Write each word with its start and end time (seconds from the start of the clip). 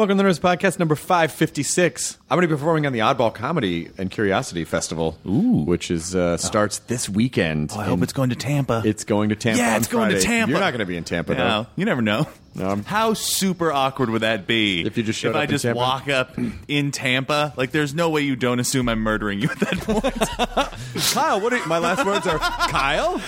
Welcome 0.00 0.16
to 0.16 0.22
the 0.22 0.30
Nerdist 0.30 0.40
Podcast 0.40 0.78
number 0.78 0.94
556. 0.94 2.16
I'm 2.30 2.36
going 2.36 2.48
to 2.48 2.48
be 2.48 2.58
performing 2.58 2.86
on 2.86 2.94
the 2.94 3.00
Oddball 3.00 3.34
Comedy 3.34 3.90
and 3.98 4.10
Curiosity 4.10 4.64
Festival, 4.64 5.18
Ooh. 5.26 5.62
which 5.66 5.90
is 5.90 6.16
uh, 6.16 6.38
starts 6.38 6.78
this 6.78 7.06
weekend. 7.06 7.70
Oh, 7.74 7.80
I 7.80 7.84
hope 7.84 7.92
And 7.92 8.02
it's 8.04 8.14
going 8.14 8.30
to 8.30 8.34
Tampa. 8.34 8.80
It's 8.82 9.04
going 9.04 9.28
to 9.28 9.36
Tampa. 9.36 9.58
Yeah, 9.58 9.72
on 9.72 9.76
it's 9.76 9.88
going 9.88 10.08
to 10.08 10.14
Friday. 10.14 10.26
Tampa. 10.26 10.52
You're 10.52 10.60
not 10.60 10.70
going 10.70 10.78
to 10.78 10.86
be 10.86 10.96
in 10.96 11.04
Tampa, 11.04 11.34
no, 11.34 11.64
though. 11.64 11.66
you 11.76 11.84
never 11.84 12.00
know. 12.00 12.26
How 12.56 13.14
super 13.14 13.72
awkward 13.72 14.10
would 14.10 14.22
that 14.22 14.46
be 14.46 14.84
If 14.84 14.96
you 14.96 15.02
just 15.02 15.18
showed 15.18 15.30
if 15.30 15.36
up 15.36 15.40
I 15.40 15.44
in 15.44 15.50
just 15.50 15.62
Tampa? 15.62 15.78
walk 15.78 16.08
up 16.08 16.36
in 16.68 16.90
Tampa? 16.90 17.54
Like, 17.56 17.70
there's 17.70 17.94
no 17.94 18.10
way 18.10 18.20
you 18.22 18.36
don't 18.36 18.60
assume 18.60 18.88
I'm 18.88 19.00
murdering 19.00 19.40
you 19.40 19.48
at 19.50 19.60
that 19.60 19.78
point. 19.80 21.04
Kyle, 21.14 21.40
what 21.40 21.52
are 21.52 21.64
my 21.66 21.78
last 21.78 22.04
words 22.04 22.26
are 22.26 22.38
Kyle? 22.38 23.18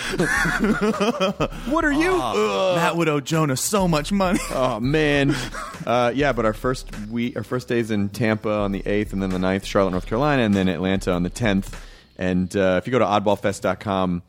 what 1.71 1.85
are 1.85 1.93
you? 1.93 2.13
That 2.19 2.97
would 2.97 3.09
owe 3.09 3.21
Jonah 3.21 3.57
so 3.57 3.87
much 3.89 4.13
money. 4.13 4.39
Oh 4.55 4.81
man, 4.81 5.35
uh, 5.87 6.13
yeah. 6.15 6.33
But 6.33 6.45
our 6.45 6.53
first 6.53 6.95
week, 7.09 7.37
our 7.37 7.43
first 7.43 7.69
days 7.69 7.91
in 7.91 8.11
Tampa 8.11 8.51
on 8.51 8.73
the 8.73 8.87
eighth, 8.87 9.13
and 9.13 9.23
then 9.23 9.31
the 9.31 9.39
9th, 9.39 9.65
Charlotte, 9.65 9.93
North 9.93 10.07
Carolina, 10.07 10.43
and 10.43 10.55
then 10.55 10.69
Atlanta 10.69 11.13
on 11.13 11.23
the 11.23 11.31
tenth. 11.31 11.75
And 12.19 12.55
uh, 12.55 12.77
if 12.79 12.87
you 12.87 12.91
go 12.91 12.99
to 12.99 13.05
oddballfest.com, 13.05 14.23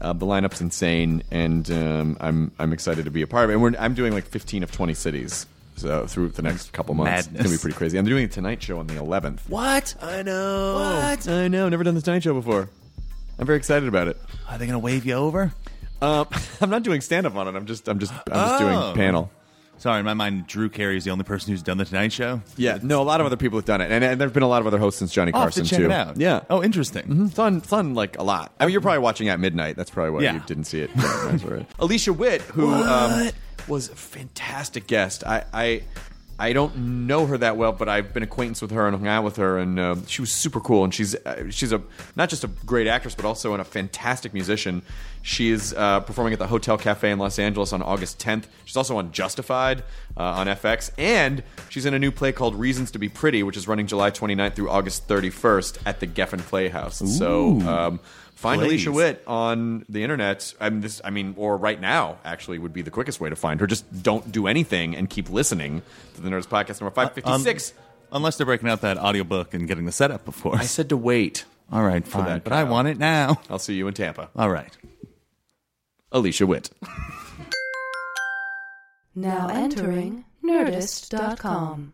uh, 0.00 0.12
the 0.12 0.26
lineup's 0.26 0.60
insane, 0.60 1.22
and 1.30 1.70
um, 1.70 2.16
I'm 2.20 2.52
I'm 2.58 2.72
excited 2.72 3.04
to 3.06 3.10
be 3.10 3.22
a 3.22 3.26
part 3.26 3.44
of 3.44 3.50
it. 3.50 3.54
And 3.54 3.62
we're, 3.62 3.72
I'm 3.78 3.94
doing 3.94 4.12
like 4.12 4.24
15 4.26 4.62
of 4.62 4.70
20 4.72 4.94
cities. 4.94 5.46
So 5.76 6.06
through 6.06 6.28
the 6.30 6.42
next 6.42 6.72
couple 6.74 6.94
months, 6.94 7.26
it's 7.28 7.36
gonna 7.36 7.48
be 7.48 7.56
pretty 7.56 7.76
crazy. 7.76 7.96
I'm 7.98 8.04
doing 8.04 8.24
a 8.24 8.28
Tonight 8.28 8.62
Show 8.62 8.78
on 8.78 8.86
the 8.86 8.94
11th. 8.94 9.48
What? 9.48 9.94
I 10.02 10.22
know. 10.22 10.74
What? 10.74 11.26
I 11.28 11.48
know. 11.48 11.68
Never 11.70 11.84
done 11.84 11.94
the 11.94 12.02
Tonight 12.02 12.22
Show 12.22 12.34
before. 12.34 12.68
I'm 13.38 13.46
very 13.46 13.56
excited 13.56 13.88
about 13.88 14.06
it. 14.08 14.18
Are 14.48 14.58
they 14.58 14.66
going 14.66 14.74
to 14.74 14.78
wave 14.78 15.06
you 15.06 15.14
over? 15.14 15.54
Um, 16.02 16.26
I'm 16.60 16.68
not 16.68 16.82
doing 16.82 17.00
stand 17.00 17.26
up 17.26 17.34
on 17.34 17.48
it. 17.48 17.56
I'm 17.56 17.64
just 17.64 17.88
I'm 17.88 17.98
just 17.98 18.12
I'm 18.12 18.22
just 18.34 18.54
Oh. 18.54 18.58
doing 18.58 18.94
panel. 18.94 19.30
Sorry, 19.80 19.98
in 19.98 20.04
my 20.04 20.12
mind, 20.12 20.46
Drew 20.46 20.68
Carey 20.68 20.98
is 20.98 21.04
the 21.04 21.10
only 21.10 21.24
person 21.24 21.50
who's 21.50 21.62
done 21.62 21.78
the 21.78 21.86
Tonight 21.86 22.12
Show. 22.12 22.42
Yeah, 22.58 22.78
no, 22.82 23.00
a 23.00 23.02
lot 23.02 23.20
of 23.20 23.26
other 23.26 23.38
people 23.38 23.56
have 23.58 23.64
done 23.64 23.80
it, 23.80 23.90
and, 23.90 24.04
and 24.04 24.20
there 24.20 24.28
have 24.28 24.34
been 24.34 24.42
a 24.42 24.48
lot 24.48 24.60
of 24.60 24.66
other 24.66 24.78
hosts 24.78 24.98
since 24.98 25.10
Johnny 25.10 25.32
I'll 25.32 25.40
have 25.40 25.46
Carson 25.54 25.64
to 25.64 25.70
check 25.70 25.78
too. 25.78 25.84
it 25.86 25.90
out. 25.90 26.18
Yeah. 26.18 26.42
Oh, 26.50 26.62
interesting. 26.62 27.26
It's 27.26 27.38
on, 27.38 27.56
it's 27.56 27.72
on 27.72 27.94
like 27.94 28.18
a 28.18 28.22
lot. 28.22 28.52
I 28.60 28.66
mean, 28.66 28.72
you're 28.72 28.82
probably 28.82 28.98
watching 28.98 29.30
at 29.30 29.40
midnight. 29.40 29.76
That's 29.76 29.90
probably 29.90 30.10
why 30.10 30.20
Yeah. 30.20 30.34
you 30.34 30.40
didn't 30.46 30.64
see 30.64 30.80
it. 30.80 30.90
Yeah, 30.94 31.02
that's 31.30 31.44
all 31.44 31.50
right. 31.50 31.66
Alicia 31.78 32.12
Witt, 32.12 32.42
who 32.42 32.70
um, 32.70 33.30
was 33.68 33.88
a 33.88 33.96
fantastic 33.96 34.86
guest. 34.86 35.24
I, 35.26 35.44
I 35.54 35.82
I 36.40 36.54
don't 36.54 37.06
know 37.06 37.26
her 37.26 37.36
that 37.36 37.58
well, 37.58 37.72
but 37.72 37.90
I've 37.90 38.14
been 38.14 38.22
acquaintance 38.22 38.62
with 38.62 38.70
her 38.70 38.86
and 38.86 38.96
hung 38.96 39.06
out 39.06 39.24
with 39.24 39.36
her, 39.36 39.58
and 39.58 39.78
uh, 39.78 39.96
she 40.06 40.22
was 40.22 40.32
super 40.32 40.58
cool. 40.58 40.84
And 40.84 40.94
she's 40.94 41.14
uh, 41.14 41.50
she's 41.50 41.70
a 41.70 41.82
not 42.16 42.30
just 42.30 42.44
a 42.44 42.48
great 42.48 42.86
actress, 42.86 43.14
but 43.14 43.26
also 43.26 43.52
a 43.52 43.62
fantastic 43.62 44.32
musician. 44.32 44.80
She 45.20 45.50
is 45.50 45.74
uh, 45.74 46.00
performing 46.00 46.32
at 46.32 46.38
the 46.38 46.46
Hotel 46.46 46.78
Cafe 46.78 47.10
in 47.10 47.18
Los 47.18 47.38
Angeles 47.38 47.74
on 47.74 47.82
August 47.82 48.18
10th. 48.20 48.44
She's 48.64 48.78
also 48.78 48.96
on 48.96 49.12
Justified 49.12 49.84
uh, 50.16 50.22
on 50.22 50.46
FX, 50.46 50.90
and 50.96 51.42
she's 51.68 51.84
in 51.84 51.92
a 51.92 51.98
new 51.98 52.10
play 52.10 52.32
called 52.32 52.54
Reasons 52.54 52.90
to 52.92 52.98
Be 52.98 53.10
Pretty, 53.10 53.42
which 53.42 53.58
is 53.58 53.68
running 53.68 53.86
July 53.86 54.10
29th 54.10 54.54
through 54.54 54.70
August 54.70 55.06
31st 55.08 55.78
at 55.84 56.00
the 56.00 56.06
Geffen 56.06 56.40
Playhouse. 56.40 57.02
So. 57.18 57.60
Um, 57.60 58.00
Find 58.40 58.58
Plays. 58.58 58.70
Alicia 58.86 58.92
Witt 58.92 59.22
on 59.26 59.84
the 59.90 60.02
internet. 60.02 60.54
I 60.58 60.70
mean, 60.70 60.80
this. 60.80 60.98
I 61.04 61.10
mean, 61.10 61.34
or 61.36 61.58
right 61.58 61.78
now, 61.78 62.16
actually, 62.24 62.58
would 62.58 62.72
be 62.72 62.80
the 62.80 62.90
quickest 62.90 63.20
way 63.20 63.28
to 63.28 63.36
find 63.36 63.60
her. 63.60 63.66
Just 63.66 64.02
don't 64.02 64.32
do 64.32 64.46
anything 64.46 64.96
and 64.96 65.10
keep 65.10 65.28
listening 65.28 65.82
to 66.14 66.22
the 66.22 66.30
Nerdist 66.30 66.48
Podcast 66.48 66.80
number 66.80 66.86
uh, 66.86 67.02
um, 67.02 67.08
five 67.08 67.12
fifty 67.12 67.38
six. 67.40 67.74
Unless 68.10 68.38
they're 68.38 68.46
breaking 68.46 68.70
out 68.70 68.80
that 68.80 68.96
audiobook 68.96 69.52
and 69.52 69.68
getting 69.68 69.84
the 69.84 69.92
setup 69.92 70.24
before. 70.24 70.56
I 70.56 70.62
said 70.64 70.88
to 70.88 70.96
wait. 70.96 71.44
All 71.70 71.84
right, 71.84 72.02
fine. 72.06 72.24
that, 72.24 72.42
but 72.44 72.54
I 72.54 72.62
Kyle. 72.62 72.72
want 72.72 72.88
it 72.88 72.96
now. 72.98 73.38
I'll 73.50 73.58
see 73.58 73.74
you 73.74 73.86
in 73.88 73.92
Tampa. 73.92 74.30
All 74.34 74.48
right. 74.48 74.74
Alicia 76.10 76.46
Witt. 76.46 76.70
Now 79.14 79.48
entering 79.48 80.24
Nerdist.com. 80.42 81.92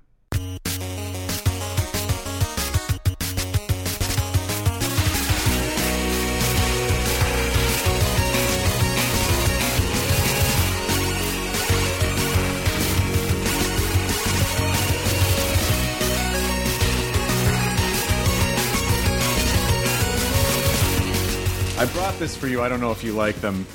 I 21.79 21.85
brought 21.93 22.19
this 22.19 22.35
for 22.37 22.47
you. 22.47 22.63
I 22.63 22.69
don't 22.69 22.81
know 22.81 22.91
if 22.93 23.05
you 23.05 23.13
like 23.13 23.37
them. 23.37 23.67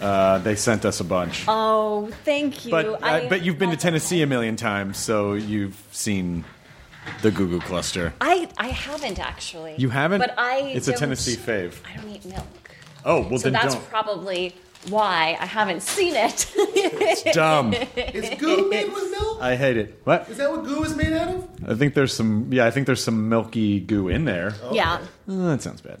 Uh, 0.00 0.38
they 0.38 0.56
sent 0.56 0.84
us 0.84 1.00
a 1.00 1.04
bunch. 1.04 1.44
Oh, 1.46 2.10
thank 2.24 2.64
you. 2.64 2.70
but 2.70 2.86
uh, 2.86 2.98
I- 3.02 3.28
but 3.28 3.42
you've 3.42 3.58
been 3.58 3.70
to 3.70 3.76
Tennessee 3.76 4.22
a 4.22 4.26
million 4.26 4.56
times, 4.56 4.96
so 4.98 5.34
you've 5.34 5.80
seen 5.92 6.44
the 7.22 7.30
Goo 7.30 7.48
Goo 7.48 7.60
Cluster. 7.60 8.12
I 8.20 8.48
I 8.58 8.68
haven't 8.68 9.18
actually. 9.20 9.74
You 9.78 9.90
haven't? 9.90 10.20
But 10.20 10.34
I. 10.38 10.60
It's 10.74 10.88
a 10.88 10.92
don't- 10.92 11.00
Tennessee 11.00 11.36
fave. 11.36 11.74
I 11.92 11.96
don't 12.00 12.10
eat 12.10 12.24
milk. 12.24 12.46
Oh 13.04 13.20
well, 13.28 13.38
So 13.38 13.44
then 13.44 13.52
that's 13.54 13.74
don't. 13.74 13.88
probably 13.88 14.54
why 14.88 15.36
I 15.38 15.46
haven't 15.46 15.82
seen 15.82 16.14
it. 16.16 16.50
Dumb. 17.34 17.74
Is 17.74 18.30
goo 18.40 18.68
made 18.70 18.92
with 18.92 19.10
milk? 19.10 19.38
I 19.40 19.54
hate 19.54 19.76
it. 19.76 20.00
What? 20.04 20.28
Is 20.30 20.38
that 20.38 20.50
what 20.50 20.64
goo 20.64 20.82
is 20.82 20.96
made 20.96 21.12
out 21.12 21.28
of? 21.28 21.48
I 21.68 21.74
think 21.74 21.94
there's 21.94 22.12
some. 22.14 22.48
Yeah, 22.52 22.66
I 22.66 22.70
think 22.70 22.86
there's 22.86 23.04
some 23.04 23.28
milky 23.28 23.80
goo 23.80 24.08
in 24.08 24.24
there. 24.24 24.54
yeah. 24.72 24.98
Oh, 25.28 25.46
that 25.48 25.62
sounds 25.62 25.80
bad. 25.82 26.00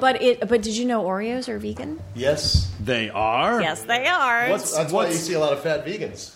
But 0.00 0.20
it. 0.22 0.46
But 0.48 0.62
did 0.62 0.76
you 0.76 0.84
know 0.84 1.04
Oreos 1.04 1.48
are 1.48 1.58
vegan? 1.58 1.98
Yes. 2.14 2.70
They 2.80 3.08
are. 3.10 3.60
Yes, 3.60 3.82
they 3.82 4.06
are. 4.06 4.48
That's, 4.48 4.76
that's 4.76 4.92
why 4.92 5.06
you 5.08 5.14
see 5.14 5.34
a 5.34 5.40
lot 5.40 5.52
of 5.54 5.60
fat 5.62 5.84
vegans. 5.86 6.34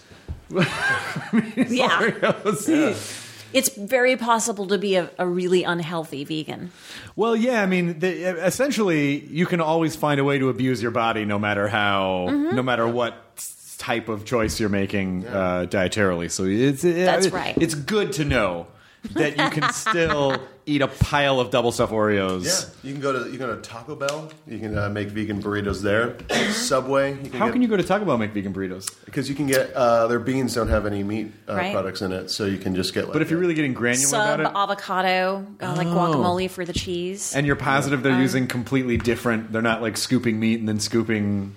yeah. 1.70 2.94
It's 3.52 3.68
very 3.70 4.16
possible 4.16 4.68
to 4.68 4.78
be 4.78 4.94
a, 4.94 5.10
a 5.18 5.26
really 5.26 5.64
unhealthy 5.64 6.22
vegan. 6.22 6.70
Well, 7.16 7.34
yeah. 7.34 7.60
I 7.62 7.66
mean, 7.66 7.98
the, 7.98 8.46
essentially, 8.46 9.24
you 9.26 9.44
can 9.44 9.60
always 9.60 9.96
find 9.96 10.20
a 10.20 10.24
way 10.24 10.38
to 10.38 10.48
abuse 10.50 10.80
your 10.80 10.92
body, 10.92 11.24
no 11.24 11.36
matter 11.36 11.66
how, 11.66 12.28
Mm-hmm. 12.30 12.54
no 12.54 12.62
matter 12.62 12.86
what 12.86 13.16
type 13.78 14.08
of 14.08 14.24
choice 14.24 14.60
you're 14.60 14.68
making 14.68 15.26
uh, 15.26 15.66
dietarily. 15.68 16.30
So 16.30 16.44
it's 16.44 16.84
it- 16.84 17.04
That's 17.04 17.26
it- 17.26 17.32
right. 17.32 17.58
It's 17.60 17.74
good 17.74 18.12
to 18.14 18.24
know 18.24 18.68
that 19.12 19.36
you 19.36 19.50
can 19.50 19.72
still 19.72 20.40
eat 20.66 20.82
a 20.82 20.88
pile 20.88 21.40
of 21.40 21.50
double 21.50 21.72
stuffed 21.72 21.92
Oreos. 21.92 22.44
Yeah, 22.44 22.88
you 22.88 22.92
can 22.94 23.00
go 23.02 23.12
to 23.12 23.30
you 23.30 23.38
can 23.38 23.46
go 23.46 23.56
to 23.56 23.62
Taco 23.62 23.94
Bell. 23.96 24.30
You 24.46 24.58
can 24.58 24.76
uh, 24.76 24.88
make 24.88 25.08
vegan 25.08 25.42
burritos 25.42 25.82
there. 25.82 26.16
Subway. 26.52 27.12
You 27.22 27.30
can 27.30 27.38
How 27.38 27.46
get, 27.46 27.52
can 27.54 27.62
you 27.62 27.68
go 27.68 27.76
to 27.76 27.82
Taco 27.82 28.04
Bell 28.04 28.14
and 28.14 28.20
make 28.20 28.32
vegan 28.32 28.52
burritos? 28.52 28.86
Because 29.04 29.28
you 29.28 29.34
can 29.34 29.46
get 29.46 29.72
uh, 29.72 30.06
their 30.06 30.18
beans 30.18 30.54
don't 30.54 30.68
have 30.68 30.86
any 30.86 31.02
meat 31.02 31.32
uh, 31.48 31.54
Right. 31.54 31.72
products 31.72 32.02
in 32.02 32.12
it, 32.12 32.30
so 32.30 32.44
you 32.44 32.58
can 32.58 32.74
just 32.74 32.94
get. 32.94 33.04
Like 33.04 33.14
But 33.14 33.22
if 33.22 33.30
you're 33.30 33.40
really 33.40 33.54
getting 33.54 33.74
granular 33.74 34.06
Sub 34.08 34.40
about 34.40 34.40
it, 34.40 34.56
avocado, 34.56 35.46
uh, 35.60 35.74
like 35.76 35.88
guacamole 35.88 36.48
for 36.50 36.64
the 36.64 36.72
cheese. 36.72 37.34
and 37.34 37.46
you're 37.46 37.56
positive 37.56 38.02
they're 38.02 38.20
using 38.20 38.46
completely 38.46 38.96
different, 38.96 39.52
they're 39.52 39.62
not 39.62 39.82
like 39.82 39.96
scooping 39.96 40.38
meat 40.38 40.60
and 40.60 40.68
then 40.68 40.78
scooping. 40.80 41.54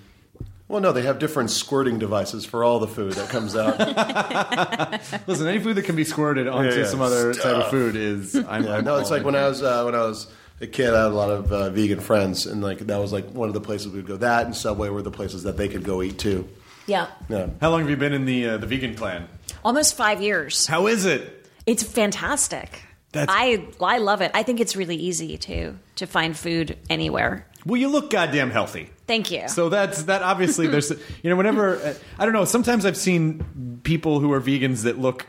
Well, 0.68 0.80
no, 0.80 0.92
they 0.92 1.02
have 1.02 1.18
different 1.18 1.50
squirting 1.50 1.98
devices 1.98 2.44
for 2.44 2.64
all 2.64 2.78
the 2.78 2.88
food 2.88 3.12
that 3.14 3.28
comes 3.28 3.54
out. 3.56 3.78
Listen, 5.28 5.46
any 5.46 5.58
food 5.60 5.76
that 5.76 5.84
can 5.84 5.96
be 5.96 6.04
squirted 6.04 6.48
onto 6.48 6.70
Yeah, 6.70 6.78
yeah. 6.82 6.86
some 6.86 7.00
other 7.02 7.34
type 7.34 7.56
of 7.64 7.70
food 7.70 7.96
is. 7.96 8.34
I'm, 8.34 8.64
Yeah, 8.64 8.76
I'm 8.76 8.84
no, 8.84 8.96
it's 8.96 9.10
like 9.10 9.24
when 9.24 9.36
I 9.36 9.46
was 9.48 9.62
uh, 9.62 9.82
when 9.84 9.94
I 9.94 10.02
was 10.02 10.26
a 10.60 10.66
kid, 10.66 10.94
I 10.94 11.02
had 11.04 11.12
a 11.12 11.14
lot 11.14 11.30
of 11.30 11.52
uh, 11.52 11.70
vegan 11.70 12.00
friends, 12.00 12.46
and 12.46 12.62
like 12.62 12.78
that 12.78 12.98
was 12.98 13.12
like 13.12 13.28
one 13.30 13.48
of 13.48 13.54
the 13.54 13.60
places 13.60 13.92
we'd 13.92 14.06
go. 14.06 14.16
That 14.16 14.46
and 14.46 14.54
Subway 14.56 14.88
were 14.88 15.02
the 15.02 15.10
places 15.10 15.42
that 15.44 15.56
they 15.56 15.68
could 15.68 15.84
go 15.84 16.02
eat 16.02 16.18
too. 16.18 16.48
Yeah. 16.86 17.06
Yeah. 17.28 17.48
How 17.60 17.70
long 17.70 17.80
have 17.80 17.90
you 17.90 17.96
been 17.96 18.12
in 18.12 18.24
the 18.24 18.48
uh, 18.50 18.56
the 18.58 18.66
vegan 18.66 18.94
clan? 18.94 19.28
Almost 19.64 19.96
five 19.96 20.20
years. 20.22 20.66
How 20.66 20.86
is 20.86 21.04
it? 21.04 21.46
It's 21.66 21.82
fantastic. 21.82 22.82
That's- 23.12 23.28
I 23.36 23.66
I 23.80 23.98
love 23.98 24.20
it. 24.22 24.30
I 24.34 24.42
think 24.42 24.60
it's 24.60 24.76
really 24.76 24.96
easy 24.96 25.38
to 25.38 25.74
to 25.96 26.06
find 26.06 26.36
food 26.36 26.76
anywhere. 26.90 27.46
Well, 27.66 27.80
you 27.80 27.88
look 27.88 28.10
goddamn 28.10 28.50
healthy. 28.50 28.90
Thank 29.06 29.30
you. 29.30 29.48
So 29.48 29.68
that's 29.68 30.04
that. 30.04 30.22
Obviously, 30.22 30.66
there's 30.66 30.90
you 31.22 31.30
know 31.30 31.36
whenever 31.36 31.76
uh, 31.76 31.94
I 32.18 32.24
don't 32.24 32.34
know. 32.34 32.44
Sometimes 32.44 32.84
I've 32.86 32.96
seen 32.96 33.80
people 33.84 34.20
who 34.20 34.32
are 34.32 34.40
vegans 34.40 34.82
that 34.84 34.98
look 34.98 35.26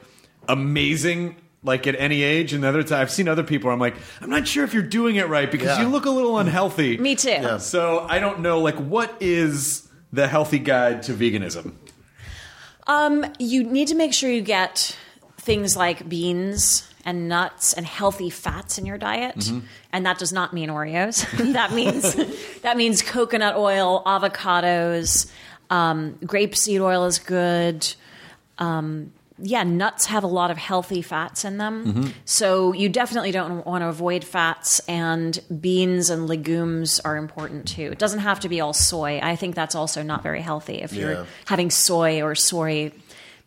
amazing. 0.48 1.38
Like 1.64 1.88
at 1.88 1.96
any 2.00 2.22
age, 2.22 2.54
and 2.54 2.64
the 2.64 2.68
other 2.68 2.84
times 2.84 2.92
I've 2.92 3.10
seen 3.12 3.28
other 3.28 3.42
people. 3.42 3.72
I'm 3.72 3.80
like, 3.80 3.96
I'm 4.22 4.30
not 4.30 4.48
sure 4.48 4.64
if 4.64 4.76
you're 4.76 4.84
doing 4.84 5.16
it 5.16 5.28
right 5.30 5.52
because 5.52 5.80
Yeah. 5.80 5.82
you 5.82 5.88
look 5.90 6.06
a 6.06 6.12
little 6.12 6.38
unhealthy. 6.38 6.96
Me 7.00 7.16
too. 7.16 7.30
Yeah. 7.30 7.58
So 7.58 8.02
I 8.08 8.20
don't 8.20 8.42
know. 8.42 8.60
Like, 8.60 8.76
what 8.76 9.18
is 9.20 9.88
the 10.14 10.28
healthy 10.28 10.60
guide 10.60 11.02
to 11.04 11.14
veganism? 11.14 11.74
Um, 12.86 13.26
you 13.40 13.64
need 13.64 13.88
to 13.88 13.96
make 13.96 14.14
sure 14.14 14.30
you 14.30 14.42
get 14.42 14.96
things 15.40 15.76
like 15.76 16.08
beans 16.08 16.88
and 17.06 17.30
nuts 17.30 17.74
and 17.74 17.86
healthy 17.86 18.30
fats 18.32 18.78
in 18.80 18.86
your 18.86 18.98
diet, 18.98 19.36
Mm-hmm. 19.38 19.60
and 19.94 20.06
that 20.06 20.18
does 20.18 20.34
not 20.34 20.54
mean 20.54 20.70
Oreos. 20.70 21.26
that 21.54 21.72
means 21.72 22.16
that 22.62 22.76
means 22.78 23.02
coconut 23.02 23.56
oil, 23.56 24.02
avocados, 24.06 25.32
um, 25.70 26.16
grapeseed 26.24 26.82
oil 26.82 27.06
is 27.06 27.20
good. 27.20 27.94
Um, 28.58 29.12
yeah, 29.38 29.64
nuts 29.64 30.06
have 30.06 30.24
a 30.24 30.28
lot 30.28 30.50
of 30.50 30.56
healthy 30.58 31.02
fats 31.02 31.44
in 31.44 31.58
them. 31.58 31.86
Mm-hmm. 31.86 32.08
So 32.24 32.72
you 32.72 32.88
definitely 32.88 33.32
don't 33.34 33.66
want 33.66 33.82
to 33.82 33.90
avoid 33.90 34.24
fats, 34.24 34.80
and 34.88 35.38
beans 35.60 36.10
and 36.10 36.26
legumes 36.28 37.02
are 37.02 37.18
important 37.18 37.68
too. 37.68 37.90
It 37.92 38.00
doesn't 38.00 38.22
have 38.22 38.40
to 38.42 38.50
be 38.50 38.62
all 38.62 38.72
soy. 38.72 39.20
I 39.22 39.36
think 39.36 39.54
that's 39.54 39.76
also 39.76 40.04
not 40.04 40.24
very 40.24 40.42
healthy 40.42 40.76
if 40.82 40.94
Yeah. 40.94 41.02
you're 41.02 41.28
having 41.46 41.70
soy 41.70 42.22
or 42.22 42.34
soy 42.34 42.94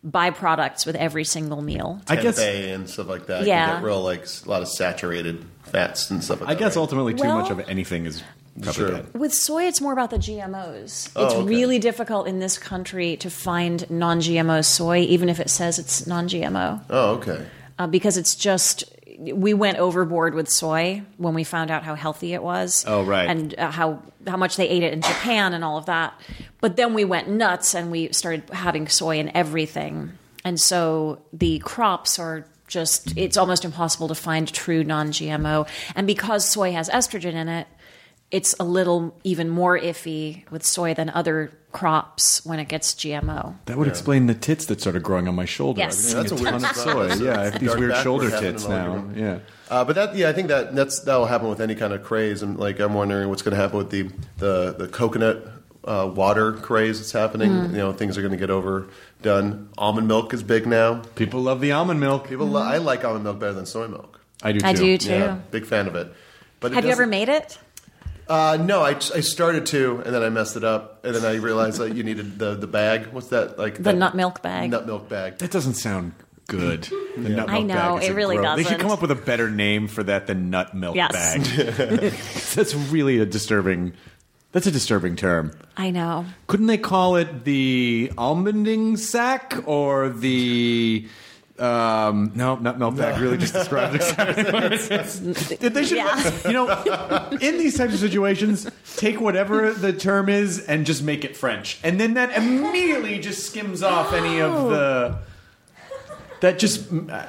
byproducts 0.05 0.85
with 0.85 0.95
every 0.95 1.23
single 1.23 1.61
meal. 1.61 2.01
I 2.07 2.15
guess 2.15 2.39
Tempeh 2.39 2.73
and 2.73 2.89
stuff 2.89 3.07
like 3.07 3.27
that. 3.27 3.45
Yeah. 3.45 3.67
You 3.67 3.73
get 3.77 3.83
real 3.83 4.01
like 4.01 4.25
a 4.45 4.49
lot 4.49 4.61
of 4.61 4.67
saturated 4.67 5.45
fats 5.63 6.09
and 6.09 6.23
stuff 6.23 6.41
like 6.41 6.49
I 6.49 6.53
that. 6.53 6.59
guess 6.59 6.75
right? 6.75 6.81
ultimately 6.81 7.13
too 7.13 7.23
Well- 7.23 7.39
much 7.41 7.51
of 7.51 7.59
anything 7.69 8.05
is 8.05 8.23
probably 8.61 8.73
Sure. 8.73 8.91
bad. 8.91 9.13
With 9.13 9.33
soy, 9.33 9.63
it's 9.63 9.81
more 9.81 9.93
about 9.93 10.09
the 10.09 10.17
GMOs. 10.17 11.09
Oh, 11.15 11.25
it's 11.25 11.33
okay. 11.35 11.43
really 11.47 11.79
difficult 11.79 12.27
in 12.27 12.39
this 12.39 12.57
country 12.57 13.17
to 13.17 13.29
find 13.29 13.89
non 13.89 14.19
GMO 14.21 14.61
soy, 14.63 14.99
even 14.99 15.29
if 15.29 15.39
it 15.39 15.49
says 15.49 15.79
it's 15.79 16.07
non 16.07 16.27
GMO. 16.27 16.81
Oh, 16.89 17.11
okay. 17.15 17.45
uh, 17.77 17.87
because 17.87 18.17
it's 18.17 18.35
just 18.35 18.83
we 19.19 19.53
went 19.53 19.77
overboard 19.77 20.33
with 20.33 20.49
soy 20.49 21.03
when 21.17 21.33
we 21.33 21.43
found 21.43 21.71
out 21.71 21.83
how 21.83 21.95
healthy 21.95 22.33
it 22.33 22.41
was. 22.41 22.85
Oh, 22.87 23.03
right. 23.03 23.29
and 23.29 23.53
uh, 23.57 23.69
how 23.69 24.01
how 24.25 24.37
much 24.37 24.55
they 24.55 24.67
ate 24.67 24.83
it 24.83 24.93
in 24.93 25.01
Japan 25.01 25.53
and 25.53 25.63
all 25.63 25.77
of 25.77 25.87
that. 25.87 26.19
But 26.61 26.77
then 26.77 26.93
we 26.93 27.05
went 27.05 27.27
nuts 27.29 27.73
and 27.73 27.91
we 27.91 28.11
started 28.13 28.49
having 28.49 28.87
soy 28.87 29.19
in 29.19 29.35
everything, 29.35 30.13
and 30.43 30.59
so 30.59 31.21
the 31.33 31.59
crops 31.59 32.19
are. 32.19 32.45
Just, 32.67 33.17
it's 33.17 33.35
almost 33.35 33.65
impossible 33.65 34.09
to 34.09 34.13
find 34.13 34.47
true 34.47 34.83
non 34.83 35.07
GMO. 35.07 35.67
And 35.95 36.05
because 36.05 36.47
soy 36.47 36.71
has 36.73 36.87
estrogen 36.87 37.33
in 37.33 37.49
it, 37.49 37.67
it's 38.31 38.55
a 38.59 38.63
little 38.63 39.15
even 39.23 39.49
more 39.49 39.77
iffy 39.79 40.49
with 40.51 40.63
soy 40.63 40.93
than 40.93 41.09
other 41.09 41.51
crops 41.71 42.45
when 42.45 42.59
it 42.59 42.67
gets 42.67 42.93
GMO. 42.93 43.55
That 43.65 43.77
would 43.77 43.87
explain 43.87 44.27
the 44.27 44.33
tits 44.33 44.65
that 44.67 44.81
started 44.81 45.03
growing 45.03 45.27
on 45.27 45.35
my 45.35 45.45
shoulder. 45.45 45.79
Yes. 45.79 46.09
Yeah, 46.13 46.21
that's 46.21 46.31
a 46.31 46.35
a 46.35 46.37
ton 46.37 46.65
of 46.65 46.75
soy. 46.75 47.13
Yeah, 47.15 47.41
I 47.41 47.43
have 47.45 47.59
these 47.59 47.75
weird 47.75 47.95
shoulder 47.97 48.29
tits 48.29 48.67
now. 48.67 49.07
Yeah. 49.15 49.39
Uh, 49.69 49.85
but 49.85 49.95
that, 49.95 50.15
yeah, 50.15 50.29
I 50.29 50.33
think 50.33 50.47
that 50.47 50.75
that's 50.75 51.01
that 51.01 51.15
will 51.15 51.27
happen 51.27 51.47
with 51.49 51.61
any 51.61 51.75
kind 51.75 51.93
of 51.93 52.03
craze, 52.03 52.41
and 52.41 52.57
like 52.57 52.79
I'm 52.79 52.93
wondering 52.93 53.29
what's 53.29 53.43
going 53.43 53.55
to 53.55 53.61
happen 53.61 53.77
with 53.77 53.91
the 53.91 54.09
the 54.37 54.75
the 54.77 54.87
coconut 54.87 55.47
uh, 55.83 56.11
water 56.13 56.53
craze 56.53 56.99
that's 56.99 57.11
happening. 57.11 57.51
Mm. 57.51 57.71
You 57.71 57.77
know, 57.77 57.93
things 57.93 58.17
are 58.17 58.21
going 58.21 58.31
to 58.31 58.37
get 58.37 58.49
overdone. 58.49 59.69
Almond 59.77 60.07
milk 60.07 60.33
is 60.33 60.43
big 60.43 60.65
now. 60.65 61.01
People 61.15 61.41
love 61.41 61.61
the 61.61 61.71
almond 61.71 61.99
milk. 61.99 62.27
People, 62.27 62.47
li- 62.47 62.61
I 62.61 62.77
like 62.77 63.03
almond 63.05 63.23
milk 63.23 63.39
better 63.39 63.53
than 63.53 63.65
soy 63.65 63.87
milk. 63.87 64.19
I 64.41 64.51
do 64.51 64.59
too. 64.59 64.65
I 64.65 64.73
do 64.73 64.97
too. 64.97 65.09
Yeah, 65.09 65.39
big 65.51 65.65
fan 65.65 65.87
of 65.87 65.95
it. 65.95 66.11
But 66.59 66.71
it 66.71 66.75
Have 66.75 66.85
you 66.85 66.91
ever 66.91 67.07
made 67.07 67.29
it? 67.29 67.57
Uh, 68.29 68.57
no, 68.61 68.81
I, 68.83 68.91
I 68.91 69.21
started 69.21 69.65
to, 69.67 70.03
and 70.05 70.13
then 70.13 70.21
I 70.21 70.29
messed 70.29 70.55
it 70.55 70.63
up, 70.63 71.03
and 71.03 71.15
then 71.15 71.25
I 71.25 71.37
realized 71.37 71.79
that 71.79 71.95
you 71.95 72.03
needed 72.03 72.37
the 72.37 72.53
the 72.53 72.67
bag. 72.67 73.07
What's 73.07 73.29
that 73.29 73.57
like? 73.57 73.77
The 73.77 73.83
that 73.83 73.95
nut 73.97 74.15
milk 74.15 74.41
bag. 74.43 74.69
Nut 74.69 74.85
milk 74.85 75.09
bag. 75.09 75.39
That 75.39 75.49
doesn't 75.49 75.73
sound 75.73 76.13
good. 76.47 76.83
The 77.17 77.29
nut 77.29 77.49
I 77.49 77.53
milk 77.53 77.65
know, 77.65 77.73
bag 77.75 78.03
is 78.03 78.09
it 78.09 78.11
a 78.11 78.15
really 78.15 78.37
gross- 78.37 78.55
They 78.57 78.63
should 78.63 78.69
doesn't. 78.73 78.81
come 78.81 78.91
up 78.91 79.01
with 79.01 79.09
a 79.11 79.15
better 79.15 79.49
name 79.49 79.87
for 79.87 80.03
that 80.03 80.27
than 80.27 80.51
nut 80.51 80.75
milk 80.75 80.95
Yes. 80.95 81.11
bag. 81.11 81.41
That's 82.55 82.75
really 82.75 83.17
a 83.19 83.25
disturbing. 83.25 83.93
That's 84.51 84.65
a 84.67 84.71
disturbing 84.71 85.15
term. 85.15 85.51
I 85.77 85.89
know. 85.91 86.25
Couldn't 86.47 86.67
they 86.67 86.77
call 86.79 87.15
it 87.17 87.43
the 87.45 88.11
almonding 88.17 88.97
sack 88.97 89.55
or 89.65 90.09
the? 90.09 91.07
Um, 91.59 92.31
no, 92.35 92.55
nut 92.55 92.79
milk 92.79 92.95
bag 92.95 93.19
really 93.19 93.37
just 93.37 93.53
describes 93.53 93.95
exactly 93.95 94.43
what 94.45 94.63
it 94.71 94.73
is. 94.91 95.19
They 95.59 95.83
should, 95.85 95.97
Yeah. 95.97 96.47
you 96.47 96.53
know, 96.53 97.29
in 97.41 97.57
these 97.57 97.77
types 97.77 97.93
of 97.93 97.99
situations, 97.99 98.69
take 98.95 99.19
whatever 99.19 99.73
the 99.73 99.91
term 99.91 100.29
is 100.29 100.59
and 100.65 100.85
just 100.85 101.03
make 101.03 101.25
it 101.25 101.35
French, 101.35 101.79
and 101.83 101.99
then 101.99 102.13
that 102.13 102.35
immediately 102.37 103.19
just 103.19 103.45
skims 103.45 103.83
off 103.83 104.13
any 104.13 104.39
of 104.41 104.69
the. 104.69 105.17
That 106.41 106.57
just. 106.59 106.89
uh, 106.91 107.25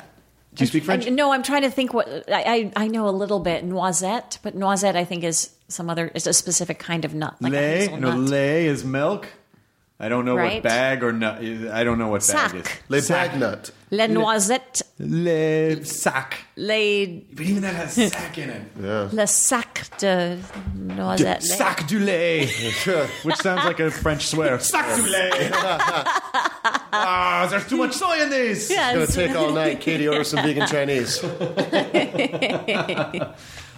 Do 0.54 0.62
you 0.62 0.66
speak 0.66 0.84
French? 0.84 1.06
I- 1.06 1.10
no, 1.10 1.32
I'm 1.32 1.42
trying 1.42 1.62
to 1.62 1.70
think 1.70 1.92
what 1.92 2.06
I, 2.30 2.70
I 2.76 2.84
I 2.84 2.86
know 2.88 3.08
a 3.08 3.10
little 3.10 3.40
bit 3.40 3.64
noisette, 3.64 4.38
but 4.42 4.54
noisette 4.54 4.94
I 4.96 5.04
think 5.04 5.24
is 5.24 5.50
some 5.68 5.90
other 5.90 6.08
is 6.14 6.26
a 6.28 6.32
specific 6.32 6.78
kind 6.78 7.04
of 7.04 7.14
nut. 7.14 7.34
Like 7.40 7.52
a 7.52 7.56
lait, 7.56 7.90
no, 7.98 8.08
hazelnut. 8.10 8.30
lait 8.30 8.66
is 8.66 8.84
milk. 8.84 9.26
I 10.02 10.08
don't 10.08 10.24
know 10.24 10.34
what 10.36 10.62
bag 10.62 11.04
or 11.04 11.12
nut. 11.12 11.42
I 11.42 11.84
don't 11.84 11.98
know 11.98 12.08
what 12.08 12.26
bag 12.26 12.54
is. 12.54 12.66
Le 12.88 13.00
Sac. 13.02 13.32
bag 13.32 13.38
nut. 13.40 13.70
Le 13.90 14.06
noisette, 14.08 14.82
Le 14.98 15.84
sac. 15.84 16.36
les 16.56 17.24
But 17.34 17.44
even 17.44 17.62
that 17.62 17.74
has 17.74 17.94
sac 17.94 18.38
in 18.38 18.48
it. 18.50 18.62
le 19.12 19.26
sac 19.26 19.90
de 19.98 20.38
noisette. 20.74 21.42
Sac 21.42 21.86
du 21.86 21.98
lait. 21.98 22.46
Which 23.24 23.36
sounds 23.36 23.64
like 23.64 23.80
a 23.80 23.90
French 23.90 24.28
swear. 24.28 24.58
Sac 24.60 24.86
du 24.96 25.02
lait. 25.02 25.50
Ah, 26.92 27.46
there's 27.50 27.66
too 27.68 27.76
much 27.76 27.92
soy 27.92 28.22
in 28.22 28.30
this. 28.30 28.70
It's 28.70 28.78
gonna 28.78 29.06
take 29.06 29.36
all 29.36 29.52
night. 29.52 29.80
Katie, 29.80 30.08
order 30.08 30.24
some 30.24 30.42
vegan 30.44 30.66
Chinese. 30.66 31.22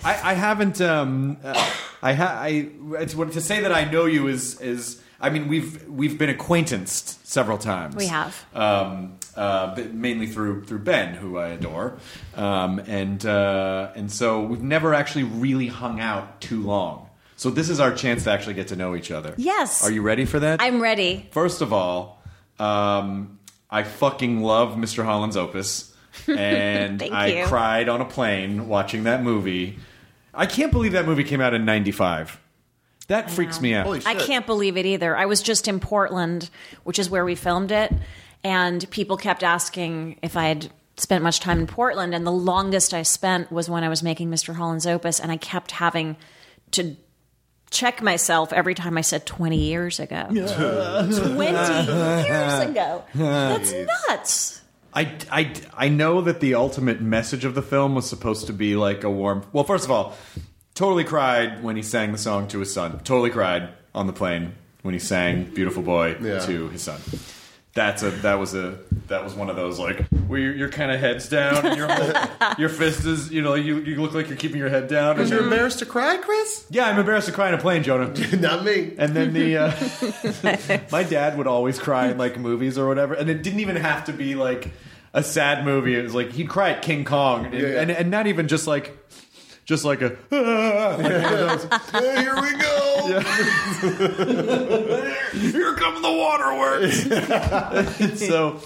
I, 0.05 0.31
I 0.31 0.35
haven't. 0.35 0.81
Um, 0.81 1.37
uh, 1.45 1.55
I 2.03 2.13
ha- 2.15 2.39
I 2.41 2.69
it's, 2.99 3.15
what- 3.15 3.33
to 3.33 3.41
say 3.41 3.61
that 3.61 3.73
I 3.73 3.85
know 3.91 4.05
you 4.07 4.29
is 4.29 4.61
is. 4.61 5.01
I 5.23 5.31
mean, 5.31 5.47
we've 5.49 5.89
we've 5.89 6.19
been 6.19 6.29
acquaintanced 6.31 7.27
several 7.27 7.57
times. 7.57 7.95
We 7.95 8.07
have. 8.09 8.45
um, 8.55 9.19
uh, 9.37 9.75
but 9.75 9.95
mainly 9.95 10.27
through 10.27 10.65
through 10.65 10.81
Ben, 10.81 11.15
who 11.15 11.39
I 11.39 11.49
adore, 11.51 11.97
um, 12.37 12.81
and 12.81 13.25
uh, 13.25 13.93
and 13.95 14.11
so 14.11 14.43
we've 14.43 14.63
never 14.63 14.93
actually 14.93 15.25
really 15.25 15.69
hung 15.69 16.01
out 16.01 16.41
too 16.41 16.61
long. 16.63 17.09
So 17.37 17.51
this 17.51 17.71
is 17.71 17.81
our 17.81 17.95
chance 17.95 18.25
to 18.25 18.31
actually 18.31 18.55
get 18.55 18.69
to 18.69 18.77
know 18.77 18.95
each 18.95 19.11
other. 19.11 19.35
Yes. 19.39 19.83
Are 19.85 19.91
you 19.91 20.03
ready 20.03 20.25
for 20.27 20.39
that? 20.41 20.61
I'm 20.61 20.83
ready. 20.83 21.29
First 21.33 21.61
of 21.63 21.73
all, 21.73 22.23
um, 22.59 23.39
I 23.71 23.85
fucking 23.85 24.43
love 24.43 24.75
Mr. 24.77 25.05
Holland's 25.05 25.37
Opus, 25.37 25.95
and 26.29 27.01
I 27.03 27.27
you. 27.29 27.47
cried 27.47 27.89
on 27.89 28.01
a 28.01 28.05
plane 28.05 28.69
watching 28.69 29.05
that 29.05 29.23
movie. 29.23 29.79
I 30.35 30.47
can't 30.47 30.73
believe 30.73 30.93
that 30.93 31.07
movie 31.07 31.25
came 31.25 31.41
out 31.41 31.55
in 31.55 31.65
'95. 31.65 32.39
That 33.13 33.31
freaks 33.31 33.61
me 33.61 33.75
out. 33.75 33.85
Holy 33.85 34.01
shit. 34.01 34.09
I 34.09 34.15
can't 34.15 34.47
believe 34.47 34.79
it 34.79 34.87
either. 34.87 35.15
I 35.15 35.27
was 35.27 35.43
just 35.43 35.69
in 35.69 35.81
Portland, 35.81 36.49
which 36.85 36.99
is 36.99 37.11
where 37.11 37.27
we 37.27 37.35
filmed 37.35 37.71
it, 37.71 37.93
and 38.43 38.89
people 38.91 39.19
kept 39.19 39.43
asking 39.43 40.19
if 40.23 40.35
I 40.35 40.49
had 40.49 40.71
spent 40.97 41.23
much 41.23 41.41
time 41.41 41.61
in 41.61 41.67
Portland, 41.67 42.15
and 42.15 42.27
the 42.27 42.33
longest 42.33 42.95
I 42.95 43.03
spent 43.03 43.53
was 43.53 43.69
when 43.69 43.85
I 43.85 43.91
was 43.91 44.03
making 44.03 44.31
Mr. 44.31 44.55
Holland's 44.55 44.87
Opus, 44.87 45.21
and 45.21 45.31
I 45.31 45.37
kept 45.37 45.73
having 45.73 46.17
to 46.73 46.97
check 47.71 48.01
myself 48.01 48.51
every 48.53 48.75
time 48.75 48.97
I 48.97 49.03
said 49.03 49.27
20 49.27 49.59
years 49.59 50.01
ago. 50.01 50.27
20 50.29 50.37
years 50.37 51.19
ago. 52.71 53.05
That's 53.15 53.75
nuts. 54.09 54.63
I, 54.95 55.11
I, 55.31 55.53
I 55.75 55.89
know 55.89 56.23
that 56.23 56.41
the 56.41 56.55
ultimate 56.55 57.01
message 57.03 57.45
of 57.45 57.55
the 57.55 57.63
film 57.63 57.95
was 57.95 58.09
supposed 58.09 58.47
to 58.47 58.53
be 58.53 58.77
like 58.77 59.05
a 59.05 59.11
warm. 59.11 59.45
Well, 59.53 59.65
first 59.65 59.85
of 59.85 59.91
all, 59.91 60.17
totally 60.75 61.05
cried 61.05 61.63
when 61.63 61.77
he 61.77 61.83
sang 61.83 62.13
the 62.13 62.19
song 62.19 62.49
to 62.49 62.59
his 62.61 62.73
son. 62.73 62.99
Totally 63.01 63.31
cried 63.31 63.69
on 63.95 64.07
the 64.07 64.13
plane 64.13 64.53
when 64.83 64.95
he 64.95 65.01
sang 65.01 65.45
"Beautiful 65.55 65.83
Boy" 65.83 66.17
Yeah. 66.21 66.39
to 66.41 66.69
his 66.69 66.83
son. 66.83 67.01
That's 67.75 68.03
a 68.03 68.11
that 68.11 68.35
was 68.39 68.55
a 68.55 68.79
that 69.09 69.25
was 69.25 69.33
one 69.35 69.49
of 69.49 69.57
those 69.57 69.79
like 69.79 70.05
where 70.27 70.39
you're, 70.39 70.55
you're 70.55 70.69
kind 70.69 70.93
of 70.93 71.01
heads 71.01 71.27
down 71.31 71.65
and 71.65 71.75
your 71.75 71.89
whole, 71.91 72.53
your 72.59 72.69
fist 72.69 73.07
is 73.07 73.33
you 73.33 73.41
know 73.41 73.55
you 73.55 73.79
you 73.79 74.01
look 74.03 74.13
like 74.13 74.29
you're 74.29 74.37
keeping 74.37 74.59
your 74.59 74.69
head 74.69 74.89
down. 74.89 75.17
You're 75.17 75.27
you're, 75.27 75.43
embarrassed 75.45 75.79
to 75.79 75.87
cry, 75.87 76.19
Chris? 76.19 76.67
yeah, 76.69 76.87
I'm 76.87 76.99
embarrassed 76.99 77.29
to 77.29 77.33
cry 77.33 77.49
in 77.49 77.55
a 77.55 77.59
plane, 77.59 77.83
Jonah. 77.83 78.13
Not 78.39 78.63
me. 78.65 78.93
And 78.99 79.17
then 79.17 79.33
the 79.33 79.57
uh, 79.57 80.79
my 80.93 81.03
dad 81.03 81.39
would 81.39 81.47
always 81.47 81.79
cry 81.79 82.09
in 82.11 82.19
like 82.19 82.39
movies 82.39 82.77
or 82.77 82.87
whatever, 82.89 83.15
and 83.15 83.31
it 83.31 83.43
didn't 83.43 83.61
even 83.61 83.77
have 83.77 84.05
to 84.05 84.13
be 84.13 84.35
like 84.35 84.71
a 85.15 85.23
sad 85.23 85.65
movie. 85.65 85.95
It 85.97 86.03
was 86.03 86.15
like 86.15 86.33
he'd 86.33 86.51
cry 86.51 86.71
at 86.73 86.83
King 86.83 87.07
Kong, 87.07 87.47
and, 87.47 87.55
Yeah, 87.55 87.61
yeah. 87.69 87.81
and, 87.81 87.91
and 87.91 88.11
not 88.11 88.27
even 88.27 88.49
just 88.49 88.67
like 88.67 88.99
just 89.65 89.85
like 89.85 90.03
a 90.03 90.09
like 90.31 90.33
one 90.33 91.61
Hey, 92.03 92.23
here 92.23 92.41
we 92.41 92.53
go. 92.57 93.21
here 95.33 95.75
come 95.75 96.03
the 96.03 96.13
waterworks. 96.13 98.19
so, 98.27 98.61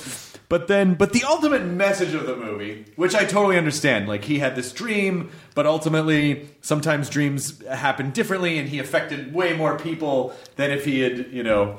but 0.49 0.69
then, 0.69 0.95
but 0.95 1.13
the 1.13 1.25
ultimate 1.25 1.65
message 1.65 2.15
of 2.15 2.27
the 2.27 2.37
movie, 2.37 2.87
which 2.97 3.15
I 3.15 3.25
totally 3.25 3.59
understand, 3.59 4.09
like 4.09 4.25
he 4.25 4.39
had 4.39 4.57
this 4.57 4.73
dream, 4.73 5.31
but 5.55 5.67
ultimately, 5.67 6.49
sometimes 6.61 7.09
dreams 7.11 7.65
happen 7.67 8.11
differently, 8.11 8.59
and 8.59 8.69
he 8.69 8.79
affected 8.79 9.35
way 9.35 9.57
more 9.57 9.79
people 9.79 10.35
than 10.57 10.71
if 10.71 10.85
he 10.85 11.01
had, 11.01 11.33
you 11.33 11.43
know. 11.43 11.79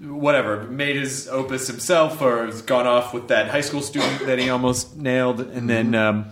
Whatever, 0.00 0.64
made 0.64 0.96
his 0.96 1.28
opus 1.28 1.68
himself, 1.68 2.20
or 2.20 2.46
has 2.46 2.60
gone 2.62 2.88
off 2.88 3.14
with 3.14 3.28
that 3.28 3.50
high 3.50 3.60
school 3.60 3.82
student 3.82 4.26
that 4.26 4.40
he 4.40 4.50
almost 4.50 4.96
nailed, 4.96 5.40
and 5.40 5.70
then, 5.70 5.94
um, 5.94 6.30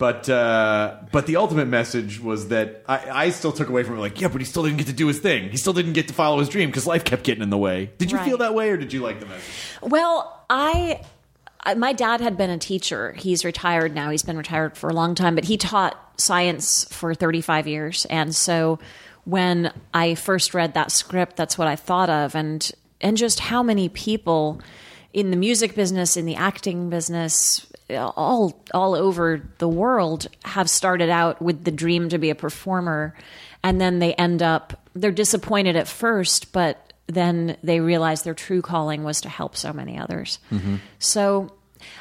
but 0.00 0.28
uh, 0.30 0.96
but 1.12 1.26
the 1.26 1.36
ultimate 1.36 1.66
message 1.68 2.18
was 2.20 2.48
that 2.48 2.82
I, 2.88 3.26
I 3.26 3.30
still 3.30 3.52
took 3.52 3.68
away 3.68 3.82
from 3.84 3.96
it 3.96 4.00
like, 4.00 4.20
yeah, 4.20 4.28
but 4.28 4.40
he 4.40 4.44
still 4.46 4.62
didn't 4.64 4.78
get 4.78 4.86
to 4.88 4.92
do 4.94 5.06
his 5.06 5.20
thing. 5.20 5.50
He 5.50 5.58
still 5.58 5.74
didn't 5.74 5.92
get 5.92 6.08
to 6.08 6.14
follow 6.14 6.38
his 6.40 6.48
dream 6.48 6.70
because 6.70 6.86
life 6.86 7.04
kept 7.04 7.22
getting 7.22 7.42
in 7.42 7.50
the 7.50 7.58
way. 7.58 7.90
Did 7.98 8.10
you 8.10 8.16
Right. 8.18 8.26
feel 8.26 8.38
that 8.38 8.54
way, 8.54 8.70
or 8.70 8.76
did 8.78 8.92
you 8.94 9.00
like 9.02 9.20
the 9.20 9.26
message? 9.26 9.44
Well, 9.82 10.42
I, 10.50 11.02
I 11.60 11.74
my 11.74 11.92
dad 11.92 12.20
had 12.22 12.36
been 12.38 12.50
a 12.50 12.58
teacher. 12.58 13.12
He's 13.12 13.44
retired 13.44 13.94
now. 13.94 14.08
He's 14.10 14.22
been 14.24 14.38
retired 14.38 14.76
for 14.78 14.88
a 14.88 14.94
long 14.94 15.14
time, 15.14 15.34
but 15.34 15.44
he 15.44 15.56
taught 15.58 15.96
science 16.18 16.84
for 16.92 17.14
35 17.14 17.68
years. 17.68 18.06
And 18.06 18.34
so 18.34 18.78
when 19.24 19.70
I 19.92 20.14
first 20.14 20.54
read 20.54 20.72
that 20.74 20.90
script, 20.92 21.36
that's 21.36 21.58
what 21.58 21.68
I 21.68 21.76
thought 21.76 22.08
of 22.10 22.34
and 22.34 22.72
and 23.02 23.16
just 23.18 23.38
how 23.40 23.62
many 23.62 23.88
people 23.90 24.60
in 25.12 25.30
the 25.30 25.36
music 25.36 25.74
business, 25.74 26.16
in 26.16 26.24
the 26.24 26.36
acting 26.36 26.88
business, 26.88 27.66
all 27.96 28.62
all 28.72 28.94
over 28.94 29.42
the 29.58 29.68
world 29.68 30.26
have 30.44 30.68
started 30.68 31.10
out 31.10 31.40
with 31.40 31.64
the 31.64 31.70
dream 31.70 32.08
to 32.08 32.18
be 32.18 32.30
a 32.30 32.34
performer 32.34 33.14
and 33.62 33.80
then 33.80 33.98
they 33.98 34.14
end 34.14 34.42
up 34.42 34.80
they're 34.94 35.12
disappointed 35.12 35.76
at 35.76 35.88
first, 35.88 36.52
but 36.52 36.92
then 37.06 37.56
they 37.62 37.80
realize 37.80 38.22
their 38.22 38.34
true 38.34 38.62
calling 38.62 39.04
was 39.04 39.20
to 39.22 39.28
help 39.28 39.56
so 39.56 39.72
many 39.72 39.98
others. 39.98 40.38
Mm-hmm. 40.50 40.76
So 40.98 41.52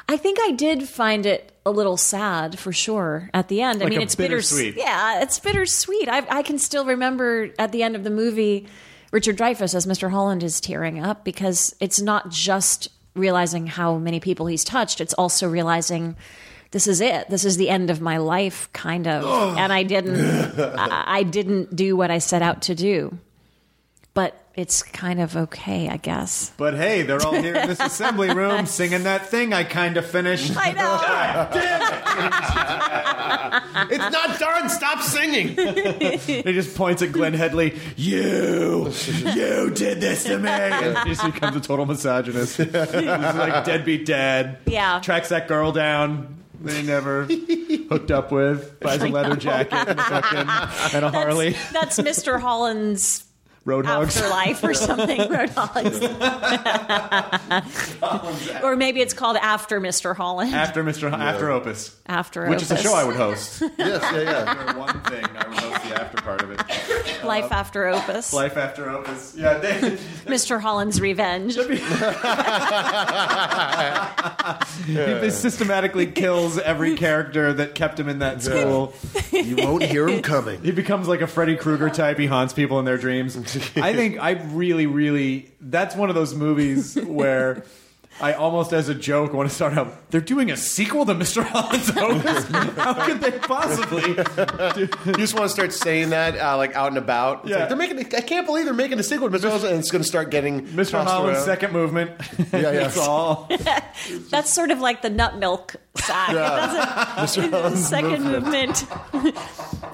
I 0.08 0.18
think 0.18 0.40
I 0.42 0.52
did 0.52 0.88
find 0.88 1.26
it 1.26 1.52
a 1.66 1.72
little 1.72 1.98
sad 1.98 2.58
for 2.58 2.72
sure 2.72 3.30
at 3.34 3.48
the 3.48 3.62
end. 3.62 3.84
I 3.84 3.88
mean, 3.88 4.02
it's 4.02 4.16
bittersweet. 4.16 4.76
bittersweet. 4.76 4.84
Yeah, 4.84 5.22
it's 5.22 5.40
bittersweet. 5.40 6.10
I, 6.10 6.26
I 6.30 6.42
can 6.42 6.58
still 6.58 6.86
remember 6.86 7.52
at 7.60 7.72
the 7.72 7.84
end 7.84 7.96
of 7.96 8.04
the 8.04 8.10
movie, 8.10 8.68
Richard 9.12 9.38
Dreyfuss 9.38 9.76
as 9.76 9.86
Mr. 9.86 10.10
Holland 10.12 10.44
is 10.44 10.60
tearing 10.60 11.04
up 11.04 11.24
because 11.24 11.76
it's 11.80 12.02
not 12.02 12.30
just 12.30 12.90
realizing 13.20 13.68
how 13.68 13.98
many 13.98 14.20
people 14.20 14.48
he's 14.48 14.64
touched, 14.64 15.02
it's 15.02 15.14
also 15.14 15.48
realizing 15.48 16.16
this 16.72 16.88
is 16.88 17.02
it. 17.02 17.30
This 17.30 17.46
is 17.46 17.58
the 17.58 17.70
end 17.70 17.90
of 17.90 18.02
my 18.02 18.18
life, 18.18 18.72
kind 18.74 19.08
of. 19.08 19.24
and 19.58 19.72
I 19.74 19.84
didn't, 19.84 20.60
I, 20.60 21.04
I 21.20 21.24
didn't 21.24 21.76
do 21.76 21.96
what 21.96 22.12
I 22.12 22.20
set 22.20 22.42
out 22.42 22.64
to 22.64 22.76
do. 22.76 23.18
But 24.14 24.36
it's 24.60 24.84
kind 24.84 25.22
of 25.22 25.38
okay, 25.38 25.88
I 25.88 25.96
guess. 25.96 26.52
But 26.58 26.74
hey, 26.76 27.04
they're 27.04 27.22
all 27.22 27.34
here 27.34 27.56
in 27.56 27.70
this 27.70 27.80
assembly 27.80 28.34
room 28.34 28.66
singing 28.66 29.04
that 29.04 29.28
thing 29.28 29.54
I 29.54 29.64
kind 29.64 29.96
of 29.96 30.06
finished. 30.06 30.52
I 30.56 30.74
know. 30.74 31.00
It's 33.92 34.12
not 34.12 34.38
done. 34.40 34.70
Stop 34.70 35.02
singing. 35.02 35.50
he 35.50 36.44
just 36.44 36.76
points 36.76 37.02
at 37.02 37.12
Glenne 37.12 37.34
Headly. 37.34 37.80
You, 37.96 38.92
you 39.26 39.70
did 39.72 40.02
this 40.02 40.24
to 40.26 40.38
me. 40.38 40.50
And 40.50 40.98
he 41.00 41.14
just 41.14 41.24
becomes 41.24 41.56
a 41.56 41.62
total 41.62 41.86
misogynist. 41.86 42.58
He's 42.58 42.74
like 42.74 43.64
deadbeat 43.64 44.06
dad. 44.06 44.58
Yeah. 44.66 45.00
Tracks 45.00 45.30
that 45.30 45.48
girl 45.48 45.72
down. 45.72 46.44
they 46.62 46.82
never 46.82 47.24
hooked 47.26 48.12
up 48.12 48.32
with. 48.32 48.80
Buys 48.82 49.02
a 49.02 49.08
leather 49.08 49.38
jacket 49.38 49.88
and 49.88 50.00
a, 50.00 50.04
fucking, 50.04 50.96
and 50.96 51.06
a 51.06 51.10
Harley. 51.10 51.56
That's 51.72 51.98
Mr. 52.00 52.40
Holland's 52.42 53.24
Roadhogs. 53.66 54.08
afterlife 54.08 54.64
or 54.64 54.74
something. 54.86 55.20
Roadhogs. 55.20 56.00
or 58.64 58.76
maybe 58.76 59.02
it's 59.02 59.14
called 59.14 59.38
After 59.38 59.82
Mr. 59.82 60.16
Holland. 60.16 60.54
After 60.54 60.84
Mr. 60.84 61.12
After 61.12 61.50
Opus. 61.52 61.96
After 62.08 62.48
Which 62.48 62.62
is 62.62 62.72
a 62.72 62.78
show 62.78 62.94
I 62.94 63.04
would 63.04 63.16
host. 63.16 63.62
yes, 63.78 64.02
yeah, 64.14 64.22
yeah. 64.22 64.72
For 64.74 64.80
one 64.80 65.02
thing, 65.02 65.26
I 65.26 65.48
would 65.48 65.58
host 65.58 65.84
the 65.84 66.02
after 66.02 66.22
part 66.22 66.42
of 66.42 66.52
it. 66.52 67.24
Life 67.24 67.52
After 67.52 67.88
Opus. 67.88 68.34
Life 68.34 68.58
after 68.58 68.90
Opus. 68.90 69.36
Yeah, 69.36 69.58
they, 69.58 69.80
Mr. 70.26 70.60
Holland's 70.60 71.00
Revenge. 71.02 71.56
he 74.86 75.30
systematically 75.30 76.08
kills 76.08 76.58
every 76.58 76.96
character 76.96 77.54
that 77.54 77.76
kept 77.76 78.00
him 78.00 78.10
in 78.10 78.20
that 78.20 78.42
school. 78.42 78.94
You 79.32 79.58
won't 79.58 79.84
hear 79.84 80.08
him 80.08 80.22
coming. 80.22 80.62
He 80.64 80.72
becomes 80.72 81.08
like 81.08 81.22
a 81.22 81.28
Freddy 81.28 81.56
Krueger 81.56 81.90
type. 81.90 82.18
He 82.18 82.26
haunts 82.26 82.54
people 82.54 82.80
in 82.80 82.86
their 82.86 82.98
dreams. 82.98 83.36
I 83.78 83.94
think 83.94 84.20
I 84.20 84.32
really, 84.32 84.86
really. 84.88 85.52
That's 85.62 85.96
one 85.96 86.10
of 86.10 86.16
those 86.16 86.34
movies 86.36 86.96
where 86.96 87.64
I 88.22 88.34
almost, 88.34 88.74
as 88.74 88.90
a 88.90 88.96
joke, 88.96 89.32
want 89.34 89.48
to 89.50 89.56
start 89.56 89.78
out. 89.78 90.12
They're 90.12 90.20
doing 90.20 90.52
a 90.52 90.58
sequel 90.58 91.06
to 91.06 91.14
Mr. 91.16 91.42
Holland's 91.42 91.90
Opus. 91.96 92.46
How 92.76 93.06
could 93.06 93.22
they 93.22 93.32
possibly? 93.32 94.10
You 95.06 95.14
just 95.14 95.34
want 95.34 95.46
to 95.46 95.50
start 95.50 95.72
saying 95.74 96.10
that, 96.10 96.38
uh, 96.38 96.58
like 96.58 96.76
out 96.76 96.90
and 96.90 96.98
about. 96.98 97.42
It's 97.42 97.52
Yeah. 97.52 97.60
like, 97.60 97.70
they're 97.70 97.78
making. 97.78 98.00
I 98.16 98.22
can't 98.22 98.46
believe 98.46 98.66
they're 98.66 98.74
making 98.74 99.00
a 99.00 99.04
sequel 99.04 99.30
to 99.30 99.38
Mr. 99.38 99.44
Holland's, 99.44 99.64
and 99.64 99.80
it's 99.80 99.92
going 99.92 100.02
to 100.02 100.08
start 100.08 100.32
getting 100.32 100.66
Mr. 100.68 101.02
Holland's 101.04 101.38
around. 101.40 101.46
second 101.46 101.72
movement. 101.74 102.12
Yeah, 102.52 102.60
yeah. 102.60 102.88
it's 102.88 102.98
all. 102.98 103.50
That's 104.30 104.50
sort 104.52 104.72
of 104.72 104.80
like 104.80 105.02
the 105.02 105.10
nut 105.10 105.38
milk 105.38 105.76
side. 105.98 106.36
That's 106.36 107.38
a, 107.38 107.42
the 107.48 107.76
second 107.78 108.24
movement. 108.24 108.86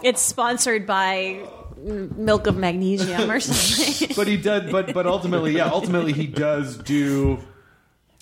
it's 0.04 0.22
sponsored 0.22 0.86
by 0.88 1.48
milk 1.86 2.48
of 2.48 2.58
magnesium 2.58 3.30
or 3.30 3.40
something. 3.40 4.10
but 4.16 4.28
he 4.28 4.38
does 4.38 4.72
but 4.72 4.94
but 4.94 5.06
ultimately 5.06 5.56
yeah 5.56 5.68
ultimately 5.68 6.14
he 6.14 6.26
does 6.26 6.78
do 6.78 7.40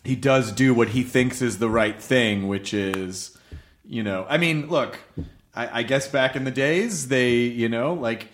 he 0.04 0.16
does 0.16 0.52
do 0.52 0.74
what 0.74 0.90
he 0.90 1.04
thinks 1.04 1.42
is 1.42 1.60
the 1.60 1.70
right 1.70 2.02
thing 2.02 2.48
which 2.48 2.74
is 2.74 3.38
you 3.86 4.04
know 4.04 4.26
i 4.28 4.38
mean 4.38 4.68
look 4.68 5.00
i, 5.56 5.80
I 5.80 5.84
guess 5.84 6.08
back 6.08 6.36
in 6.36 6.44
the 6.44 6.52
days 6.52 7.08
they 7.08 7.36
you 7.36 7.70
know 7.70 7.94
like 7.94 8.28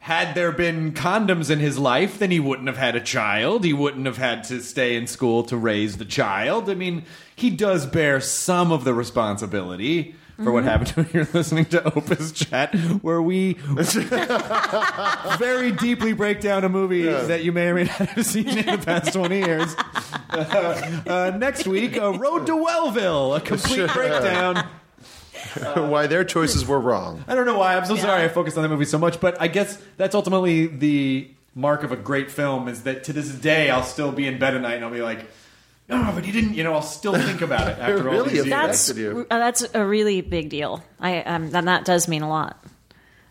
had 0.00 0.34
there 0.34 0.52
been 0.52 0.92
condoms 0.92 1.48
in 1.48 1.60
his 1.60 1.78
life 1.78 2.18
then 2.18 2.30
he 2.30 2.38
wouldn't 2.38 2.68
have 2.68 2.76
had 2.76 2.94
a 2.94 3.00
child. 3.00 3.64
He 3.64 3.72
wouldn't 3.72 4.04
have 4.04 4.18
had 4.18 4.44
to 4.44 4.60
stay 4.60 4.96
in 4.96 5.06
school 5.06 5.44
to 5.44 5.56
raise 5.56 5.96
the 5.96 6.04
child. 6.04 6.68
I 6.68 6.74
mean 6.74 7.06
he 7.34 7.48
does 7.48 7.86
bear 7.86 8.20
some 8.20 8.70
of 8.70 8.84
the 8.84 8.92
responsibility 8.92 10.14
for 10.42 10.52
what 10.52 10.64
happened 10.64 10.88
to 10.94 11.02
him. 11.02 11.10
You're 11.12 11.28
listening 11.32 11.66
to 11.66 11.84
Opus 11.96 12.32
Chat, 12.32 12.74
where 13.02 13.22
we 13.22 13.54
very 15.38 15.72
deeply 15.72 16.12
break 16.12 16.40
down 16.40 16.64
a 16.64 16.68
movie 16.68 17.02
that 17.04 17.44
you 17.44 17.52
may 17.52 17.68
or 17.68 17.74
may 17.74 17.84
not 17.84 17.92
have 17.92 18.26
seen 18.26 18.48
in 18.48 18.66
the 18.66 18.78
past 18.78 19.12
20 19.14 19.38
years. 19.38 19.74
Uh, 20.30 21.02
uh, 21.06 21.36
next 21.38 21.66
week, 21.66 21.96
uh, 21.96 22.12
Road 22.18 22.46
to 22.46 22.56
Wellville, 22.56 23.34
a 23.36 23.40
complete 23.40 23.90
breakdown. 23.92 24.66
Why 25.74 26.06
their 26.06 26.24
choices 26.24 26.66
were 26.66 26.80
wrong. 26.80 27.24
I 27.28 27.34
don't 27.34 27.46
know 27.46 27.58
why. 27.58 27.76
I'm 27.76 27.84
so 27.84 27.94
sorry 27.96 28.24
I 28.24 28.28
focused 28.28 28.56
on 28.56 28.62
that 28.64 28.70
movie 28.70 28.86
so 28.86 28.98
much, 28.98 29.20
but 29.20 29.40
I 29.40 29.46
guess 29.46 29.80
that's 29.96 30.14
ultimately 30.14 30.66
the 30.66 31.30
mark 31.54 31.84
of 31.84 31.92
a 31.92 31.96
great 31.96 32.28
film 32.30 32.66
is 32.66 32.82
that 32.84 33.04
to 33.04 33.12
this 33.12 33.28
day 33.30 33.70
I'll 33.70 33.84
still 33.84 34.10
be 34.10 34.26
in 34.26 34.38
bed 34.38 34.54
at 34.54 34.62
night 34.62 34.74
and 34.74 34.84
I'll 34.84 34.90
be 34.90 35.02
like, 35.02 35.26
no, 35.88 36.12
but 36.14 36.24
you 36.26 36.32
didn't, 36.32 36.54
you 36.54 36.62
know, 36.64 36.72
I'll 36.74 36.82
still 36.82 37.14
think 37.14 37.40
about 37.42 37.68
it 37.68 37.78
after 37.80 38.08
all 38.08 38.14
Really 38.14 38.30
these 38.30 38.46
years. 38.46 38.48
that's 38.48 38.88
affected 38.90 39.26
uh, 39.30 39.38
that's 39.38 39.66
a 39.74 39.84
really 39.84 40.20
big 40.20 40.48
deal. 40.48 40.82
I 40.98 41.18
um, 41.22 41.54
and 41.54 41.68
that 41.68 41.84
does 41.84 42.08
mean 42.08 42.22
a 42.22 42.28
lot. 42.28 42.64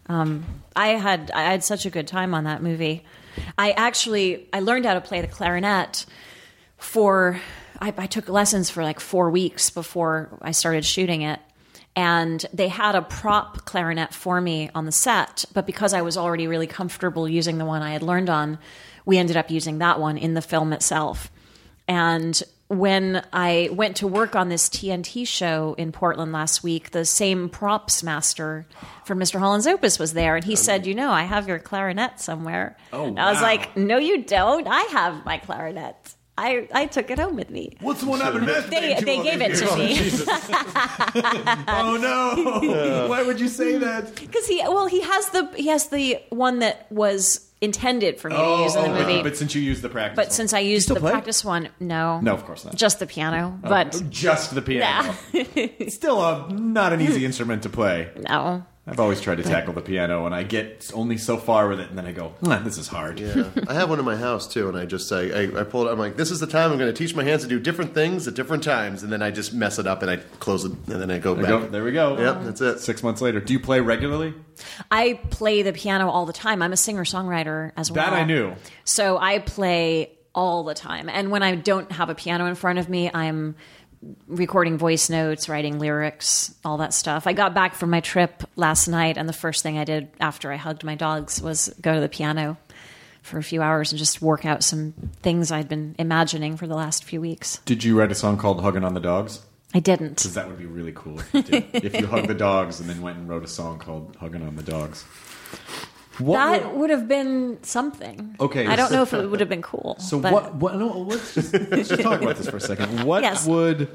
Um, 0.07 0.45
I 0.75 0.89
had 0.89 1.31
I 1.33 1.43
had 1.43 1.63
such 1.63 1.85
a 1.85 1.89
good 1.89 2.07
time 2.07 2.33
on 2.33 2.43
that 2.43 2.61
movie. 2.61 3.03
I 3.57 3.71
actually 3.71 4.47
I 4.53 4.59
learned 4.59 4.85
how 4.85 4.93
to 4.93 5.01
play 5.01 5.21
the 5.21 5.27
clarinet 5.27 6.05
for 6.77 7.39
I, 7.79 7.93
I 7.97 8.05
took 8.07 8.29
lessons 8.29 8.69
for 8.69 8.83
like 8.83 8.99
four 8.99 9.29
weeks 9.29 9.69
before 9.69 10.37
I 10.41 10.51
started 10.51 10.85
shooting 10.85 11.21
it. 11.21 11.39
And 11.95 12.43
they 12.51 12.69
had 12.69 12.95
a 12.95 13.03
prop 13.03 13.65
clarinet 13.65 14.15
for 14.15 14.41
me 14.41 14.71
on 14.73 14.85
the 14.85 14.91
set, 14.91 15.45
but 15.53 15.67
because 15.67 15.93
I 15.93 16.01
was 16.01 16.17
already 16.17 16.47
really 16.47 16.65
comfortable 16.65 17.29
using 17.29 17.59
the 17.59 17.65
one 17.65 17.83
I 17.83 17.91
had 17.91 18.01
learned 18.01 18.31
on, 18.31 18.57
we 19.05 19.19
ended 19.19 19.37
up 19.37 19.51
using 19.51 19.77
that 19.77 19.99
one 19.99 20.17
in 20.17 20.33
the 20.33 20.41
film 20.41 20.73
itself. 20.73 21.31
And 21.87 22.41
when 22.67 23.23
I 23.31 23.69
went 23.71 23.97
to 23.97 24.07
work 24.07 24.35
on 24.35 24.49
this 24.49 24.69
TNT 24.69 25.27
show 25.27 25.75
in 25.77 25.91
Portland 25.91 26.31
last 26.31 26.63
week, 26.63 26.91
the 26.91 27.05
same 27.05 27.49
props 27.49 28.03
master 28.03 28.65
for 29.05 29.15
Mr. 29.15 29.39
Holland's 29.39 29.67
Opus 29.67 29.99
was 29.99 30.13
there, 30.13 30.35
and 30.35 30.45
he 30.45 30.55
said, 30.55 30.87
"You 30.87 30.95
know, 30.95 31.11
I 31.11 31.23
have 31.23 31.47
your 31.47 31.59
clarinet 31.59 32.19
somewhere." 32.19 32.77
Oh, 32.91 33.05
and 33.05 33.19
I 33.19 33.29
was 33.31 33.41
wow. 33.41 33.47
like, 33.47 33.77
"No, 33.77 33.97
you 33.97 34.23
don't. 34.23 34.67
I 34.67 34.81
have 34.91 35.25
my 35.25 35.37
clarinet. 35.37 36.15
I 36.37 36.67
I 36.73 36.87
took 36.87 37.11
it 37.11 37.19
home 37.19 37.35
with 37.35 37.49
me." 37.49 37.77
What's 37.79 38.01
the 38.01 38.07
one 38.07 38.21
I've 38.21 38.33
been 38.33 38.45
They 38.69 38.95
they 38.99 39.21
gave 39.21 39.41
it 39.41 39.55
to 39.57 39.75
me 39.77 39.97
Oh 41.67 41.97
no! 42.01 43.07
Why 43.09 43.21
would 43.21 43.39
you 43.39 43.47
say 43.47 43.77
that? 43.77 44.15
because 44.19 44.47
he 44.47 44.59
well 44.63 44.87
he 44.87 45.01
has 45.01 45.29
the 45.29 45.51
he 45.55 45.67
has 45.67 45.89
the 45.89 46.19
one 46.29 46.59
that 46.59 46.91
was 46.91 47.51
intended 47.63 48.19
for 48.19 48.29
me 48.29 48.35
to 48.35 48.41
oh, 48.41 48.63
use 48.63 48.75
in 48.75 48.83
the 48.83 48.89
movie. 48.89 49.13
Oh, 49.19 49.23
but 49.23 49.37
since 49.37 49.55
you 49.55 49.61
used 49.61 49.81
the 49.81 49.89
practice, 49.89 50.15
But 50.15 50.25
one. 50.27 50.31
since 50.31 50.53
I 50.53 50.59
used 50.59 50.89
the 50.89 50.95
play? 50.99 51.11
practice 51.11 51.43
one, 51.45 51.69
no, 51.79 52.19
No, 52.21 52.33
of 52.33 52.45
course 52.45 52.65
not. 52.65 52.75
just 52.75 52.99
the 52.99 53.07
piano. 53.07 53.59
Oh, 53.63 53.69
but 53.69 54.03
just 54.09 54.53
the 54.53 54.61
piano, 54.61 55.15
yeah, 55.33 55.67
still 55.89 56.21
a 56.23 56.51
not 56.51 56.93
an 56.93 57.01
easy 57.01 57.25
instrument 57.25 57.63
to 57.63 57.69
play. 57.69 58.09
no, 58.29 58.65
I've 58.85 58.99
always 58.99 59.21
tried 59.21 59.35
to 59.37 59.43
tackle 59.43 59.71
the 59.73 59.79
piano, 59.81 60.25
and 60.25 60.35
I 60.35 60.43
get 60.43 60.91
only 60.93 61.17
so 61.17 61.37
far 61.37 61.69
with 61.69 61.79
it, 61.79 61.87
and 61.89 61.97
then 61.97 62.05
I 62.05 62.11
go, 62.11 62.33
"Nah, 62.41 62.59
"This 62.59 62.77
is 62.77 62.89
hard." 62.89 63.17
Yeah, 63.17 63.45
I 63.69 63.73
have 63.75 63.89
one 63.89 63.97
in 63.97 64.03
my 64.03 64.17
house 64.17 64.45
too, 64.45 64.67
and 64.67 64.77
I 64.77 64.85
just 64.85 65.09
I, 65.13 65.21
I, 65.29 65.61
I 65.61 65.63
pull 65.63 65.87
it. 65.87 65.91
I'm 65.91 65.97
like, 65.97 66.17
this 66.17 66.31
is 66.31 66.41
the 66.41 66.47
time 66.47 66.69
I'm 66.69 66.77
going 66.77 66.93
to 66.93 66.97
teach 66.97 67.15
my 67.15 67.23
hands 67.23 67.43
to 67.43 67.47
do 67.47 67.61
different 67.61 67.93
things 67.93 68.27
at 68.27 68.33
different 68.33 68.61
times, 68.61 69.01
and 69.01 69.09
then 69.09 69.21
I 69.21 69.31
just 69.31 69.53
mess 69.53 69.79
it 69.79 69.87
up 69.87 70.01
and 70.01 70.11
I 70.11 70.17
close 70.41 70.65
it, 70.65 70.73
and 70.73 71.01
then 71.01 71.09
I 71.11 71.17
go 71.19 71.33
There, 71.33 71.43
back. 71.43 71.49
go. 71.49 71.67
there 71.69 71.83
we 71.85 71.93
go. 71.93 72.17
Yep, 72.19 72.43
that's 72.43 72.59
it. 72.61 72.79
Six 72.81 73.03
months 73.03 73.21
later, 73.21 73.39
do 73.39 73.53
you 73.53 73.59
play 73.61 73.79
regularly? 73.79 74.33
I 74.91 75.13
play 75.29 75.61
the 75.61 75.71
piano 75.71 76.09
all 76.09 76.25
the 76.25 76.33
time. 76.33 76.61
I'm 76.61 76.73
a 76.73 76.77
singer 76.77 77.05
songwriter 77.05 77.71
as 77.77 77.89
well. 77.89 78.03
That 78.03 78.13
I 78.13 78.25
knew. 78.25 78.53
So 78.83 79.17
I 79.17 79.39
play 79.39 80.11
all 80.35 80.63
the 80.65 80.73
time. 80.73 81.07
And 81.09 81.31
when 81.31 81.41
I 81.43 81.55
don't 81.55 81.89
have 81.91 82.09
a 82.09 82.15
piano 82.15 82.47
in 82.47 82.55
front 82.55 82.79
of 82.79 82.89
me, 82.89 83.09
I'm 83.13 83.55
recording 84.27 84.77
voice 84.77 85.09
notes, 85.09 85.49
writing 85.49 85.79
lyrics, 85.79 86.53
all 86.63 86.77
that 86.77 86.93
stuff. 86.93 87.27
I 87.27 87.33
got 87.33 87.53
back 87.53 87.75
from 87.75 87.89
my 87.89 87.99
trip 87.99 88.43
last 88.55 88.87
night, 88.87 89.17
and 89.17 89.27
the 89.27 89.33
first 89.33 89.63
thing 89.63 89.77
I 89.77 89.83
did 89.83 90.09
after 90.19 90.51
I 90.51 90.55
hugged 90.55 90.83
my 90.83 90.95
dogs 90.95 91.41
was 91.41 91.73
go 91.81 91.93
to 91.93 91.99
the 91.99 92.09
piano 92.09 92.57
for 93.21 93.37
a 93.37 93.43
few 93.43 93.61
hours 93.61 93.91
and 93.91 93.99
just 93.99 94.21
work 94.21 94.45
out 94.45 94.63
some 94.63 94.93
things 95.21 95.51
I'd 95.51 95.69
been 95.69 95.95
imagining 95.97 96.57
for 96.57 96.67
the 96.67 96.75
last 96.75 97.03
few 97.03 97.21
weeks. 97.21 97.59
Did 97.65 97.83
you 97.83 97.97
write 97.97 98.11
a 98.11 98.15
song 98.15 98.37
called 98.37 98.61
"Hugging 98.61 98.83
on 98.83 98.93
the 98.93 98.99
Dogs"? 98.99 99.41
I 99.73 99.79
didn't. 99.79 100.17
Because 100.17 100.35
that 100.35 100.47
would 100.47 100.59
be 100.59 100.67
really 100.67 100.91
cool 100.93 101.19
if 101.19 101.33
you 101.33 101.41
did. 101.41 101.65
if 101.73 101.99
you 101.99 102.05
hugged 102.05 102.27
the 102.27 102.35
dogs 102.35 102.79
and 102.79 102.87
then 102.87 103.01
went 103.01 103.17
and 103.17 103.27
wrote 103.27 103.43
a 103.43 103.47
song 103.47 103.79
called 103.79 104.15
"Hugging 104.19 104.45
on 104.45 104.55
the 104.55 104.63
Dogs." 104.63 105.05
What 106.19 106.37
That 106.37 106.65
would- 106.71 106.79
would 106.81 106.89
have 106.91 107.07
been 107.07 107.57
something. 107.63 108.35
Okay, 108.39 108.67
I 108.67 108.75
don't 108.75 108.91
know 108.91 109.01
if 109.01 109.13
it 109.13 109.25
would 109.29 109.39
have 109.39 109.49
been 109.49 109.61
cool. 109.63 109.95
So 109.99 110.19
but- 110.19 110.31
what? 110.33 110.55
What? 110.55 110.75
No, 110.75 110.99
let's 110.99 111.33
just, 111.33 111.53
let's 111.53 111.89
just 111.89 112.01
talk 112.01 112.21
about 112.21 112.35
this 112.37 112.49
for 112.49 112.57
a 112.57 112.61
second. 112.61 113.03
What 113.03 113.23
Yes. 113.23 113.47
would 113.47 113.89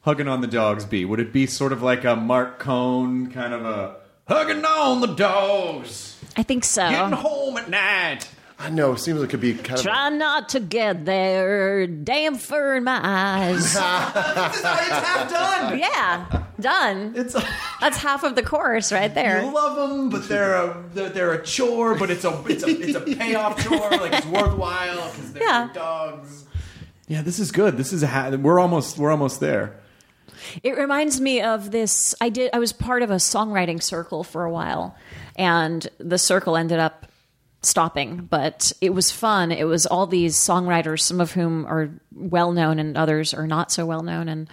hugging 0.00 0.26
on 0.28 0.40
the 0.40 0.46
dogs 0.48 0.84
be? 0.84 1.04
Would 1.04 1.20
it 1.20 1.32
be 1.32 1.46
sort 1.46 1.72
of 1.72 1.82
like 1.82 2.04
a 2.04 2.16
Marc 2.16 2.58
Cohn 2.58 3.30
kind 3.30 3.54
of 3.54 3.64
a 3.64 3.96
hugging 4.26 4.64
on 4.64 5.00
the 5.00 5.08
dogs, 5.14 6.18
I 6.36 6.42
think 6.42 6.64
so. 6.64 6.88
getting 6.90 7.12
home 7.12 7.56
at 7.58 7.68
night? 7.70 8.28
I 8.62 8.70
know. 8.70 8.92
It 8.92 8.98
seems 8.98 9.18
like 9.18 9.28
it 9.28 9.30
could 9.32 9.40
be 9.40 9.54
kind 9.54 9.78
of. 9.78 9.84
Try 9.84 10.08
not 10.10 10.50
to 10.50 10.60
get 10.60 11.04
there. 11.04 11.86
Damn 11.88 12.36
fur 12.36 12.76
in 12.76 12.84
my 12.84 13.00
eyes. 13.02 13.58
it's 13.64 13.74
half 13.76 15.28
done. 15.30 15.78
yeah, 15.78 16.44
done. 16.60 17.12
It's 17.16 17.34
That's 17.80 17.96
half 17.96 18.22
of 18.22 18.36
the 18.36 18.42
chorus 18.42 18.92
right 18.92 19.12
there. 19.12 19.42
you 19.42 19.52
love 19.52 19.76
them, 19.76 20.10
but 20.10 20.28
they're 20.28 20.54
a 20.54 20.84
they're, 20.94 21.08
they're 21.10 21.32
a 21.32 21.42
chore. 21.44 21.96
But 21.98 22.10
it's 22.10 22.24
a 22.24 22.42
it's 22.46 22.62
a 22.62 22.68
it's 22.68 22.96
a 22.96 23.00
payoff 23.16 23.62
chore. 23.64 23.90
Like 23.90 24.12
it's 24.12 24.26
worthwhile 24.26 25.10
because 25.10 25.32
they're 25.32 25.42
Yeah. 25.42 25.64
your 25.64 25.74
dogs. 25.74 26.44
Yeah, 27.08 27.22
this 27.22 27.38
is 27.40 27.50
good. 27.50 27.76
This 27.76 27.92
is 27.92 28.02
a 28.04 28.06
ha- 28.06 28.30
we're 28.30 28.60
almost 28.60 28.96
we're 28.96 29.10
almost 29.10 29.40
there. 29.40 29.76
It 30.62 30.76
reminds 30.76 31.20
me 31.20 31.40
of 31.40 31.72
this. 31.72 32.14
I 32.20 32.28
did. 32.28 32.50
I 32.52 32.58
was 32.60 32.72
part 32.72 33.02
of 33.02 33.10
a 33.10 33.16
songwriting 33.16 33.82
circle 33.82 34.22
for 34.24 34.44
a 34.44 34.50
while, 34.50 34.96
and 35.36 35.86
the 35.98 36.18
circle 36.18 36.56
ended 36.56 36.78
up 36.78 37.06
stopping. 37.62 38.26
But 38.30 38.72
it 38.80 38.90
was 38.90 39.10
fun. 39.10 39.52
It 39.52 39.64
was 39.64 39.86
all 39.86 40.06
these 40.06 40.36
songwriters, 40.36 41.00
some 41.00 41.20
of 41.20 41.32
whom 41.32 41.66
are 41.66 41.90
well 42.14 42.52
known, 42.52 42.78
and 42.78 42.96
others 42.96 43.34
are 43.34 43.46
not 43.46 43.72
so 43.72 43.86
well 43.86 44.02
known. 44.02 44.28
And 44.28 44.48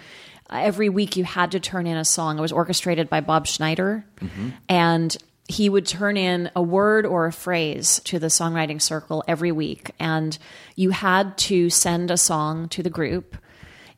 every 0.49 0.89
week 0.89 1.15
you 1.15 1.23
had 1.23 1.51
to 1.51 1.59
turn 1.59 1.87
in 1.87 1.97
a 1.97 2.05
song. 2.05 2.37
It 2.37 2.41
was 2.41 2.51
orchestrated 2.51 3.09
by 3.09 3.21
Bob 3.21 3.47
Schneider, 3.47 4.05
mm-hmm. 4.19 4.49
and 4.67 5.15
he 5.47 5.67
would 5.67 5.87
turn 5.87 6.15
in 6.15 6.51
a 6.55 6.61
word 6.61 7.07
or 7.07 7.25
a 7.25 7.33
phrase 7.33 8.01
to 8.05 8.19
the 8.19 8.27
songwriting 8.27 8.81
circle 8.81 9.23
every 9.27 9.51
week, 9.51 9.91
and 9.99 10.37
you 10.75 10.91
had 10.91 11.37
to 11.39 11.69
send 11.71 12.11
a 12.11 12.17
song 12.17 12.69
to 12.69 12.83
the 12.83 12.89
group 12.89 13.35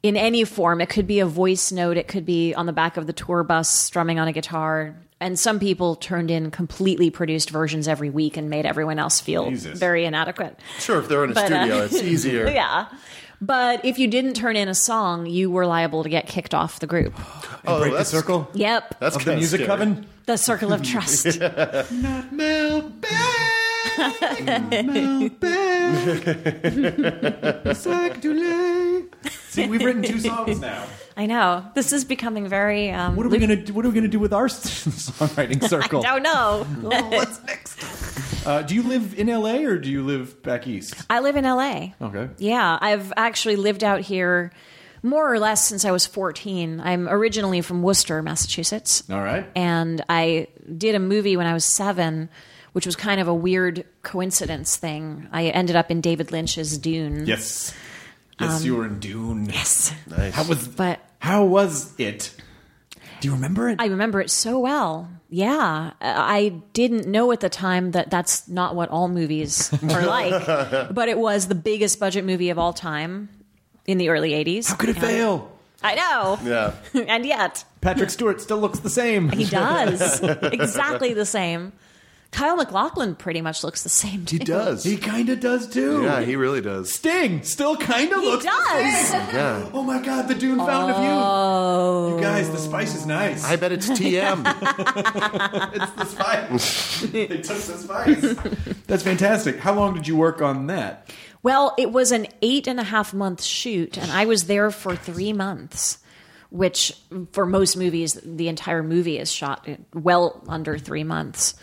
in 0.02 0.16
any 0.16 0.46
form. 0.46 0.80
It 0.80 0.90
could 0.90 1.08
be 1.08 1.20
a 1.20 1.26
voice 1.26 1.72
note, 1.72 1.98
it 1.98 2.08
could 2.08 2.26
be 2.26 2.54
on 2.54 2.66
the 2.68 2.74
back 2.74 2.96
of 2.96 3.06
the 3.06 3.14
tour 3.14 3.44
bus 3.44 3.68
strumming 3.68 4.18
on 4.18 4.30
a 4.30 4.32
guitar. 4.32 4.96
And 5.22 5.40
some 5.40 5.60
people 5.60 5.96
turned 5.96 6.32
in 6.32 6.50
completely 6.52 7.10
produced 7.12 7.52
versions 7.52 7.88
every 7.88 8.10
week 8.10 8.36
and 8.38 8.50
made 8.50 8.66
everyone 8.66 8.98
else 9.00 9.22
feel 9.22 9.50
Jesus. 9.52 9.78
very 9.80 10.04
inadequate. 10.04 10.60
Sure, 10.80 11.00
if 11.00 11.08
they're 11.08 11.24
in 11.24 11.32
a 11.32 11.34
But, 11.36 11.44
uh, 11.52 11.62
studio, 11.64 11.84
it's 11.86 11.94
easier. 12.02 12.50
Yeah. 12.50 12.88
But 13.40 13.86
if 13.86 13.98
you 14.00 14.08
didn't 14.08 14.34
turn 14.34 14.56
in 14.56 14.68
a 14.68 14.76
song, 14.76 15.26
you 15.28 15.50
were 15.52 15.66
liable 15.68 16.04
to 16.04 16.10
get 16.10 16.28
kicked 16.28 16.54
off 16.54 16.80
the 16.80 16.88
group. 16.88 17.14
Oh, 17.66 17.80
Break 17.80 17.94
the 17.94 18.04
circle 18.04 18.50
Yep. 18.54 19.00
That's 19.00 19.16
of 19.16 19.24
the 19.26 19.36
music 19.36 19.62
scary. 19.62 19.68
coven. 19.68 20.06
The 20.26 20.38
circle 20.38 20.74
of 20.74 20.82
trust. 20.84 21.40
Not 21.40 22.32
Mel 22.34 22.92
Mel 24.42 25.30
See, 29.56 29.68
we've 29.68 29.84
written 29.84 30.02
two 30.04 30.20
songs 30.20 30.60
now. 30.60 30.86
I 31.18 31.26
know. 31.26 31.66
This 31.76 31.92
is 31.92 32.06
becoming 32.06 32.48
very. 32.48 32.90
Um, 32.90 33.16
What 33.18 33.26
are 33.26 33.30
we 33.30 33.38
luc- 33.38 33.50
gonna 33.50 33.62
do, 33.62 33.74
What 33.74 33.86
are 33.86 33.90
we 33.90 33.96
gonna 33.96 34.08
do 34.08 34.20
with 34.20 34.34
our 34.34 34.48
songwriting 34.48 35.62
circle? 35.68 36.06
I 36.06 36.20
don't 36.20 36.24
know. 36.24 36.66
What's 37.10 37.44
next? 37.44 37.78
Uh, 38.48 38.62
do 38.64 38.74
you 38.76 38.82
live 38.84 39.20
in 39.20 39.28
LA 39.28 39.58
or 39.68 39.78
do 39.78 39.90
you 39.90 40.04
live 40.04 40.42
back 40.42 40.68
east? 40.68 40.96
I 41.10 41.20
live 41.20 41.36
in 41.36 41.44
LA. 41.44 41.90
Okay. 42.02 42.30
Yeah, 42.38 42.78
I've 42.82 43.12
actually 43.18 43.56
lived 43.58 43.84
out 43.84 44.02
here 44.02 44.52
more 45.04 45.32
or 45.34 45.38
less 45.40 45.68
since 45.68 45.84
I 45.84 45.92
was 45.92 46.08
14. 46.08 46.80
I'm 46.80 47.10
originally 47.10 47.62
from 47.62 47.84
Worcester, 47.84 48.22
Massachusetts. 48.24 49.04
All 49.12 49.22
right. 49.22 49.46
And 49.56 50.04
I 50.10 50.48
did 50.78 50.96
a 50.96 51.00
movie 51.00 51.36
when 51.38 51.46
I 51.46 51.54
was 51.54 51.66
seven, 51.66 52.30
which 52.74 52.86
was 52.86 52.96
kind 52.96 53.20
of 53.20 53.28
a 53.28 53.34
weird 53.34 53.84
coincidence 54.02 54.76
thing. 54.78 55.28
I 55.32 55.48
ended 55.48 55.76
up 55.76 55.92
in 55.92 56.02
David 56.02 56.32
Lynch's 56.32 56.78
Dune. 56.78 57.26
Yes. 57.26 57.74
Yes, 58.42 58.60
um, 58.62 58.66
you 58.66 58.76
were 58.76 58.86
in 58.86 59.00
Dune. 59.00 59.46
Yes. 59.46 59.94
Nice. 60.08 60.34
How 60.34 60.44
was 60.44 60.68
But 60.68 61.00
How 61.20 61.46
was 61.46 61.94
it? 62.00 62.34
Do 63.22 63.28
you 63.28 63.34
remember 63.36 63.70
it? 63.70 63.76
I 63.80 63.86
remember 63.86 64.20
it 64.20 64.30
so 64.32 64.60
well. 64.60 65.10
Yeah. 65.30 65.92
I 66.02 66.62
didn't 66.74 67.08
know 67.08 67.32
at 67.32 67.40
the 67.40 67.50
time 67.50 67.92
that 67.92 68.10
that's 68.10 68.48
not 68.48 68.76
what 68.76 68.90
all 68.90 69.08
movies 69.08 69.72
are 69.84 70.06
like, 70.06 70.92
but 70.94 71.08
it 71.08 71.18
was 71.18 71.48
the 71.48 71.56
biggest 71.56 72.00
budget 72.00 72.26
movie 72.26 72.50
of 72.50 72.58
all 72.58 72.74
time 72.74 73.30
in 73.86 73.98
the 74.00 74.10
early 74.10 74.32
80s. 74.32 74.70
How 74.70 74.76
could 74.76 74.90
it 74.90 74.98
And- 74.98 75.06
fail? 75.06 75.52
I 75.84 75.96
know. 75.96 76.40
Yeah. 76.44 76.74
and 77.08 77.26
yet, 77.26 77.64
Patrick 77.82 78.12
Stewart 78.12 78.40
still 78.40 78.60
looks 78.60 78.80
the 78.80 78.90
same. 78.90 79.30
he 79.30 79.46
does. 79.46 80.22
exactly 80.24 81.14
the 81.16 81.26
same. 81.26 81.74
Kyle 82.32 82.56
MacLachlan 82.56 83.16
pretty 83.16 83.42
much 83.42 83.62
looks 83.64 83.84
the 83.84 83.90
same. 83.90 84.22
He 84.22 84.40
too. 84.40 84.46
does. 84.46 84.84
He 84.86 84.96
kind 84.96 85.28
of 85.30 85.42
does 85.42 85.68
too. 85.68 86.04
yeah, 86.04 86.22
he 86.22 86.38
really 86.38 86.62
does. 86.62 86.94
Sting 86.94 87.44
still 87.44 87.76
kind 87.76 88.12
of 88.14 88.22
He 88.22 88.26
looks. 88.26 88.46
does. 88.46 89.12
Yeah. 89.34 89.70
Oh 89.74 89.84
my 89.84 90.02
God, 90.02 90.28
the 90.30 90.36
Dune 90.36 90.58
Fountain 90.58 90.96
of 90.96 91.02
Youth. 91.04 91.12
Oh. 91.14 92.16
You 92.16 92.22
guys, 92.22 92.50
the 92.50 92.58
spice 92.58 92.96
is 92.96 93.06
nice. 93.06 93.44
I 93.46 93.56
bet 93.58 93.72
it's 93.74 93.88
TM. 93.90 94.44
it's 95.74 95.92
the 95.94 96.06
spice. 96.06 97.02
they 97.12 97.28
took 97.28 97.58
the 97.58 97.78
spice. 97.78 98.76
That's 98.88 99.04
fantastic. 99.04 99.58
How 99.60 99.74
long 99.74 99.94
did 99.94 100.08
you 100.08 100.16
work 100.16 100.42
on 100.42 100.68
that? 100.68 101.12
Well, 101.44 101.74
it 101.78 101.92
was 101.92 102.12
an 102.12 102.28
eight 102.42 102.68
and 102.68 102.80
a 102.80 102.84
half 102.84 103.14
month 103.14 103.42
shoot, 103.44 103.98
and 103.98 104.12
I 104.12 104.26
was 104.26 104.46
there 104.46 104.70
for 104.72 104.96
three 104.96 105.34
months, 105.34 105.98
which 106.50 106.94
for 107.32 107.46
most 107.46 107.76
movies, 107.78 108.20
the 108.24 108.48
entire 108.48 108.84
movie 108.84 109.18
is 109.18 109.32
shot 109.32 109.68
in 109.68 109.86
well 109.94 110.44
under 110.48 110.78
three 110.78 111.04
months. 111.04 111.56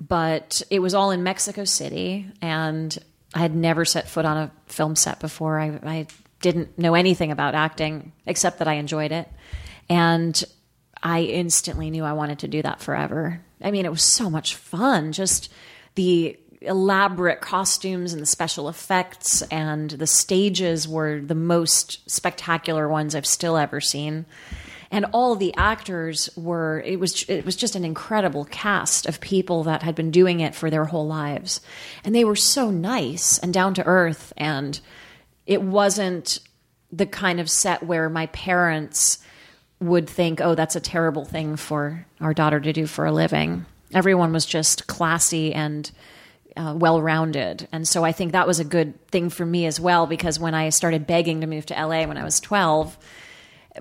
But 0.00 0.62
it 0.70 0.80
was 0.80 0.94
all 0.94 1.10
in 1.10 1.22
Mexico 1.22 1.64
City, 1.64 2.26
and 2.42 2.96
I 3.34 3.38
had 3.38 3.54
never 3.54 3.84
set 3.84 4.08
foot 4.08 4.24
on 4.24 4.36
a 4.36 4.50
film 4.66 4.96
set 4.96 5.20
before. 5.20 5.58
I, 5.58 5.78
I 5.82 6.06
didn't 6.40 6.78
know 6.78 6.94
anything 6.94 7.32
about 7.32 7.54
acting 7.54 8.12
except 8.26 8.58
that 8.58 8.68
I 8.68 8.74
enjoyed 8.74 9.12
it. 9.12 9.28
And 9.88 10.42
I 11.02 11.22
instantly 11.22 11.90
knew 11.90 12.04
I 12.04 12.12
wanted 12.12 12.40
to 12.40 12.48
do 12.48 12.62
that 12.62 12.80
forever. 12.80 13.40
I 13.62 13.70
mean, 13.70 13.86
it 13.86 13.90
was 13.90 14.02
so 14.02 14.30
much 14.30 14.54
fun. 14.54 15.12
Just 15.12 15.52
the 15.94 16.38
elaborate 16.60 17.40
costumes 17.40 18.12
and 18.12 18.22
the 18.22 18.26
special 18.26 18.68
effects 18.68 19.42
and 19.42 19.90
the 19.90 20.06
stages 20.06 20.88
were 20.88 21.20
the 21.20 21.34
most 21.34 22.10
spectacular 22.10 22.88
ones 22.88 23.14
I've 23.14 23.26
still 23.26 23.56
ever 23.56 23.80
seen. 23.80 24.24
And 24.94 25.06
all 25.10 25.34
the 25.34 25.52
actors 25.56 26.30
were 26.36 26.80
it 26.86 27.00
was 27.00 27.24
it 27.28 27.44
was 27.44 27.56
just 27.56 27.74
an 27.74 27.84
incredible 27.84 28.44
cast 28.44 29.06
of 29.06 29.20
people 29.20 29.64
that 29.64 29.82
had 29.82 29.96
been 29.96 30.12
doing 30.12 30.38
it 30.38 30.54
for 30.54 30.70
their 30.70 30.84
whole 30.84 31.04
lives. 31.04 31.60
And 32.04 32.14
they 32.14 32.24
were 32.24 32.36
so 32.36 32.70
nice 32.70 33.36
and 33.38 33.52
down 33.52 33.74
to 33.74 33.84
earth 33.84 34.32
and 34.36 34.78
it 35.46 35.60
wasn't 35.60 36.38
the 36.92 37.06
kind 37.06 37.40
of 37.40 37.50
set 37.50 37.82
where 37.82 38.08
my 38.08 38.26
parents 38.26 39.18
would 39.80 40.08
think, 40.08 40.40
oh, 40.40 40.54
that's 40.54 40.76
a 40.76 40.80
terrible 40.80 41.24
thing 41.24 41.56
for 41.56 42.06
our 42.20 42.32
daughter 42.32 42.60
to 42.60 42.72
do 42.72 42.86
for 42.86 43.04
a 43.04 43.10
living. 43.10 43.66
Everyone 43.92 44.32
was 44.32 44.46
just 44.46 44.86
classy 44.86 45.52
and 45.52 45.90
uh, 46.56 46.72
well 46.78 47.02
rounded. 47.02 47.66
And 47.72 47.88
so 47.88 48.04
I 48.04 48.12
think 48.12 48.30
that 48.30 48.46
was 48.46 48.60
a 48.60 48.64
good 48.64 49.04
thing 49.08 49.28
for 49.28 49.44
me 49.44 49.66
as 49.66 49.80
well, 49.80 50.06
because 50.06 50.38
when 50.38 50.54
I 50.54 50.68
started 50.68 51.04
begging 51.04 51.40
to 51.40 51.48
move 51.48 51.66
to 51.66 51.74
LA 51.74 52.06
when 52.06 52.16
I 52.16 52.22
was 52.22 52.38
12, 52.38 52.96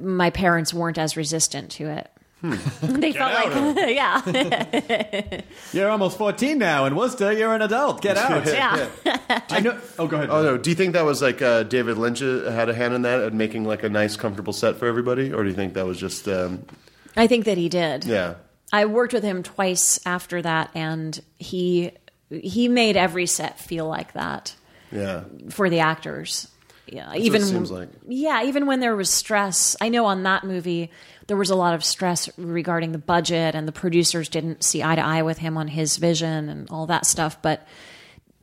my 0.02 0.30
parents 0.30 0.74
weren't 0.74 0.98
as 0.98 1.16
resistant 1.18 1.72
to 1.72 1.86
it. 1.90 2.10
they 2.44 3.14
felt 3.14 3.34
like, 3.34 3.78
yeah, 3.96 5.42
You're 5.74 5.90
almost 5.90 6.18
14 6.18 6.58
now. 6.58 6.84
In 6.86 6.94
Worcester, 6.96 7.32
you're 7.32 7.54
an 7.56 7.62
adult. 7.62 8.02
Get 8.02 8.18
out. 8.18 8.46
yeah. 8.46 8.90
I 9.50 9.62
know. 9.62 9.80
Oh, 9.98 10.08
go 10.08 10.18
ahead. 10.18 10.30
Oh 10.30 10.44
no! 10.44 10.58
Do 10.58 10.70
you 10.70 10.76
think 10.76 10.92
that 10.92 11.06
was 11.06 11.22
like 11.22 11.42
uh, 11.42 11.64
David 11.64 11.98
Lynch 11.98 12.22
uh, 12.22 12.52
had 12.52 12.68
a 12.68 12.74
hand 12.74 12.94
in 12.94 13.04
that 13.04 13.22
at 13.22 13.34
making 13.34 13.64
like 13.64 13.84
a 13.84 13.90
nice, 13.90 14.18
comfortable 14.18 14.52
set 14.52 14.76
for 14.76 14.88
everybody, 14.88 15.32
or 15.32 15.44
do 15.44 15.50
you 15.50 15.56
think 15.56 15.74
that 15.76 15.86
was 15.86 15.98
just 15.98 16.28
um, 16.28 16.66
I 17.16 17.28
think 17.28 17.46
that 17.46 17.58
he 17.58 17.70
did. 17.70 18.04
yeah? 18.04 18.36
I 18.74 18.86
worked 18.88 19.14
with 19.14 19.24
him 19.24 19.42
twice 19.44 20.00
after 20.06 20.42
that, 20.42 20.70
and 20.76 21.18
he 21.38 21.92
he 22.30 22.68
made 22.68 22.98
every 22.98 23.26
set 23.26 23.58
feel 23.58 23.88
like 23.88 24.12
that 24.14 24.54
Yeah. 24.92 25.24
for 25.50 25.70
the 25.70 25.80
actors. 25.80 26.50
Yeah, 26.88 27.08
what 27.10 27.18
even 27.18 27.42
it 27.42 27.46
seems 27.46 27.72
like. 27.72 27.90
yeah, 28.08 28.44
even 28.44 28.66
when 28.66 28.80
there 28.80 28.96
was 28.96 29.10
stress. 29.10 29.76
I 29.80 29.90
know 29.90 30.06
on 30.06 30.24
that 30.24 30.44
movie 30.44 30.92
there 31.28 31.38
was 31.38 31.50
a 31.50 31.56
lot 31.56 31.74
of 31.74 31.84
stress 31.84 32.30
regarding 32.38 32.92
the 32.92 32.98
budget, 32.98 33.56
and 33.56 33.68
the 33.68 33.72
producers 33.72 34.28
didn't 34.28 34.64
see 34.64 34.84
eye 34.84 34.96
to 34.96 35.02
eye 35.02 35.22
with 35.22 35.38
him 35.38 35.58
on 35.58 35.70
his 35.70 35.98
vision 35.98 36.50
and 36.50 36.70
all 36.70 36.86
that 36.88 37.06
stuff. 37.06 37.42
But 37.42 37.66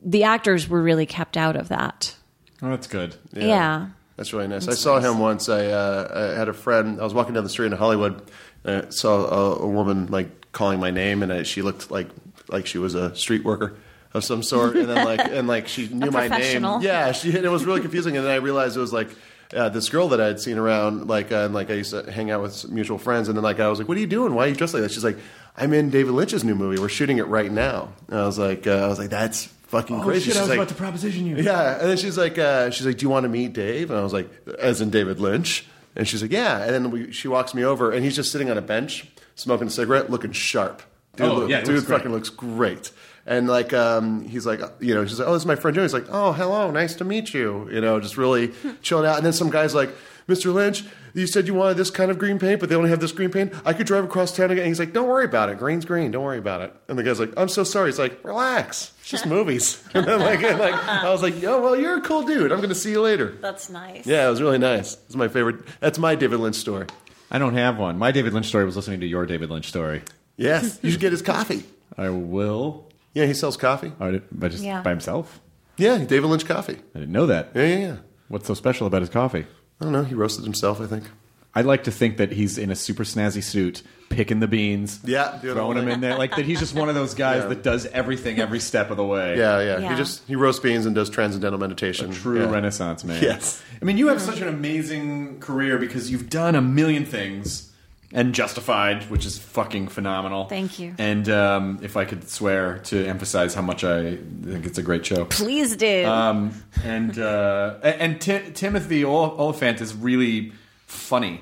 the 0.01 0.23
actors 0.23 0.67
were 0.67 0.81
really 0.81 1.05
kept 1.05 1.37
out 1.37 1.55
of 1.55 1.69
that. 1.69 2.15
Oh, 2.61 2.69
that's 2.69 2.87
good. 2.87 3.15
Yeah. 3.33 3.89
That's 4.17 4.33
really 4.33 4.47
nice. 4.47 4.67
I 4.67 4.73
saw 4.73 4.99
him 4.99 5.19
once. 5.19 5.49
I, 5.49 5.67
uh, 5.67 6.31
I 6.35 6.37
had 6.37 6.47
a 6.47 6.53
friend. 6.53 6.99
I 6.99 7.03
was 7.03 7.13
walking 7.13 7.33
down 7.33 7.43
the 7.43 7.49
street 7.49 7.67
in 7.67 7.71
Hollywood. 7.73 8.21
And 8.63 8.85
I 8.85 8.89
saw 8.89 9.25
a, 9.25 9.55
a 9.61 9.67
woman 9.67 10.07
like 10.07 10.51
calling 10.51 10.79
my 10.79 10.91
name, 10.91 11.23
and 11.23 11.31
I, 11.31 11.43
she 11.43 11.61
looked 11.61 11.89
like 11.89 12.09
like 12.49 12.65
she 12.65 12.77
was 12.77 12.95
a 12.95 13.15
street 13.15 13.43
worker 13.43 13.77
of 14.13 14.23
some 14.23 14.43
sort. 14.43 14.75
And 14.75 14.89
then 14.89 15.05
like 15.05 15.19
and 15.23 15.47
like 15.47 15.67
she 15.67 15.87
knew 15.87 16.11
my 16.11 16.27
name. 16.27 16.63
Yeah, 16.81 17.11
she. 17.11 17.35
And 17.35 17.45
it 17.45 17.49
was 17.49 17.65
really 17.65 17.81
confusing. 17.81 18.17
And 18.17 18.25
then 18.25 18.31
I 18.31 18.37
realized 18.37 18.77
it 18.77 18.81
was 18.81 18.93
like. 18.93 19.09
Uh, 19.53 19.67
this 19.67 19.89
girl 19.89 20.07
that 20.07 20.21
I 20.21 20.27
had 20.27 20.39
seen 20.39 20.57
around, 20.57 21.09
like, 21.09 21.29
uh, 21.33 21.39
and 21.43 21.53
like 21.53 21.69
I 21.69 21.73
used 21.73 21.91
to 21.91 22.09
hang 22.09 22.31
out 22.31 22.41
with 22.41 22.53
some 22.53 22.73
mutual 22.73 22.97
friends, 22.97 23.27
and 23.27 23.35
then 23.35 23.43
like 23.43 23.59
I 23.59 23.67
was 23.67 23.79
like, 23.79 23.87
"What 23.89 23.97
are 23.97 23.99
you 23.99 24.07
doing? 24.07 24.33
Why 24.33 24.45
are 24.45 24.47
you 24.47 24.55
dressed 24.55 24.73
like 24.73 24.81
that?" 24.83 24.91
She's 24.93 25.03
like, 25.03 25.17
"I'm 25.57 25.73
in 25.73 25.89
David 25.89 26.13
Lynch's 26.13 26.45
new 26.45 26.55
movie. 26.55 26.79
We're 26.81 26.87
shooting 26.87 27.17
it 27.17 27.27
right 27.27 27.51
now." 27.51 27.89
And 28.07 28.17
I 28.17 28.25
was 28.25 28.39
like, 28.39 28.65
uh, 28.65 28.71
"I 28.71 28.87
was 28.87 28.97
like, 28.97 29.09
that's 29.09 29.47
fucking 29.47 29.99
crazy." 30.03 30.31
She's 30.31 30.47
like, 30.47 30.69
proposition 30.77 31.25
you. 31.25 31.35
yeah, 31.35 31.77
and 31.81 31.89
then 31.89 31.97
she's 31.97 32.17
like, 32.17 32.37
uh, 32.37 32.69
she's 32.69 32.85
like, 32.85 32.97
"Do 32.97 33.03
you 33.03 33.09
want 33.09 33.25
to 33.25 33.27
meet 33.27 33.51
Dave?" 33.51 33.91
And 33.91 33.99
I 33.99 34.03
was 34.03 34.13
like, 34.13 34.29
"As 34.57 34.79
in 34.79 34.89
David 34.89 35.19
Lynch?" 35.19 35.65
And 35.97 36.07
she's 36.07 36.21
like, 36.21 36.31
"Yeah." 36.31 36.63
And 36.63 36.73
then 36.73 36.89
we, 36.89 37.11
she 37.11 37.27
walks 37.27 37.53
me 37.53 37.65
over, 37.65 37.91
and 37.91 38.05
he's 38.05 38.15
just 38.15 38.31
sitting 38.31 38.49
on 38.49 38.57
a 38.57 38.61
bench, 38.61 39.05
smoking 39.35 39.67
a 39.67 39.69
cigarette, 39.69 40.09
looking 40.09 40.31
sharp. 40.31 40.81
Dude, 41.17 41.27
Oh, 41.27 41.35
look- 41.39 41.49
yeah, 41.49 41.59
dude 41.59 41.75
looks 41.75 41.87
great. 41.87 41.97
fucking 41.97 42.13
looks 42.13 42.29
great. 42.29 42.89
And 43.31 43.47
like, 43.47 43.71
um, 43.71 44.27
he's 44.27 44.45
like, 44.45 44.59
you 44.81 44.93
know, 44.93 45.05
she's 45.05 45.17
like, 45.17 45.25
"Oh, 45.25 45.31
this 45.31 45.43
is 45.43 45.45
my 45.45 45.55
friend 45.55 45.73
Joe." 45.73 45.83
He's 45.83 45.93
like, 45.93 46.07
"Oh, 46.09 46.33
hello, 46.33 46.69
nice 46.69 46.95
to 46.95 47.05
meet 47.05 47.33
you." 47.33 47.69
You 47.71 47.79
know, 47.79 47.97
just 48.01 48.17
really 48.17 48.51
chilling 48.81 49.05
out. 49.05 49.15
And 49.15 49.25
then 49.25 49.31
some 49.31 49.49
guy's 49.49 49.73
like, 49.73 49.89
"Mr. 50.27 50.53
Lynch." 50.53 50.83
You 51.13 51.25
said 51.27 51.47
you 51.47 51.53
wanted 51.53 51.77
this 51.77 51.89
kind 51.89 52.11
of 52.11 52.19
green 52.19 52.39
paint, 52.39 52.59
but 52.59 52.67
they 52.67 52.75
only 52.75 52.89
have 52.89 52.99
this 52.99 53.13
green 53.13 53.31
paint. 53.31 53.53
I 53.65 53.71
could 53.71 53.87
drive 53.87 54.03
across 54.03 54.35
town 54.35 54.51
again. 54.51 54.63
And 54.63 54.67
he's 54.67 54.79
like, 54.79 54.91
"Don't 54.91 55.07
worry 55.07 55.23
about 55.23 55.47
it. 55.47 55.59
Green's 55.59 55.85
green. 55.85 56.11
Don't 56.11 56.25
worry 56.25 56.39
about 56.39 56.59
it." 56.59 56.75
And 56.89 56.99
the 56.99 57.03
guy's 57.03 57.21
like, 57.21 57.31
"I'm 57.37 57.47
so 57.47 57.63
sorry." 57.63 57.87
He's 57.87 57.99
like, 57.99 58.21
"Relax. 58.25 58.91
It's 58.99 59.09
just 59.09 59.25
movies." 59.37 59.81
and 59.93 60.05
then 60.05 60.19
like, 60.19 60.43
and 60.43 60.59
like, 60.59 60.73
I 60.75 61.09
was 61.09 61.21
like, 61.23 61.41
"Yo, 61.41 61.61
well, 61.61 61.77
you're 61.79 61.99
a 61.99 62.01
cool 62.01 62.23
dude. 62.23 62.51
I'm 62.51 62.57
going 62.57 62.67
to 62.67 62.75
see 62.75 62.91
you 62.91 63.01
later." 63.01 63.37
That's 63.39 63.69
nice. 63.69 64.05
Yeah, 64.05 64.27
it 64.27 64.29
was 64.29 64.41
really 64.41 64.57
nice. 64.57 64.95
It's 65.05 65.15
my 65.15 65.29
favorite. 65.29 65.65
That's 65.79 65.97
my 65.97 66.15
David 66.15 66.41
Lynch 66.41 66.57
story. 66.57 66.87
I 67.31 67.37
don't 67.39 67.55
have 67.55 67.77
one. 67.77 67.97
My 67.97 68.11
David 68.11 68.33
Lynch 68.33 68.47
story 68.47 68.65
was 68.65 68.75
listening 68.75 68.99
to 68.99 69.07
your 69.07 69.25
David 69.25 69.49
Lynch 69.49 69.67
story. 69.69 70.01
Yes, 70.35 70.79
you 70.81 70.91
should 70.91 70.99
get 70.99 71.13
his 71.13 71.21
coffee. 71.21 71.63
I 71.97 72.09
will. 72.09 72.90
Yeah, 73.13 73.25
he 73.25 73.33
sells 73.33 73.57
coffee. 73.57 73.91
Oh, 73.99 74.11
did- 74.11 74.23
but 74.31 74.51
just 74.51 74.63
Yeah. 74.63 74.81
by 74.81 74.89
himself? 74.91 75.39
Yeah, 75.77 75.97
David 75.97 76.27
Lynch 76.27 76.45
coffee. 76.45 76.77
I 76.95 76.99
didn't 76.99 77.11
know 77.13 77.25
that. 77.27 77.51
Yeah, 77.55 77.65
yeah, 77.65 77.77
yeah. 77.79 77.95
What's 78.27 78.47
so 78.47 78.53
special 78.53 78.87
about 78.87 79.01
his 79.01 79.09
coffee? 79.09 79.45
I 79.79 79.83
don't 79.83 79.93
know. 79.93 80.03
He 80.03 80.13
roasted 80.15 80.43
himself, 80.45 80.79
I 80.79 80.85
think. 80.85 81.05
I 81.53 81.61
like 81.63 81.83
to 81.85 81.91
think 81.91 82.15
that 82.17 82.31
he's 82.31 82.57
in 82.57 82.71
a 82.71 82.75
super 82.75 83.03
snazzy 83.03 83.43
suit, 83.43 83.81
picking 84.09 84.39
the 84.39 84.47
beans, 84.47 85.01
Yeah, 85.03 85.37
doing 85.41 85.57
all 85.57 85.65
throwing 85.73 85.77
them 85.77 85.85
that. 85.87 85.93
in 85.95 85.99
there, 86.01 86.17
like 86.17 86.33
that. 86.37 86.45
He's 86.45 86.59
just 86.59 86.73
one 86.75 86.87
of 86.87 86.95
those 86.95 87.13
guys 87.13 87.41
Yeah. 87.41 87.47
that 87.49 87.63
does 87.63 87.87
everything 87.87 88.39
every 88.39 88.59
step 88.61 88.89
of 88.89 88.95
the 88.95 89.03
way. 89.03 89.37
Yeah, 89.37 89.59
yeah, 89.59 89.79
Yeah. 89.79 89.89
He 89.89 89.95
just 89.97 90.21
he 90.27 90.35
roasts 90.37 90.61
beans 90.61 90.85
and 90.85 90.95
does 90.95 91.09
transcendental 91.09 91.59
meditation. 91.59 92.11
true 92.11 92.39
Yeah. 92.41 92.49
Renaissance 92.51 93.03
man. 93.03 93.21
Yes. 93.21 93.61
I 93.81 93.85
mean, 93.85 93.97
you 93.97 94.07
have 94.07 94.21
such 94.21 94.39
an 94.39 94.47
amazing 94.47 95.39
career 95.39 95.77
because 95.77 96.09
you've 96.09 96.29
done 96.29 96.55
a 96.55 96.61
million 96.61 97.03
things. 97.05 97.70
And 98.13 98.35
Justified, 98.35 99.03
which 99.09 99.25
is 99.25 99.39
fucking 99.39 99.87
phenomenal. 99.87 100.45
Thank 100.45 100.79
you. 100.79 100.93
And 100.97 101.29
um, 101.29 101.79
if 101.81 101.95
I 101.95 102.03
could 102.03 102.27
swear 102.29 102.79
to 102.85 103.05
emphasize 103.07 103.53
how 103.53 103.61
much 103.61 103.83
I 103.85 104.17
think 104.43 104.65
it's 104.65 104.77
a 104.77 104.83
great 104.83 105.05
show. 105.05 105.23
Please 105.25 105.77
do. 105.77 106.05
Um, 106.05 106.51
and 106.83 107.17
uh, 107.17 107.75
and 107.83 108.19
Ti- 108.19 108.51
Timothy 108.53 109.05
Olyphant 109.05 109.79
is 109.79 109.95
really 109.95 110.51
funny. 110.87 111.39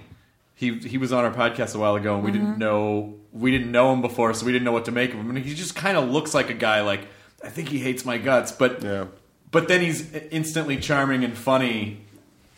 He 0.53 0.73
he 0.77 0.97
was 0.99 1.11
on 1.11 1.25
our 1.25 1.31
podcast 1.33 1.73
a 1.75 1.79
while 1.79 1.95
ago, 1.95 2.15
and 2.15 2.23
we 2.23 2.31
Mm-hmm. 2.31 2.39
didn't 2.45 2.57
know 2.59 3.15
we 3.33 3.49
didn't 3.51 3.71
know 3.71 3.91
him 3.93 4.01
before, 4.01 4.33
so 4.35 4.45
we 4.45 4.51
didn't 4.51 4.65
know 4.65 4.71
what 4.71 4.85
to 4.85 4.91
make 4.91 5.11
of 5.13 5.19
him. 5.19 5.29
And 5.29 5.39
he 5.39 5.55
just 5.55 5.75
kind 5.75 5.97
of 5.97 6.09
looks 6.09 6.33
like 6.35 6.49
a 6.49 6.53
guy 6.53 6.81
like 6.81 7.01
I 7.43 7.49
think 7.49 7.69
he 7.69 7.79
hates 7.79 8.05
my 8.05 8.17
guts, 8.19 8.51
but 8.51 8.83
Yeah. 8.83 9.05
but 9.51 9.67
then 9.67 9.81
he's 9.81 10.13
instantly 10.31 10.77
charming 10.77 11.23
and 11.23 11.35
funny, 11.37 12.01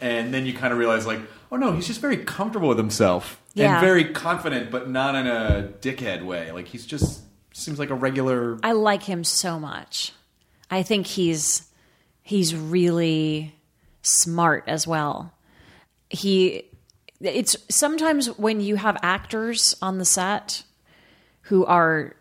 and 0.01 0.33
then 0.33 0.45
you 0.45 0.53
kind 0.53 0.73
of 0.73 0.79
realize 0.79 1.05
like 1.07 1.19
oh 1.51 1.57
no, 1.57 1.73
he's 1.73 1.87
just 1.87 1.99
very 2.01 2.17
comfortable 2.17 2.69
with 2.69 2.77
himself 2.77 3.41
Yeah. 3.53 3.73
and 3.77 3.85
very 3.85 4.05
confident, 4.05 4.71
but 4.71 4.89
not 4.89 5.15
in 5.15 5.27
a 5.27 5.69
dickhead 5.81 6.23
way. 6.25 6.51
Like 6.51 6.67
he's 6.67 6.85
just 6.85 7.21
seems 7.53 7.77
like 7.79 7.89
a 7.89 7.95
regular. 7.95 8.57
I 8.63 8.71
like 8.71 9.03
him 9.03 9.23
so 9.23 9.59
much. 9.59 10.13
I 10.69 10.83
think 10.83 11.05
he's 11.07 11.67
he's 12.21 12.55
really 12.55 13.53
smart 14.01 14.63
as 14.67 14.87
well. 14.87 15.33
He 16.09 16.63
it's 17.19 17.55
sometimes 17.69 18.27
when 18.37 18.61
you 18.61 18.77
have 18.77 18.97
actors 19.03 19.75
on 19.81 19.97
the 19.97 20.05
set 20.05 20.63
who 21.43 21.65
are 21.65 22.15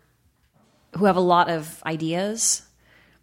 who 0.97 1.05
have 1.05 1.15
a 1.15 1.21
lot 1.21 1.49
of 1.49 1.81
ideas, 1.85 2.63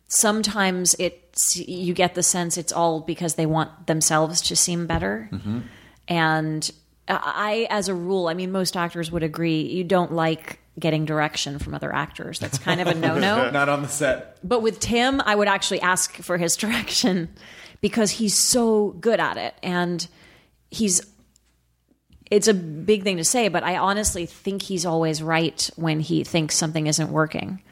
sometimes 0.08 0.96
it's 0.98 1.56
you 1.56 1.92
get 1.94 2.14
the 2.14 2.22
sense 2.22 2.56
it's 2.56 2.72
all 2.72 3.00
because 3.00 3.34
they 3.34 3.46
want 3.46 3.86
themselves 3.86 4.40
to 4.42 4.56
seem 4.56 4.86
better. 4.86 5.28
Mm-hmm. 5.32 5.60
And 6.08 6.68
I, 7.06 7.66
as 7.70 7.88
a 7.88 7.94
rule, 7.94 8.28
I 8.28 8.34
mean, 8.34 8.50
most 8.50 8.76
actors 8.76 9.12
would 9.12 9.22
agree, 9.22 9.62
you 9.62 9.84
don't 9.84 10.12
like 10.12 10.58
getting 10.78 11.04
direction 11.04 11.58
from 11.58 11.74
other 11.74 11.92
actors. 11.92 12.38
That's 12.38 12.58
kind 12.58 12.80
of 12.80 12.86
a 12.86 12.94
no 12.94 13.18
no. 13.18 13.50
not 13.50 13.68
on 13.68 13.82
the 13.82 13.88
set. 13.88 14.38
But 14.42 14.62
with 14.62 14.80
Tim, 14.80 15.20
I 15.20 15.34
would 15.34 15.48
actually 15.48 15.80
ask 15.80 16.14
for 16.16 16.38
his 16.38 16.56
direction 16.56 17.28
because 17.80 18.10
he's 18.10 18.38
so 18.38 18.90
good 19.00 19.20
at 19.20 19.36
it. 19.36 19.54
And 19.62 20.06
he's, 20.70 21.00
it's 22.30 22.48
a 22.48 22.54
big 22.54 23.04
thing 23.04 23.16
to 23.18 23.24
say, 23.24 23.48
but 23.48 23.62
I 23.62 23.76
honestly 23.76 24.26
think 24.26 24.62
he's 24.62 24.84
always 24.84 25.22
right 25.22 25.68
when 25.76 26.00
he 26.00 26.24
thinks 26.24 26.54
something 26.54 26.86
isn't 26.86 27.10
working. 27.10 27.62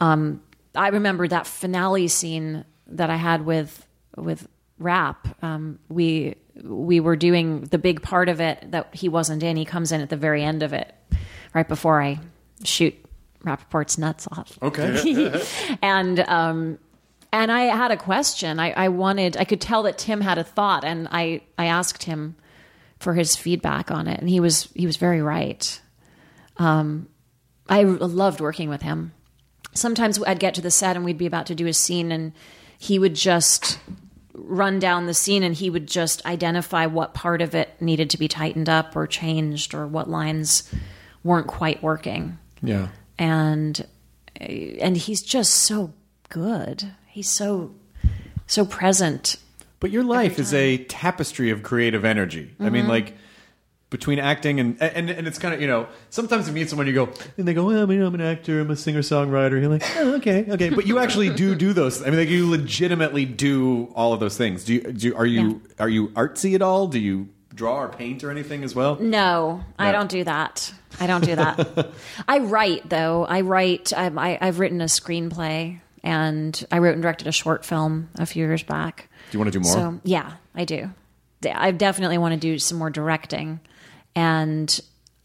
Um, 0.00 0.42
I 0.74 0.88
remember 0.88 1.28
that 1.28 1.46
finale 1.46 2.08
scene 2.08 2.64
that 2.88 3.10
I 3.10 3.16
had 3.16 3.44
with, 3.44 3.86
with 4.16 4.48
Rap. 4.78 5.42
Um, 5.42 5.78
we, 5.88 6.36
we 6.62 7.00
were 7.00 7.16
doing 7.16 7.62
the 7.62 7.78
big 7.78 8.02
part 8.02 8.28
of 8.28 8.40
it 8.40 8.70
that 8.70 8.94
he 8.94 9.08
wasn't 9.08 9.42
in. 9.42 9.56
He 9.56 9.64
comes 9.64 9.92
in 9.92 10.00
at 10.00 10.10
the 10.10 10.16
very 10.16 10.42
end 10.42 10.62
of 10.62 10.72
it, 10.72 10.94
right 11.54 11.66
before 11.66 12.02
I 12.02 12.20
shoot 12.64 12.94
Rapaport's 13.44 13.98
nuts 13.98 14.26
off 14.32 14.58
Okay. 14.62 15.42
and 15.82 16.20
um, 16.20 16.78
and 17.32 17.52
I 17.52 17.62
had 17.62 17.90
a 17.90 17.96
question. 17.96 18.58
I, 18.58 18.72
I 18.72 18.88
wanted. 18.88 19.36
I 19.36 19.44
could 19.44 19.60
tell 19.60 19.82
that 19.84 19.98
Tim 19.98 20.20
had 20.20 20.38
a 20.38 20.44
thought, 20.44 20.84
and 20.84 21.08
I 21.10 21.42
I 21.56 21.66
asked 21.66 22.04
him 22.04 22.36
for 22.98 23.14
his 23.14 23.36
feedback 23.36 23.90
on 23.90 24.08
it, 24.08 24.18
and 24.20 24.28
he 24.28 24.40
was 24.40 24.64
he 24.74 24.86
was 24.86 24.96
very 24.96 25.22
right. 25.22 25.80
Um, 26.56 27.08
I 27.68 27.82
loved 27.82 28.40
working 28.40 28.68
with 28.68 28.82
him. 28.82 29.12
Sometimes 29.74 30.20
I'd 30.24 30.40
get 30.40 30.54
to 30.54 30.60
the 30.60 30.70
set 30.70 30.96
and 30.96 31.04
we'd 31.04 31.18
be 31.18 31.26
about 31.26 31.46
to 31.46 31.54
do 31.54 31.66
a 31.66 31.72
scene, 31.72 32.10
and 32.10 32.32
he 32.78 32.98
would 32.98 33.14
just 33.14 33.78
run 34.44 34.78
down 34.78 35.06
the 35.06 35.14
scene 35.14 35.42
and 35.42 35.54
he 35.54 35.70
would 35.70 35.86
just 35.86 36.24
identify 36.26 36.86
what 36.86 37.14
part 37.14 37.42
of 37.42 37.54
it 37.54 37.70
needed 37.80 38.10
to 38.10 38.18
be 38.18 38.28
tightened 38.28 38.68
up 38.68 38.94
or 38.96 39.06
changed 39.06 39.74
or 39.74 39.86
what 39.86 40.08
lines 40.08 40.72
weren't 41.24 41.46
quite 41.46 41.82
working 41.82 42.38
yeah. 42.62 42.88
and 43.18 43.86
and 44.40 44.96
he's 44.96 45.22
just 45.22 45.52
so 45.52 45.92
good. 46.28 46.92
He's 47.06 47.28
so 47.28 47.74
so 48.46 48.64
present. 48.64 49.36
But 49.80 49.90
your 49.90 50.04
life 50.04 50.38
is 50.38 50.52
a 50.54 50.78
tapestry 50.84 51.50
of 51.50 51.62
creative 51.62 52.04
energy. 52.04 52.54
I 52.58 52.68
mean, 52.70 52.82
mm-hmm. 52.82 52.90
like 52.90 53.16
between 53.90 54.18
acting 54.18 54.60
and 54.60 54.80
and 54.82 55.08
and 55.08 55.26
it's 55.26 55.38
kind 55.38 55.54
of 55.54 55.60
you 55.60 55.66
know 55.66 55.86
sometimes 56.10 56.46
you 56.46 56.52
meet 56.52 56.68
someone 56.68 56.86
you 56.86 56.92
go 56.92 57.08
and 57.38 57.48
they 57.48 57.54
go 57.54 57.64
well 57.64 57.82
I 57.82 57.86
mean 57.86 58.02
I'm 58.02 58.14
an 58.14 58.20
actor 58.20 58.60
I'm 58.60 58.70
a 58.70 58.76
singer 58.76 59.00
songwriter 59.00 59.52
you're 59.60 59.68
like 59.70 59.82
oh, 59.96 60.16
okay 60.16 60.44
okay 60.48 60.68
but 60.68 60.86
you 60.86 60.98
actually 60.98 61.30
do 61.30 61.54
do 61.54 61.72
those 61.72 62.02
I 62.02 62.10
mean 62.10 62.18
like 62.18 62.28
you 62.28 62.50
legitimately 62.50 63.24
do 63.24 63.90
all 63.94 64.12
of 64.12 64.20
those 64.20 64.36
things 64.36 64.64
do 64.64 64.74
you 64.74 64.80
do 64.92 65.14
are 65.16 65.24
you 65.26 65.62
are 65.78 65.88
you 65.88 66.08
artsy 66.08 66.54
at 66.54 66.60
all 66.60 66.86
do 66.86 66.98
you 66.98 67.28
draw 67.54 67.80
or 67.80 67.88
paint 67.88 68.22
or 68.22 68.30
anything 68.30 68.62
as 68.62 68.74
well 68.74 68.96
No, 69.00 69.64
I 69.78 69.90
don't 69.90 70.10
do 70.10 70.22
that. 70.24 70.72
I 71.00 71.06
don't 71.08 71.24
do 71.24 71.34
that. 71.36 71.90
I 72.28 72.38
write 72.38 72.88
though. 72.88 73.24
I 73.24 73.40
write. 73.40 73.92
I, 73.92 74.06
I, 74.06 74.38
I've 74.40 74.58
written 74.60 74.80
a 74.80 74.84
screenplay 74.84 75.80
and 76.04 76.66
I 76.70 76.78
wrote 76.78 76.92
and 76.92 77.02
directed 77.02 77.26
a 77.26 77.32
short 77.32 77.64
film 77.64 78.10
a 78.16 78.26
few 78.26 78.44
years 78.46 78.62
back. 78.62 79.08
do 79.30 79.36
you 79.36 79.40
want 79.40 79.52
to 79.52 79.58
do 79.58 79.62
more 79.64 79.72
So 79.72 80.00
yeah, 80.04 80.34
I 80.54 80.64
do. 80.64 80.90
I 81.52 81.70
definitely 81.72 82.18
want 82.18 82.34
to 82.34 82.40
do 82.40 82.58
some 82.58 82.78
more 82.78 82.90
directing, 82.90 83.60
and 84.18 84.80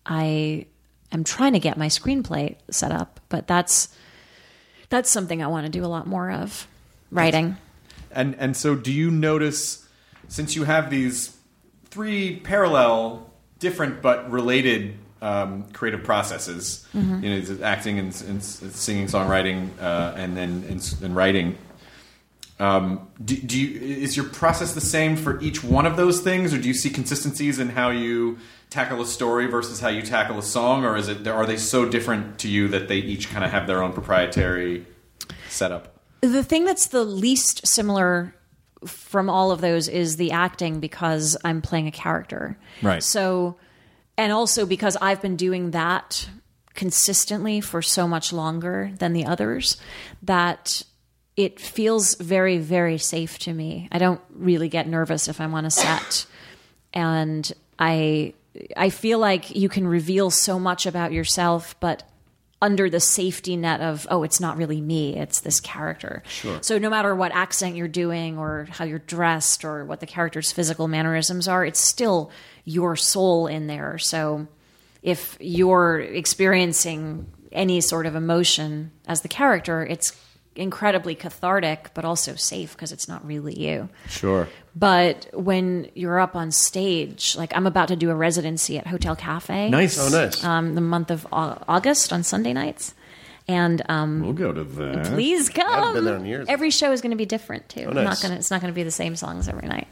I 0.05 0.67
am 1.11 1.23
trying 1.23 1.53
to 1.53 1.59
get 1.59 1.77
my 1.77 1.87
screenplay 1.87 2.57
set 2.69 2.91
up. 2.91 3.19
But 3.27 3.47
that's 3.47 3.89
that's 4.89 5.09
something 5.09 5.41
I 5.41 5.47
want 5.47 5.65
to 5.65 5.71
do 5.71 5.83
a 5.83 5.87
lot 5.87 6.05
more 6.05 6.29
of. 6.29 6.67
Writing. 7.09 7.57
And 8.11 8.35
and 8.35 8.55
so 8.55 8.75
do 8.75 8.91
you 8.91 9.09
notice 9.09 9.87
since 10.27 10.55
you 10.55 10.65
have 10.65 10.91
these 10.91 11.35
three 11.85 12.39
parallel, 12.41 13.31
different 13.57 14.03
but 14.03 14.29
related 14.29 14.95
um, 15.23 15.63
creative 15.71 16.03
processes. 16.03 16.87
Mm-hmm. 16.93 17.23
You 17.23 17.41
know, 17.41 17.63
acting 17.63 17.97
and, 17.97 18.23
and 18.27 18.43
singing, 18.43 19.07
songwriting, 19.07 19.69
uh, 19.81 20.13
and 20.15 20.37
then 20.37 20.65
and, 20.69 20.95
and 21.01 21.15
writing. 21.15 21.57
Um, 22.63 23.09
do, 23.23 23.35
do 23.35 23.59
you 23.59 23.77
is 23.81 24.15
your 24.15 24.25
process 24.25 24.73
the 24.73 24.79
same 24.79 25.17
for 25.17 25.37
each 25.41 25.65
one 25.65 25.85
of 25.85 25.97
those 25.97 26.21
things, 26.21 26.53
or 26.53 26.57
do 26.57 26.69
you 26.69 26.73
see 26.73 26.89
consistencies 26.89 27.59
in 27.59 27.67
how 27.67 27.89
you 27.89 28.37
tackle 28.69 29.01
a 29.01 29.05
story 29.05 29.47
versus 29.47 29.81
how 29.81 29.89
you 29.89 30.01
tackle 30.01 30.39
a 30.39 30.43
song, 30.43 30.85
or 30.85 30.95
is 30.95 31.09
it 31.09 31.27
are 31.27 31.45
they 31.45 31.57
so 31.57 31.85
different 31.85 32.39
to 32.39 32.47
you 32.47 32.69
that 32.69 32.87
they 32.87 32.99
each 32.99 33.29
kind 33.29 33.43
of 33.43 33.51
have 33.51 33.67
their 33.67 33.83
own 33.83 33.91
proprietary 33.91 34.85
setup? 35.49 35.99
The 36.21 36.41
thing 36.41 36.63
that's 36.63 36.87
the 36.87 37.03
least 37.03 37.67
similar 37.67 38.33
from 38.85 39.29
all 39.29 39.51
of 39.51 39.59
those 39.59 39.89
is 39.89 40.15
the 40.15 40.31
acting 40.31 40.79
because 40.79 41.35
I'm 41.43 41.61
playing 41.61 41.87
a 41.87 41.91
character. 41.91 42.57
Right. 42.81 43.03
So, 43.03 43.57
and 44.17 44.31
also 44.31 44.65
because 44.65 44.95
I've 45.01 45.21
been 45.21 45.35
doing 45.35 45.71
that 45.71 46.29
consistently 46.75 47.59
for 47.59 47.81
so 47.81 48.07
much 48.07 48.31
longer 48.31 48.93
than 48.99 49.11
the 49.11 49.25
others 49.25 49.75
that 50.21 50.83
it 51.35 51.59
feels 51.59 52.15
very, 52.15 52.57
very 52.57 52.97
safe 52.97 53.39
to 53.39 53.53
me. 53.53 53.87
I 53.91 53.97
don't 53.97 54.21
really 54.33 54.69
get 54.69 54.87
nervous 54.87 55.27
if 55.27 55.41
I'm 55.41 55.53
on 55.53 55.65
a 55.65 55.71
set. 55.71 56.25
And 56.93 57.51
I 57.79 58.33
I 58.77 58.89
feel 58.89 59.17
like 59.17 59.55
you 59.55 59.67
can 59.67 59.87
reveal 59.87 60.29
so 60.29 60.59
much 60.59 60.85
about 60.85 61.11
yourself, 61.11 61.75
but 61.79 62.03
under 62.63 62.89
the 62.89 62.99
safety 62.99 63.57
net 63.57 63.81
of 63.81 64.07
oh 64.09 64.23
it's 64.23 64.39
not 64.39 64.55
really 64.55 64.79
me 64.79 65.17
it's 65.17 65.41
this 65.41 65.59
character 65.59 66.23
sure 66.29 66.59
so 66.61 66.77
no 66.77 66.89
matter 66.89 67.13
what 67.13 67.33
accent 67.33 67.75
you're 67.75 67.89
doing 67.89 68.37
or 68.37 68.69
how 68.71 68.85
you're 68.85 68.99
dressed 68.99 69.65
or 69.65 69.83
what 69.83 69.99
the 69.99 70.05
character's 70.05 70.53
physical 70.53 70.87
mannerisms 70.87 71.45
are 71.45 71.65
it's 71.65 71.81
still 71.81 72.31
your 72.63 72.95
soul 72.95 73.47
in 73.47 73.67
there 73.67 73.97
so 73.97 74.47
if 75.01 75.35
you're 75.41 75.99
experiencing 75.99 77.29
any 77.51 77.81
sort 77.81 78.05
of 78.05 78.15
emotion 78.15 78.91
as 79.07 79.19
the 79.23 79.27
character 79.27 79.85
it's 79.85 80.13
incredibly 80.55 81.15
cathartic 81.15 81.89
but 81.93 82.05
also 82.05 82.35
safe 82.35 82.73
because 82.73 82.91
it's 82.91 83.07
not 83.07 83.25
really 83.25 83.59
you 83.59 83.89
Sure. 84.07 84.47
but 84.75 85.27
when 85.33 85.89
you're 85.95 86.19
up 86.19 86.35
on 86.35 86.51
stage 86.51 87.35
like 87.35 87.55
i'm 87.55 87.65
about 87.65 87.87
to 87.87 87.95
do 87.95 88.09
a 88.11 88.15
residency 88.15 88.77
at 88.77 88.85
hotel 88.85 89.15
cafe 89.15 89.69
Nice. 89.69 89.97
Oh, 89.99 90.09
nice. 90.09 90.43
um, 90.43 90.75
the 90.75 90.81
month 90.81 91.09
of 91.11 91.25
Au- 91.31 91.57
August 91.67 92.13
on 92.13 92.23
Sunday 92.23 92.53
nights. 92.53 92.93
And 93.45 93.81
um, 93.89 94.21
We'll 94.21 94.31
go 94.31 94.53
to 94.53 94.63
that. 94.63 95.07
please 95.07 95.49
come. 95.49 95.67
haven't 95.67 95.95
been 95.95 96.05
there 96.05 96.15
in 96.15 96.25
years. 96.25 96.45
Every 96.47 96.69
show 96.69 96.93
is 96.93 97.01
going 97.01 97.11
to 97.11 97.17
be 97.17 97.25
different 97.25 97.67
too. 97.67 97.87
Oh, 97.89 97.91
nice. 97.91 98.05
Not 98.05 98.21
gonna, 98.21 98.35
it's 98.39 98.49
not 98.49 98.61
going 98.61 98.71
to 98.71 98.75
be 98.75 98.83
the 98.83 98.89
same 98.91 99.17
songs 99.17 99.49
every 99.49 99.67
night. 99.67 99.89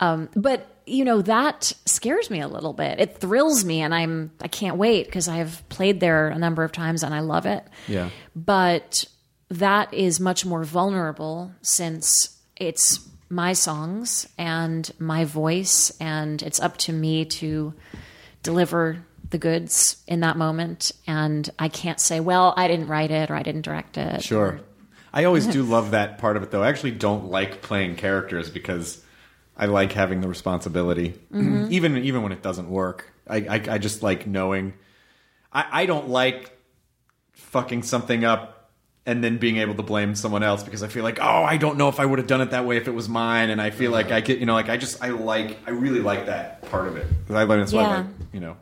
Um, 0.00 0.30
but 0.34 0.66
you 0.86 1.04
know 1.04 1.20
that 1.20 1.70
scares 1.84 2.30
me 2.30 2.40
a 2.40 2.48
little 2.48 2.72
bit. 2.72 2.98
It 2.98 3.18
thrills 3.18 3.62
me, 3.62 3.82
and 3.82 3.94
I'm 3.94 4.30
I 4.40 4.48
can't 4.48 4.76
wait 4.78 5.04
because 5.04 5.28
I've 5.28 5.68
played 5.68 6.00
there 6.00 6.28
a 6.28 6.38
number 6.38 6.64
of 6.64 6.72
times 6.72 7.02
and 7.02 7.14
I 7.14 7.20
love 7.20 7.44
it. 7.44 7.62
Yeah. 7.88 8.08
But 8.34 9.04
that 9.52 9.92
is 9.92 10.18
much 10.18 10.46
more 10.46 10.64
vulnerable 10.64 11.52
since 11.60 12.38
it's 12.56 13.06
my 13.28 13.52
songs 13.52 14.26
and 14.38 14.90
my 14.98 15.24
voice, 15.24 15.92
and 16.00 16.42
it's 16.42 16.60
up 16.60 16.76
to 16.78 16.92
me 16.92 17.24
to 17.26 17.74
deliver 18.42 19.04
the 19.28 19.38
goods 19.38 20.02
in 20.06 20.20
that 20.20 20.36
moment. 20.36 20.92
And 21.06 21.48
I 21.58 21.68
can't 21.68 22.00
say, 22.00 22.20
well, 22.20 22.54
I 22.56 22.66
didn't 22.66 22.86
write 22.86 23.10
it 23.10 23.30
or 23.30 23.34
I 23.34 23.42
didn't 23.42 23.62
direct 23.62 23.98
it. 23.98 24.22
Sure. 24.22 24.60
I 25.12 25.24
always 25.24 25.46
do 25.46 25.62
love 25.64 25.90
that 25.90 26.18
part 26.18 26.36
of 26.36 26.42
it, 26.42 26.50
though. 26.50 26.62
I 26.62 26.68
actually 26.68 26.92
don't 26.92 27.30
like 27.30 27.60
playing 27.60 27.96
characters 27.96 28.48
because 28.48 29.02
I 29.56 29.66
like 29.66 29.92
having 29.92 30.22
the 30.22 30.28
responsibility, 30.28 31.10
mm-hmm. 31.32 31.66
even 31.70 31.98
even 31.98 32.22
when 32.22 32.32
it 32.32 32.42
doesn't 32.42 32.70
work. 32.70 33.12
I, 33.28 33.36
I, 33.36 33.62
I 33.74 33.78
just 33.78 34.02
like 34.02 34.26
knowing. 34.26 34.72
I, 35.52 35.82
I 35.82 35.86
don't 35.86 36.08
like 36.08 36.58
fucking 37.32 37.82
something 37.82 38.24
up 38.24 38.61
and 39.04 39.22
then 39.22 39.38
being 39.38 39.56
able 39.56 39.74
to 39.74 39.82
blame 39.82 40.14
someone 40.14 40.42
else 40.42 40.62
because 40.62 40.82
I 40.82 40.88
feel 40.88 41.02
like, 41.02 41.18
oh, 41.20 41.42
I 41.42 41.56
don't 41.56 41.76
know 41.76 41.88
if 41.88 41.98
I 41.98 42.06
would 42.06 42.18
have 42.18 42.28
done 42.28 42.40
it 42.40 42.50
that 42.50 42.64
way 42.66 42.76
if 42.76 42.86
it 42.86 42.92
was 42.92 43.08
mine, 43.08 43.50
and 43.50 43.60
I 43.60 43.70
feel 43.70 43.90
like 43.90 44.10
I 44.12 44.20
get, 44.20 44.38
you 44.38 44.46
know, 44.46 44.54
like 44.54 44.68
I 44.68 44.76
just 44.76 45.02
I 45.02 45.10
like 45.10 45.58
I 45.66 45.70
really 45.70 46.00
like 46.00 46.26
that 46.26 46.62
part 46.70 46.86
of 46.86 46.96
it. 46.96 47.06
Because 47.08 47.36
I 47.36 47.44
learned 47.44 47.62
that's 47.62 47.72
why 47.72 47.82
I 47.82 47.96
like 47.98 48.06
you 48.32 48.40
know 48.40 48.56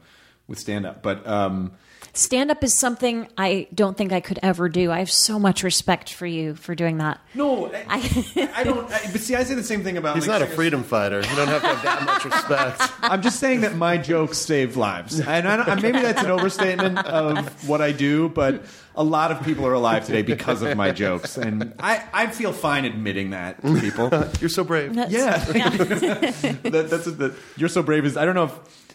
with 0.49 0.59
stand 0.59 0.87
up, 0.87 1.03
but 1.03 1.27
um. 1.27 1.73
Stand 2.13 2.51
up 2.51 2.65
is 2.65 2.79
something 2.79 3.29
I 3.39 3.69
don't 3.75 3.97
think 3.97 4.13
I 4.13 4.21
could 4.21 4.39
ever 4.43 4.69
do. 4.69 4.91
I 4.91 4.99
have 4.99 5.11
so 5.11 5.39
much 5.39 5.63
respect 5.63 6.13
for 6.13 6.27
you 6.27 6.55
for 6.55 6.75
doing 6.75 6.99
that. 6.99 7.21
No, 7.35 7.71
I, 7.89 8.51
I 8.55 8.65
don't. 8.65 8.91
I, 8.91 9.01
but 9.13 9.21
see, 9.21 9.35
I 9.35 9.45
say 9.45 9.55
the 9.55 9.63
same 9.63 9.83
thing 9.83 9.97
about. 9.97 10.17
He's 10.17 10.27
like, 10.27 10.41
not 10.41 10.49
a 10.49 10.51
freedom 10.51 10.83
fighter. 10.83 11.21
You 11.21 11.37
don't 11.37 11.49
have 11.49 11.63
to 11.63 11.69
have 11.69 11.83
that 11.83 12.05
much 12.05 12.25
respect. 12.25 12.93
I'm 13.03 13.23
just 13.23 13.39
saying 13.39 13.61
that 13.63 13.77
my 13.77 13.97
jokes 13.97 14.39
save 14.39 14.77
lives, 14.77 15.21
and 15.21 15.47
I 15.47 15.75
maybe 15.77 16.01
that's 16.01 16.23
an 16.23 16.31
overstatement 16.31 16.99
of 16.99 17.69
what 17.69 17.81
I 17.81 17.93
do. 17.93 18.29
But 18.29 18.65
a 18.95 19.05
lot 19.05 19.31
of 19.31 19.43
people 19.45 19.67
are 19.67 19.73
alive 19.73 20.05
today 20.05 20.23
because 20.23 20.63
of 20.63 20.77
my 20.77 20.91
jokes, 20.91 21.37
and 21.39 21.75
I, 21.79 22.05
I 22.13 22.27
feel 22.27 22.53
fine 22.53 22.85
admitting 22.85 23.31
that 23.31 23.63
to 23.63 23.81
people. 23.81 24.11
You're 24.41 24.51
so 24.51 24.65
brave. 24.65 24.95
yeah, 24.95 25.39
that, 25.45 26.87
that's 26.91 27.07
what 27.07 27.19
the, 27.19 27.35
you're 27.57 27.69
so 27.69 27.83
brave. 27.83 28.05
Is 28.05 28.17
I 28.17 28.25
don't 28.25 28.35
know 28.35 28.45
if. 28.45 28.90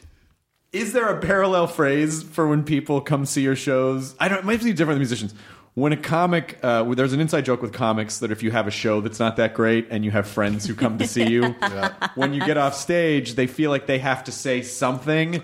Is 0.75 0.91
there 0.91 1.07
a 1.07 1.21
parallel 1.21 1.67
phrase 1.67 2.21
for 2.21 2.49
when 2.49 2.65
people 2.65 2.99
come 2.99 3.25
see 3.25 3.41
your 3.41 3.55
shows? 3.55 4.13
I 4.19 4.27
don't. 4.27 4.39
It 4.39 4.43
might 4.43 4.61
be 4.61 4.73
different 4.73 4.99
with 4.99 5.09
musicians. 5.09 5.33
When 5.73 5.93
a 5.93 5.97
comic, 5.97 6.59
uh, 6.61 6.83
there's 6.95 7.13
an 7.13 7.21
inside 7.21 7.45
joke 7.45 7.61
with 7.61 7.71
comics 7.71 8.19
that 8.19 8.29
if 8.29 8.43
you 8.43 8.51
have 8.51 8.67
a 8.67 8.71
show 8.71 8.99
that's 8.99 9.17
not 9.17 9.37
that 9.37 9.53
great 9.53 9.87
and 9.89 10.03
you 10.03 10.11
have 10.11 10.27
friends 10.27 10.65
who 10.65 10.75
come 10.75 10.97
to 10.97 11.07
see 11.07 11.27
you, 11.27 11.43
when 12.15 12.33
you 12.33 12.45
get 12.45 12.57
off 12.57 12.75
stage, 12.75 13.35
they 13.35 13.47
feel 13.47 13.71
like 13.71 13.87
they 13.87 13.99
have 13.99 14.25
to 14.25 14.33
say 14.33 14.61
something, 14.63 15.41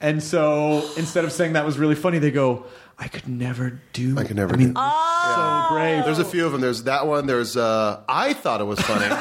and 0.00 0.22
so 0.22 0.88
instead 0.96 1.24
of 1.24 1.32
saying 1.32 1.54
that 1.54 1.66
was 1.66 1.76
really 1.76 1.96
funny, 1.96 2.20
they 2.20 2.30
go, 2.30 2.66
"I 2.98 3.08
could 3.08 3.28
never 3.28 3.80
do." 3.92 4.18
I 4.18 4.24
could 4.24 4.36
never 4.36 4.54
I 4.54 4.56
mean, 4.56 4.68
do- 4.68 4.74
Oh. 4.76 5.66
so 5.68 5.74
brave. 5.74 6.04
There's 6.04 6.18
a 6.18 6.24
few 6.24 6.46
of 6.46 6.52
them. 6.52 6.60
There's 6.60 6.82
that 6.84 7.06
one. 7.06 7.26
There's 7.26 7.56
uh, 7.56 8.02
I 8.08 8.32
thought 8.32 8.60
it 8.60 8.64
was 8.64 8.80
funny. 8.80 9.06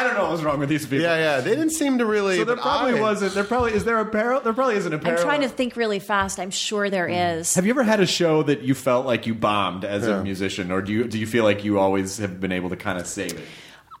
I 0.00 0.02
don't 0.04 0.14
know 0.14 0.22
what 0.22 0.32
was 0.32 0.42
wrong 0.42 0.58
with 0.60 0.70
these 0.70 0.86
people. 0.86 1.02
yeah, 1.04 1.16
yeah. 1.36 1.40
They 1.42 1.50
didn't 1.50 1.70
seem 1.70 1.98
to 1.98 2.06
really. 2.06 2.36
So 2.38 2.44
there 2.44 2.56
probably 2.56 2.98
I- 2.98 3.00
wasn't. 3.02 3.34
There 3.34 3.44
probably 3.44 3.72
is 3.74 3.84
there 3.84 3.98
a 3.98 4.06
parallel. 4.06 4.40
There 4.42 4.52
probably 4.54 4.76
isn't 4.76 4.92
a 4.92 4.98
parallel. 4.98 5.20
I'm 5.22 5.26
trying 5.28 5.42
to 5.42 5.48
think 5.54 5.76
really 5.76 5.98
fast. 5.98 6.40
I'm 6.40 6.50
sure 6.50 6.88
there 6.90 7.08
is. 7.08 7.54
Have 7.54 7.66
you 7.66 7.70
ever 7.72 7.82
had 7.82 8.00
a 8.00 8.06
show 8.06 8.42
that 8.44 8.62
you 8.62 8.74
felt 8.74 9.04
like 9.06 9.26
you 9.26 9.34
bombed 9.34 9.84
as 9.84 10.06
a 10.06 10.22
musician, 10.22 10.70
or 10.72 10.80
do 10.82 10.92
you 10.92 11.04
do 11.06 11.18
you 11.18 11.26
feel 11.26 11.44
like 11.44 11.64
you 11.64 11.78
always 11.78 12.18
have 12.18 12.40
been 12.40 12.52
able 12.52 12.70
to 12.70 12.76
kind 12.76 12.98
of 12.98 13.06
save 13.06 13.34
it? 13.34 13.44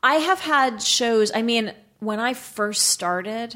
I 0.02 0.14
have 0.14 0.40
had 0.40 0.82
shows. 0.82 1.30
I 1.34 1.42
mean, 1.42 1.74
when 1.98 2.18
I 2.20 2.32
first 2.32 2.84
started, 2.88 3.54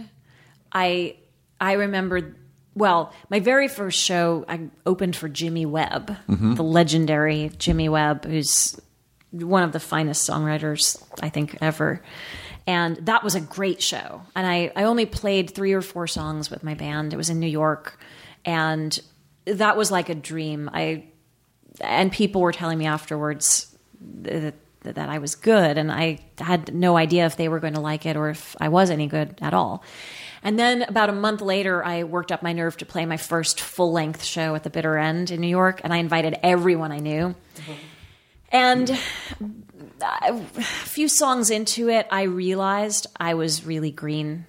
I 0.70 1.16
I 1.60 1.72
remember. 1.72 2.36
Well, 2.76 3.12
my 3.30 3.40
very 3.40 3.68
first 3.68 4.00
show, 4.00 4.44
I 4.48 4.68
opened 4.84 5.14
for 5.14 5.28
Jimmy 5.28 5.64
Webb, 5.64 6.16
mm-hmm. 6.28 6.54
the 6.54 6.64
legendary 6.64 7.50
Jimmy 7.58 7.88
Webb, 7.88 8.24
who's 8.24 8.78
one 9.30 9.62
of 9.62 9.72
the 9.72 9.80
finest 9.80 10.28
songwriters 10.28 11.02
I 11.22 11.28
think 11.28 11.58
ever. 11.60 12.02
And 12.66 12.96
that 13.06 13.22
was 13.22 13.34
a 13.34 13.40
great 13.40 13.82
show. 13.82 14.22
And 14.34 14.46
I, 14.46 14.72
I 14.74 14.84
only 14.84 15.06
played 15.06 15.50
three 15.50 15.72
or 15.72 15.82
four 15.82 16.06
songs 16.06 16.50
with 16.50 16.64
my 16.64 16.74
band. 16.74 17.12
It 17.12 17.16
was 17.16 17.30
in 17.30 17.38
New 17.38 17.46
York, 17.46 17.98
and 18.44 18.98
that 19.44 19.76
was 19.76 19.90
like 19.90 20.08
a 20.08 20.14
dream. 20.14 20.70
I 20.72 21.04
and 21.80 22.10
people 22.10 22.40
were 22.40 22.52
telling 22.52 22.78
me 22.78 22.86
afterwards 22.86 23.76
that, 24.22 24.54
that 24.82 25.08
I 25.08 25.18
was 25.18 25.34
good, 25.34 25.76
and 25.76 25.92
I 25.92 26.20
had 26.38 26.74
no 26.74 26.96
idea 26.96 27.26
if 27.26 27.36
they 27.36 27.48
were 27.48 27.60
going 27.60 27.74
to 27.74 27.80
like 27.80 28.06
it 28.06 28.16
or 28.16 28.30
if 28.30 28.56
I 28.60 28.68
was 28.68 28.90
any 28.90 29.08
good 29.08 29.36
at 29.42 29.52
all. 29.52 29.82
And 30.44 30.58
then 30.58 30.82
about 30.82 31.08
a 31.08 31.12
month 31.12 31.40
later, 31.40 31.82
I 31.82 32.04
worked 32.04 32.30
up 32.30 32.42
my 32.42 32.52
nerve 32.52 32.76
to 32.76 32.86
play 32.86 33.06
my 33.06 33.16
first 33.16 33.60
full 33.60 33.92
length 33.92 34.22
show 34.22 34.54
at 34.54 34.62
the 34.62 34.70
Bitter 34.70 34.98
End 34.98 35.30
in 35.30 35.40
New 35.40 35.48
York, 35.48 35.80
and 35.82 35.92
I 35.92 35.96
invited 35.96 36.38
everyone 36.42 36.92
I 36.92 36.98
knew. 36.98 37.34
And 38.50 38.90
a 40.00 40.40
few 40.62 41.08
songs 41.08 41.50
into 41.50 41.88
it, 41.88 42.06
I 42.10 42.24
realized 42.24 43.06
I 43.18 43.34
was 43.34 43.64
really 43.64 43.90
green. 43.90 44.46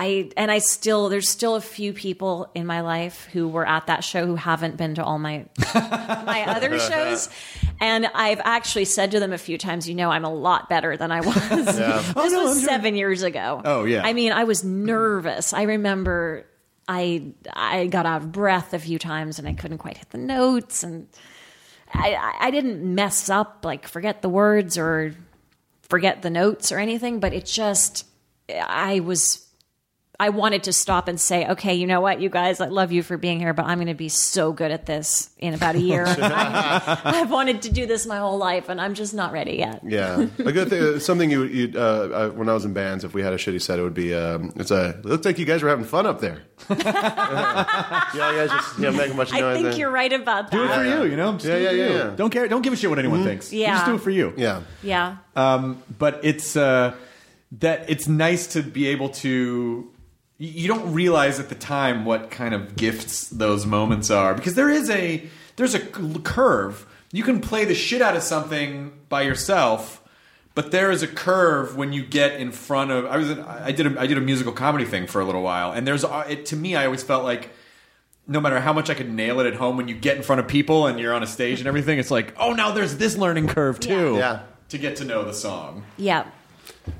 I 0.00 0.30
and 0.36 0.50
I 0.50 0.58
still 0.58 1.08
there's 1.08 1.28
still 1.28 1.56
a 1.56 1.60
few 1.60 1.92
people 1.92 2.48
in 2.54 2.64
my 2.66 2.82
life 2.82 3.28
who 3.32 3.48
were 3.48 3.66
at 3.66 3.88
that 3.88 4.04
show 4.04 4.24
who 4.26 4.36
haven't 4.36 4.76
been 4.76 4.94
to 4.94 5.04
all 5.04 5.18
my 5.18 5.46
my 5.74 6.44
other 6.46 6.78
shows, 6.78 7.28
and 7.80 8.06
I've 8.14 8.40
actually 8.44 8.84
said 8.84 9.10
to 9.10 9.20
them 9.20 9.32
a 9.32 9.38
few 9.38 9.58
times, 9.58 9.88
you 9.88 9.94
know, 9.96 10.10
I'm 10.10 10.24
a 10.24 10.32
lot 10.32 10.68
better 10.68 10.96
than 10.96 11.10
I 11.10 11.20
was. 11.20 11.36
Oh, 12.16 12.22
this 12.22 12.32
was 12.32 12.64
seven 12.64 12.94
years 12.94 13.22
ago. 13.24 13.60
Oh, 13.64 13.84
yeah. 13.84 14.02
I 14.06 14.12
mean, 14.12 14.32
I 14.32 14.44
was 14.44 14.62
nervous. 14.64 15.52
I 15.52 15.62
remember 15.62 16.46
I 16.86 17.32
I 17.52 17.88
got 17.88 18.06
out 18.06 18.22
of 18.22 18.32
breath 18.32 18.72
a 18.74 18.78
few 18.78 18.98
times 18.98 19.38
and 19.40 19.48
I 19.48 19.52
couldn't 19.54 19.78
quite 19.78 19.98
hit 19.98 20.10
the 20.10 20.18
notes 20.18 20.82
and. 20.82 21.08
I, 21.92 22.14
I- 22.14 22.36
I 22.48 22.50
didn't 22.50 22.82
mess 22.94 23.30
up, 23.30 23.64
like 23.64 23.88
forget 23.88 24.20
the 24.20 24.28
words 24.28 24.76
or 24.76 25.14
forget 25.88 26.20
the 26.20 26.28
notes 26.28 26.70
or 26.70 26.78
anything, 26.78 27.18
but 27.18 27.32
it 27.32 27.46
just, 27.46 28.04
I 28.54 29.00
was, 29.00 29.47
I 30.20 30.30
wanted 30.30 30.64
to 30.64 30.72
stop 30.72 31.06
and 31.06 31.20
say, 31.20 31.46
okay, 31.46 31.74
you 31.74 31.86
know 31.86 32.00
what, 32.00 32.20
you 32.20 32.28
guys, 32.28 32.60
I 32.60 32.66
love 32.66 32.90
you 32.90 33.04
for 33.04 33.16
being 33.16 33.38
here, 33.38 33.54
but 33.54 33.66
I'm 33.66 33.78
going 33.78 33.86
to 33.86 33.94
be 33.94 34.08
so 34.08 34.52
good 34.52 34.72
at 34.72 34.84
this 34.84 35.30
in 35.38 35.54
about 35.54 35.76
a 35.76 35.80
year. 35.80 36.04
I, 36.08 37.00
I've 37.04 37.30
wanted 37.30 37.62
to 37.62 37.72
do 37.72 37.86
this 37.86 38.04
my 38.04 38.18
whole 38.18 38.36
life, 38.36 38.68
and 38.68 38.80
I'm 38.80 38.94
just 38.94 39.14
not 39.14 39.30
ready 39.32 39.52
yet. 39.58 39.80
Yeah, 39.84 40.26
a 40.38 40.52
good 40.52 40.70
thing. 40.70 40.98
Something 40.98 41.30
you, 41.30 41.44
you 41.44 41.72
uh, 41.76 41.80
uh, 41.80 42.28
when 42.30 42.48
I 42.48 42.52
was 42.52 42.64
in 42.64 42.72
bands, 42.72 43.04
if 43.04 43.14
we 43.14 43.22
had 43.22 43.32
a 43.32 43.36
shitty 43.36 43.62
set, 43.62 43.78
it 43.78 43.82
would 43.82 43.94
be. 43.94 44.12
Um, 44.12 44.52
it's 44.56 44.72
a. 44.72 44.90
It 44.90 45.04
looks 45.04 45.24
like 45.24 45.38
you 45.38 45.44
guys 45.44 45.62
were 45.62 45.68
having 45.68 45.84
fun 45.84 46.04
up 46.04 46.20
there. 46.20 46.42
yeah, 46.68 48.12
you 48.12 48.20
guys 48.20 48.50
just 48.50 48.78
yeah 48.80 48.90
making 48.90 49.16
much 49.16 49.30
noise. 49.32 49.42
I 49.42 49.54
think 49.54 49.68
there. 49.68 49.78
you're 49.78 49.90
right 49.90 50.12
about 50.12 50.50
that. 50.50 50.56
Do 50.56 50.64
it 50.64 50.74
for 50.74 50.84
you, 50.84 51.10
you 51.10 51.16
know. 51.16 51.34
Just 51.34 51.46
Yeah, 51.46 51.58
yeah, 51.58 51.70
yeah, 51.70 51.88
yeah, 51.88 52.10
Don't 52.16 52.30
care. 52.30 52.48
Don't 52.48 52.62
give 52.62 52.72
a 52.72 52.76
shit 52.76 52.90
what 52.90 52.98
anyone 52.98 53.22
thinks. 53.22 53.52
You 53.52 53.60
Yeah. 53.60 53.74
just 53.74 53.86
do 53.86 53.94
it 53.94 54.00
for 54.00 54.10
you. 54.10 54.34
Yeah, 54.36 54.62
Yeah. 54.82 55.18
Um, 55.36 55.80
but 55.96 56.20
it's 56.24 56.56
uh, 56.56 56.94
that 57.60 57.88
it's 57.88 58.08
nice 58.08 58.48
to 58.48 58.62
be 58.62 58.88
able 58.88 59.10
to. 59.10 59.92
Y- 60.40 60.46
You 60.46 60.68
don't 60.68 60.92
realize 60.92 61.38
at 61.40 61.48
the 61.48 61.54
time 61.54 62.04
what 62.04 62.30
kind 62.30 62.54
of 62.54 62.76
gifts 62.76 63.28
those 63.28 63.66
moments 63.66 64.10
are 64.10 64.34
because 64.34 64.54
there 64.54 64.70
is 64.70 64.88
a 64.90 65.28
there's 65.56 65.74
a 65.74 65.80
curve. 65.80 66.86
You 67.12 67.22
can 67.24 67.40
play 67.40 67.64
the 67.64 67.74
shit 67.74 68.02
out 68.02 68.16
of 68.16 68.22
something 68.22 68.92
by 69.08 69.22
yourself, 69.22 70.02
but 70.54 70.70
there 70.70 70.90
is 70.90 71.02
a 71.02 71.08
curve 71.08 71.76
when 71.76 71.92
you 71.92 72.02
get 72.04 72.38
in 72.40 72.52
front 72.52 72.90
of. 72.90 73.06
I 73.06 73.16
was 73.16 73.30
in, 73.30 73.40
I 73.40 73.72
did 73.72 73.86
a, 73.96 74.00
I 74.00 74.06
did 74.06 74.18
a 74.18 74.20
musical 74.20 74.52
comedy 74.52 74.84
thing 74.84 75.06
for 75.06 75.20
a 75.20 75.24
little 75.24 75.42
while, 75.42 75.72
and 75.72 75.86
there's 75.86 76.04
uh, 76.04 76.24
it, 76.28 76.46
to 76.46 76.56
me 76.56 76.76
I 76.76 76.84
always 76.84 77.02
felt 77.02 77.24
like 77.24 77.50
no 78.30 78.40
matter 78.42 78.60
how 78.60 78.74
much 78.74 78.90
I 78.90 78.94
could 78.94 79.10
nail 79.10 79.40
it 79.40 79.46
at 79.46 79.54
home, 79.54 79.78
when 79.78 79.88
you 79.88 79.94
get 79.94 80.18
in 80.18 80.22
front 80.22 80.38
of 80.40 80.46
people 80.48 80.86
and 80.86 81.00
you're 81.00 81.14
on 81.14 81.22
a 81.22 81.26
stage 81.26 81.60
and 81.60 81.66
everything, 81.66 81.98
it's 81.98 82.10
like, 82.10 82.34
oh, 82.38 82.52
now 82.52 82.72
there's 82.72 82.98
this 82.98 83.16
learning 83.16 83.48
curve 83.48 83.80
too. 83.80 84.16
Yeah. 84.16 84.40
To 84.68 84.76
get 84.76 84.96
to 84.96 85.06
know 85.06 85.24
the 85.24 85.32
song. 85.32 85.84
Yeah. 85.96 86.26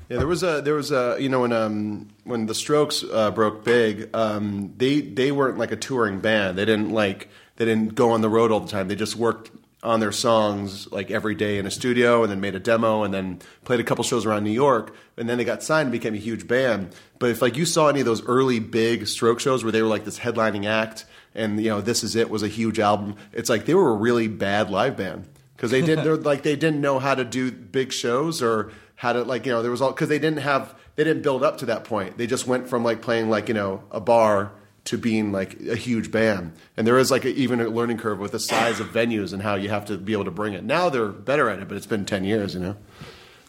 Yeah. 0.09 0.17
There 0.17 0.27
was 0.27 0.43
a 0.43 0.61
there 0.61 0.73
was 0.73 0.91
a 0.91 1.17
you 1.19 1.29
know 1.29 1.41
when 1.41 1.53
um 1.53 2.09
when 2.23 2.45
the 2.45 2.55
Strokes 2.55 3.03
uh, 3.03 3.31
broke 3.31 3.63
big, 3.63 4.09
um 4.15 4.73
they 4.77 5.01
they 5.01 5.31
weren't 5.31 5.57
like 5.57 5.71
a 5.71 5.75
touring 5.75 6.19
band. 6.19 6.57
They 6.57 6.65
didn't 6.65 6.91
like 6.91 7.29
they 7.55 7.65
didn't 7.65 7.95
go 7.95 8.11
on 8.11 8.21
the 8.21 8.29
road 8.29 8.51
all 8.51 8.59
the 8.59 8.69
time. 8.69 8.87
They 8.87 8.95
just 8.95 9.15
worked 9.15 9.51
on 9.81 9.99
their 9.99 10.11
songs 10.11 10.91
like 10.91 11.09
every 11.09 11.35
day 11.35 11.57
in 11.57 11.65
a 11.65 11.71
studio 11.71 12.21
and 12.23 12.31
then 12.31 12.41
made 12.41 12.53
a 12.53 12.59
demo 12.59 13.03
and 13.03 13.13
then 13.13 13.39
played 13.63 13.79
a 13.79 13.83
couple 13.83 14.03
shows 14.03 14.25
around 14.25 14.43
New 14.43 14.51
York 14.51 14.93
and 15.15 15.29
then 15.29 15.37
they 15.37 15.45
got 15.45 15.63
signed 15.63 15.87
and 15.87 15.91
became 15.91 16.13
a 16.13 16.17
huge 16.17 16.47
band. 16.47 16.93
But 17.17 17.29
if 17.29 17.41
like 17.41 17.55
you 17.55 17.65
saw 17.65 17.87
any 17.87 18.01
of 18.01 18.05
those 18.05 18.25
early 18.25 18.59
big 18.59 19.07
stroke 19.07 19.39
shows 19.39 19.63
where 19.63 19.71
they 19.71 19.81
were 19.81 19.87
like 19.87 20.03
this 20.03 20.19
headlining 20.19 20.65
act 20.65 21.05
and 21.33 21.61
you 21.61 21.69
know 21.69 21.79
This 21.81 22.03
Is 22.03 22.15
It 22.15 22.29
was 22.29 22.43
a 22.43 22.47
huge 22.47 22.79
album, 22.79 23.15
it's 23.31 23.49
like 23.49 23.65
they 23.65 23.73
were 23.73 23.91
a 23.91 23.95
really 23.95 24.27
bad 24.27 24.69
live 24.69 24.97
band 24.97 25.27
because 25.55 25.71
they 25.71 25.81
didn't 25.81 26.03
they're 26.03 26.17
like 26.17 26.43
they 26.43 26.55
didn't 26.55 26.81
know 26.81 26.99
how 26.99 27.15
to 27.15 27.23
do 27.23 27.51
big 27.51 27.91
shows 27.93 28.41
or 28.41 28.71
how 28.99 29.13
to 29.13 29.23
like 29.23 29.45
you 29.45 29.51
know 29.53 29.61
there 29.61 29.71
was 29.71 29.81
all 29.81 29.91
because 29.91 30.09
they 30.09 30.19
didn't 30.19 30.39
have 30.39 30.75
they 30.97 31.05
didn't 31.05 31.23
build 31.23 31.41
up 31.41 31.57
to 31.59 31.65
that 31.67 31.85
point. 31.85 32.17
They 32.17 32.27
just 32.27 32.45
went 32.45 32.67
from 32.67 32.83
like 32.83 33.01
playing 33.01 33.29
like 33.29 33.47
you 33.47 33.53
know 33.53 33.81
a 33.91 34.01
bar 34.01 34.51
to 34.85 34.97
being 34.97 35.31
like 35.31 35.59
a 35.67 35.75
huge 35.75 36.09
band. 36.11 36.51
And 36.75 36.85
there 36.87 36.97
is 36.97 37.09
like 37.11 37.23
a, 37.23 37.29
even 37.29 37.61
a 37.61 37.67
learning 37.69 37.97
curve 37.97 38.19
with 38.19 38.31
the 38.31 38.39
size 38.39 38.79
of 38.79 38.87
venues 38.87 39.31
and 39.33 39.41
how 39.41 39.55
you 39.55 39.69
have 39.69 39.85
to 39.85 39.97
be 39.97 40.13
able 40.13 40.25
to 40.25 40.31
bring 40.31 40.53
it. 40.53 40.63
Now 40.63 40.89
they're 40.89 41.07
better 41.07 41.49
at 41.49 41.59
it, 41.59 41.67
but 41.67 41.77
it's 41.77 41.85
been 41.85 42.05
ten 42.05 42.23
years, 42.25 42.53
you 42.55 42.59
know. 42.59 42.75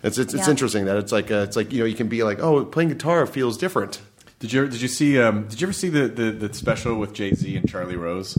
It's 0.02 0.18
it's, 0.18 0.34
it's 0.34 0.46
Yeah. 0.46 0.50
interesting 0.50 0.84
that 0.86 0.96
it's 0.98 1.12
like 1.12 1.30
uh 1.30 1.44
it's 1.46 1.56
like 1.56 1.72
you 1.72 1.80
know 1.80 1.84
you 1.84 1.96
can 1.96 2.08
be 2.08 2.22
like 2.22 2.38
oh 2.40 2.64
playing 2.64 2.90
guitar 2.90 3.26
feels 3.26 3.58
different. 3.58 4.00
Did 4.38 4.52
you 4.52 4.68
did 4.68 4.80
you 4.80 4.88
see 4.88 5.20
um, 5.20 5.46
did 5.48 5.60
you 5.60 5.66
ever 5.66 5.72
see 5.74 5.88
the, 5.90 6.08
the, 6.08 6.30
the 6.30 6.54
special 6.54 6.94
with 6.96 7.12
Jay 7.12 7.34
Z 7.34 7.56
and 7.56 7.68
Charlie 7.68 7.96
Rose? 7.96 8.38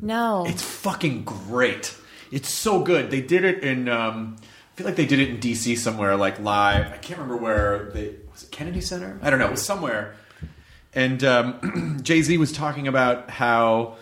No. 0.00 0.46
It's 0.46 0.62
fucking 0.62 1.24
great. 1.24 1.94
It's 2.30 2.48
so 2.48 2.82
good. 2.82 3.10
They 3.10 3.20
did 3.20 3.44
it 3.44 3.62
in 3.62 3.88
um, 3.88 4.36
I 4.72 4.74
feel 4.76 4.86
like 4.86 4.96
they 4.96 5.06
did 5.06 5.20
it 5.20 5.28
in 5.28 5.38
DC 5.38 5.76
somewhere 5.76 6.16
like 6.16 6.40
live. 6.40 6.92
I 6.92 6.96
can't 6.96 7.18
remember 7.20 7.36
where 7.36 7.90
they 7.92 8.14
was 8.32 8.44
it 8.44 8.50
Kennedy 8.50 8.80
Center? 8.80 9.18
I 9.20 9.28
don't 9.28 9.38
know. 9.38 9.46
It 9.46 9.50
was 9.50 9.64
somewhere. 9.64 10.14
And 10.94 11.22
um, 11.24 12.00
Jay 12.02 12.22
Z 12.22 12.38
was 12.38 12.52
talking 12.52 12.88
about 12.88 13.28
how 13.28 13.96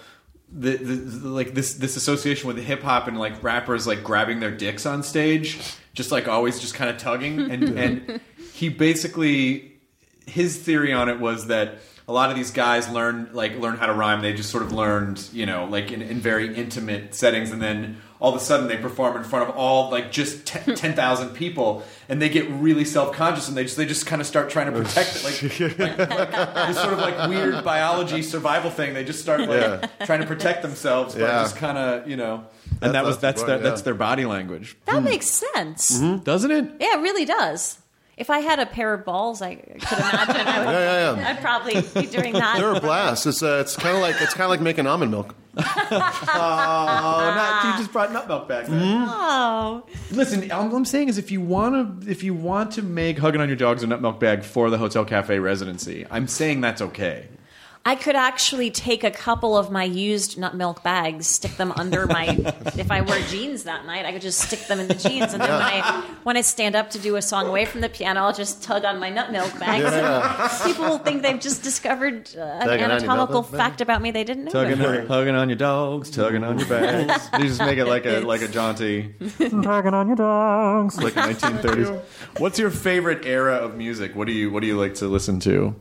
the, 0.52 0.76
the, 0.76 0.94
the 0.94 1.28
like 1.28 1.54
this 1.54 1.74
this 1.74 1.96
association 1.96 2.46
with 2.46 2.59
hip 2.59 2.83
hop 2.83 3.09
and 3.09 3.18
like 3.18 3.42
rappers 3.42 3.87
like 3.87 4.04
grabbing 4.04 4.38
their 4.38 4.52
dicks 4.52 4.87
on 4.87 5.02
stage, 5.02 5.59
just 5.92 6.12
like 6.12 6.28
always 6.28 6.61
just 6.61 6.74
kind 6.74 6.88
of 6.88 6.98
tugging 6.98 7.40
and 7.50 7.64
and 7.78 8.20
he 8.52 8.68
basically 8.68 9.72
his 10.26 10.56
theory 10.56 10.92
on 10.92 11.09
it 11.09 11.18
was 11.18 11.48
that 11.48 11.78
a 12.06 12.12
lot 12.12 12.30
of 12.30 12.37
these 12.37 12.50
guys 12.50 12.88
learn 12.88 13.30
like 13.33 13.59
learn 13.59 13.76
how 13.76 13.87
to 13.87 13.92
rhyme. 13.92 14.20
They 14.20 14.33
just 14.33 14.50
sort 14.50 14.62
of 14.62 14.72
learned, 14.72 15.28
you 15.33 15.46
know, 15.46 15.64
like 15.64 15.92
in, 15.92 16.02
in 16.02 16.20
very 16.20 16.54
intimate 16.54 17.14
settings, 17.14 17.50
and 17.50 17.61
then 17.61 18.00
all 18.20 18.35
of 18.35 18.40
a 18.40 18.44
sudden 18.44 18.68
they 18.68 18.76
perform 18.76 19.16
in 19.16 19.24
front 19.24 19.48
of 19.48 19.56
all 19.56 19.90
like 19.90 20.12
just 20.12 20.46
ten 20.46 20.62
hmm. 20.62 20.74
ten 20.74 20.94
thousand 20.94 21.30
people, 21.30 21.83
and 22.09 22.20
they 22.20 22.28
get 22.28 22.48
really 22.50 22.85
self 22.85 23.14
conscious, 23.14 23.48
and 23.48 23.56
they 23.56 23.64
just 23.64 23.76
they 23.76 23.87
just 23.87 24.06
kind 24.06 24.20
of 24.20 24.26
start 24.26 24.50
trying 24.50 24.72
to 24.72 24.78
protect 24.78 25.16
it, 25.16 25.24
like, 25.24 25.78
like, 25.98 25.98
like 26.35 26.66
this 26.68 26.78
sort 26.80 26.92
of 26.92 26.98
like 26.98 27.28
weird 27.28 27.64
biology 27.64 28.22
survival 28.22 28.70
thing. 28.70 28.94
They 28.94 29.04
just 29.04 29.20
start 29.20 29.40
like 29.40 29.98
trying 30.04 30.20
to 30.20 30.26
protect 30.26 30.62
themselves 30.62 31.14
by 31.14 31.22
Yeah. 31.22 31.42
just 31.42 31.56
kind 31.56 31.78
of 31.78 32.09
you 32.09 32.16
know. 32.16 32.44
That- 32.78 32.87
And 32.87 32.94
that 32.94 33.04
was 33.04 33.18
that's 33.18 33.40
that's 33.40 33.40
the 33.40 33.46
their 33.46 33.56
yeah. 33.56 33.62
that's 33.62 33.83
their 33.83 33.94
body 33.94 34.26
language, 34.26 34.76
that 34.85 34.98
hmm. 34.98 35.04
makes 35.04 35.26
sense. 35.30 35.98
Mm-hmm. 35.98 36.22
doesn't 36.24 36.50
it? 36.50 36.64
Yeah, 36.78 36.98
it 36.98 37.00
really 37.00 37.24
does. 37.24 37.78
If 38.16 38.28
I 38.28 38.40
had 38.40 38.59
a 38.59 38.66
pair 38.66 38.92
of 38.92 39.06
balls, 39.06 39.40
I 39.40 39.54
could 39.54 39.76
imagine 39.76 40.46
I 40.46 40.59
would, 40.59 40.72
Yeah, 40.72 41.14
yeah, 41.14 41.16
yeah. 41.16 41.28
I'd 41.30 41.40
probably 41.40 41.80
be 42.02 42.06
doing 42.06 42.35
that. 42.35 42.59
They're 42.59 42.74
a 42.74 42.78
blast. 42.80 43.26
It's 43.26 43.42
uh, 43.42 43.62
it's 43.62 43.76
kind 43.76 43.96
of 43.96 44.02
like 44.02 44.20
it's 44.20 44.35
kind 44.35 44.44
of 44.44 44.50
like 44.50 44.61
making 44.61 44.87
almond 44.87 45.11
milk. 45.11 45.35
Oh, 46.33 47.35
not, 47.37 47.64
you 47.64 47.79
just 47.79 47.92
brought 47.92 48.12
nut 48.12 48.29
milk 48.29 48.49
back. 48.49 48.66
then. 48.66 48.81
Mm-hmm. 48.81 49.09
oh. 49.09 49.87
Listen, 50.11 50.51
all 50.53 50.75
I'm 50.75 50.85
saying 50.85 51.09
is 51.09 51.18
if 51.18 51.31
you 51.31 51.40
want 51.40 52.03
to 52.05 52.11
if 52.11 52.23
you 52.23 52.35
want 52.35 52.73
to 52.73 52.83
make 52.83 53.18
hugging 53.18 53.40
on 53.40 53.49
your 53.49 53.57
dogs 53.57 53.83
a 53.83 53.87
nut 53.87 54.01
milk 54.01 54.20
bag 54.20 54.44
for 54.44 54.70
the 54.70 54.79
hotel 54.79 55.05
cafe 55.05 55.38
residency, 55.38 56.07
I'm 56.11 56.27
saying 56.29 56.61
that's 56.61 56.83
okay. 56.83 57.29
I 57.83 57.95
could 57.95 58.14
actually 58.14 58.71
take 58.71 59.05
a 59.05 59.11
couple 59.11 59.57
of 59.57 59.71
my 59.71 59.85
used 59.85 60.38
nut 60.38 60.55
milk 60.55 60.83
bags, 60.83 61.27
stick 61.27 61.57
them 61.57 61.73
under 61.73 62.07
my. 62.07 62.27
if 62.77 62.90
I 62.90 63.01
wear 63.01 63.19
jeans 63.29 63.62
that 63.62 63.87
night, 63.87 64.05
I 64.05 64.12
could 64.12 64.21
just 64.21 64.38
stick 64.38 64.66
them 64.66 64.81
in 64.81 64.87
the 64.87 64.95
jeans, 64.95 65.33
and 65.33 65.40
then 65.40 65.51
when 65.51 65.62
I 65.62 66.05
when 66.23 66.37
I 66.37 66.43
stand 66.43 66.77
up 66.77 66.90
to 66.90 66.99
do 66.99 67.16
a 67.16 67.23
song 67.23 67.47
away 67.47 67.64
from 67.64 67.81
the 67.81 67.88
piano, 67.88 68.21
I'll 68.21 68.35
just 68.35 68.62
tug 68.62 68.85
on 68.85 69.01
my 69.01 69.09
nut 69.09 69.33
milk 69.33 69.59
bags. 69.59 69.85
And 69.93 70.71
people 70.71 70.85
will 70.90 70.99
think 70.99 71.23
they've 71.23 71.40
just 71.40 71.62
discovered 71.62 72.29
uh, 72.37 72.40
an 72.40 72.61
Tugging 72.61 72.73
on 72.73 72.79
your 72.79 72.88
nut 72.88 72.99
anatomical 72.99 73.43
milk 73.43 73.51
bag. 73.51 73.61
fact 73.61 73.81
about 73.81 74.03
me 74.03 74.11
they 74.11 74.25
didn't 74.25 74.45
know. 74.45 74.51
Tugging, 74.51 74.85
on, 74.85 75.07
hugging 75.07 75.35
on 75.35 75.49
your 75.49 75.57
dogs, 75.57 76.11
tugging 76.11 76.45
on 76.45 76.59
your 76.59 76.69
bags. 76.69 77.31
you 77.38 77.49
just 77.49 77.61
make 77.61 77.79
it 77.79 77.87
like 77.87 78.05
a 78.05 78.21
like 78.21 78.43
a 78.43 78.49
jaunty. 78.49 79.14
tugging 79.38 79.95
on 79.95 80.07
your 80.07 80.16
dogs, 80.16 81.03
like 81.03 81.14
1930s. 81.14 81.99
What's 82.38 82.59
your 82.59 82.71
favorite 82.71 83.25
era 83.25 83.55
of 83.57 83.77
music? 83.77 84.14
What 84.14 84.27
do 84.27 84.35
you 84.35 84.51
what 84.51 84.61
do 84.61 84.66
you 84.66 84.79
like 84.79 84.95
to 84.97 85.09
listen 85.09 85.40
to? 85.40 85.75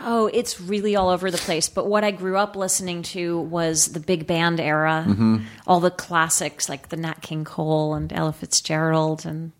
Oh, 0.00 0.28
it's 0.32 0.60
really 0.60 0.96
all 0.96 1.08
over 1.08 1.30
the 1.30 1.38
place. 1.38 1.68
But 1.68 1.86
what 1.86 2.04
I 2.04 2.10
grew 2.10 2.36
up 2.36 2.56
listening 2.56 3.02
to 3.02 3.40
was 3.40 3.92
the 3.92 4.00
big 4.00 4.26
band 4.26 4.60
era, 4.60 5.04
mm-hmm. 5.06 5.38
all 5.66 5.80
the 5.80 5.90
classics 5.90 6.68
like 6.68 6.88
the 6.88 6.96
Nat 6.96 7.22
King 7.22 7.44
Cole 7.44 7.94
and 7.94 8.12
Ella 8.12 8.32
Fitzgerald 8.32 9.24
and 9.24 9.52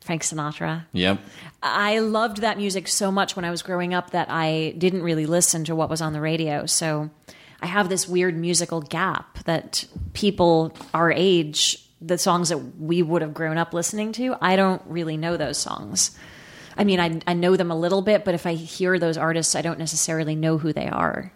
Frank 0.00 0.22
Sinatra. 0.22 0.86
Yep. 0.92 1.20
I 1.62 1.98
loved 1.98 2.38
that 2.38 2.56
music 2.56 2.88
so 2.88 3.10
much 3.10 3.36
when 3.36 3.44
I 3.44 3.50
was 3.50 3.62
growing 3.62 3.92
up 3.94 4.10
that 4.10 4.30
I 4.30 4.74
didn't 4.78 5.02
really 5.02 5.26
listen 5.26 5.64
to 5.64 5.74
what 5.74 5.90
was 5.90 6.00
on 6.00 6.12
the 6.12 6.20
radio. 6.20 6.66
So 6.66 7.10
I 7.60 7.66
have 7.66 7.88
this 7.88 8.08
weird 8.08 8.36
musical 8.36 8.80
gap 8.80 9.38
that 9.44 9.84
people 10.12 10.74
our 10.94 11.10
age, 11.10 11.84
the 12.00 12.16
songs 12.16 12.50
that 12.50 12.78
we 12.78 13.02
would 13.02 13.22
have 13.22 13.34
grown 13.34 13.58
up 13.58 13.74
listening 13.74 14.12
to, 14.12 14.36
I 14.40 14.56
don't 14.56 14.82
really 14.86 15.16
know 15.16 15.36
those 15.36 15.58
songs. 15.58 16.16
I 16.78 16.84
mean, 16.84 17.00
I, 17.00 17.20
I 17.26 17.34
know 17.34 17.56
them 17.56 17.70
a 17.70 17.76
little 17.76 18.02
bit, 18.02 18.24
but 18.24 18.34
if 18.34 18.46
I 18.46 18.54
hear 18.54 18.98
those 18.98 19.18
artists, 19.18 19.54
I 19.56 19.62
don't 19.62 19.78
necessarily 19.78 20.34
know 20.36 20.56
who 20.58 20.72
they 20.72 20.88
are. 20.88 21.32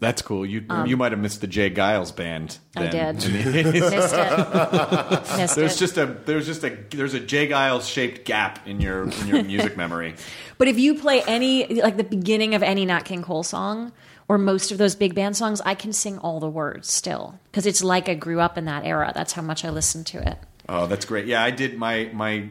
That's 0.00 0.22
cool. 0.22 0.46
You 0.46 0.64
you 0.86 0.96
might 0.96 1.12
have 1.12 1.20
missed 1.20 1.42
the 1.42 1.46
J. 1.46 1.70
Geils 1.70 2.14
band. 2.14 2.56
Um, 2.74 2.84
I 2.84 2.86
did. 2.86 3.22
In 3.22 3.32
the 3.32 3.62
80s. 3.64 3.90
Missed 3.90 4.14
it. 4.14 5.36
Missed 5.38 5.56
There's 5.56 5.74
it. 5.74 5.78
just 5.78 5.98
a 5.98 6.06
there's 6.24 6.46
just 6.46 6.64
a 6.64 6.70
there's 6.90 7.12
a 7.12 7.20
J. 7.20 7.48
Geils 7.48 7.86
shaped 7.90 8.24
gap 8.24 8.66
in 8.66 8.80
your 8.80 9.10
in 9.10 9.26
your 9.26 9.42
music 9.44 9.76
memory. 9.76 10.14
But 10.56 10.68
if 10.68 10.78
you 10.78 10.94
play 10.94 11.22
any, 11.26 11.80
like 11.80 11.96
the 11.96 12.04
beginning 12.04 12.54
of 12.54 12.62
any 12.62 12.84
Nat 12.84 13.06
King 13.06 13.22
Cole 13.22 13.42
song, 13.42 13.92
or 14.28 14.36
most 14.36 14.70
of 14.70 14.76
those 14.76 14.94
big 14.94 15.14
band 15.14 15.34
songs, 15.34 15.62
I 15.62 15.74
can 15.74 15.94
sing 15.94 16.18
all 16.18 16.38
the 16.38 16.50
words 16.50 16.92
still 16.92 17.38
because 17.50 17.64
it's 17.64 17.82
like 17.82 18.10
I 18.10 18.14
grew 18.14 18.40
up 18.40 18.58
in 18.58 18.66
that 18.66 18.84
era. 18.84 19.10
That's 19.14 19.32
how 19.32 19.40
much 19.40 19.64
I 19.64 19.70
listened 19.70 20.06
to 20.08 20.18
it. 20.18 20.36
Oh, 20.68 20.86
that's 20.86 21.06
great. 21.06 21.24
Yeah, 21.26 21.42
I 21.42 21.50
did 21.50 21.78
my 21.78 22.10
my. 22.12 22.50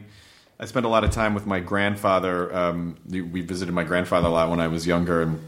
I 0.60 0.66
spent 0.66 0.84
a 0.84 0.90
lot 0.90 1.04
of 1.04 1.10
time 1.10 1.32
with 1.34 1.46
my 1.46 1.58
grandfather. 1.58 2.54
Um, 2.54 2.96
we 3.08 3.40
visited 3.40 3.72
my 3.72 3.82
grandfather 3.84 4.28
a 4.28 4.30
lot 4.30 4.50
when 4.50 4.60
I 4.60 4.68
was 4.68 4.86
younger, 4.86 5.22
and 5.22 5.40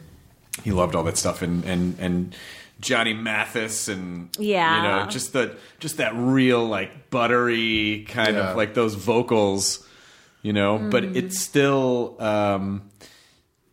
he 0.65 0.73
loved 0.73 0.95
all 0.95 1.03
that 1.05 1.19
stuff. 1.19 1.43
And 1.43 1.65
and 1.67 1.97
and 2.01 2.35
Johnny 2.81 3.13
Mathis, 3.13 3.89
and 3.89 4.31
Yeah. 4.39 4.77
you 4.77 4.83
know, 5.05 5.11
just 5.11 5.35
the 5.35 5.55
just 5.81 5.99
that 5.99 6.13
real 6.17 6.65
like 6.67 7.11
buttery 7.11 8.07
kind 8.09 8.37
Yeah. 8.37 8.51
of 8.53 8.57
like 8.57 8.73
those 8.73 8.95
vocals, 8.95 9.87
you 10.41 10.55
know. 10.55 10.79
But 10.79 11.05
Mm. 11.05 11.17
it's 11.17 11.39
still. 11.39 12.17
Um, 12.19 12.83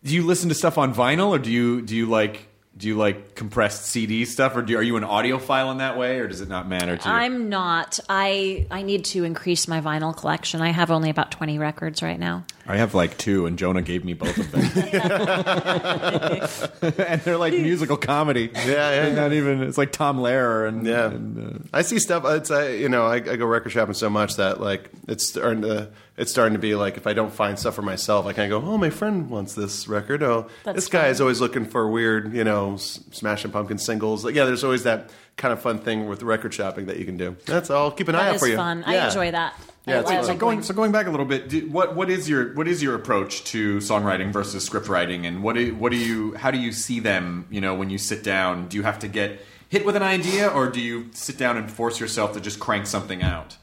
do 0.04 0.14
you 0.14 0.26
listen 0.26 0.50
to 0.50 0.56
stuff 0.56 0.78
on 0.78 0.94
vinyl, 0.94 1.30
or 1.30 1.40
do 1.40 1.50
you 1.50 1.82
do 1.82 1.96
you 1.96 2.06
like 2.06 2.49
do 2.80 2.88
you 2.88 2.96
like 2.96 3.36
compressed 3.36 3.86
CD 3.88 4.24
stuff, 4.24 4.56
or 4.56 4.62
do, 4.62 4.78
are 4.78 4.82
you 4.82 4.96
an 4.96 5.04
audiophile 5.04 5.70
in 5.72 5.80
that 5.80 5.98
way, 5.98 6.20
or 6.20 6.30
does 6.30 6.40
it 6.40 6.48
not 6.48 6.70
matter 6.70 6.96
to 6.96 7.10
you? 7.10 7.14
I'm 7.14 7.50
not. 7.50 8.00
I 8.08 8.68
I 8.72 8.84
need 8.84 9.04
to 9.06 9.26
increase 9.26 9.68
my 9.68 9.82
vinyl 9.82 10.16
collection. 10.16 10.62
I 10.62 10.70
have 10.70 10.90
only 10.90 11.10
about 11.10 11.30
20 11.30 11.60
records 11.60 12.02
right 12.02 12.18
now. 12.18 12.46
I 12.66 12.78
have 12.78 12.94
like 12.94 13.18
two, 13.18 13.48
and 13.48 13.58
Jonah 13.58 13.82
gave 13.82 14.06
me 14.06 14.14
both 14.14 14.38
of 14.38 14.52
them, 14.52 14.62
and 17.06 17.22
they're 17.22 17.38
like 17.38 17.54
musical 17.54 17.98
comedy. 17.98 18.50
Yeah, 18.54 18.62
yeah, 18.62 18.90
They're 18.90 19.16
not 19.16 19.34
even. 19.34 19.62
It's 19.64 19.78
like 19.78 19.92
Tom 19.92 20.18
Lehrer 20.18 20.68
and 20.68 20.88
Yeah, 20.88 21.08
and, 21.08 21.56
uh, 21.56 21.60
I 21.74 21.82
see 21.82 22.00
stuff. 22.00 22.24
It's 22.26 22.50
I, 22.50 22.70
you 22.70 22.88
know 22.88 23.06
I, 23.06 23.16
I 23.16 23.36
go 23.36 23.46
record 23.46 23.74
shopping 23.74 23.94
so 23.94 24.10
much 24.10 24.38
that 24.38 24.62
like 24.62 24.90
it's 25.08 25.28
starting 25.28 25.64
to 25.64 25.90
it's 26.20 26.30
starting 26.32 26.54
to 26.54 26.60
be 26.60 26.76
like 26.76 26.98
if 26.98 27.08
I 27.08 27.14
don't 27.14 27.34
find 27.34 27.58
stuff 27.58 27.74
for 27.76 27.82
myself, 27.82 28.26
I 28.26 28.34
kind 28.34 28.52
of 28.52 28.62
go, 28.62 28.70
oh, 28.70 28.78
my 28.78 28.90
friend 28.90 29.30
wants 29.30 29.56
this 29.56 29.88
record. 29.88 30.22
Oh, 30.22 30.48
That's 30.64 30.76
this 30.76 30.88
guy 30.88 31.04
fun. 31.04 31.10
is 31.12 31.22
always 31.22 31.42
looking 31.42 31.66
for 31.66 31.90
weird, 31.90 32.34
you 32.34 32.44
know, 32.44 32.74
s- 32.76 33.00
Smashing 33.12 33.52
Pumpkin 33.52 33.78
singles. 33.78 34.26
Like, 34.26 34.36
yeah, 34.36 34.46
there's 34.46 34.64
always 34.64 34.84
that 34.84 35.10
kind 35.38 35.54
of 35.54 35.62
fun 35.62 35.80
thing 35.80 36.08
with 36.10 36.22
record 36.22 36.54
shopping 36.54 36.88
that 36.88 36.98
you 36.98 37.06
can 37.06 37.18
do. 37.18 37.36
That's 37.46 37.70
all. 37.70 37.90
Keep 37.92 38.10
an 38.10 38.16
eye 38.16 38.30
out 38.30 38.40
for 38.40 38.48
you. 38.48 38.58
That's 38.58 38.66
fun. 38.68 38.84
I 38.86 39.08
enjoy 39.08 39.32
that. 39.32 39.54
Yeah, 39.88 40.02
it's 40.02 40.10
so 40.10 40.18
going 40.28 40.38
going- 40.38 40.62
so 40.64 40.74
going 40.76 40.92
back 40.92 41.08
a 41.08 41.10
little 41.10 41.26
bit, 41.26 41.50
do, 41.50 41.62
what 41.70 41.96
what 41.96 42.10
is 42.12 42.30
your 42.30 42.54
what 42.54 42.68
is 42.68 42.84
your 42.84 42.94
approach 42.96 43.44
to 43.46 43.78
songwriting 43.78 44.32
versus 44.32 44.64
script 44.64 44.88
writing, 44.88 45.26
and 45.26 45.42
what 45.42 45.56
do, 45.56 45.74
what 45.74 45.92
do 45.92 45.98
you 45.98 46.36
how 46.36 46.52
do 46.52 46.60
you 46.60 46.72
see 46.74 47.00
them? 47.00 47.48
You 47.50 47.62
know, 47.62 47.74
when 47.74 47.90
you 47.90 47.98
sit 47.98 48.24
down, 48.24 48.68
do 48.68 48.78
you 48.78 48.84
have 48.84 49.00
to 49.00 49.08
get 49.08 49.40
hit 49.70 49.86
with 49.86 49.96
an 49.96 50.04
idea, 50.04 50.48
or 50.48 50.68
do 50.70 50.80
you 50.82 51.08
sit 51.14 51.38
down 51.40 51.58
and 51.58 51.72
force 51.72 52.00
yourself 52.00 52.34
to 52.34 52.42
just 52.42 52.60
crank 52.60 52.86
something 52.86 53.24
out? 53.24 53.58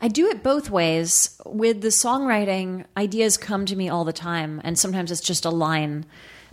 I 0.00 0.08
do 0.08 0.28
it 0.28 0.42
both 0.42 0.70
ways. 0.70 1.38
With 1.44 1.82
the 1.82 1.88
songwriting, 1.88 2.86
ideas 2.96 3.36
come 3.36 3.66
to 3.66 3.76
me 3.76 3.88
all 3.88 4.04
the 4.04 4.12
time, 4.12 4.60
and 4.64 4.78
sometimes 4.78 5.10
it's 5.10 5.20
just 5.20 5.44
a 5.44 5.50
line 5.50 6.06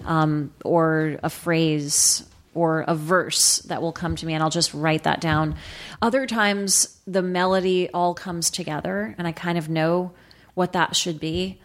um, 0.06 0.54
or 0.66 1.18
a 1.24 1.30
phrase 1.30 2.28
or 2.54 2.82
a 2.88 2.96
verse 2.96 3.60
that 3.60 3.82
will 3.82 3.92
come 3.92 4.16
to 4.16 4.26
me, 4.26 4.34
and 4.34 4.44
I'll 4.44 4.50
just 4.50 4.74
write 4.74 5.04
that 5.04 5.22
down. 5.22 5.56
Other 6.02 6.26
times, 6.26 7.00
the 7.06 7.22
melody 7.22 7.90
all 7.94 8.14
comes 8.14 8.50
together, 8.50 9.16
and 9.18 9.28
I 9.28 9.32
kind 9.32 9.58
of 9.58 9.70
know 9.70 10.12
what 10.56 10.74
that 10.74 10.96
should 10.96 11.20
be. 11.20 11.62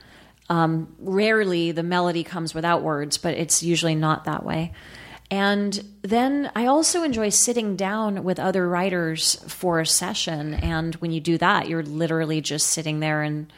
Um, 0.51 0.95
rarely 0.99 1.73
the 1.73 1.83
melody 1.83 2.23
comes 2.23 2.55
without 2.55 2.83
words, 2.83 3.17
but 3.17 3.35
it's 3.35 3.63
usually 3.63 3.95
not 3.95 4.25
that 4.25 4.45
way. 4.45 4.73
And 5.33 5.83
then 6.03 6.53
I 6.55 6.67
also 6.67 7.05
enjoy 7.05 7.31
sitting 7.31 7.75
down 7.75 8.23
with 8.23 8.39
other 8.39 8.69
writers 8.69 9.37
for 9.49 9.81
a 9.81 9.87
session. 9.87 10.53
And 10.53 10.95
when 10.97 11.11
you 11.11 11.23
do 11.23 11.39
that, 11.39 11.71
you're 11.71 11.83
literally 11.83 12.43
just 12.43 12.67
sitting 12.67 13.01
there 13.01 13.23
and 13.23 13.51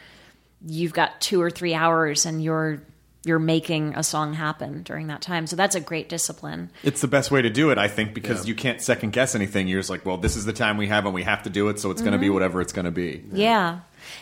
you've 0.64 0.92
got 0.92 1.20
two 1.20 1.42
or 1.42 1.50
three 1.50 1.74
hours 1.74 2.26
and 2.26 2.44
you're 2.44 2.80
you're 3.24 3.40
making 3.40 3.94
a 3.96 4.04
song 4.04 4.34
happen 4.34 4.84
during 4.84 5.08
that 5.08 5.20
time. 5.20 5.48
So 5.48 5.56
that's 5.56 5.74
a 5.74 5.80
great 5.80 6.08
discipline. 6.08 6.70
It's 6.84 7.00
the 7.00 7.08
best 7.08 7.32
way 7.32 7.42
to 7.42 7.50
do 7.50 7.70
it, 7.70 7.78
I 7.78 7.88
think, 7.88 8.14
because 8.14 8.46
you 8.46 8.54
can't 8.54 8.80
second 8.80 9.12
guess 9.12 9.34
anything. 9.34 9.66
You're 9.66 9.80
just 9.80 9.90
like, 9.90 10.06
well, 10.06 10.18
this 10.18 10.36
is 10.36 10.44
the 10.44 10.52
time 10.52 10.76
we 10.76 10.88
have, 10.88 11.06
and 11.06 11.14
we 11.14 11.22
have 11.22 11.42
to 11.44 11.50
do 11.50 11.70
it, 11.70 11.80
so 11.80 11.90
it's 11.90 12.02
going 12.02 12.12
to 12.12 12.18
be 12.18 12.28
whatever 12.28 12.60
it's 12.60 12.74
going 12.74 12.84
to 12.84 12.90
be. 12.90 13.24
Yeah. 13.32 13.80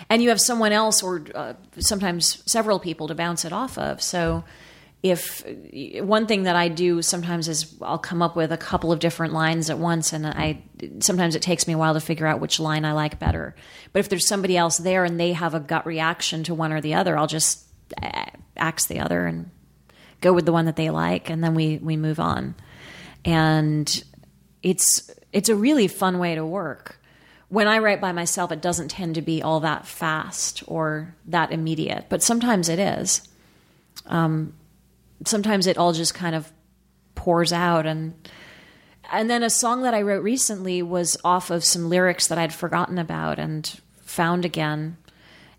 And 0.08 0.22
you 0.22 0.28
have 0.28 0.40
someone 0.40 0.70
else 0.70 1.02
or 1.02 1.24
uh, 1.34 1.54
sometimes 1.80 2.44
several 2.50 2.78
people 2.78 3.08
to 3.08 3.14
bounce 3.16 3.44
it 3.44 3.52
off 3.52 3.76
of. 3.76 4.00
So 4.00 4.44
if 5.02 5.44
one 6.00 6.26
thing 6.26 6.44
that 6.44 6.54
I 6.54 6.68
do 6.68 7.02
sometimes 7.02 7.48
is 7.48 7.74
I'll 7.82 7.98
come 7.98 8.22
up 8.22 8.36
with 8.36 8.52
a 8.52 8.56
couple 8.56 8.92
of 8.92 9.00
different 9.00 9.32
lines 9.32 9.68
at 9.68 9.78
once 9.78 10.12
and 10.12 10.26
I 10.26 10.62
sometimes 11.00 11.34
it 11.34 11.42
takes 11.42 11.66
me 11.66 11.74
a 11.74 11.78
while 11.78 11.94
to 11.94 12.00
figure 12.00 12.26
out 12.26 12.40
which 12.40 12.60
line 12.60 12.84
I 12.84 12.92
like 12.92 13.18
better. 13.18 13.56
But 13.92 14.00
if 14.00 14.08
there's 14.08 14.28
somebody 14.28 14.56
else 14.56 14.78
there 14.78 15.04
and 15.04 15.18
they 15.18 15.32
have 15.32 15.54
a 15.54 15.60
gut 15.60 15.86
reaction 15.86 16.44
to 16.44 16.54
one 16.54 16.72
or 16.72 16.80
the 16.80 16.94
other, 16.94 17.18
I'll 17.18 17.26
just 17.26 17.66
axe 18.56 18.86
the 18.86 19.00
other 19.00 19.26
and 19.26 19.50
go 20.20 20.32
with 20.32 20.46
the 20.46 20.52
one 20.52 20.66
that 20.66 20.76
they 20.76 20.88
like 20.88 21.30
and 21.30 21.42
then 21.42 21.56
we 21.56 21.78
we 21.78 21.96
move 21.96 22.20
on. 22.20 22.54
And 23.24 24.04
it's 24.62 25.10
it's 25.32 25.48
a 25.48 25.56
really 25.56 25.88
fun 25.88 26.20
way 26.20 26.36
to 26.36 26.46
work. 26.46 27.00
When 27.48 27.66
I 27.66 27.78
write 27.78 28.00
by 28.00 28.12
myself, 28.12 28.52
it 28.52 28.62
doesn't 28.62 28.88
tend 28.88 29.16
to 29.16 29.22
be 29.22 29.42
all 29.42 29.60
that 29.60 29.84
fast 29.84 30.62
or 30.68 31.16
that 31.26 31.50
immediate, 31.50 32.06
but 32.08 32.22
sometimes 32.22 32.68
it 32.68 32.78
is. 32.78 33.28
Um, 34.06 34.54
sometimes 35.24 35.66
it 35.66 35.76
all 35.78 35.92
just 35.92 36.14
kind 36.14 36.34
of 36.34 36.50
pours 37.14 37.52
out, 37.52 37.86
and 37.86 38.14
and 39.12 39.28
then 39.28 39.42
a 39.42 39.50
song 39.50 39.82
that 39.82 39.94
I 39.94 40.02
wrote 40.02 40.22
recently 40.22 40.82
was 40.82 41.16
off 41.24 41.50
of 41.50 41.64
some 41.64 41.88
lyrics 41.88 42.26
that 42.28 42.38
I'd 42.38 42.54
forgotten 42.54 42.98
about 42.98 43.38
and 43.38 43.80
found 44.02 44.44
again, 44.44 44.96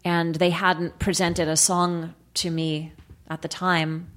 and 0.03 0.36
they 0.36 0.49
hadn't 0.49 0.99
presented 0.99 1.47
a 1.47 1.57
song 1.57 2.14
to 2.36 2.49
me 2.49 2.91
at 3.30 3.41
the 3.41 3.47
time, 3.47 4.11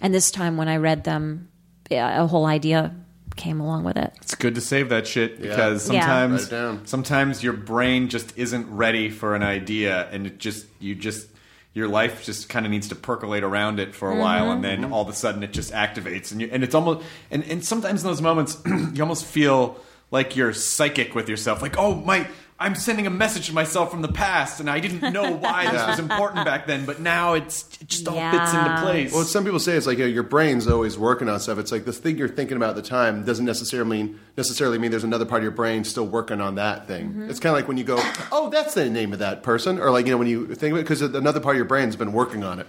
and 0.00 0.12
this 0.14 0.30
time 0.30 0.56
when 0.56 0.68
I 0.68 0.76
read 0.76 1.04
them, 1.04 1.48
yeah, 1.90 2.22
a 2.22 2.26
whole 2.26 2.46
idea 2.46 2.94
came 3.36 3.60
along 3.60 3.84
with 3.84 3.96
it. 3.96 4.12
It's 4.20 4.34
good 4.34 4.54
to 4.56 4.60
save 4.60 4.88
that 4.90 5.06
shit 5.06 5.40
because 5.40 5.88
Yeah. 5.90 6.00
sometimes 6.02 6.32
Write 6.42 6.48
it 6.48 6.50
down. 6.50 6.86
sometimes 6.86 7.42
your 7.42 7.52
brain 7.54 8.08
just 8.08 8.36
isn't 8.36 8.66
ready 8.70 9.08
for 9.08 9.34
an 9.34 9.42
idea 9.42 10.08
and 10.10 10.26
it 10.26 10.38
just 10.38 10.66
you 10.78 10.94
just 10.94 11.28
your 11.72 11.88
life 11.88 12.24
just 12.24 12.48
kind 12.48 12.66
of 12.66 12.72
needs 12.72 12.88
to 12.88 12.94
percolate 12.94 13.44
around 13.44 13.78
it 13.78 13.94
for 13.94 14.10
a 14.10 14.16
while 14.18 14.50
and 14.50 14.64
then 14.64 14.82
mm-hmm. 14.82 14.92
all 14.92 15.02
of 15.02 15.08
a 15.08 15.12
sudden 15.12 15.42
it 15.42 15.52
just 15.52 15.72
activates 15.72 16.32
and 16.32 16.40
you, 16.40 16.48
and 16.50 16.64
it's 16.64 16.74
almost 16.74 17.06
and, 17.30 17.44
and 17.44 17.64
sometimes 17.64 18.02
in 18.02 18.08
those 18.08 18.20
moments 18.20 18.58
you 18.66 19.02
almost 19.02 19.24
feel 19.24 19.78
like 20.10 20.34
you're 20.34 20.52
psychic 20.52 21.14
with 21.14 21.28
yourself 21.28 21.62
like 21.62 21.78
oh 21.78 21.94
my 21.94 22.26
I'm 22.60 22.74
sending 22.74 23.06
a 23.06 23.10
message 23.10 23.46
to 23.46 23.54
myself 23.54 23.90
from 23.90 24.02
the 24.02 24.12
past 24.12 24.60
and 24.60 24.68
I 24.68 24.80
didn't 24.80 25.12
know 25.14 25.32
why 25.32 25.70
this 25.70 25.82
was 25.86 25.98
important 25.98 26.44
back 26.44 26.66
then 26.66 26.84
but 26.84 27.00
now 27.00 27.32
it's 27.32 27.66
it 27.80 27.88
just 27.88 28.06
all 28.06 28.14
fits 28.30 28.52
into 28.52 28.78
place 28.82 29.12
Well, 29.14 29.24
some 29.24 29.44
people 29.44 29.58
say 29.58 29.72
it's 29.76 29.86
like 29.86 29.96
you 29.96 30.04
know, 30.04 30.10
your 30.10 30.22
brain's 30.22 30.68
always 30.68 30.98
working 30.98 31.28
on 31.30 31.40
stuff. 31.40 31.58
It's 31.58 31.72
like 31.72 31.86
the 31.86 31.92
thing 31.92 32.18
you're 32.18 32.28
thinking 32.28 32.58
about 32.58 32.70
at 32.70 32.76
the 32.76 32.88
time 32.88 33.24
doesn't 33.24 33.46
necessarily 33.46 33.90
mean 33.90 34.20
necessarily 34.36 34.78
mean 34.78 34.90
there's 34.90 35.04
another 35.04 35.24
part 35.24 35.40
of 35.40 35.44
your 35.44 35.52
brain 35.52 35.84
still 35.84 36.06
working 36.06 36.40
on 36.40 36.56
that 36.56 36.86
thing. 36.86 37.08
Mm-hmm. 37.08 37.30
It's 37.30 37.40
kind 37.40 37.54
of 37.54 37.58
like 37.58 37.66
when 37.66 37.78
you 37.78 37.84
go, 37.84 37.98
"Oh, 38.30 38.50
that's 38.50 38.74
the 38.74 38.88
name 38.90 39.12
of 39.12 39.20
that 39.20 39.42
person," 39.42 39.78
or 39.78 39.90
like 39.90 40.06
you 40.06 40.12
know 40.12 40.18
when 40.18 40.28
you 40.28 40.54
think 40.54 40.72
of 40.72 40.78
it 40.78 40.82
because 40.82 41.00
another 41.02 41.40
part 41.40 41.56
of 41.56 41.58
your 41.58 41.66
brain's 41.66 41.96
been 41.96 42.12
working 42.12 42.44
on 42.44 42.58
it, 42.58 42.66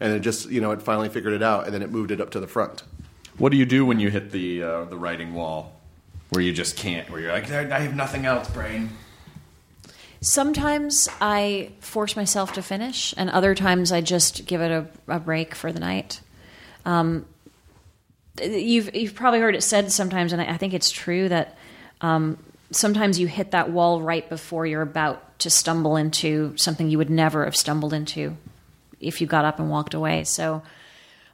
and 0.00 0.12
it 0.12 0.20
just 0.20 0.50
you 0.50 0.60
know 0.60 0.72
it 0.72 0.82
finally 0.82 1.08
figured 1.08 1.32
it 1.32 1.42
out, 1.42 1.64
and 1.64 1.74
then 1.74 1.82
it 1.82 1.90
moved 1.90 2.10
it 2.10 2.20
up 2.20 2.30
to 2.30 2.40
the 2.40 2.48
front. 2.48 2.82
What 3.36 3.52
do 3.52 3.58
you 3.58 3.66
do 3.66 3.86
when 3.86 4.00
you 4.00 4.10
hit 4.10 4.32
the 4.32 4.62
uh, 4.62 4.84
the 4.84 4.96
writing 4.96 5.34
wall, 5.34 5.78
where 6.30 6.42
you 6.42 6.52
just 6.52 6.76
can't? 6.76 7.08
Where 7.10 7.20
you're 7.20 7.32
like, 7.32 7.50
I 7.50 7.76
I 7.76 7.80
have 7.80 7.94
nothing 7.94 8.26
else, 8.26 8.50
brain. 8.50 8.90
Sometimes 10.20 11.08
I 11.20 11.70
force 11.80 12.16
myself 12.16 12.54
to 12.54 12.62
finish, 12.62 13.14
and 13.16 13.30
other 13.30 13.54
times 13.54 13.92
I 13.92 14.00
just 14.00 14.46
give 14.46 14.60
it 14.60 14.70
a, 14.70 14.86
a 15.06 15.20
break 15.20 15.54
for 15.54 15.72
the 15.72 15.80
night. 15.80 16.20
Um, 16.84 17.24
you've 18.42 18.94
you've 18.94 19.14
probably 19.14 19.40
heard 19.40 19.54
it 19.54 19.62
said 19.62 19.92
sometimes, 19.92 20.32
and 20.32 20.42
I, 20.42 20.54
I 20.54 20.56
think 20.56 20.74
it's 20.74 20.90
true 20.90 21.28
that 21.28 21.56
um, 22.00 22.38
sometimes 22.70 23.18
you 23.18 23.26
hit 23.26 23.52
that 23.52 23.70
wall 23.70 24.02
right 24.02 24.28
before 24.28 24.66
you're 24.66 24.82
about 24.82 25.38
to 25.40 25.50
stumble 25.50 25.96
into 25.96 26.56
something 26.56 26.90
you 26.90 26.98
would 26.98 27.10
never 27.10 27.44
have 27.44 27.54
stumbled 27.54 27.92
into 27.92 28.36
if 29.00 29.20
you 29.20 29.26
got 29.26 29.44
up 29.44 29.60
and 29.60 29.70
walked 29.70 29.94
away. 29.94 30.24
So 30.24 30.62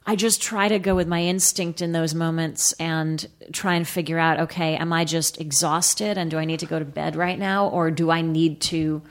I 0.07 0.15
just 0.15 0.41
try 0.41 0.67
to 0.67 0.77
go 0.77 0.95
with 0.95 1.07
my 1.07 1.23
instinct 1.23 1.81
in 1.81 1.91
those 1.91 2.13
moments 2.13 2.73
and 2.73 3.27
try 3.51 3.73
and 3.73 3.87
figure 3.87 4.19
out 4.19 4.39
okay, 4.39 4.75
am 4.75 4.93
I 4.93 5.05
just 5.05 5.41
exhausted 5.41 6.17
and 6.17 6.29
do 6.29 6.37
I 6.37 6.45
need 6.45 6.59
to 6.59 6.67
go 6.67 6.77
to 6.77 6.85
bed 6.85 7.15
right 7.15 7.39
now 7.39 7.67
or 7.69 7.89
do 7.89 8.11
I 8.11 8.21
need 8.21 8.61
to 8.61 9.01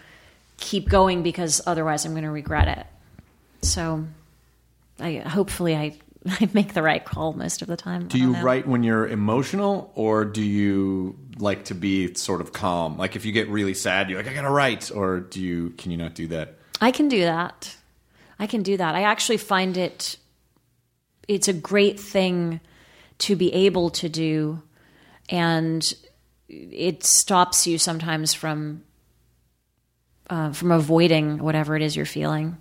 keep 0.57 0.89
going 0.89 1.23
because 1.23 1.61
otherwise 1.67 2.05
I'm 2.05 2.13
going 2.13 2.25
to 2.25 2.31
regret 2.31 2.69
it? 2.69 2.87
So 3.67 4.05
I 5.01 5.17
hopefully 5.17 5.75
I 5.75 5.97
I 6.27 6.49
make 6.53 6.75
the 6.75 6.83
right 6.83 7.05
call 7.05 7.33
most 7.33 7.61
of 7.61 7.69
the 7.69 7.77
time. 7.77 8.09
Do 8.09 8.19
you 8.19 8.33
know. 8.33 8.43
write 8.43 8.67
when 8.67 8.83
you're 8.83 9.07
emotional, 9.07 9.93
or 9.95 10.25
do 10.25 10.43
you 10.43 11.19
like 11.39 11.67
to 11.67 11.75
be 11.75 12.15
sort 12.15 12.41
of 12.41 12.53
calm? 12.53 12.97
Like 12.97 13.17
if 13.17 13.25
you 13.25 13.33
get 13.33 13.49
really 13.49 13.75
sad, 13.75 14.09
you're 14.09 14.23
like, 14.23 14.31
I 14.31 14.35
gotta 14.35 14.51
write, 14.51 14.91
or 14.91 15.21
do 15.21 15.41
you? 15.41 15.71
Can 15.77 15.91
you 15.91 15.97
not 15.97 16.15
do 16.15 16.29
that? 16.29 16.55
I 16.81 16.91
can 16.91 17.09
do 17.09 17.21
that. 17.23 17.77
I 18.39 18.47
can 18.47 18.63
do 18.63 18.77
that. 18.77 18.95
I 18.95 19.03
actually 19.03 19.37
find 19.37 19.77
it 19.77 20.17
it's 21.29 21.49
a 21.49 21.53
great 21.53 21.99
thing 21.99 22.61
to 23.19 23.37
be 23.37 23.53
able 23.53 23.91
to 23.91 24.09
do 24.09 24.63
and 25.29 25.95
it 26.49 27.05
stops 27.05 27.67
you 27.67 27.79
sometimes 27.79 28.35
from 28.35 28.83
uh, 30.31 30.53
from 30.53 30.71
avoiding 30.71 31.39
whatever 31.39 31.77
it 31.77 31.83
is 31.83 31.95
you're 31.97 32.07
feeling. 32.07 32.57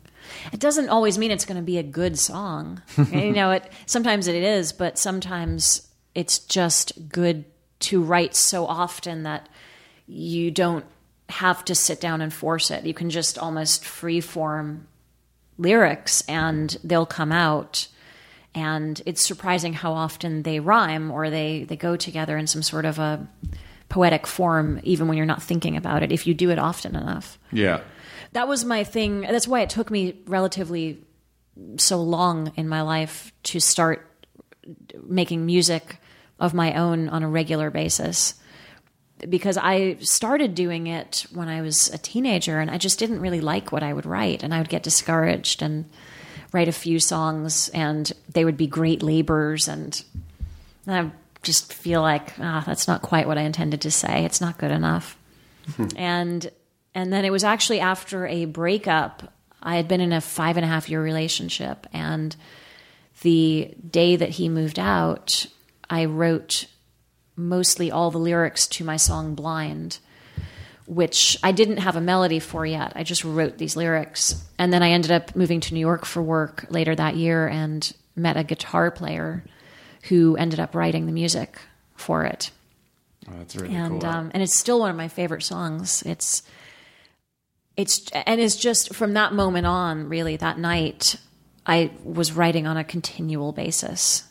It 0.51 0.59
doesn't 0.59 0.89
always 0.89 1.17
mean 1.17 1.31
it's 1.31 1.45
going 1.45 1.57
to 1.57 1.63
be 1.63 1.77
a 1.77 1.83
good 1.83 2.17
song. 2.19 2.81
you 3.11 3.31
know, 3.31 3.51
it 3.51 3.71
sometimes 3.85 4.27
it 4.27 4.35
is, 4.35 4.73
but 4.73 4.97
sometimes 4.97 5.87
it's 6.15 6.39
just 6.39 7.09
good 7.09 7.45
to 7.79 8.01
write 8.01 8.35
so 8.35 8.65
often 8.65 9.23
that 9.23 9.49
you 10.07 10.51
don't 10.51 10.85
have 11.29 11.65
to 11.65 11.75
sit 11.75 11.99
down 11.99 12.21
and 12.21 12.33
force 12.33 12.71
it. 12.71 12.85
You 12.85 12.93
can 12.93 13.09
just 13.09 13.37
almost 13.37 13.85
free 13.85 14.21
form 14.21 14.87
lyrics 15.57 16.23
and 16.27 16.77
they'll 16.83 17.05
come 17.05 17.31
out 17.31 17.87
and 18.55 19.01
it's 19.05 19.25
surprising 19.25 19.73
how 19.73 19.93
often 19.93 20.43
they 20.43 20.59
rhyme 20.59 21.11
or 21.11 21.29
they 21.29 21.63
they 21.63 21.75
go 21.75 21.95
together 21.95 22.37
in 22.37 22.47
some 22.47 22.61
sort 22.61 22.85
of 22.85 22.99
a 22.99 23.27
poetic 23.89 24.25
form 24.25 24.79
even 24.83 25.07
when 25.07 25.17
you're 25.17 25.25
not 25.25 25.41
thinking 25.41 25.77
about 25.77 26.01
it 26.03 26.11
if 26.11 26.25
you 26.25 26.33
do 26.33 26.49
it 26.49 26.59
often 26.59 26.95
enough. 26.95 27.37
Yeah. 27.51 27.81
that 28.33 28.47
was 28.47 28.65
my 28.65 28.83
thing. 28.83 29.21
That's 29.21 29.47
why 29.47 29.61
it 29.61 29.69
took 29.69 29.91
me 29.91 30.19
relatively 30.25 31.03
so 31.77 32.01
long 32.01 32.51
in 32.55 32.67
my 32.67 32.81
life 32.81 33.31
to 33.43 33.59
start 33.59 34.09
making 35.03 35.45
music 35.45 35.97
of 36.39 36.53
my 36.53 36.73
own 36.73 37.09
on 37.09 37.23
a 37.23 37.29
regular 37.29 37.69
basis. 37.69 38.35
Because 39.29 39.57
I 39.57 39.97
started 39.99 40.55
doing 40.55 40.87
it 40.87 41.25
when 41.31 41.47
I 41.47 41.61
was 41.61 41.89
a 41.93 41.97
teenager 41.97 42.59
and 42.59 42.69
I 42.69 42.77
just 42.77 42.99
didn't 42.99 43.21
really 43.21 43.39
like 43.41 43.71
what 43.71 43.83
I 43.83 43.93
would 43.93 44.05
write 44.05 44.43
and 44.43 44.53
I 44.53 44.57
would 44.57 44.69
get 44.69 44.83
discouraged 44.83 45.61
and 45.61 45.85
write 46.53 46.67
a 46.69 46.71
few 46.73 46.99
songs 46.99 47.69
and 47.69 48.13
they 48.29 48.45
would 48.45 48.55
be 48.55 48.67
great 48.67 49.03
labors 49.03 49.67
and 49.67 50.03
I 50.87 51.11
just 51.41 51.73
feel 51.73 52.01
like 52.01 52.33
ah, 52.39 52.63
that's 52.65 52.87
not 52.87 53.01
quite 53.01 53.27
what 53.27 53.37
I 53.37 53.41
intended 53.41 53.81
to 53.81 53.91
say. 53.91 54.23
It's 54.23 54.39
not 54.39 54.57
good 54.57 54.71
enough. 54.71 55.17
and 55.97 56.49
and 56.95 57.11
then 57.11 57.25
it 57.25 57.31
was 57.31 57.43
actually 57.43 57.79
after 57.79 58.27
a 58.27 58.45
breakup. 58.45 59.33
I 59.61 59.75
had 59.75 59.87
been 59.87 60.01
in 60.01 60.13
a 60.13 60.21
five 60.21 60.57
and 60.57 60.65
a 60.65 60.69
half 60.69 60.89
year 60.89 61.01
relationship 61.01 61.87
and 61.91 62.35
the 63.21 63.73
day 63.89 64.15
that 64.15 64.29
he 64.29 64.49
moved 64.49 64.77
out, 64.77 65.47
I 65.89 66.05
wrote 66.05 66.67
mostly 67.35 67.89
all 67.89 68.11
the 68.11 68.19
lyrics 68.19 68.67
to 68.67 68.83
my 68.83 68.97
song 68.97 69.33
Blind, 69.33 69.99
which 70.85 71.37
I 71.43 71.51
didn't 71.51 71.77
have 71.77 71.95
a 71.95 72.01
melody 72.01 72.39
for 72.39 72.65
yet. 72.65 72.93
I 72.95 73.03
just 73.03 73.23
wrote 73.23 73.57
these 73.57 73.75
lyrics. 73.75 74.43
And 74.57 74.73
then 74.73 74.83
I 74.83 74.91
ended 74.91 75.11
up 75.11 75.35
moving 75.35 75.59
to 75.61 75.73
New 75.73 75.79
York 75.79 76.05
for 76.05 76.21
work 76.21 76.65
later 76.69 76.93
that 76.95 77.15
year 77.15 77.47
and 77.47 77.91
met 78.15 78.37
a 78.37 78.43
guitar 78.43 78.91
player 78.91 79.43
who 80.09 80.35
ended 80.35 80.59
up 80.59 80.75
writing 80.75 81.05
the 81.05 81.11
music 81.11 81.57
for 81.95 82.25
it. 82.25 82.51
Oh, 83.29 83.37
that's 83.37 83.55
really 83.55 83.73
and 83.75 84.01
cool. 84.01 84.09
um, 84.09 84.31
and 84.33 84.43
it's 84.43 84.57
still 84.57 84.79
one 84.79 84.89
of 84.89 84.97
my 84.97 85.07
favorite 85.07 85.43
songs. 85.43 86.03
It's 86.03 86.43
it's 87.77 88.09
and 88.11 88.39
it's 88.39 88.57
just 88.57 88.93
from 88.93 89.13
that 89.13 89.33
moment 89.33 89.65
on, 89.65 90.09
really 90.09 90.35
that 90.37 90.59
night, 90.59 91.15
I 91.65 91.91
was 92.03 92.33
writing 92.33 92.67
on 92.67 92.77
a 92.77 92.83
continual 92.83 93.53
basis. 93.53 94.25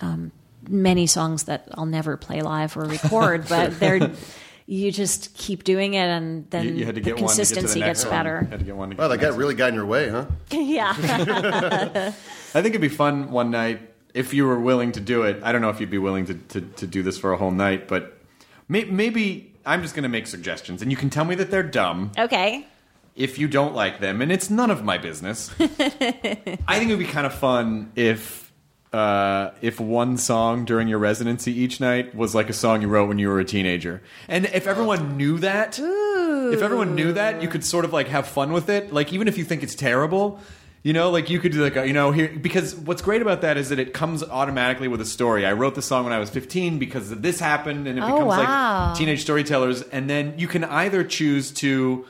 Um, 0.00 0.30
many 0.68 1.06
songs 1.06 1.44
that 1.44 1.68
I'll 1.74 1.86
never 1.86 2.16
play 2.16 2.42
live 2.42 2.76
or 2.76 2.84
record, 2.84 3.46
but 3.48 3.78
they're 3.80 4.12
you 4.66 4.90
just 4.90 5.32
keep 5.34 5.62
doing 5.62 5.94
it, 5.94 6.06
and 6.06 6.50
then 6.50 6.64
you, 6.64 6.74
you 6.74 6.86
had 6.86 6.96
to 6.96 7.00
the 7.00 7.12
get 7.12 7.20
one 7.20 7.30
to 7.30 7.36
get 7.36 7.46
to 7.46 7.54
the 7.54 7.54
consistency 7.54 7.80
next 7.80 8.00
gets 8.00 8.04
one. 8.04 8.10
better. 8.10 8.38
Had 8.50 8.58
to 8.58 8.64
get 8.64 8.76
one 8.76 8.90
to 8.90 8.94
get 8.96 9.02
Wow, 9.02 9.08
that 9.08 9.20
the 9.20 9.26
guy 9.26 9.34
really 9.34 9.54
got 9.54 9.68
in 9.68 9.74
your 9.76 9.86
way, 9.86 10.08
huh? 10.08 10.26
yeah, 10.50 10.94
I 10.98 12.12
think 12.62 12.66
it'd 12.66 12.80
be 12.80 12.88
fun 12.88 13.30
one 13.30 13.50
night 13.50 13.80
if 14.12 14.34
you 14.34 14.46
were 14.46 14.58
willing 14.58 14.92
to 14.92 15.00
do 15.00 15.22
it. 15.22 15.40
I 15.42 15.52
don't 15.52 15.60
know 15.60 15.70
if 15.70 15.78
you'd 15.78 15.90
be 15.90 15.98
willing 15.98 16.26
to, 16.26 16.34
to, 16.34 16.60
to 16.60 16.86
do 16.86 17.02
this 17.02 17.16
for 17.16 17.32
a 17.32 17.36
whole 17.36 17.50
night, 17.50 17.86
but 17.86 18.18
may, 18.68 18.84
maybe 18.84 19.54
I'm 19.64 19.82
just 19.82 19.94
going 19.94 20.02
to 20.02 20.08
make 20.08 20.26
suggestions, 20.26 20.82
and 20.82 20.90
you 20.90 20.96
can 20.96 21.10
tell 21.10 21.24
me 21.24 21.36
that 21.36 21.50
they're 21.50 21.62
dumb 21.62 22.10
okay. 22.18 22.66
if 23.14 23.38
you 23.38 23.46
don't 23.46 23.74
like 23.74 24.00
them, 24.00 24.20
and 24.20 24.32
it's 24.32 24.50
none 24.50 24.70
of 24.70 24.82
my 24.82 24.98
business. 24.98 25.50
I 25.60 25.68
think 25.68 26.58
it 26.66 26.86
would 26.88 26.98
be 26.98 27.04
kind 27.04 27.26
of 27.26 27.34
fun 27.34 27.92
if 27.94 28.45
uh, 28.92 29.50
if 29.60 29.78
one 29.80 30.16
song 30.16 30.64
during 30.64 30.88
your 30.88 30.98
residency 30.98 31.52
each 31.52 31.80
night 31.80 32.14
was 32.14 32.34
like 32.34 32.48
a 32.48 32.52
song 32.54 32.82
you 32.82 32.88
wrote 32.88 33.08
when 33.08 33.18
you 33.18 33.28
were 33.28 33.40
a 33.40 33.44
teenager, 33.44 34.02
and 34.28 34.46
if 34.46 34.66
everyone 34.66 35.16
knew 35.16 35.38
that, 35.38 35.78
if 35.78 36.62
everyone 36.62 36.94
knew 36.94 37.12
that, 37.12 37.42
you 37.42 37.48
could 37.48 37.64
sort 37.64 37.84
of 37.84 37.92
like 37.92 38.08
have 38.08 38.26
fun 38.26 38.52
with 38.52 38.68
it. 38.68 38.92
Like 38.92 39.12
even 39.12 39.28
if 39.28 39.36
you 39.38 39.44
think 39.44 39.62
it's 39.62 39.74
terrible. 39.74 40.40
You 40.82 40.92
know, 40.92 41.10
like 41.10 41.28
you 41.30 41.40
could 41.40 41.50
do 41.50 41.64
like 41.64 41.74
a, 41.74 41.84
you 41.84 41.92
know 41.92 42.12
here 42.12 42.28
because 42.28 42.76
what's 42.76 43.02
great 43.02 43.20
about 43.20 43.40
that 43.40 43.56
is 43.56 43.70
that 43.70 43.80
it 43.80 43.92
comes 43.92 44.22
automatically 44.22 44.86
with 44.86 45.00
a 45.00 45.04
story. 45.04 45.44
I 45.44 45.52
wrote 45.52 45.74
the 45.74 45.82
song 45.82 46.04
when 46.04 46.12
I 46.12 46.20
was 46.20 46.30
15 46.30 46.78
because 46.78 47.10
this 47.10 47.40
happened, 47.40 47.88
and 47.88 47.98
it 47.98 48.02
Oh, 48.02 48.06
becomes 48.06 48.28
wow. 48.28 48.88
like 48.90 48.96
teenage 48.96 49.22
storytellers. 49.22 49.82
And 49.82 50.08
then 50.08 50.34
you 50.38 50.46
can 50.46 50.62
either 50.62 51.02
choose 51.02 51.50
to 51.54 52.06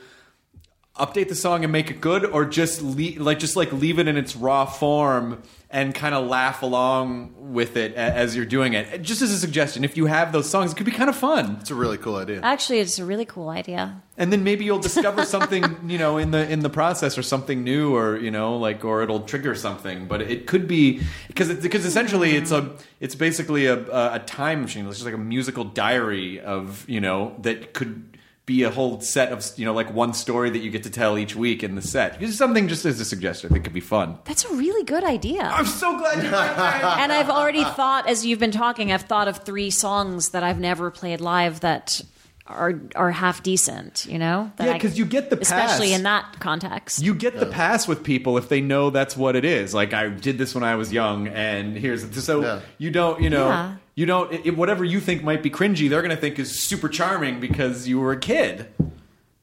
update 0.97 1.29
the 1.29 1.35
song 1.35 1.63
and 1.63 1.71
make 1.71 1.89
it 1.91 2.01
good 2.01 2.25
or 2.25 2.45
just 2.45 2.81
le- 2.81 3.21
like 3.21 3.39
just 3.39 3.55
like 3.55 3.71
leave 3.71 3.99
it 3.99 4.07
in 4.07 4.17
its 4.17 4.35
raw 4.35 4.65
form 4.65 5.41
and 5.69 5.93
kind 5.93 6.15
of 6.15 6.25
laugh 6.27 6.61
along 6.63 7.33
with 7.53 7.75
it 7.75 7.91
a- 7.93 7.97
as 7.97 8.35
you're 8.35 8.45
doing 8.45 8.73
it 8.73 9.01
just 9.01 9.21
as 9.21 9.31
a 9.31 9.37
suggestion 9.37 9.83
if 9.83 9.97
you 9.97 10.05
have 10.05 10.31
those 10.31 10.49
songs 10.49 10.71
it 10.71 10.75
could 10.75 10.85
be 10.85 10.91
kind 10.91 11.09
of 11.09 11.15
fun 11.15 11.57
It's 11.61 11.71
a 11.71 11.75
really 11.75 11.97
cool 11.97 12.15
idea. 12.15 12.39
Actually, 12.41 12.79
it's 12.79 12.99
a 12.99 13.05
really 13.05 13.25
cool 13.25 13.49
idea. 13.49 14.01
and 14.17 14.31
then 14.31 14.43
maybe 14.43 14.63
you'll 14.65 14.79
discover 14.79 15.25
something 15.35 15.63
you 15.89 15.97
know 15.97 16.17
in 16.17 16.31
the 16.31 16.49
in 16.49 16.61
the 16.61 16.69
process 16.69 17.17
or 17.17 17.21
something 17.23 17.63
new 17.63 17.95
or 17.95 18.17
you 18.17 18.31
know 18.31 18.57
like 18.57 18.83
or 18.85 19.03
it'll 19.03 19.21
trigger 19.21 19.53
something 19.55 20.07
but 20.07 20.21
it 20.21 20.47
could 20.47 20.67
be 20.67 21.01
because 21.27 21.49
it, 21.49 21.61
because 21.61 21.85
essentially 21.85 22.31
it's 22.35 22.51
a 22.51 22.71
it's 22.99 23.15
basically 23.15 23.65
a, 23.67 23.77
a 23.89 24.15
a 24.15 24.19
time 24.19 24.61
machine 24.61 24.85
it's 24.87 24.95
just 24.97 25.05
like 25.05 25.13
a 25.13 25.17
musical 25.17 25.63
diary 25.63 26.39
of 26.39 26.87
you 26.89 27.01
know 27.01 27.35
that 27.41 27.73
could 27.73 28.16
be 28.47 28.63
a 28.63 28.71
whole 28.71 28.99
set 29.01 29.31
of 29.31 29.45
you 29.57 29.65
know 29.65 29.73
like 29.73 29.93
one 29.93 30.13
story 30.13 30.49
that 30.49 30.59
you 30.59 30.71
get 30.71 30.81
to 30.83 30.89
tell 30.89 31.17
each 31.17 31.35
week 31.35 31.63
in 31.63 31.75
the 31.75 31.81
set 31.81 32.17
just 32.19 32.37
something 32.37 32.67
just 32.69 32.85
as 32.85 32.97
a 32.99 33.05
suggestion 33.05 33.51
that 33.53 33.59
could 33.59 33.73
be 33.73 33.81
fun 33.81 34.17
That's 34.25 34.45
a 34.45 34.53
really 34.55 34.83
good 34.85 35.03
idea. 35.03 35.41
i'm 35.43 35.65
so 35.65 35.97
glad 35.99 36.23
you 36.23 36.29
like 36.31 36.55
that 36.55 36.97
and 37.01 37.11
I've 37.11 37.29
already 37.29 37.63
thought, 37.65 38.07
as 38.07 38.25
you've 38.25 38.39
been 38.39 38.51
talking, 38.51 38.91
I've 38.91 39.01
thought 39.03 39.27
of 39.27 39.37
three 39.43 39.69
songs 39.69 40.29
that 40.29 40.43
I've 40.43 40.59
never 40.59 40.89
played 40.89 41.19
live 41.21 41.59
that 41.59 42.01
are 42.45 42.79
are 42.95 43.11
half 43.11 43.43
decent. 43.43 44.05
You 44.09 44.17
know, 44.19 44.49
that 44.55 44.65
Yeah, 44.67 44.77
'cause 44.79 44.97
you 44.97 45.03
get 45.05 45.29
the 45.29 45.35
pass. 45.35 45.47
especially 45.51 45.91
in 45.91 46.03
that 46.03 46.37
context. 46.39 47.01
you 47.01 47.13
get 47.13 47.37
the 47.37 47.45
pass 47.45 47.85
with 47.85 48.01
people 48.03 48.37
if 48.37 48.47
they 48.47 48.61
know 48.61 48.89
that's 48.89 49.17
what 49.17 49.35
it 49.35 49.43
is. 49.43 49.73
Like 49.73 49.93
I 49.93 50.07
did 50.07 50.37
this 50.37 50.55
when 50.55 50.63
I 50.63 50.75
was 50.75 50.93
young, 50.93 51.27
and 51.27 51.75
here's 51.77 52.09
so 52.23 52.41
Yeah. 52.41 52.59
you 52.77 52.91
don't, 52.91 53.21
you 53.21 53.29
know, 53.29 53.49
Yeah. 53.49 53.71
You 53.97 54.05
don't. 54.05 54.31
It, 54.31 54.55
whatever 54.55 54.85
you 54.85 54.99
think 54.99 55.23
might 55.23 55.41
be 55.41 55.49
cringy, 55.49 55.89
they're 55.89 56.03
going 56.03 56.15
to 56.15 56.21
think 56.21 56.37
is 56.37 56.57
super 56.57 56.87
charming 56.87 57.39
because 57.39 57.87
you 57.87 57.99
were 57.99 58.11
a 58.11 58.19
kid. 58.19 58.67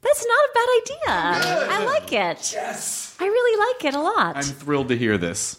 That's 0.01 0.27
not 0.27 0.45
a 0.45 0.51
bad 0.55 0.69
idea. 0.81 1.69
I 1.71 1.85
like 1.85 2.13
it. 2.13 2.53
Yes, 2.53 3.17
I 3.19 3.25
really 3.25 3.75
like 3.75 3.85
it 3.85 3.97
a 3.97 4.01
lot. 4.01 4.37
I'm 4.37 4.45
thrilled 4.45 4.89
to 4.89 4.97
hear 4.97 5.19
this. 5.19 5.59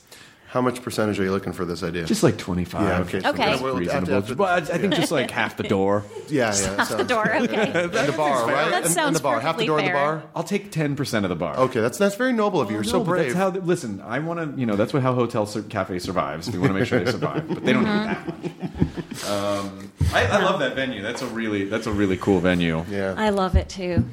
How 0.56 0.62
much 0.62 0.82
percentage 0.82 1.20
are 1.20 1.24
you 1.26 1.32
looking 1.32 1.52
for 1.52 1.66
this 1.66 1.84
idea? 1.84 2.06
Just 2.06 2.24
like 2.24 2.38
twenty 2.38 2.64
five. 2.64 2.88
yeah, 2.88 3.00
okay. 3.02 3.20
so 3.20 3.30
Okay. 3.32 3.38
that's 3.44 3.62
Reasonable, 3.62 3.78
reasonable. 3.80 4.16
After- 4.16 4.36
but 4.36 4.72
I 4.72 4.78
think 4.78 4.94
just 4.94 5.12
like 5.12 5.30
half 5.42 5.58
the 5.58 5.64
door. 5.64 6.06
yeah, 6.30 6.56
yeah. 6.58 6.76
Off 6.82 6.90
the 6.96 7.04
door. 7.04 7.30
Okay. 7.36 7.84
In 7.84 7.92
the 7.92 8.14
bar, 8.16 8.48
right? 8.48 8.70
That 8.72 8.84
In- 8.84 8.88
in 8.88 8.90
sounds 8.94 9.18
the 9.18 9.24
bar. 9.24 9.42
Half 9.42 9.58
the 9.58 9.66
perfectly 9.66 9.68
door 9.68 9.80
in 9.80 9.86
the 9.86 9.92
fair. 9.92 9.96
bar. 10.20 10.24
I'll 10.34 10.46
take 10.46 10.72
ten 10.72 10.96
percent 10.96 11.26
of 11.26 11.30
the 11.30 11.36
bar. 11.36 11.58
Okay, 11.58 11.82
that's 11.82 11.98
that's 11.98 12.16
very 12.16 12.32
noble 12.32 12.62
of 12.62 12.70
you. 12.70 12.76
You're 12.76 12.86
so 12.86 13.00
No, 13.00 13.04
but 13.04 13.10
brave. 13.12 13.34
That's 13.34 13.58
how. 13.58 13.62
Listen, 13.66 14.00
I 14.00 14.20
want 14.20 14.40
to. 14.56 14.58
You 14.58 14.66
know, 14.66 14.78
that's 14.78 14.94
what 14.94 15.04
how 15.04 15.14
hotel 15.14 15.46
sur- 15.46 15.64
cafe 15.64 16.00
survives. 16.00 16.50
We 16.50 16.58
want 16.58 16.72
to 16.72 16.80
make 16.80 16.88
sure 16.88 17.04
they 17.04 17.12
survive, 17.12 17.50
but 17.50 17.66
they 17.66 17.74
don't 17.74 17.84
need 17.84 17.90
that 17.90 18.26
much. 18.26 19.26
Um, 19.30 19.92
I, 20.14 20.26
I 20.26 20.42
love 20.42 20.62
that 20.62 20.74
venue. 20.76 21.02
That's 21.02 21.22
a 21.22 21.28
really. 21.28 21.66
That's 21.66 21.86
a 21.88 21.92
really 21.92 22.16
cool 22.16 22.40
venue. 22.40 22.86
yeah. 22.90 23.14
I 23.18 23.32
love 23.32 23.58
it 23.58 23.68
too. 23.68 24.06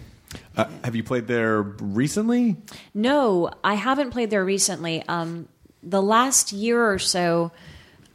Uh, 0.57 0.64
have 0.82 0.97
you 0.97 1.05
played 1.05 1.26
there 1.28 1.62
recently? 1.62 2.57
No, 2.95 3.51
I 3.62 3.74
haven't 3.74 4.11
played 4.11 4.30
there 4.30 4.45
recently. 4.45 5.03
Um, 5.07 5.47
the 5.83 6.03
last 6.03 6.53
year 6.53 6.91
or 6.91 6.99
so, 6.99 7.53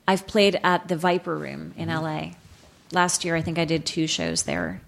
I've 0.07 0.25
played 0.25 0.59
at 0.63 0.87
the 0.87 0.95
Viper 0.95 1.37
Room 1.37 1.73
in 1.77 1.89
LA. 1.89 2.31
Last 2.91 3.25
year, 3.25 3.35
I 3.35 3.41
think 3.41 3.59
I 3.59 3.65
did 3.65 3.85
two 3.85 4.07
shows 4.07 4.43
there. 4.43 4.81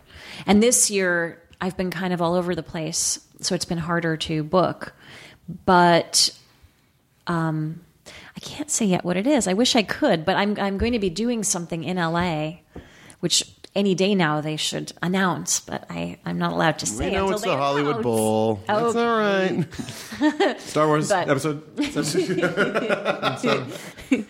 And 0.46 0.64
this 0.64 0.90
year, 0.90 1.42
I've 1.60 1.76
been 1.76 1.92
kind 1.92 2.14
of 2.14 2.22
all 2.22 2.36
over 2.36 2.56
the 2.56 2.64
place, 2.64 3.20
so 3.42 3.54
it's 3.54 3.66
been 3.66 3.80
harder 3.80 4.16
to 4.16 4.44
book. 4.44 4.94
But 5.66 6.30
um, 7.28 7.82
I 8.08 8.40
can't 8.40 8.72
say 8.72 8.86
yet 8.86 9.04
what 9.04 9.18
it 9.18 9.28
is. 9.28 9.48
I 9.48 9.54
wish 9.54 9.76
I 9.76 9.84
could, 9.84 10.24
but 10.24 10.38
I'm, 10.38 10.58
I'm 10.60 10.78
going 10.78 10.94
to 10.94 11.00
be 11.00 11.10
doing 11.10 11.44
something 11.44 11.84
in 11.84 11.98
LA, 11.98 12.60
which 13.20 13.44
any 13.80 13.96
day 13.96 14.14
now 14.14 14.42
they 14.42 14.58
should 14.58 14.92
announce, 15.02 15.60
but 15.62 15.86
I, 15.90 16.20
I'm 16.26 16.38
not 16.38 16.52
allowed 16.52 16.78
to 16.80 16.86
say 16.86 17.06
we 17.08 17.12
know 17.14 17.22
until 17.24 17.34
it's 17.36 17.44
they 17.44 17.50
the 17.50 17.58
Hollywood 17.58 17.90
announce. 17.92 18.04
Bowl. 18.04 18.60
Oh, 18.70 18.92
That's 18.92 18.96
all 18.96 19.18
right. 19.18 20.60
Star 20.62 20.88
Wars 20.88 21.10
But- 21.10 21.30
episode. 21.30 21.64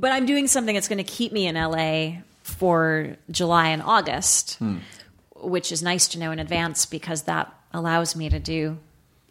But 0.00 0.12
I'm 0.12 0.26
doing 0.26 0.48
something 0.48 0.74
that's 0.74 0.88
going 0.88 0.98
to 0.98 1.04
keep 1.04 1.32
me 1.32 1.46
in 1.46 1.54
LA 1.54 2.22
for 2.42 3.16
July 3.30 3.68
and 3.68 3.82
August, 3.82 4.56
hmm. 4.56 4.78
which 5.36 5.72
is 5.72 5.82
nice 5.82 6.08
to 6.08 6.18
know 6.18 6.30
in 6.30 6.38
advance 6.38 6.84
because 6.84 7.22
that 7.22 7.52
allows 7.72 8.14
me 8.16 8.28
to 8.28 8.38
do 8.38 8.78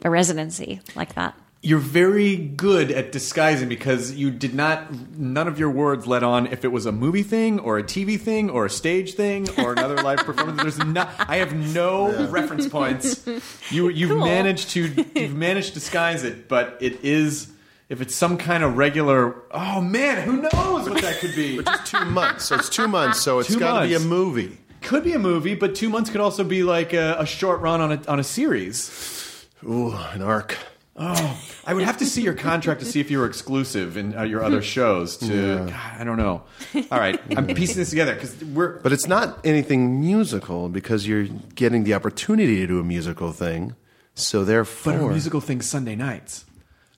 a 0.03 0.09
residency 0.09 0.82
like 0.95 1.14
that. 1.16 1.36
You're 1.66 1.80
very 1.80 2.36
good 2.36 2.91
at 2.91 3.14
disguising 3.14 3.70
because 3.70 4.11
you 4.11 4.32
did 4.32 4.53
not. 4.53 4.93
None 5.18 5.47
of 5.47 5.57
your 5.57 5.70
words 5.70 6.05
let 6.05 6.22
on 6.22 6.45
if 6.47 6.66
it 6.66 6.74
was 6.74 6.86
a 6.86 6.91
movie 6.91 7.24
thing 7.24 7.57
or 7.57 7.78
a 7.78 7.84
TV 7.84 8.20
thing 8.20 8.49
or 8.49 8.66
a 8.66 8.70
stage 8.70 9.14
thing 9.14 9.47
or 9.57 9.72
another 9.72 9.95
live 10.03 10.20
performance. 10.26 10.61
There's 10.61 10.78
no. 10.80 11.07
I 11.20 11.38
have 11.38 11.53
no 11.55 12.28
reference 12.28 12.68
points. 12.68 13.26
You 13.72 13.88
you've 13.99 14.09
Cool. 14.09 14.26
managed 14.26 14.72
to 14.72 15.05
you've 15.16 15.36
managed 15.36 15.70
to 15.70 15.74
disguise 15.76 16.26
it, 16.26 16.49
but 16.49 16.78
it 16.82 17.03
is. 17.05 17.49
If 17.88 18.01
it's 18.01 18.16
some 18.16 18.38
kind 18.38 18.64
of 18.64 18.76
regular, 18.76 19.36
oh 19.51 19.80
man, 19.80 20.24
who 20.24 20.41
knows 20.41 20.89
what 20.89 21.01
that 21.01 21.20
could 21.20 21.34
be? 21.36 21.61
Just 21.64 21.86
two 21.91 22.03
months. 22.05 22.45
So 22.45 22.55
it's 22.55 22.68
two 22.70 22.88
months. 22.89 23.22
So 23.22 23.39
it's 23.39 23.53
Two 23.53 23.59
got 23.59 23.82
to 23.82 23.88
be 23.88 23.93
a 23.93 23.99
movie. 23.99 24.57
could 24.82 25.03
be 25.03 25.14
a 25.14 25.20
movie, 25.20 25.53
but 25.55 25.76
two 25.76 25.89
months 25.89 26.09
could 26.09 26.20
also 26.22 26.43
be 26.43 26.64
like 26.64 26.91
a, 26.93 27.16
a 27.20 27.26
short 27.26 27.61
run 27.61 27.80
on 27.82 27.91
a 27.93 28.01
on 28.09 28.20
a 28.20 28.24
series. 28.24 29.45
Ooh, 29.64 29.91
an 30.11 30.22
arc. 30.22 30.57
I 30.95 31.73
would 31.73 31.83
have 31.83 31.97
to 31.97 32.05
see 32.05 32.21
your 32.21 32.35
contract 32.35 32.79
to 32.81 32.85
see 32.85 32.99
if 32.99 33.09
you 33.09 33.17
were 33.19 33.25
exclusive 33.25 33.97
in 33.97 34.15
uh, 34.15 34.23
your 34.23 34.43
other 34.43 34.61
shows. 34.61 35.17
To 35.17 35.57
God, 35.67 35.73
I 35.99 36.03
don't 36.03 36.17
know. 36.17 36.43
All 36.91 36.99
right, 36.99 37.19
I'm 37.35 37.47
piecing 37.55 37.77
this 37.77 37.89
together 37.89 38.13
because 38.13 38.43
we're. 38.43 38.79
But 38.79 38.93
it's 38.93 39.07
not 39.07 39.39
anything 39.43 39.99
musical 39.99 40.69
because 40.69 41.07
you're 41.07 41.25
getting 41.55 41.83
the 41.83 41.93
opportunity 41.95 42.57
to 42.57 42.67
do 42.67 42.79
a 42.79 42.83
musical 42.83 43.31
thing. 43.31 43.75
So 44.15 44.43
therefore, 44.45 44.83
But 44.83 44.91
therefore, 44.91 45.07
our 45.09 45.13
musical 45.13 45.41
thing 45.41 45.61
Sunday 45.61 45.95
nights. 45.95 46.45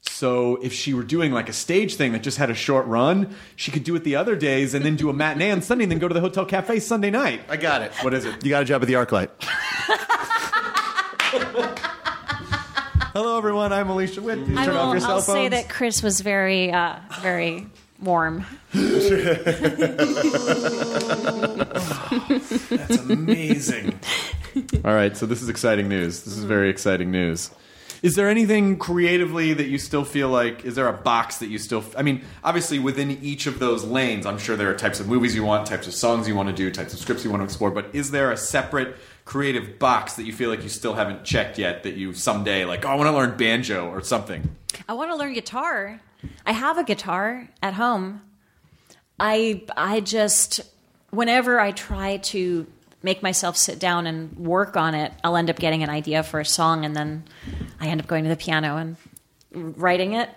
So 0.01 0.57
if 0.57 0.71
she 0.71 0.93
were 0.93 1.03
doing 1.03 1.31
like 1.31 1.49
a 1.49 1.53
stage 1.53 1.95
thing 1.95 2.11
that 2.11 2.21
just 2.21 2.37
had 2.37 2.49
a 2.49 2.53
short 2.53 2.85
run, 2.85 3.33
she 3.55 3.71
could 3.71 3.83
do 3.83 3.95
it 3.95 4.03
the 4.03 4.17
other 4.17 4.35
days 4.35 4.73
and 4.73 4.85
then 4.85 4.95
do 4.97 5.09
a 5.09 5.13
matinee 5.13 5.51
on 5.51 5.61
Sunday 5.61 5.85
and 5.85 5.91
then 5.91 5.99
go 5.99 6.07
to 6.07 6.13
the 6.13 6.21
Hotel 6.21 6.45
Cafe 6.45 6.79
Sunday 6.79 7.09
night. 7.09 7.41
I 7.49 7.57
got 7.57 7.81
it. 7.81 7.91
What 8.03 8.13
is 8.13 8.25
it? 8.25 8.43
You 8.43 8.49
got 8.51 8.61
a 8.61 8.65
job 8.65 8.83
at 8.83 8.87
the 8.87 8.93
ArcLight. 8.93 9.29
Hello, 13.15 13.37
everyone. 13.37 13.71
I'm 13.71 13.89
Alicia 13.89 14.21
Witt. 14.21 14.43
Please 14.43 14.57
I 14.57 14.65
turn 14.65 14.73
will, 14.73 14.81
off 14.81 14.91
your 14.91 14.99
cell 14.99 15.11
I'll 15.11 15.21
phones. 15.21 15.37
say 15.37 15.47
that 15.47 15.69
Chris 15.69 16.03
was 16.03 16.19
very, 16.19 16.69
uh, 16.69 16.97
very 17.21 17.65
warm. 18.01 18.45
That's 18.73 18.97
amazing. 22.97 23.97
All 24.83 24.93
right, 24.93 25.15
so 25.15 25.25
this 25.25 25.41
is 25.41 25.47
exciting 25.47 25.87
news. 25.87 26.23
This 26.23 26.35
is 26.35 26.43
very 26.43 26.69
exciting 26.69 27.09
news. 27.09 27.51
Is 28.01 28.15
there 28.15 28.29
anything 28.29 28.77
creatively 28.77 29.53
that 29.53 29.67
you 29.67 29.77
still 29.77 30.05
feel 30.05 30.29
like? 30.29 30.65
Is 30.65 30.75
there 30.75 30.87
a 30.87 30.93
box 30.93 31.37
that 31.37 31.47
you 31.47 31.57
still? 31.57 31.83
I 31.97 32.01
mean, 32.01 32.23
obviously 32.43 32.79
within 32.79 33.11
each 33.11 33.47
of 33.47 33.59
those 33.59 33.83
lanes, 33.83 34.25
I'm 34.25 34.37
sure 34.37 34.55
there 34.55 34.69
are 34.69 34.75
types 34.75 34.99
of 34.99 35.07
movies 35.07 35.35
you 35.35 35.43
want, 35.43 35.67
types 35.67 35.87
of 35.87 35.93
songs 35.93 36.27
you 36.27 36.35
want 36.35 36.49
to 36.49 36.55
do, 36.55 36.71
types 36.71 36.93
of 36.93 36.99
scripts 36.99 37.23
you 37.23 37.29
want 37.29 37.41
to 37.41 37.45
explore. 37.45 37.71
But 37.71 37.89
is 37.93 38.11
there 38.11 38.31
a 38.31 38.37
separate 38.37 38.95
creative 39.25 39.79
box 39.79 40.13
that 40.15 40.23
you 40.23 40.33
feel 40.33 40.49
like 40.49 40.63
you 40.63 40.69
still 40.69 40.93
haven't 40.93 41.23
checked 41.23 41.57
yet? 41.57 41.83
That 41.83 41.95
you 41.95 42.13
someday 42.13 42.65
like, 42.65 42.85
oh, 42.85 42.89
I 42.89 42.95
want 42.95 43.07
to 43.07 43.13
learn 43.13 43.37
banjo 43.37 43.89
or 43.89 44.01
something. 44.01 44.55
I 44.87 44.93
want 44.93 45.11
to 45.11 45.15
learn 45.15 45.33
guitar. 45.33 46.01
I 46.45 46.51
have 46.51 46.77
a 46.77 46.83
guitar 46.83 47.49
at 47.61 47.73
home. 47.75 48.21
I 49.19 49.63
I 49.77 50.01
just 50.01 50.61
whenever 51.11 51.59
I 51.59 51.71
try 51.71 52.17
to 52.17 52.67
make 53.05 53.23
myself 53.23 53.55
sit 53.55 53.79
down 53.79 54.07
and 54.07 54.35
work 54.37 54.75
on 54.75 54.95
it, 54.95 55.13
I'll 55.23 55.37
end 55.37 55.49
up 55.49 55.57
getting 55.57 55.83
an 55.83 55.89
idea 55.89 56.23
for 56.23 56.41
a 56.41 56.45
song 56.45 56.83
and 56.83 56.95
then 56.95 57.23
I 57.79 57.87
end 57.87 58.01
up 58.01 58.07
going 58.07 58.23
to 58.23 58.29
the 58.29 58.35
piano 58.35 58.75
and 58.75 58.97
writing 59.77 60.13
it. 60.13 60.29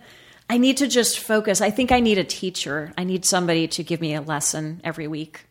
I 0.50 0.58
need 0.58 0.76
to 0.76 0.86
just 0.86 1.18
focus. 1.18 1.60
I 1.60 1.70
think 1.70 1.90
I 1.90 2.00
need 2.00 2.18
a 2.18 2.24
teacher. 2.24 2.92
I 2.96 3.04
need 3.04 3.24
somebody 3.24 3.66
to 3.68 3.82
give 3.82 4.00
me 4.00 4.14
a 4.14 4.20
lesson 4.20 4.80
every 4.84 5.08
week 5.08 5.46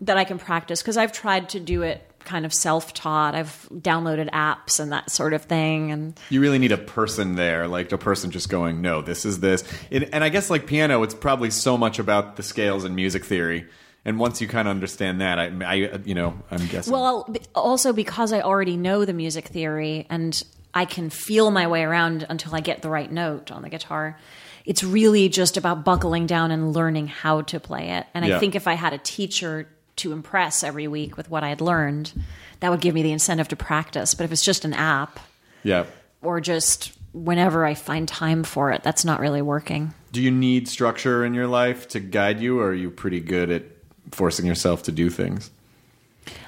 that 0.00 0.16
I 0.16 0.24
can 0.24 0.38
practice 0.38 0.80
because 0.82 0.96
I've 0.96 1.12
tried 1.12 1.50
to 1.50 1.60
do 1.60 1.82
it 1.82 2.02
kind 2.20 2.44
of 2.44 2.52
self-taught. 2.52 3.34
I've 3.34 3.68
downloaded 3.72 4.30
apps 4.30 4.80
and 4.80 4.90
that 4.92 5.10
sort 5.10 5.32
of 5.32 5.42
thing 5.42 5.92
and 5.92 6.18
You 6.28 6.40
really 6.40 6.58
need 6.58 6.72
a 6.72 6.78
person 6.78 7.36
there, 7.36 7.68
like 7.68 7.92
a 7.92 7.98
person 7.98 8.30
just 8.30 8.48
going, 8.48 8.80
"No, 8.82 9.00
this 9.00 9.24
is 9.24 9.40
this." 9.40 9.62
It, 9.90 10.10
and 10.12 10.24
I 10.24 10.28
guess 10.28 10.50
like 10.50 10.66
piano, 10.66 11.02
it's 11.02 11.14
probably 11.14 11.50
so 11.50 11.76
much 11.76 11.98
about 12.00 12.36
the 12.36 12.42
scales 12.42 12.84
and 12.84 12.96
music 12.96 13.24
theory. 13.24 13.66
And 14.06 14.20
once 14.20 14.40
you 14.40 14.46
kind 14.46 14.68
of 14.68 14.70
understand 14.70 15.20
that, 15.20 15.40
I, 15.40 15.46
I, 15.64 15.74
you 16.04 16.14
know, 16.14 16.38
I'm 16.48 16.64
guessing. 16.68 16.92
Well, 16.92 17.28
also 17.56 17.92
because 17.92 18.32
I 18.32 18.40
already 18.40 18.76
know 18.76 19.04
the 19.04 19.12
music 19.12 19.48
theory 19.48 20.06
and 20.08 20.40
I 20.72 20.84
can 20.84 21.10
feel 21.10 21.50
my 21.50 21.66
way 21.66 21.82
around 21.82 22.24
until 22.28 22.54
I 22.54 22.60
get 22.60 22.82
the 22.82 22.88
right 22.88 23.10
note 23.10 23.50
on 23.50 23.62
the 23.62 23.68
guitar. 23.68 24.16
It's 24.64 24.84
really 24.84 25.28
just 25.28 25.56
about 25.56 25.84
buckling 25.84 26.26
down 26.26 26.52
and 26.52 26.72
learning 26.72 27.08
how 27.08 27.42
to 27.42 27.58
play 27.58 27.90
it. 27.90 28.06
And 28.14 28.24
Yeah. 28.24 28.36
I 28.36 28.38
think 28.38 28.54
if 28.54 28.68
I 28.68 28.74
had 28.74 28.92
a 28.92 28.98
teacher 28.98 29.68
to 29.96 30.12
impress 30.12 30.62
every 30.62 30.86
week 30.86 31.16
with 31.16 31.28
what 31.28 31.42
I 31.42 31.48
had 31.48 31.60
learned, 31.60 32.12
that 32.60 32.70
would 32.70 32.80
give 32.80 32.94
me 32.94 33.02
the 33.02 33.10
incentive 33.10 33.48
to 33.48 33.56
practice. 33.56 34.14
But 34.14 34.22
if 34.22 34.30
it's 34.30 34.44
just 34.44 34.64
an 34.64 34.72
app 34.74 35.18
yeah. 35.64 35.84
or 36.22 36.40
just 36.40 36.92
whenever 37.12 37.64
I 37.64 37.74
find 37.74 38.06
time 38.06 38.44
for 38.44 38.70
it, 38.70 38.84
that's 38.84 39.04
not 39.04 39.18
really 39.18 39.42
working. 39.42 39.94
Do 40.12 40.22
you 40.22 40.30
need 40.30 40.68
structure 40.68 41.24
in 41.24 41.34
your 41.34 41.48
life 41.48 41.88
to 41.88 41.98
guide 41.98 42.40
you, 42.40 42.60
or 42.60 42.68
are 42.68 42.74
you 42.74 42.90
pretty 42.90 43.20
good 43.20 43.50
at 43.50 43.64
forcing 44.12 44.46
yourself 44.46 44.82
to 44.84 44.92
do 44.92 45.10
things? 45.10 45.50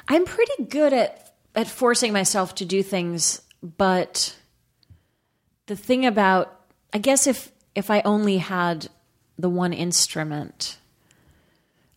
I'm 0.09 0.25
pretty 0.25 0.65
good 0.65 0.93
at 0.93 1.35
at 1.55 1.67
forcing 1.67 2.13
myself 2.13 2.55
to 2.57 2.65
do 2.65 2.83
things, 2.83 3.43
but 3.63 4.37
the 5.67 5.77
thing 5.77 6.07
about 6.07 6.55
I 6.93 6.99
guess 6.99 7.27
if 7.27 7.53
if 7.75 7.91
I 7.91 8.01
only 8.03 8.39
had 8.39 8.89
the 9.39 9.49
one 9.49 9.73
instrument, 9.73 10.79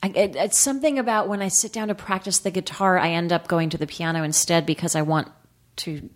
I, 0.04 0.08
it, 0.10 0.36
it's 0.36 0.60
something 0.60 1.00
about 1.00 1.28
when 1.28 1.42
I 1.42 1.48
sit 1.48 1.74
down 1.74 1.88
to 1.88 1.96
practice 1.96 2.40
the 2.40 2.52
guitar, 2.52 2.98
I 2.98 3.12
end 3.12 3.32
up 3.32 3.48
going 3.48 3.70
to 3.72 3.78
the 3.78 3.88
piano 3.88 4.24
instead 4.24 4.66
because 4.66 4.96
I 4.96 5.02
want 5.02 5.30
to 5.78 6.10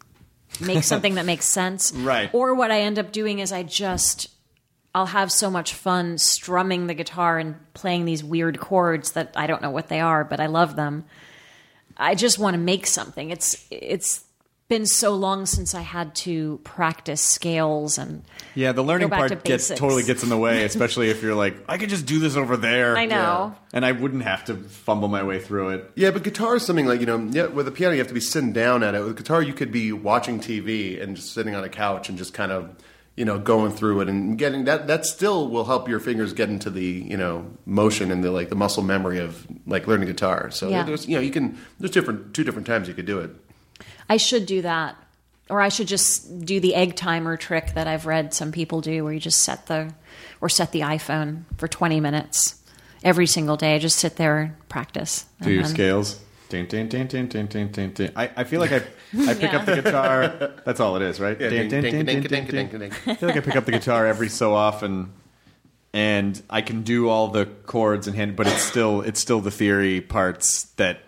make 0.60 0.84
something 0.92 1.16
that 1.16 1.26
makes 1.26 1.46
sense. 1.46 1.92
Right. 1.94 2.30
Or 2.34 2.54
what 2.54 2.72
I 2.72 2.82
end 2.82 3.00
up 3.00 3.12
doing 3.12 3.40
is 3.40 3.52
I 3.52 3.64
just 3.64 4.30
I'll 4.96 5.08
have 5.08 5.30
so 5.30 5.52
much 5.52 5.74
fun 5.74 6.18
strumming 6.18 6.88
the 6.88 6.94
guitar 6.94 7.38
and 7.38 7.58
playing 7.74 8.06
these 8.06 8.24
weird 8.24 8.62
chords 8.62 9.12
that 9.12 9.34
I 9.36 9.46
don't 9.46 9.62
know 9.62 9.70
what 9.70 9.90
they 9.90 10.00
are, 10.00 10.24
but 10.24 10.40
I 10.40 10.46
love 10.46 10.78
them. 10.78 11.04
I 11.98 12.16
just 12.16 12.40
want 12.40 12.54
to 12.54 12.58
make 12.58 12.88
something. 12.88 13.30
It's 13.30 13.68
it's 13.70 14.24
been 14.70 14.86
so 14.86 15.14
long 15.14 15.46
since 15.48 15.76
I 15.76 15.82
had 15.82 16.16
to 16.16 16.62
practice 16.64 17.20
scales 17.20 17.98
and 17.98 18.24
Yeah, 18.56 18.72
the 18.72 18.84
learning 18.84 19.10
Go 19.10 19.18
back 19.18 19.28
to 19.28 19.36
part 19.36 19.44
gets 19.44 19.68
totally 19.68 20.04
gets 20.04 20.24
in 20.24 20.30
the 20.30 20.38
way, 20.38 20.64
especially 20.72 21.10
if 21.10 21.22
you're 21.22 21.36
like, 21.36 21.56
I 21.68 21.78
could 21.78 21.90
just 21.90 22.06
do 22.06 22.20
this 22.20 22.38
over 22.38 22.56
there. 22.56 22.98
I 22.98 23.06
know. 23.06 23.54
and 23.74 23.86
I 23.86 23.92
wouldn't 23.92 24.24
have 24.24 24.46
to 24.46 24.56
fumble 24.56 25.10
my 25.10 25.24
way 25.24 25.42
through 25.42 25.72
it. 25.72 25.92
Yeah, 25.96 26.12
but 26.12 26.24
guitar 26.24 26.56
is 26.56 26.66
something 26.66 26.86
like 26.86 27.02
you 27.02 27.06
know. 27.06 27.20
Yeah, 27.32 27.48
with 27.48 27.68
a 27.68 27.72
piano 27.72 27.92
you 27.92 28.00
have 28.00 28.08
to 28.08 28.14
be 28.14 28.22
sitting 28.22 28.54
down 28.54 28.82
at 28.82 28.96
it. 28.96 29.04
With 29.04 29.18
guitar, 29.18 29.42
you 29.42 29.54
could 29.54 29.74
be 29.74 29.92
watching 29.92 30.40
TV 30.40 31.04
and 31.04 31.18
just 31.18 31.34
sitting 31.34 31.54
on 31.54 31.66
a 31.66 31.70
couch 31.70 32.08
and 32.08 32.18
just 32.18 32.34
kind 32.34 32.54
of 32.54 32.74
you 33.16 33.24
know 33.26 33.40
going 33.40 33.72
through 33.72 34.02
it 34.02 34.10
and 34.10 34.38
getting 34.38 34.66
that. 34.66 34.88
That 34.88 35.06
still 35.06 35.48
will 35.50 35.66
help 35.66 35.88
your 35.88 36.00
fingers 36.00 36.34
get 36.34 36.50
into 36.50 36.70
the 36.70 36.84
you 36.84 37.18
know 37.18 37.46
motion 37.66 38.12
and 38.12 38.24
the 38.24 38.32
like 38.32 38.50
the 38.50 38.56
muscle 38.56 38.84
memory 38.84 39.20
of 39.20 39.48
like 39.66 39.88
learning 39.88 40.08
guitar. 40.08 40.52
So 40.52 40.70
Yeah. 40.70 40.84
there's 40.84 41.08
you 41.08 41.16
know 41.16 41.22
you 41.22 41.32
can 41.32 41.58
there's 41.80 41.92
different 41.92 42.34
two 42.34 42.44
different 42.44 42.68
times 42.68 42.88
you 42.88 42.94
could 42.94 43.06
do 43.06 43.20
it. 43.20 43.32
I 44.10 44.18
should 44.18 44.46
do 44.46 44.62
that. 44.64 44.96
Or 45.48 45.62
I 45.62 45.70
should 45.70 45.88
just 45.88 46.44
do 46.44 46.60
the 46.60 46.74
egg 46.74 46.96
timer 46.96 47.38
trick 47.38 47.76
that 47.76 47.88
I've 47.88 48.08
read 48.08 48.34
some 48.34 48.52
people 48.52 48.82
do 48.82 49.04
where 49.04 49.14
you 49.14 49.20
just 49.20 49.42
set 49.42 49.68
the 49.68 49.94
or 50.42 50.50
set 50.50 50.72
the 50.72 50.80
iPhone 50.82 51.44
for 51.58 51.68
20 51.68 52.00
minutes 52.00 52.56
every 53.04 53.28
single 53.28 53.56
day. 53.56 53.78
Just 53.78 53.98
sit 54.00 54.16
there 54.16 54.40
and 54.40 54.70
practice. 54.70 55.26
Do 55.42 55.52
your 55.52 55.62
then- 55.62 55.72
scales. 55.72 56.20
Dun, 56.50 56.66
dun, 56.68 56.88
dun, 56.88 57.08
dun, 57.08 57.28
dun, 57.28 57.48
dun, 57.48 57.68
dun, 57.72 57.92
dun. 57.94 58.12
I, 58.16 58.30
I 58.38 58.44
feel 58.44 58.60
like 58.60 58.72
I 58.72 58.84
I 59.28 59.34
pick 59.34 59.54
up 59.54 59.66
the 59.66 59.76
guitar. 59.82 60.28
That's 60.66 60.80
all 60.80 60.96
it 60.96 61.02
is, 61.02 61.20
right? 61.20 61.40
Yeah, 61.40 61.50
Dun, 61.50 61.68
dun, 61.70 61.82
ding, 61.82 62.06
ding, 62.06 62.22
ding, 62.22 62.22
ding, 62.22 62.46
ding, 62.46 62.80
ding. 62.80 62.92
I 63.08 63.16
feel 63.16 63.30
like 63.30 63.38
I 63.38 63.42
pick 63.42 63.56
up 63.56 63.66
the 63.66 63.72
guitar 63.72 64.06
every 64.06 64.30
so 64.30 64.54
often, 64.54 65.12
and 65.94 66.40
I 66.50 66.62
can 66.62 66.84
do 66.84 67.10
all 67.10 67.30
the 67.30 67.46
chords 67.46 68.08
and 68.08 68.16
hand, 68.16 68.36
but 68.36 68.48
it's 68.48 68.62
still 68.62 69.02
it's 69.02 69.20
still 69.20 69.42
the 69.42 69.52
theory 69.52 70.02
parts 70.02 70.64
that 70.78 71.00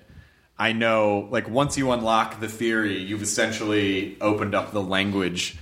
I 0.57 0.73
know. 0.73 1.27
Like 1.29 1.47
once 1.49 1.77
you 1.77 1.91
unlock 1.91 2.39
the 2.39 2.47
theory, 2.49 2.97
you've 2.97 3.21
essentially 3.21 4.17
opened 4.21 4.55
up 4.55 4.71
the 4.71 4.81
language 4.81 5.57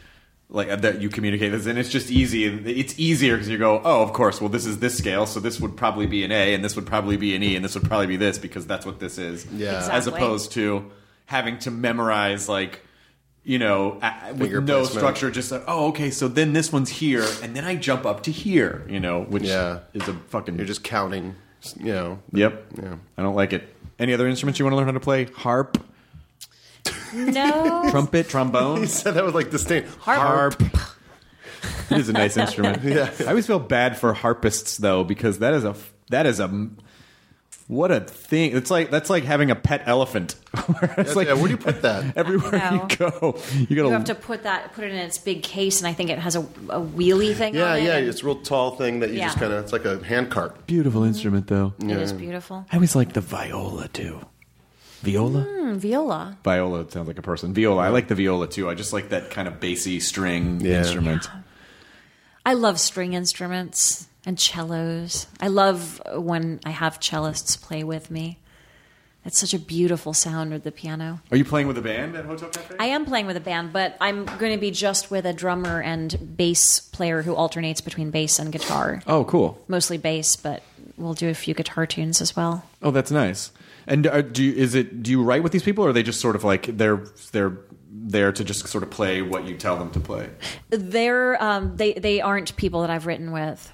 like 0.50 0.70
uh, 0.70 0.76
that 0.78 1.02
you 1.02 1.10
communicate 1.10 1.52
this, 1.52 1.66
and 1.66 1.78
it's 1.80 1.90
just 1.90 2.12
easy. 2.12 2.46
It's 2.46 2.98
easier 3.00 3.36
because 3.36 3.50
you 3.50 3.58
go, 3.58 3.82
oh, 3.84 4.02
of 4.04 4.14
course. 4.14 4.40
Well, 4.40 4.50
this 4.50 4.66
is 4.66 4.80
this 4.80 4.98
scale, 4.98 5.26
so 5.26 5.40
this 5.40 5.60
would 5.60 5.76
probably 5.76 6.06
be 6.06 6.24
an 6.24 6.32
A, 6.32 6.54
and 6.54 6.64
this 6.64 6.76
would 6.76 6.86
probably 6.86 7.18
be 7.18 7.36
an 7.36 7.44
E, 7.44 7.56
and 7.56 7.66
this 7.66 7.74
would 7.76 7.84
probably 7.86 8.08
be 8.08 8.18
this 8.18 8.38
because 8.38 8.66
that's 8.68 8.86
what 8.86 9.00
this 9.00 9.18
is. 9.18 9.46
Yeah. 9.48 9.88
As 9.92 10.08
opposed 10.08 10.52
to 10.54 10.92
having 11.26 11.58
to 11.60 11.72
memorize 11.72 12.48
like 12.48 12.82
you 13.48 13.60
know, 13.60 14.00
a- 14.02 14.32
with 14.34 14.40
Finger 14.50 14.62
no 14.62 14.78
placement. 14.80 15.00
structure, 15.00 15.30
just 15.30 15.52
like, 15.52 15.64
oh, 15.68 15.90
okay, 15.90 16.10
so 16.10 16.28
then 16.28 16.54
this 16.54 16.74
one's 16.74 16.90
here, 16.90 17.24
and 17.44 17.56
then 17.56 17.64
I 17.64 17.76
jump 17.76 18.04
up 18.04 18.24
to 18.24 18.32
here, 18.32 18.84
you 18.90 19.00
know, 19.00 19.22
which 19.22 19.44
Yeah. 19.44 19.82
is 19.94 20.08
a 20.08 20.14
fucking. 20.30 20.56
You're 20.58 20.66
just 20.66 20.84
counting. 20.84 21.36
You 21.80 21.94
know. 21.94 22.20
Yep. 22.34 22.66
Yeah. 22.82 22.96
I 23.18 23.22
don't 23.22 23.36
like 23.36 23.54
it. 23.54 23.64
Any 24.00 24.14
other 24.14 24.28
instruments 24.28 24.58
you 24.60 24.66
want 24.66 24.74
to 24.74 24.78
learn 24.78 24.86
how 24.88 24.92
to 24.94 25.00
play? 25.00 25.26
Harp, 25.26 25.78
No. 27.14 27.88
trumpet, 27.92 28.30
trombone, 28.30 28.82
He 28.82 28.88
said 28.88 29.14
that 29.16 29.24
was 29.24 29.34
like 29.34 29.50
distinct. 29.52 29.90
harp. 30.00 30.62
it 30.62 31.98
is 31.98 32.10
a 32.10 32.14
nice 32.14 32.38
instrument. 32.38 32.84
Yeah. 32.84 33.12
I 33.22 33.26
always 33.30 33.48
feel 33.48 33.60
bad 33.60 33.98
for 33.98 34.14
harpists 34.14 34.78
though 34.78 35.04
because 35.04 35.40
that 35.40 35.54
is 35.54 35.64
a 35.64 35.76
that 36.10 36.26
is 36.26 36.40
a 36.40 36.70
what 37.68 37.90
a 37.90 38.00
thing. 38.02 38.56
It's 38.56 38.70
like 38.70 38.92
that's 38.92 39.10
like 39.10 39.24
having 39.24 39.50
a 39.50 39.56
pet 39.56 39.82
elephant. 39.88 40.36
it's 40.98 41.16
like 41.16 41.28
yeah, 41.28 41.34
where 41.34 41.46
do 41.46 41.52
you 41.52 41.58
put 41.58 41.82
that? 41.82 42.16
everywhere 42.16 42.54
you 42.74 42.96
go, 42.98 43.40
you 43.56 43.76
gotta 43.76 43.88
You 43.88 43.90
have 43.90 44.04
to 44.06 44.14
put 44.16 44.44
that 44.44 44.74
put 44.74 44.84
it 44.84 44.92
in 44.92 44.98
its 44.98 45.18
big 45.18 45.42
case 45.42 45.80
and 45.82 45.88
I 45.88 45.94
think 45.94 46.12
it 46.12 46.20
has 46.20 46.36
a, 46.36 46.42
a 46.42 46.80
wheelie 46.80 47.34
thing 47.36 47.56
Yeah, 47.56 47.72
on 47.72 47.78
it. 47.80 47.84
yeah. 47.84 47.98
and 47.98 48.08
It's 48.08 48.22
a 48.22 48.26
real 48.26 48.42
tall 48.42 48.76
thing 48.76 49.00
that 49.00 49.10
you 49.10 49.18
just 49.20 49.40
kind 49.40 49.52
of. 49.52 49.64
It's 49.64 49.74
like 49.74 49.86
a 49.86 50.04
hand 50.04 50.30
cart. 50.30 50.68
beautiful 50.68 51.04
instrument 51.04 51.48
though. 51.48 51.74
It 51.80 51.90
is 51.90 52.14
beautiful. 52.14 52.66
I 52.72 52.76
always 52.76 52.96
like 52.96 53.14
the 53.14 53.22
viola 53.22 53.88
too. 53.88 54.20
Viola? 55.06 55.42
Hmm, 55.44 55.78
viola. 55.78 56.38
Viola 56.44 56.90
sounds 56.92 57.08
like 57.08 57.18
a 57.20 57.22
person. 57.22 57.54
Viola. 57.54 57.82
I 57.84 57.90
like 57.90 58.08
the 58.08 58.16
viola 58.16 58.48
too. 58.48 58.70
I 58.70 58.74
just 58.76 58.92
like 58.92 59.10
that 59.10 59.30
kind 59.32 59.48
of 59.48 59.60
bassy 59.60 60.00
string 60.00 60.60
Yeah. 60.62 60.80
instrument. 60.80 61.30
I 62.46 62.54
love 62.54 62.80
string 62.80 63.14
instruments 63.14 64.08
and 64.26 64.40
cellos. 64.40 65.28
I 65.40 65.48
love 65.48 66.02
when 66.16 66.60
I 66.66 66.72
have 66.72 67.00
cellists 67.00 67.60
play 67.62 67.84
with 67.84 68.10
me. 68.12 68.40
It's 69.24 69.40
such 69.40 69.56
a 69.56 69.60
beautiful 69.60 70.14
sound 70.14 70.52
with 70.52 70.64
the 70.64 70.72
piano. 70.72 71.20
Are 71.32 71.38
you 71.38 71.46
playing 71.46 71.68
with 71.68 71.78
a 71.80 71.82
band 71.82 72.16
at 72.16 72.26
Hotel 72.26 72.50
Cafe? 72.50 72.76
I 72.80 72.86
am 72.88 73.06
playing 73.06 73.26
with 73.26 73.36
a 73.36 73.40
band, 73.40 73.74
but 73.74 73.98
I'm 74.00 74.26
going 74.26 74.54
to 74.54 74.60
be 74.60 74.70
just 74.70 75.10
with 75.10 75.26
a 75.26 75.34
drummer 75.34 75.82
and 75.82 76.38
bass 76.38 76.80
player 76.80 77.24
who 77.24 77.34
alternates 77.34 77.82
between 77.82 78.12
bass 78.12 78.38
and 78.38 78.52
guitar. 78.52 79.02
oh, 79.08 79.24
cool. 79.26 79.60
Mostly 79.68 79.98
bass, 79.98 80.36
but 80.36 80.62
we'll 80.96 81.16
do 81.16 81.28
a 81.30 81.34
few 81.34 81.56
guitar 81.56 81.88
tunes 81.88 82.22
as 82.22 82.36
well. 82.36 82.66
Oh, 82.84 82.92
that's 82.92 83.10
nice. 83.10 83.52
And 83.88 84.08
uh, 84.08 84.22
do 84.22 84.44
you, 84.44 84.54
is 84.54 84.76
it? 84.76 85.04
Do 85.04 85.12
you 85.12 85.24
write 85.24 85.44
with 85.44 85.52
these 85.52 85.64
people, 85.64 85.86
or 85.86 85.90
are 85.90 85.94
they 85.94 86.04
just 86.04 86.20
sort 86.20 86.36
of 86.36 86.44
like 86.44 86.78
they're 86.78 87.04
they're 87.32 87.58
there 87.92 88.32
to 88.32 88.44
just 88.44 88.68
sort 88.68 88.84
of 88.84 88.90
play 88.90 89.22
what 89.22 89.46
you 89.46 89.56
tell 89.58 89.78
them 89.78 89.92
to 89.92 90.00
play? 90.00 90.30
They're 90.70 91.42
um, 91.42 91.78
they 91.78 91.94
they 91.94 92.22
aren't 92.22 92.56
people 92.56 92.82
that 92.82 92.90
I've 92.90 93.06
written 93.06 93.32
with, 93.32 93.72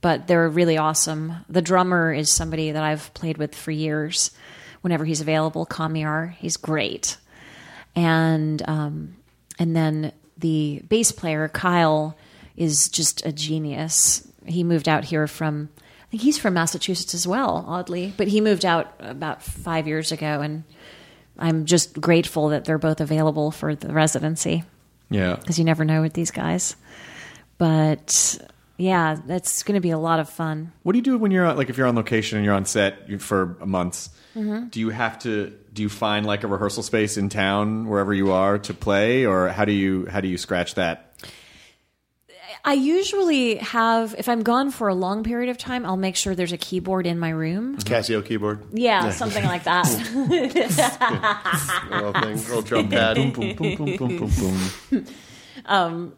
but 0.00 0.26
they're 0.26 0.48
really 0.48 0.76
awesome. 0.76 1.34
The 1.48 1.62
drummer 1.62 2.12
is 2.12 2.32
somebody 2.32 2.72
that 2.72 2.82
I've 2.82 3.12
played 3.14 3.38
with 3.38 3.54
for 3.54 3.70
years. 3.70 4.30
Whenever 4.82 5.06
he's 5.06 5.22
available, 5.22 5.64
Kamiar, 5.64 6.32
he's 6.34 6.58
great, 6.58 7.16
and 7.96 8.62
um, 8.68 9.16
and 9.58 9.74
then 9.74 10.12
the 10.36 10.82
bass 10.88 11.10
player 11.10 11.48
Kyle 11.48 12.16
is 12.56 12.90
just 12.90 13.24
a 13.24 13.32
genius. 13.32 14.28
He 14.44 14.62
moved 14.62 14.88
out 14.88 15.04
here 15.04 15.26
from 15.26 15.70
think 16.14 16.22
he's 16.22 16.38
from 16.38 16.54
Massachusetts 16.54 17.12
as 17.12 17.26
well, 17.26 17.64
oddly, 17.66 18.14
but 18.16 18.28
he 18.28 18.40
moved 18.40 18.64
out 18.64 18.94
about 19.00 19.42
five 19.42 19.88
years 19.88 20.12
ago, 20.12 20.40
and 20.42 20.62
I'm 21.36 21.64
just 21.64 22.00
grateful 22.00 22.50
that 22.50 22.64
they're 22.64 22.78
both 22.78 23.00
available 23.00 23.50
for 23.50 23.74
the 23.74 23.92
residency 23.92 24.62
Yeah. 25.10 25.34
because 25.34 25.58
you 25.58 25.64
never 25.64 25.84
know 25.84 26.02
with 26.02 26.12
these 26.12 26.30
guys. 26.30 26.76
But 27.58 28.38
yeah, 28.76 29.16
that's 29.26 29.64
going 29.64 29.74
to 29.74 29.80
be 29.80 29.90
a 29.90 29.98
lot 29.98 30.20
of 30.20 30.28
fun. 30.28 30.70
What 30.84 30.92
do 30.92 30.98
you 30.98 31.02
do 31.02 31.18
when 31.18 31.32
you're 31.32 31.52
like 31.52 31.68
if 31.68 31.76
you're 31.76 31.88
on 31.88 31.96
location 31.96 32.38
and 32.38 32.44
you're 32.44 32.54
on 32.54 32.64
set 32.64 33.20
for 33.20 33.56
months? 33.64 34.10
Mm-hmm. 34.36 34.68
Do 34.68 34.78
you 34.78 34.90
have 34.90 35.18
to 35.20 35.52
do 35.72 35.82
you 35.82 35.88
find 35.88 36.24
like 36.24 36.44
a 36.44 36.46
rehearsal 36.46 36.84
space 36.84 37.16
in 37.16 37.28
town 37.28 37.88
wherever 37.88 38.14
you 38.14 38.30
are 38.30 38.58
to 38.58 38.72
play, 38.74 39.26
or 39.26 39.48
how 39.48 39.64
do 39.64 39.72
you 39.72 40.06
how 40.06 40.20
do 40.20 40.28
you 40.28 40.38
scratch 40.38 40.74
that? 40.76 41.12
I 42.66 42.72
usually 42.72 43.56
have, 43.56 44.14
if 44.16 44.26
I'm 44.26 44.42
gone 44.42 44.70
for 44.70 44.88
a 44.88 44.94
long 44.94 45.22
period 45.22 45.50
of 45.50 45.58
time, 45.58 45.84
I'll 45.84 45.98
make 45.98 46.16
sure 46.16 46.34
there's 46.34 46.52
a 46.52 46.56
keyboard 46.56 47.06
in 47.06 47.18
my 47.18 47.28
room. 47.28 47.76
Casio 47.76 48.24
keyboard. 48.24 48.64
Yeah, 48.72 49.10
something 49.10 49.44
like 49.44 49.64
that. 49.64 49.86
Little 51.90 52.12
thing, 52.14 52.36
little 52.36 52.62
drum 52.62 52.88
pad. 52.88 53.16
Boom, 53.16 53.32
boom, 53.32 53.54
boom, 53.54 53.96
boom, 53.96 54.16
boom, 54.16 54.30
boom. 54.90 55.06
Um, 55.66 56.14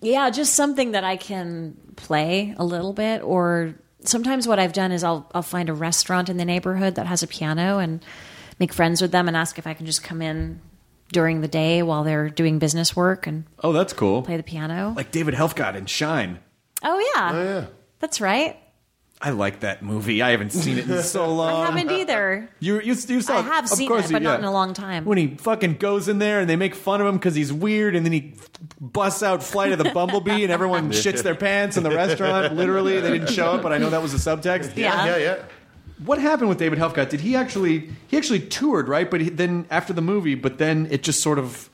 yeah, 0.00 0.30
just 0.30 0.54
something 0.54 0.92
that 0.92 1.02
I 1.02 1.16
can 1.16 1.76
play 1.96 2.54
a 2.56 2.64
little 2.64 2.92
bit. 2.92 3.22
Or 3.22 3.74
sometimes 4.04 4.46
what 4.46 4.60
I've 4.60 4.72
done 4.72 4.92
is 4.92 5.02
I'll 5.02 5.28
I'll 5.34 5.42
find 5.42 5.68
a 5.68 5.74
restaurant 5.74 6.28
in 6.28 6.36
the 6.36 6.44
neighborhood 6.44 6.94
that 6.94 7.06
has 7.06 7.22
a 7.22 7.26
piano 7.26 7.78
and 7.78 8.02
make 8.58 8.72
friends 8.72 9.02
with 9.02 9.10
them 9.10 9.26
and 9.26 9.36
ask 9.36 9.58
if 9.58 9.66
I 9.66 9.74
can 9.74 9.86
just 9.86 10.04
come 10.04 10.22
in 10.22 10.60
during 11.12 11.40
the 11.40 11.48
day 11.48 11.82
while 11.82 12.04
they're 12.04 12.28
doing 12.30 12.58
business 12.58 12.94
work 12.94 13.26
and 13.26 13.44
Oh, 13.62 13.72
that's 13.72 13.92
cool. 13.92 14.22
play 14.22 14.36
the 14.36 14.42
piano. 14.42 14.92
Like 14.96 15.10
David 15.10 15.34
Helfgott 15.34 15.74
in 15.76 15.86
Shine. 15.86 16.38
oh 16.82 16.98
yeah, 17.16 17.30
Oh 17.32 17.42
yeah. 17.44 17.66
that's 17.98 18.20
right. 18.20 18.56
I 19.22 19.30
like 19.30 19.60
that 19.60 19.82
movie. 19.82 20.22
I 20.22 20.30
haven't 20.30 20.48
seen 20.54 20.78
it 20.78 20.88
in 20.88 21.02
so 21.02 21.26
long. 21.34 21.50
I 21.50 21.52
long. 21.52 21.66
haven't 21.76 21.90
either. 21.90 22.48
You, 22.58 22.76
you, 22.80 22.94
you 22.94 23.20
saw 23.20 23.36
I 23.36 23.40
it. 23.40 23.44
have 23.44 23.64
Of 23.64 23.70
seen 23.70 23.86
course 23.86 24.08
it, 24.08 24.12
but 24.14 24.22
you- 24.22 24.28
not 24.28 24.32
yeah. 24.34 24.38
in 24.38 24.44
a 24.44 24.50
long 24.52 24.72
time. 24.72 25.04
When 25.04 25.18
he 25.18 25.34
fucking 25.36 25.74
goes 25.74 26.08
in 26.08 26.18
there 26.20 26.40
and 26.40 26.48
they 26.48 26.56
make 26.56 26.74
fun 26.74 27.02
of 27.02 27.06
him 27.06 27.16
because 27.16 27.34
he's 27.34 27.52
weird, 27.52 27.94
and 27.94 28.06
then 28.06 28.12
he 28.14 28.32
busts 28.80 29.22
out 29.22 29.42
"Flight 29.42 29.72
of 29.72 29.78
the 29.78 29.90
Bumblebee" 29.90 30.42
and 30.42 30.50
everyone 30.50 30.90
shits 30.92 31.22
their 31.22 31.34
pants 31.34 31.76
in 31.76 31.82
the 31.82 31.90
restaurant. 31.90 32.54
Literally, 32.56 32.98
they 32.98 33.10
didn't 33.10 33.28
show 33.28 33.56
it, 33.56 33.62
but 33.62 33.74
I 33.74 33.78
know 33.78 33.90
that 33.90 34.00
was 34.00 34.12
the 34.12 34.18
subtext. 34.30 34.74
Yeah. 34.78 35.04
Yeah, 35.04 35.16
yeah. 35.18 35.42
What 36.04 36.18
happened 36.18 36.48
with 36.48 36.58
David 36.58 36.78
Helfgott? 36.78 37.10
Did 37.10 37.20
he 37.20 37.36
actually 37.36 37.90
he 38.08 38.16
actually 38.16 38.40
toured 38.40 38.88
right? 38.88 39.10
But 39.10 39.20
he, 39.20 39.28
then 39.30 39.66
after 39.70 39.92
the 39.92 40.02
movie, 40.02 40.34
but 40.34 40.58
then 40.58 40.88
it 40.90 41.02
just 41.02 41.22
sort 41.22 41.38
of 41.38 41.68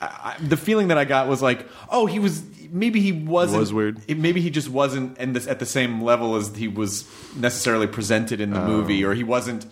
I, 0.00 0.36
I- 0.38 0.42
the 0.42 0.56
feeling 0.56 0.88
that 0.88 0.98
I 0.98 1.04
got 1.04 1.28
was 1.28 1.42
like, 1.42 1.66
oh, 1.90 2.06
he 2.06 2.18
was 2.18 2.42
maybe 2.70 3.00
he 3.00 3.12
wasn't 3.12 3.60
was 3.60 3.72
weird. 3.72 4.00
it- 4.08 4.18
maybe 4.18 4.40
he 4.40 4.50
just 4.50 4.68
wasn't 4.68 5.18
in 5.18 5.32
this, 5.32 5.46
at 5.46 5.58
the 5.58 5.66
same 5.66 6.02
level 6.02 6.36
as 6.36 6.54
he 6.56 6.68
was 6.68 7.04
necessarily 7.36 7.86
presented 7.86 8.40
in 8.40 8.50
the 8.50 8.60
movie, 8.60 9.04
oh. 9.04 9.08
or 9.08 9.14
he 9.14 9.24
wasn't 9.24 9.66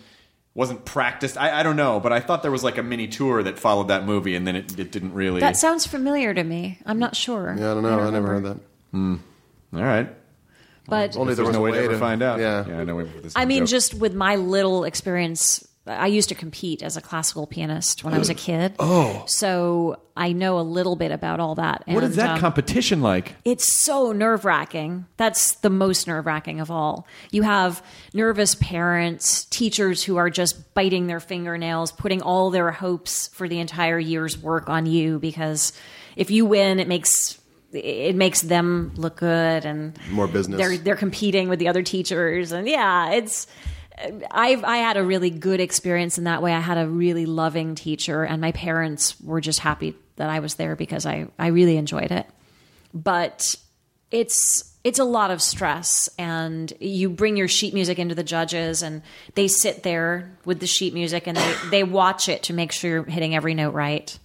wasn't 0.53 0.83
practiced. 0.83 1.37
I, 1.37 1.59
I 1.59 1.63
don't 1.63 1.75
know, 1.75 1.99
but 1.99 2.11
I 2.11 2.19
thought 2.19 2.41
there 2.41 2.51
was 2.51 2.63
like 2.63 2.77
a 2.77 2.83
mini 2.83 3.07
tour 3.07 3.41
that 3.43 3.57
followed 3.57 3.87
that 3.87 4.05
movie, 4.05 4.35
and 4.35 4.45
then 4.45 4.55
it, 4.55 4.77
it 4.77 4.91
didn't 4.91 5.13
really. 5.13 5.39
That 5.39 5.57
sounds 5.57 5.85
familiar 5.87 6.33
to 6.33 6.43
me. 6.43 6.79
I'm 6.85 6.99
not 6.99 7.15
sure. 7.15 7.55
Yeah, 7.57 7.71
I 7.71 7.73
don't 7.75 7.83
know. 7.83 7.99
I, 7.99 8.09
never 8.09 8.27
heard 8.27 8.43
that. 8.43 8.57
Hmm. 8.91 9.15
all 9.73 9.83
right. 9.83 10.09
But 10.89 11.15
Only 11.15 11.33
there 11.33 11.45
There's 11.45 11.47
was 11.47 11.55
no 11.55 11.61
way, 11.61 11.71
to 11.71 11.77
way 11.77 11.83
ever 11.85 11.93
to- 11.93 11.99
find 11.99 12.21
out. 12.21 12.39
yeah. 12.39 12.65
yeah. 12.67 12.79
I 12.79 12.83
know. 12.83 13.03
This 13.03 13.25
is 13.25 13.33
I 13.35 13.43
a 13.43 13.45
mean, 13.45 13.59
joke. 13.63 13.69
just 13.69 13.93
with 13.95 14.13
my 14.13 14.35
little 14.35 14.83
experience, 14.83 15.65
I 15.87 16.07
used 16.07 16.29
to 16.29 16.35
compete 16.35 16.83
as 16.83 16.97
a 16.97 17.01
classical 17.01 17.47
pianist 17.47 18.03
when 18.03 18.13
I 18.13 18.19
was 18.19 18.29
a 18.29 18.33
kid. 18.47 18.73
Oh, 18.79 19.23
so 19.27 19.99
I 20.15 20.33
know 20.33 20.59
a 20.59 20.61
little 20.61 20.95
bit 20.95 21.11
about 21.11 21.39
all 21.39 21.55
that. 21.55 21.83
what 21.87 22.03
is 22.03 22.15
that 22.17 22.31
um, 22.31 22.39
competition 22.39 23.01
like? 23.01 23.35
It's 23.45 23.67
so 23.85 24.11
nerve 24.11 24.45
wracking. 24.45 25.05
That's 25.17 25.55
the 25.55 25.69
most 25.69 26.05
nerve 26.07 26.25
wracking 26.27 26.59
of 26.59 26.69
all. 26.69 27.07
You 27.31 27.41
have 27.43 27.81
nervous 28.13 28.53
parents, 28.55 29.45
teachers 29.45 30.03
who 30.03 30.17
are 30.17 30.29
just 30.29 30.73
biting 30.75 31.07
their 31.07 31.19
fingernails, 31.21 31.91
putting 31.91 32.21
all 32.21 32.51
their 32.51 32.69
hopes 32.71 33.29
for 33.29 33.47
the 33.49 33.59
entire 33.59 33.97
year's 33.97 34.37
work 34.37 34.69
on 34.69 34.85
you 34.85 35.17
because 35.19 35.73
if 36.15 36.29
you 36.29 36.45
win, 36.45 36.79
it 36.79 36.87
makes 36.87 37.38
it 37.71 38.15
makes 38.15 38.41
them 38.41 38.91
look 38.95 39.17
good 39.17 39.65
and 39.65 39.97
More 40.11 40.27
business. 40.27 40.57
They're 40.57 40.77
they're 40.77 40.95
competing 40.95 41.49
with 41.49 41.59
the 41.59 41.67
other 41.67 41.83
teachers 41.83 42.51
and 42.51 42.67
yeah, 42.67 43.11
it's. 43.11 43.47
I 44.31 44.61
I 44.63 44.77
had 44.77 44.95
a 44.95 45.03
really 45.03 45.29
good 45.29 45.59
experience 45.59 46.17
in 46.17 46.23
that 46.23 46.41
way. 46.41 46.53
I 46.53 46.61
had 46.61 46.77
a 46.77 46.87
really 46.87 47.25
loving 47.25 47.75
teacher, 47.75 48.23
and 48.23 48.39
my 48.39 48.53
parents 48.53 49.19
were 49.19 49.41
just 49.41 49.59
happy 49.59 49.93
that 50.15 50.29
I 50.29 50.39
was 50.39 50.55
there 50.55 50.77
because 50.77 51.05
I 51.05 51.27
I 51.37 51.47
really 51.47 51.75
enjoyed 51.75 52.11
it 52.11 52.25
but 52.93 53.55
it's 54.11 54.65
it's 54.83 54.99
a 54.99 55.03
lot 55.03 55.29
of 55.29 55.41
stress 55.41 56.09
and 56.17 56.71
you 56.79 57.09
bring 57.09 57.35
your 57.35 57.47
sheet 57.47 57.73
music 57.73 57.99
into 57.99 58.15
the 58.15 58.23
judges 58.23 58.81
and 58.81 59.01
they 59.35 59.47
sit 59.47 59.83
there 59.83 60.31
with 60.45 60.59
the 60.59 60.67
sheet 60.67 60.93
music 60.93 61.27
and 61.27 61.37
they, 61.37 61.55
they 61.69 61.83
watch 61.83 62.29
it 62.29 62.43
to 62.43 62.53
make 62.53 62.71
sure 62.71 62.89
you're 62.89 63.03
hitting 63.03 63.35
every 63.35 63.53
note 63.53 63.73
right 63.73 64.17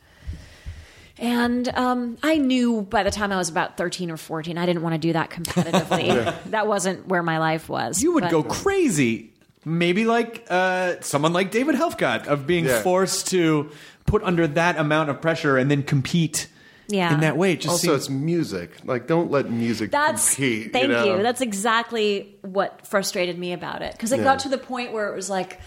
and 1.18 1.68
um, 1.76 2.16
i 2.22 2.36
knew 2.36 2.82
by 2.82 3.02
the 3.02 3.10
time 3.10 3.30
i 3.32 3.36
was 3.36 3.48
about 3.48 3.76
13 3.76 4.10
or 4.10 4.16
14 4.16 4.58
i 4.58 4.66
didn't 4.66 4.82
want 4.82 4.94
to 4.94 4.98
do 4.98 5.12
that 5.12 5.30
competitively 5.30 6.34
that 6.50 6.66
wasn't 6.66 7.06
where 7.08 7.22
my 7.22 7.38
life 7.38 7.68
was 7.68 8.02
You 8.02 8.14
would 8.14 8.22
But- 8.24 8.30
go 8.30 8.42
crazy. 8.42 9.30
Maybe 9.66 10.04
like 10.04 10.44
uh, 10.50 10.96
someone 11.00 11.32
like 11.32 11.50
David 11.50 11.74
Helfgott 11.74 12.26
of 12.26 12.46
being 12.46 12.66
Yeah. 12.66 12.82
forced 12.82 13.28
to 13.28 13.70
put 14.04 14.22
under 14.22 14.46
that 14.46 14.76
amount 14.76 15.08
of 15.08 15.22
pressure 15.22 15.56
and 15.56 15.70
then 15.70 15.82
compete 15.82 16.48
Yeah. 16.88 17.14
in 17.14 17.20
that 17.20 17.38
way. 17.38 17.52
It 17.52 17.62
just 17.62 17.70
Also, 17.72 17.86
seems- 17.92 18.00
it's 18.02 18.10
music. 18.10 18.70
Like, 18.84 19.06
don't 19.06 19.30
let 19.30 19.50
music 19.50 19.90
That's 19.90 20.34
compete. 20.34 20.70
thank 20.74 20.88
you. 20.88 20.92
know? 20.92 21.22
That's 21.22 21.40
exactly 21.40 22.36
what 22.42 22.86
frustrated 22.86 23.38
me 23.38 23.54
about 23.54 23.80
it 23.80 23.92
because 23.92 24.12
it 24.12 24.18
Yeah. 24.18 24.24
got 24.24 24.40
to 24.40 24.50
the 24.50 24.58
point 24.58 24.92
where 24.92 25.08
it 25.10 25.16
was 25.16 25.30
like 25.30 25.58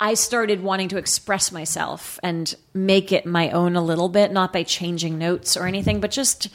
I 0.00 0.14
started 0.14 0.62
wanting 0.62 0.88
to 0.88 0.98
express 0.98 1.52
myself 1.52 2.18
and 2.22 2.54
make 2.72 3.12
it 3.12 3.26
my 3.26 3.50
own 3.50 3.76
a 3.76 3.84
little 3.84 4.08
bit, 4.08 4.32
not 4.32 4.52
by 4.52 4.64
changing 4.64 5.18
notes 5.18 5.56
or 5.56 5.66
anything, 5.66 6.00
but 6.00 6.10
just 6.10 6.48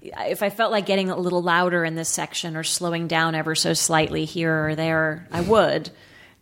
if 0.00 0.42
I 0.42 0.50
felt 0.50 0.70
like 0.70 0.86
getting 0.86 1.10
a 1.10 1.16
little 1.16 1.42
louder 1.42 1.84
in 1.84 1.94
this 1.94 2.08
section 2.08 2.56
or 2.56 2.62
slowing 2.62 3.08
down 3.08 3.34
ever 3.34 3.54
so 3.54 3.72
slightly 3.72 4.24
here 4.24 4.68
or 4.68 4.74
there, 4.74 5.26
I 5.32 5.40
would. 5.40 5.90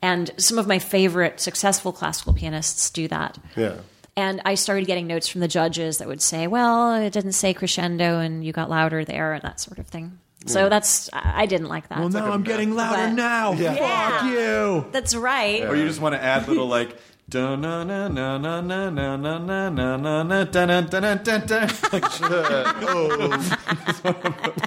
And 0.02 0.30
some 0.36 0.58
of 0.58 0.66
my 0.66 0.78
favorite 0.78 1.40
successful 1.40 1.92
classical 1.92 2.34
pianists 2.34 2.90
do 2.90 3.08
that. 3.08 3.38
Yeah. 3.56 3.76
And 4.16 4.42
I 4.44 4.56
started 4.56 4.86
getting 4.86 5.06
notes 5.06 5.28
from 5.28 5.40
the 5.40 5.48
judges 5.48 5.98
that 5.98 6.08
would 6.08 6.20
say, 6.20 6.46
well, 6.46 6.94
it 6.94 7.12
didn't 7.12 7.32
say 7.32 7.54
crescendo 7.54 8.18
and 8.18 8.44
you 8.44 8.52
got 8.52 8.68
louder 8.68 9.04
there 9.04 9.32
and 9.32 9.42
that 9.42 9.60
sort 9.60 9.78
of 9.78 9.86
thing. 9.86 10.18
So 10.46 10.68
that's, 10.68 11.10
I 11.12 11.42
I 11.42 11.46
didn't 11.46 11.68
like 11.68 11.88
that. 11.88 11.98
well, 11.98 12.08
now 12.08 12.32
I'm 12.32 12.42
getting 12.42 12.74
louder 12.74 13.08
But- 13.08 13.14
now. 13.14 13.52
Yeah. 13.52 13.74
Fuck 13.74 14.24
you. 14.30 14.86
That's 14.92 15.14
right. 15.14 15.62
Or 15.64 15.76
you 15.76 15.86
just 15.86 16.00
want 16.00 16.14
to 16.14 16.22
add 16.22 16.48
little 16.48 16.66
like. 16.66 16.96
dun 17.28 17.60
na 17.62 17.82
na 17.84 18.08
na 18.08 18.36
na 18.36 18.60
na 18.60 18.90
na 18.90 19.16
na 19.16 19.38
na 19.38 19.68
na 19.70 19.96
na 19.96 20.22
na 20.22 20.44
dun 20.44 20.68
dun 20.68 20.86
dun 20.90 21.02
dun 21.02 21.20
dun 21.24 21.46
dun. 21.46 21.68
Like, 21.92 22.20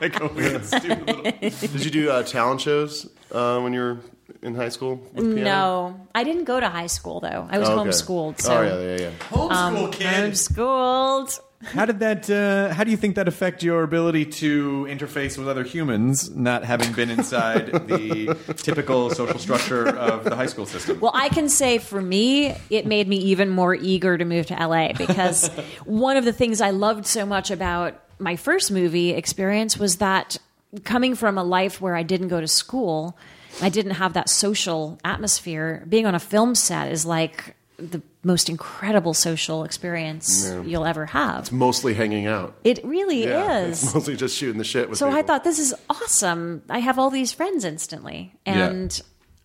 like 0.02 0.20
a 0.20 0.28
weird 0.34 0.66
stupid 0.66 1.06
little. 1.06 1.70
Did 1.72 1.86
you 1.86 1.92
do 1.92 2.10
uh, 2.10 2.24
talent 2.24 2.62
shows 2.62 3.08
uh, 3.32 3.60
when 3.60 3.74
you 3.74 3.82
were 3.82 3.98
in 4.42 4.56
high 4.56 4.70
school? 4.70 4.96
With 5.14 5.36
piano? 5.36 5.44
No, 5.44 6.08
I 6.16 6.24
didn't 6.24 6.46
go 6.46 6.60
to 6.60 6.68
high 6.70 6.88
school 6.88 7.20
though. 7.20 7.48
I 7.52 7.60
was 7.60 7.70
Oh, 7.70 7.74
okay. 7.80 7.90
homeschooled. 7.90 8.42
So 8.42 8.58
Oh 8.58 8.62
yeah, 8.64 8.80
yeah, 8.80 8.98
yeah. 9.00 9.12
Homeschool 9.30 9.92
kid. 9.92 10.08
homeschooled. 10.08 11.40
How 11.64 11.86
did 11.86 12.00
that? 12.00 12.30
Uh, 12.30 12.74
how 12.74 12.84
do 12.84 12.92
you 12.92 12.98
think 12.98 13.16
that 13.16 13.28
affect 13.28 13.64
your 13.64 13.84
ability 13.84 14.26
to 14.26 14.86
interface 14.90 15.38
with 15.38 15.48
other 15.48 15.64
humans, 15.64 16.30
not 16.36 16.64
having 16.64 16.92
been 16.94 17.10
inside 17.10 17.72
the 17.88 18.38
typical 18.58 19.10
social 19.10 19.40
structure 19.40 19.88
of 19.88 20.26
the 20.26 20.36
high 20.36 20.46
school 20.46 20.66
system? 20.66 21.00
Well, 21.00 21.14
I 21.16 21.30
can 21.30 21.50
say 21.50 21.78
for 21.78 22.02
me, 22.02 22.56
it 22.70 22.86
made 22.86 23.08
me 23.08 23.18
even 23.18 23.50
more 23.50 23.74
eager 23.74 24.18
to 24.18 24.26
move 24.26 24.48
to 24.48 24.54
LA 24.54 24.94
because 24.94 25.48
one 25.86 26.18
of 26.18 26.26
the 26.26 26.34
things 26.34 26.62
I 26.62 26.72
loved 26.72 27.06
so 27.06 27.26
much 27.26 27.52
about 27.52 28.02
my 28.20 28.36
first 28.36 28.72
movie 28.72 29.12
experience 29.12 29.78
was 29.78 29.98
that 29.98 30.38
coming 30.84 31.16
from 31.16 31.38
a 31.38 31.44
life 31.44 31.82
where 31.82 31.96
I 31.96 32.04
didn't 32.04 32.28
go 32.28 32.42
to 32.42 32.48
school, 32.48 33.18
I 33.62 33.70
didn't 33.70 33.94
have 33.94 34.14
that 34.14 34.30
social 34.30 35.00
atmosphere. 35.04 35.86
Being 35.88 36.06
on 36.06 36.16
a 36.16 36.20
film 36.20 36.56
set 36.56 36.92
is 36.92 37.06
like 37.06 37.56
the 37.78 38.02
most 38.26 38.50
incredible 38.50 39.14
social 39.14 39.64
experience 39.64 40.52
you'll 40.66 40.86
ever 40.86 41.06
have. 41.06 41.42
It's 41.42 41.52
mostly 41.52 41.94
hanging 41.94 42.26
out. 42.26 42.56
It 42.64 42.84
really 42.84 43.24
Yeah, 43.26 43.66
is. 43.66 43.84
It's 43.84 43.94
mostly 43.94 44.16
just 44.16 44.36
shooting 44.36 44.58
the 44.58 44.64
shit 44.64 44.90
with 44.90 44.98
So 44.98 45.10
I 45.10 45.22
thought 45.22 45.44
this 45.44 45.60
is 45.60 45.76
awesome. 45.90 46.64
I 46.68 46.80
have 46.80 46.98
all 46.98 47.12
these 47.12 47.32
friends 47.32 47.64
instantly. 47.64 48.34
And 48.46 49.00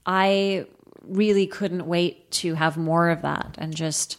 I 0.06 0.66
really 1.02 1.46
couldn't 1.46 1.86
wait 1.86 2.30
to 2.30 2.54
have 2.54 2.76
more 2.78 3.10
of 3.10 3.22
that 3.22 3.56
and 3.58 3.74
just 3.74 4.16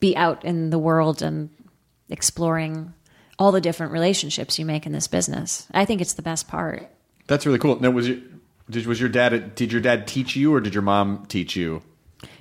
be 0.00 0.16
out 0.16 0.44
in 0.44 0.70
the 0.70 0.78
world 0.78 1.22
and 1.22 1.50
exploring 2.08 2.92
all 3.38 3.52
the 3.52 3.60
different 3.60 3.92
relationships 3.92 4.58
you 4.58 4.66
make 4.66 4.86
in 4.86 4.92
this 4.92 5.06
business. 5.06 5.68
I 5.72 5.84
think 5.84 6.00
it's 6.00 6.14
the 6.14 6.22
best 6.22 6.48
part. 6.48 6.90
That's 7.28 7.46
really 7.46 7.58
cool. 7.58 7.78
Now, 7.80 7.90
was 7.90 8.08
your 8.08 8.18
did 8.68 8.86
was 8.86 9.00
your 9.00 9.08
dad 9.08 9.54
did 9.54 9.72
your 9.72 9.80
dad 9.80 10.06
teach 10.06 10.36
you 10.36 10.52
or 10.54 10.60
did 10.60 10.74
your 10.74 10.82
mom 10.82 11.26
teach 11.26 11.54
you? 11.56 11.82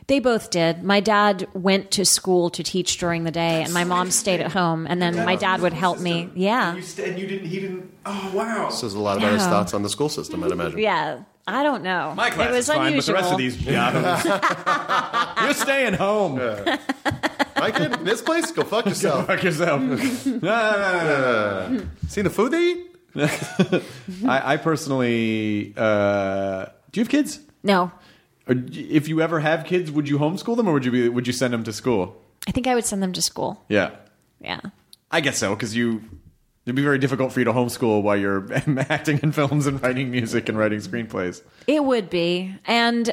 They 0.09 0.19
both 0.19 0.49
did. 0.49 0.83
My 0.83 0.99
dad 0.99 1.47
went 1.53 1.91
to 1.91 2.03
school 2.03 2.49
to 2.49 2.63
teach 2.63 2.97
during 2.97 3.23
the 3.23 3.31
day, 3.31 3.63
and 3.63 3.73
my 3.73 3.83
mom 3.83 4.09
stayed 4.11 4.41
at 4.41 4.51
home. 4.51 4.85
And 4.89 5.01
then 5.01 5.15
my 5.23 5.35
dad 5.35 5.61
would 5.61 5.71
help 5.73 5.99
me. 5.99 6.29
Yeah, 6.35 6.75
You 6.75 6.81
st- 6.81 7.07
and 7.09 7.19
you 7.19 7.27
didn't. 7.27 7.47
He 7.47 7.59
didn't. 7.59 7.91
Oh 8.05 8.31
wow. 8.33 8.69
Says 8.69 8.93
a 8.95 8.99
lot 8.99 9.17
about 9.17 9.33
his 9.33 9.43
thoughts 9.43 9.73
on 9.73 9.83
the 9.83 9.89
school 9.89 10.09
system, 10.09 10.43
I'd 10.43 10.51
imagine. 10.51 10.79
yeah. 10.79 11.19
I 11.47 11.63
don't 11.63 11.81
know. 11.83 12.13
My 12.15 12.29
class 12.29 12.49
it 12.49 12.51
was 12.53 12.69
is 12.69 12.75
fine, 12.75 12.87
unusual. 12.87 13.15
but 13.15 13.21
the 13.21 13.23
rest 13.23 13.31
of 13.31 13.37
these 13.39 13.65
yahoos, 13.65 14.25
you're 15.45 15.53
staying 15.65 15.93
home. 15.95 16.35
My 17.55 17.71
kid, 17.71 17.91
in 17.93 18.03
this 18.03 18.21
place, 18.21 18.51
go 18.51 18.63
fuck 18.63 18.85
yourself. 18.85 19.25
Go 19.27 19.35
fuck 19.35 19.43
yourself. 19.43 19.81
No. 20.43 21.81
Seen 22.07 22.23
the 22.23 22.29
food 22.29 22.51
they 22.51 22.63
eat? 22.71 22.85
I, 24.27 24.53
I 24.53 24.57
personally. 24.57 25.73
Uh, 25.75 26.65
do 26.91 26.99
you 26.99 27.03
have 27.03 27.09
kids? 27.09 27.39
No, 27.63 27.83
Or 27.83 27.91
d- 27.91 27.93
if 28.49 29.07
you 29.07 29.21
ever 29.21 29.39
have 29.39 29.65
kids, 29.65 29.91
would 29.91 30.09
you 30.09 30.17
homeschool 30.17 30.57
them 30.57 30.67
or 30.67 30.73
would 30.73 30.85
you 30.85 30.91
be, 30.91 31.09
would 31.09 31.27
you 31.27 31.33
send 31.33 31.53
them 31.53 31.63
to 31.63 31.73
school? 31.73 32.21
I 32.47 32.51
think 32.51 32.67
I 32.67 32.75
would 32.75 32.85
send 32.85 33.03
them 33.03 33.13
to 33.13 33.21
school. 33.21 33.63
Yeah, 33.69 33.91
Yeah. 34.39 34.59
I 35.11 35.21
guess 35.21 35.37
so 35.37 35.55
because 35.55 35.75
you. 35.75 36.03
It'd 36.65 36.75
be 36.75 36.83
very 36.83 36.99
difficult 36.99 37.31
for 37.31 37.39
you 37.39 37.45
to 37.45 37.53
homeschool 37.53 38.03
while 38.03 38.15
you're 38.17 38.47
acting 38.89 39.19
in 39.23 39.31
films 39.31 39.65
and 39.65 39.81
writing 39.81 40.11
music 40.11 40.49
and 40.49 40.57
writing 40.57 40.79
screenplays. 40.79 41.41
It 41.65 41.83
would 41.83 42.11
be. 42.11 42.53
And 42.65 43.11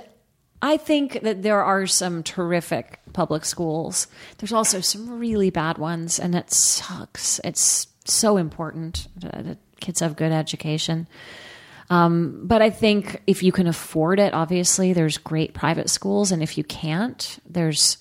I 0.61 0.76
think 0.76 1.22
that 1.22 1.43
there 1.43 1.62
are 1.62 1.87
some 1.87 2.22
terrific 2.22 3.01
public 3.14 3.47
schools. 3.47 4.09
There's 4.39 4.53
also 4.53 4.80
some 4.80 5.18
really 5.18 5.49
bad 5.49 5.78
ones, 5.78 6.18
and 6.18 6.34
it 6.34 6.53
sucks. 6.53 7.41
It's 7.45 7.87
so 8.05 8.37
important 8.37 9.09
that 9.16 9.57
kids 9.80 10.01
have 10.01 10.16
good 10.16 10.32
education. 10.32 11.09
Um, 11.91 12.41
but 12.45 12.62
I 12.62 12.70
think 12.70 13.22
if 13.26 13.43
you 13.43 13.53
can 13.53 13.66
afford 13.66 14.18
it, 14.18 14.34
obviously, 14.34 14.93
there's 14.93 15.18
great 15.18 15.55
private 15.55 15.89
schools. 15.89 16.32
And 16.32 16.43
if 16.43 16.59
you 16.59 16.64
can't, 16.64 17.39
there's 17.49 17.99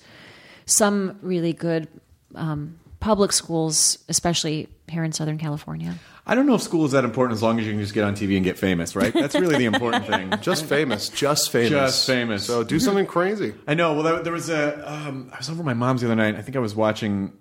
some 0.64 1.18
really 1.22 1.52
good 1.52 1.88
um, 2.34 2.78
public 3.00 3.32
schools, 3.32 3.98
especially 4.08 4.68
here 4.88 5.04
in 5.04 5.12
Southern 5.12 5.38
California. 5.38 5.94
I 6.28 6.34
don't 6.34 6.46
know 6.46 6.56
if 6.56 6.62
school 6.62 6.84
is 6.84 6.90
that 6.92 7.04
important 7.04 7.36
as 7.36 7.42
long 7.42 7.60
as 7.60 7.66
you 7.66 7.72
can 7.72 7.80
just 7.80 7.94
get 7.94 8.02
on 8.02 8.16
TV 8.16 8.34
and 8.34 8.44
get 8.44 8.58
famous, 8.58 8.96
right? 8.96 9.12
That's 9.12 9.36
really 9.36 9.56
the 9.56 9.66
important 9.66 10.06
thing. 10.08 10.32
Just 10.40 10.64
famous. 10.64 11.08
Just 11.08 11.52
famous. 11.52 11.70
Just 11.70 12.06
famous. 12.06 12.44
So 12.44 12.64
do 12.64 12.80
something 12.80 13.06
crazy. 13.06 13.54
I 13.68 13.74
know. 13.74 13.94
Well, 13.94 14.02
there, 14.02 14.22
there 14.24 14.32
was 14.32 14.48
a. 14.48 14.92
Um, 14.92 15.30
I 15.32 15.38
was 15.38 15.48
over 15.48 15.60
at 15.60 15.66
my 15.66 15.74
mom's 15.74 16.00
the 16.00 16.08
other 16.08 16.16
night. 16.16 16.34
I 16.34 16.42
think 16.42 16.56
I 16.56 16.58
was 16.58 16.74
watching 16.74 17.32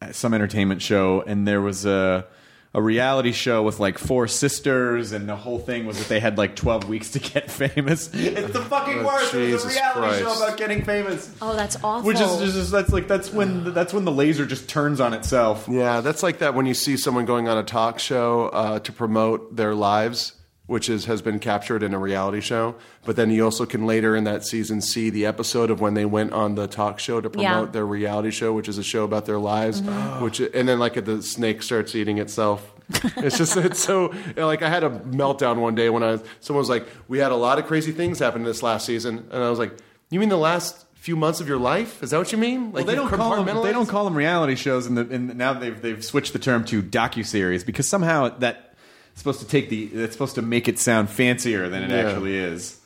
uh, 0.00 0.12
some 0.12 0.32
entertainment 0.32 0.80
show, 0.80 1.24
and 1.26 1.46
there 1.46 1.60
was 1.60 1.84
a 1.86 2.26
a 2.74 2.82
reality 2.82 3.30
show 3.32 3.62
with 3.62 3.78
like 3.78 3.98
four 3.98 4.26
sisters, 4.26 5.12
and 5.12 5.28
the 5.28 5.36
whole 5.36 5.58
thing 5.58 5.86
was 5.86 5.98
that 5.98 6.08
they 6.08 6.18
had 6.20 6.36
like 6.36 6.56
twelve 6.56 6.88
weeks 6.88 7.10
to 7.12 7.20
get 7.20 7.50
famous. 7.50 8.12
It's 8.12 8.52
the 8.52 8.62
fucking 8.62 8.98
Oh, 8.98 9.06
worst. 9.06 9.32
It 9.34 9.52
was 9.52 9.64
a 9.64 9.68
Jesus 9.68 9.82
reality 9.82 10.22
show 10.24 10.36
about 10.36 10.58
getting 10.58 10.84
famous. 10.84 11.32
Oh, 11.40 11.54
that's 11.54 11.76
awful. 11.84 12.06
Which 12.06 12.20
is 12.20 12.54
just 12.54 12.70
that's 12.72 12.90
like 12.92 13.06
that's 13.08 13.32
when 13.32 13.72
that's 13.72 13.92
when 13.94 14.04
the 14.04 14.12
laser 14.12 14.44
just 14.44 14.68
turns 14.68 15.00
on 15.00 15.14
itself. 15.14 15.66
Yeah, 15.70 16.00
that's 16.00 16.22
like 16.22 16.38
that 16.38 16.54
when 16.54 16.66
you 16.66 16.74
see 16.74 16.96
someone 16.96 17.24
going 17.24 17.48
on 17.48 17.56
a 17.58 17.62
talk 17.62 17.98
show 17.98 18.46
uh, 18.48 18.78
to 18.80 18.92
promote 18.92 19.54
their 19.56 19.74
lives, 19.74 20.32
which 20.66 20.88
is 20.88 21.04
has 21.04 21.20
been 21.22 21.38
captured 21.38 21.82
in 21.82 21.92
a 21.92 21.98
reality 21.98 22.40
show. 22.40 22.74
But 23.04 23.16
then 23.16 23.30
you 23.30 23.44
also 23.44 23.66
can 23.66 23.86
later 23.86 24.16
in 24.16 24.24
that 24.24 24.44
season 24.46 24.80
see 24.80 25.10
the 25.10 25.26
episode 25.26 25.70
of 25.70 25.80
when 25.80 25.94
they 25.94 26.04
went 26.06 26.32
on 26.32 26.54
the 26.54 26.66
talk 26.66 26.98
show 26.98 27.20
to 27.20 27.28
promote 27.28 27.42
Yeah. 27.44 27.60
Mm-hmm. 27.62 27.72
their 27.72 27.86
reality 27.86 28.30
show, 28.30 28.52
which 28.52 28.68
is 28.68 28.78
a 28.78 28.82
show 28.82 29.04
about 29.04 29.26
their 29.26 29.38
lives. 29.38 29.82
Which 30.20 30.40
and 30.40 30.68
then 30.68 30.78
like 30.78 31.04
the 31.04 31.22
snake 31.22 31.62
starts 31.62 31.94
eating 31.94 32.18
itself. 32.18 32.70
it's 33.16 33.38
just 33.38 33.56
it's 33.56 33.80
so 33.80 34.12
you 34.12 34.34
know, 34.36 34.46
like 34.46 34.62
I 34.62 34.68
had 34.68 34.84
a 34.84 34.90
meltdown 34.90 35.56
one 35.56 35.74
day 35.74 35.88
when 35.90 36.02
I 36.02 36.12
was, 36.12 36.22
someone 36.40 36.60
was 36.60 36.68
like, 36.68 36.86
"We 37.08 37.18
had 37.18 37.32
a 37.32 37.36
lot 37.36 37.58
of 37.58 37.66
crazy 37.66 37.92
things 37.92 38.18
happen 38.18 38.42
this 38.44 38.62
last 38.62 38.84
season," 38.84 39.26
and 39.30 39.42
I 39.42 39.48
was 39.48 39.58
like, 39.58 39.74
"You 40.10 40.20
mean 40.20 40.28
the 40.28 40.36
last?" 40.38 40.84
Few 41.04 41.16
months 41.16 41.38
of 41.40 41.48
your 41.48 41.58
life? 41.58 42.02
Is 42.02 42.12
that 42.12 42.18
what 42.18 42.32
you 42.32 42.38
mean? 42.38 42.72
Like 42.72 42.76
Well, 42.76 42.84
they 42.86 42.92
you've 42.94 43.10
don't 43.10 43.18
call 43.18 43.36
them. 43.36 43.44
They 43.44 43.52
compartmentalized? 43.52 43.72
don't 43.74 43.88
call 43.90 44.04
them 44.06 44.14
reality 44.14 44.54
shows, 44.54 44.86
and 44.86 44.96
the, 44.96 45.02
and 45.14 45.36
now 45.36 45.52
they've 45.52 45.78
they've 45.82 46.02
switched 46.02 46.32
the 46.32 46.38
term 46.38 46.64
to 46.64 46.82
docu 46.82 47.26
series 47.26 47.62
because 47.62 47.86
somehow 47.86 48.30
that 48.38 48.56
it's 48.56 48.73
supposed 49.14 49.40
to 49.40 49.46
take 49.46 49.68
the 49.68 49.84
it's 49.92 50.12
supposed 50.14 50.34
to 50.36 50.42
make 50.42 50.68
it 50.68 50.78
sound 50.78 51.08
fancier 51.10 51.68
than 51.68 51.82
it 51.84 51.90
Yeah. 51.90 52.08
actually 52.08 52.36
is. 52.36 52.80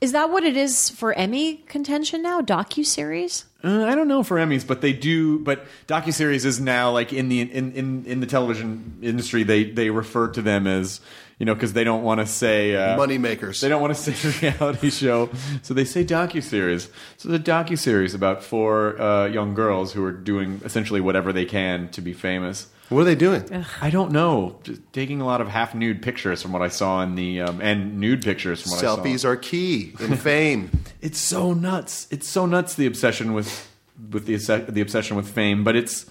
Is 0.00 0.12
that 0.12 0.30
what 0.30 0.44
it 0.44 0.56
is 0.56 0.90
for 0.90 1.12
Emmy 1.14 1.56
contention 1.66 2.22
now? 2.22 2.40
Docu 2.40 2.86
series? 2.86 3.46
Uh, 3.64 3.84
I 3.84 3.94
don't 3.96 4.06
know 4.06 4.22
for 4.22 4.36
Emmys, 4.36 4.64
but 4.66 4.80
they 4.80 4.92
do. 4.92 5.38
But 5.40 5.66
docu 5.88 6.12
series 6.12 6.44
is 6.44 6.60
now 6.60 6.92
like 6.92 7.12
in 7.12 7.28
the 7.28 7.40
in, 7.40 7.72
in, 7.72 8.04
in 8.06 8.20
the 8.20 8.26
television 8.26 8.98
industry, 9.02 9.42
they 9.42 9.64
they 9.64 9.90
refer 9.90 10.28
to 10.28 10.42
them 10.42 10.66
as 10.68 11.00
you 11.38 11.46
know 11.46 11.54
because 11.54 11.72
they 11.72 11.82
don't 11.84 12.02
want 12.04 12.20
to 12.20 12.26
say 12.26 12.76
uh, 12.76 12.96
money 12.96 13.18
makers. 13.18 13.60
They 13.60 13.68
don't 13.68 13.80
want 13.82 13.94
to 13.94 14.12
say 14.12 14.40
reality 14.52 14.90
show, 14.90 15.30
so 15.62 15.74
they 15.74 15.84
say 15.84 16.04
docu 16.04 16.42
series. 16.42 16.84
So 17.16 17.30
it's 17.30 17.48
a 17.48 17.50
docu 17.52 17.76
series 17.76 18.14
about 18.14 18.44
four 18.44 19.00
uh, 19.00 19.26
young 19.26 19.54
girls 19.54 19.92
who 19.92 20.04
are 20.04 20.12
doing 20.12 20.60
essentially 20.64 21.00
whatever 21.00 21.32
they 21.32 21.44
can 21.44 21.88
to 21.90 22.00
be 22.00 22.12
famous. 22.12 22.68
What 22.90 23.00
are 23.00 23.04
they 23.04 23.14
doing? 23.14 23.64
I 23.80 23.88
don't 23.88 24.10
know. 24.12 24.58
Just 24.64 24.82
taking 24.92 25.20
a 25.20 25.24
lot 25.24 25.40
of 25.40 25.48
half 25.48 25.74
nude 25.74 26.02
pictures 26.02 26.42
from 26.42 26.52
what 26.52 26.60
I 26.60 26.68
saw 26.68 27.02
in 27.02 27.14
the 27.14 27.40
um, 27.40 27.60
and 27.62 27.98
nude 28.00 28.22
pictures 28.22 28.60
from 28.62 28.72
what 28.72 28.78
I 28.78 28.82
saw. 28.82 28.96
Selfies 28.96 29.24
are 29.24 29.36
key 29.36 29.94
in 30.00 30.16
fame. 30.16 30.70
It's 31.00 31.18
so 31.18 31.54
nuts. 31.54 32.06
It's 32.10 32.28
so 32.28 32.44
nuts 32.44 32.74
the 32.74 32.84
obsession 32.84 33.32
with 33.32 33.70
with 34.12 34.26
the 34.26 34.36
the 34.68 34.82
obsession 34.82 35.16
with 35.16 35.26
fame, 35.30 35.64
but 35.64 35.74
it's 35.76 36.04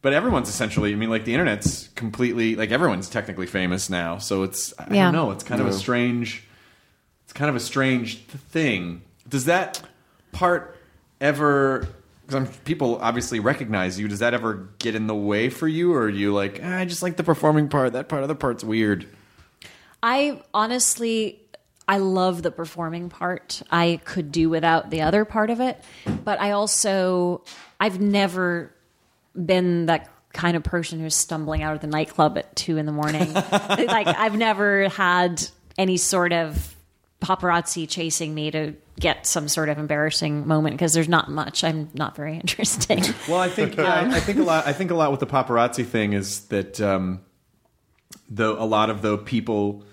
but 0.00 0.12
everyone's 0.12 0.48
essentially. 0.48 0.92
I 0.92 0.94
mean, 0.96 1.10
like 1.10 1.24
the 1.24 1.32
internet's 1.34 1.88
completely 1.96 2.54
like 2.54 2.70
everyone's 2.70 3.08
technically 3.08 3.46
famous 3.48 3.90
now. 3.90 4.18
So 4.18 4.44
it's 4.44 4.72
I 4.78 4.94
Yeah. 4.94 5.04
don't 5.04 5.14
know. 5.14 5.30
It's 5.32 5.42
kind 5.42 5.60
of 5.60 5.66
a 5.66 5.72
strange. 5.72 6.44
It's 7.24 7.32
kind 7.32 7.48
of 7.50 7.56
a 7.56 7.60
strange 7.60 8.18
thing. 8.26 9.02
Does 9.28 9.46
that 9.46 9.82
part 10.30 10.76
ever? 11.20 11.88
Because 12.28 12.54
people 12.58 12.98
obviously 13.00 13.40
recognize 13.40 13.98
you. 13.98 14.06
Does 14.06 14.18
that 14.18 14.34
ever 14.34 14.68
get 14.78 14.94
in 14.94 15.06
the 15.06 15.14
way 15.14 15.48
for 15.48 15.66
you, 15.66 15.94
or 15.94 16.02
are 16.02 16.08
you 16.08 16.34
like 16.34 16.60
"Ah, 16.62 16.78
I 16.78 16.84
just 16.84 17.02
like 17.02 17.16
the 17.16 17.24
performing 17.24 17.68
part? 17.68 17.94
That 17.94 18.08
part, 18.08 18.22
other 18.22 18.34
part's 18.34 18.62
weird. 18.62 19.06
I 20.02 20.42
honestly, 20.52 21.40
I 21.88 21.98
love 21.98 22.42
the 22.42 22.50
performing 22.50 23.08
part. 23.08 23.62
I 23.70 24.00
could 24.04 24.30
do 24.30 24.50
without 24.50 24.90
the 24.90 25.00
other 25.00 25.24
part 25.24 25.48
of 25.48 25.60
it, 25.60 25.82
but 26.24 26.38
I 26.38 26.50
also, 26.50 27.42
I've 27.80 27.98
never 27.98 28.74
been 29.34 29.86
that 29.86 30.10
kind 30.32 30.56
of 30.56 30.62
person 30.62 31.00
who's 31.00 31.14
stumbling 31.14 31.62
out 31.62 31.74
of 31.74 31.80
the 31.80 31.86
nightclub 31.86 32.36
at 32.36 32.54
two 32.54 32.76
in 32.76 32.84
the 32.86 32.92
morning. 32.92 33.32
like 33.32 34.06
I've 34.06 34.36
never 34.36 34.88
had 34.90 35.48
any 35.78 35.96
sort 35.96 36.32
of 36.32 36.76
paparazzi 37.22 37.88
chasing 37.88 38.34
me 38.34 38.50
to 38.50 38.74
get 39.00 39.26
some 39.26 39.48
sort 39.48 39.68
of 39.68 39.78
embarrassing 39.78 40.46
moment 40.46 40.74
because 40.74 40.92
there's 40.92 41.08
not 41.08 41.30
much. 41.30 41.64
I'm 41.64 41.88
not 41.94 42.16
very 42.16 42.34
interesting. 42.40 43.02
Well, 43.28 43.40
I 43.40 43.48
think 43.48 43.76
yeah, 43.76 43.84
I, 43.84 44.16
I 44.16 44.20
think 44.20 44.38
a 44.38 44.42
lot. 44.42 44.66
I 44.66 44.72
think 44.72 44.90
a 44.90 44.94
lot 44.94 45.10
with 45.10 45.20
the 45.20 45.26
paparazzi 45.26 45.86
thing 45.86 46.12
is 46.12 46.46
that 46.48 46.80
um, 46.80 47.20
the 48.28 48.50
a 48.50 48.64
lot 48.64 48.90
of 48.90 49.02
the 49.02 49.18
people. 49.18 49.84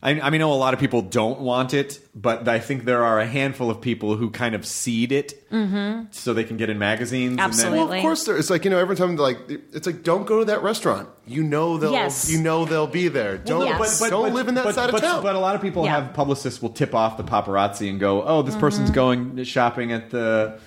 I, 0.00 0.10
I 0.10 0.14
mean, 0.14 0.22
I 0.22 0.36
know 0.38 0.52
a 0.52 0.54
lot 0.54 0.74
of 0.74 0.80
people 0.80 1.02
don't 1.02 1.40
want 1.40 1.74
it, 1.74 1.98
but 2.14 2.46
I 2.46 2.60
think 2.60 2.84
there 2.84 3.04
are 3.04 3.18
a 3.18 3.26
handful 3.26 3.68
of 3.68 3.80
people 3.80 4.16
who 4.16 4.30
kind 4.30 4.54
of 4.54 4.64
seed 4.64 5.10
it 5.10 5.48
mm-hmm. 5.50 6.06
so 6.12 6.34
they 6.34 6.44
can 6.44 6.56
get 6.56 6.70
in 6.70 6.78
magazines. 6.78 7.32
And 7.32 7.40
Absolutely. 7.40 7.78
Well, 7.78 7.92
of 7.92 8.02
course, 8.02 8.24
there. 8.24 8.36
It's 8.36 8.48
like 8.48 8.64
you 8.64 8.70
know, 8.70 8.78
every 8.78 8.94
time 8.94 9.16
like 9.16 9.38
it's 9.48 9.86
like, 9.86 10.04
don't 10.04 10.26
go 10.26 10.38
to 10.38 10.44
that 10.46 10.62
restaurant. 10.62 11.08
You 11.26 11.42
know 11.42 11.78
they'll, 11.78 11.92
Yes. 11.92 12.30
you 12.30 12.40
know 12.40 12.64
they'll 12.64 12.86
be 12.86 13.08
there. 13.08 13.38
Don't, 13.38 13.66
Yes. 13.66 13.98
don't 14.08 14.32
live 14.32 14.48
in 14.48 14.54
that 14.54 14.64
but, 14.64 14.74
side 14.74 14.92
but, 14.92 15.02
of 15.02 15.10
town. 15.10 15.22
But 15.22 15.34
a 15.34 15.40
lot 15.40 15.56
of 15.56 15.62
people 15.62 15.84
Yeah. 15.84 16.00
have 16.00 16.14
publicists 16.14 16.62
will 16.62 16.70
tip 16.70 16.94
off 16.94 17.16
the 17.16 17.24
paparazzi 17.24 17.90
and 17.90 17.98
go, 17.98 18.22
"Oh, 18.22 18.42
this 18.42 18.56
person's 18.56 18.90
mm-hmm. 18.90 19.34
going 19.34 19.44
shopping 19.44 19.92
at 19.92 20.10
the." 20.10 20.60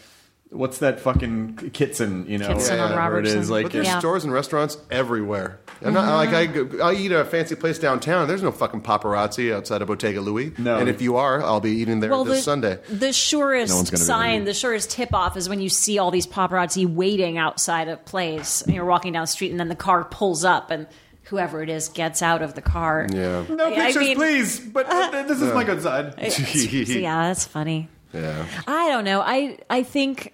What's 0.51 0.79
that 0.79 0.99
fucking 0.99 1.71
Kitson? 1.71 2.25
You 2.27 2.37
know, 2.37 2.49
Kitson 2.49 2.77
on 2.79 2.89
whatever 2.91 3.19
it 3.19 3.25
is. 3.27 3.49
Like, 3.49 3.63
but 3.63 3.71
there's 3.71 3.87
Yeah. 3.87 3.99
stores 3.99 4.25
and 4.25 4.33
restaurants 4.33 4.77
everywhere. 4.91 5.59
I'm 5.83 5.93
not 5.93 6.13
like 6.17 6.29
I 6.33 6.89
I 6.89 6.93
eat 6.93 7.11
at 7.13 7.21
a 7.21 7.25
fancy 7.25 7.55
place 7.55 7.79
downtown. 7.79 8.27
There's 8.27 8.43
no 8.43 8.51
fucking 8.51 8.81
paparazzi 8.81 9.53
outside 9.53 9.81
of 9.81 9.87
Bottega 9.87 10.19
Louie. 10.19 10.51
No. 10.57 10.77
and 10.77 10.89
if 10.89 11.01
you 11.01 11.15
are, 11.15 11.41
I'll 11.41 11.61
be 11.61 11.71
eating 11.71 12.01
there 12.01 12.09
well, 12.11 12.25
this 12.25 12.39
the, 12.39 12.43
Sunday. 12.43 12.79
The 12.89 13.13
surest 13.13 13.69
No 13.71 13.77
one's 13.77 13.89
gonna 13.91 14.01
be 14.01 14.05
sign, 14.05 14.43
the 14.43 14.53
surest 14.53 14.91
tip 14.91 15.13
off 15.13 15.37
is 15.37 15.47
when 15.47 15.61
you 15.61 15.69
see 15.69 15.97
all 15.99 16.11
these 16.11 16.27
paparazzi 16.27 16.85
waiting 16.85 17.37
outside 17.37 17.87
a 17.87 17.95
place. 17.95 18.61
And 18.61 18.75
you're 18.75 18.83
walking 18.85 19.13
down 19.13 19.23
the 19.23 19.27
street, 19.27 19.51
and 19.51 19.59
then 19.59 19.69
the 19.69 19.75
car 19.75 20.03
pulls 20.03 20.43
up, 20.43 20.69
and 20.69 20.85
whoever 21.23 21.63
it 21.63 21.69
is 21.69 21.87
gets 21.87 22.21
out 22.21 22.41
of 22.41 22.55
the 22.55 22.61
car. 22.61 23.07
Yeah, 23.09 23.45
no 23.49 23.67
I 23.67 23.75
pictures, 23.75 23.95
mean- 24.03 24.17
please. 24.17 24.59
But 24.59 24.87
uh, 24.87 25.23
this 25.23 25.41
is 25.41 25.53
my 25.53 25.63
good 25.63 25.81
side. 25.81 26.13
Yeah, 26.19 27.27
that's 27.29 27.45
funny. 27.45 27.87
yeah. 28.13 28.45
I 28.67 28.89
don't 28.89 29.05
know. 29.05 29.21
I 29.21 29.57
I 29.69 29.83
think 29.83 30.33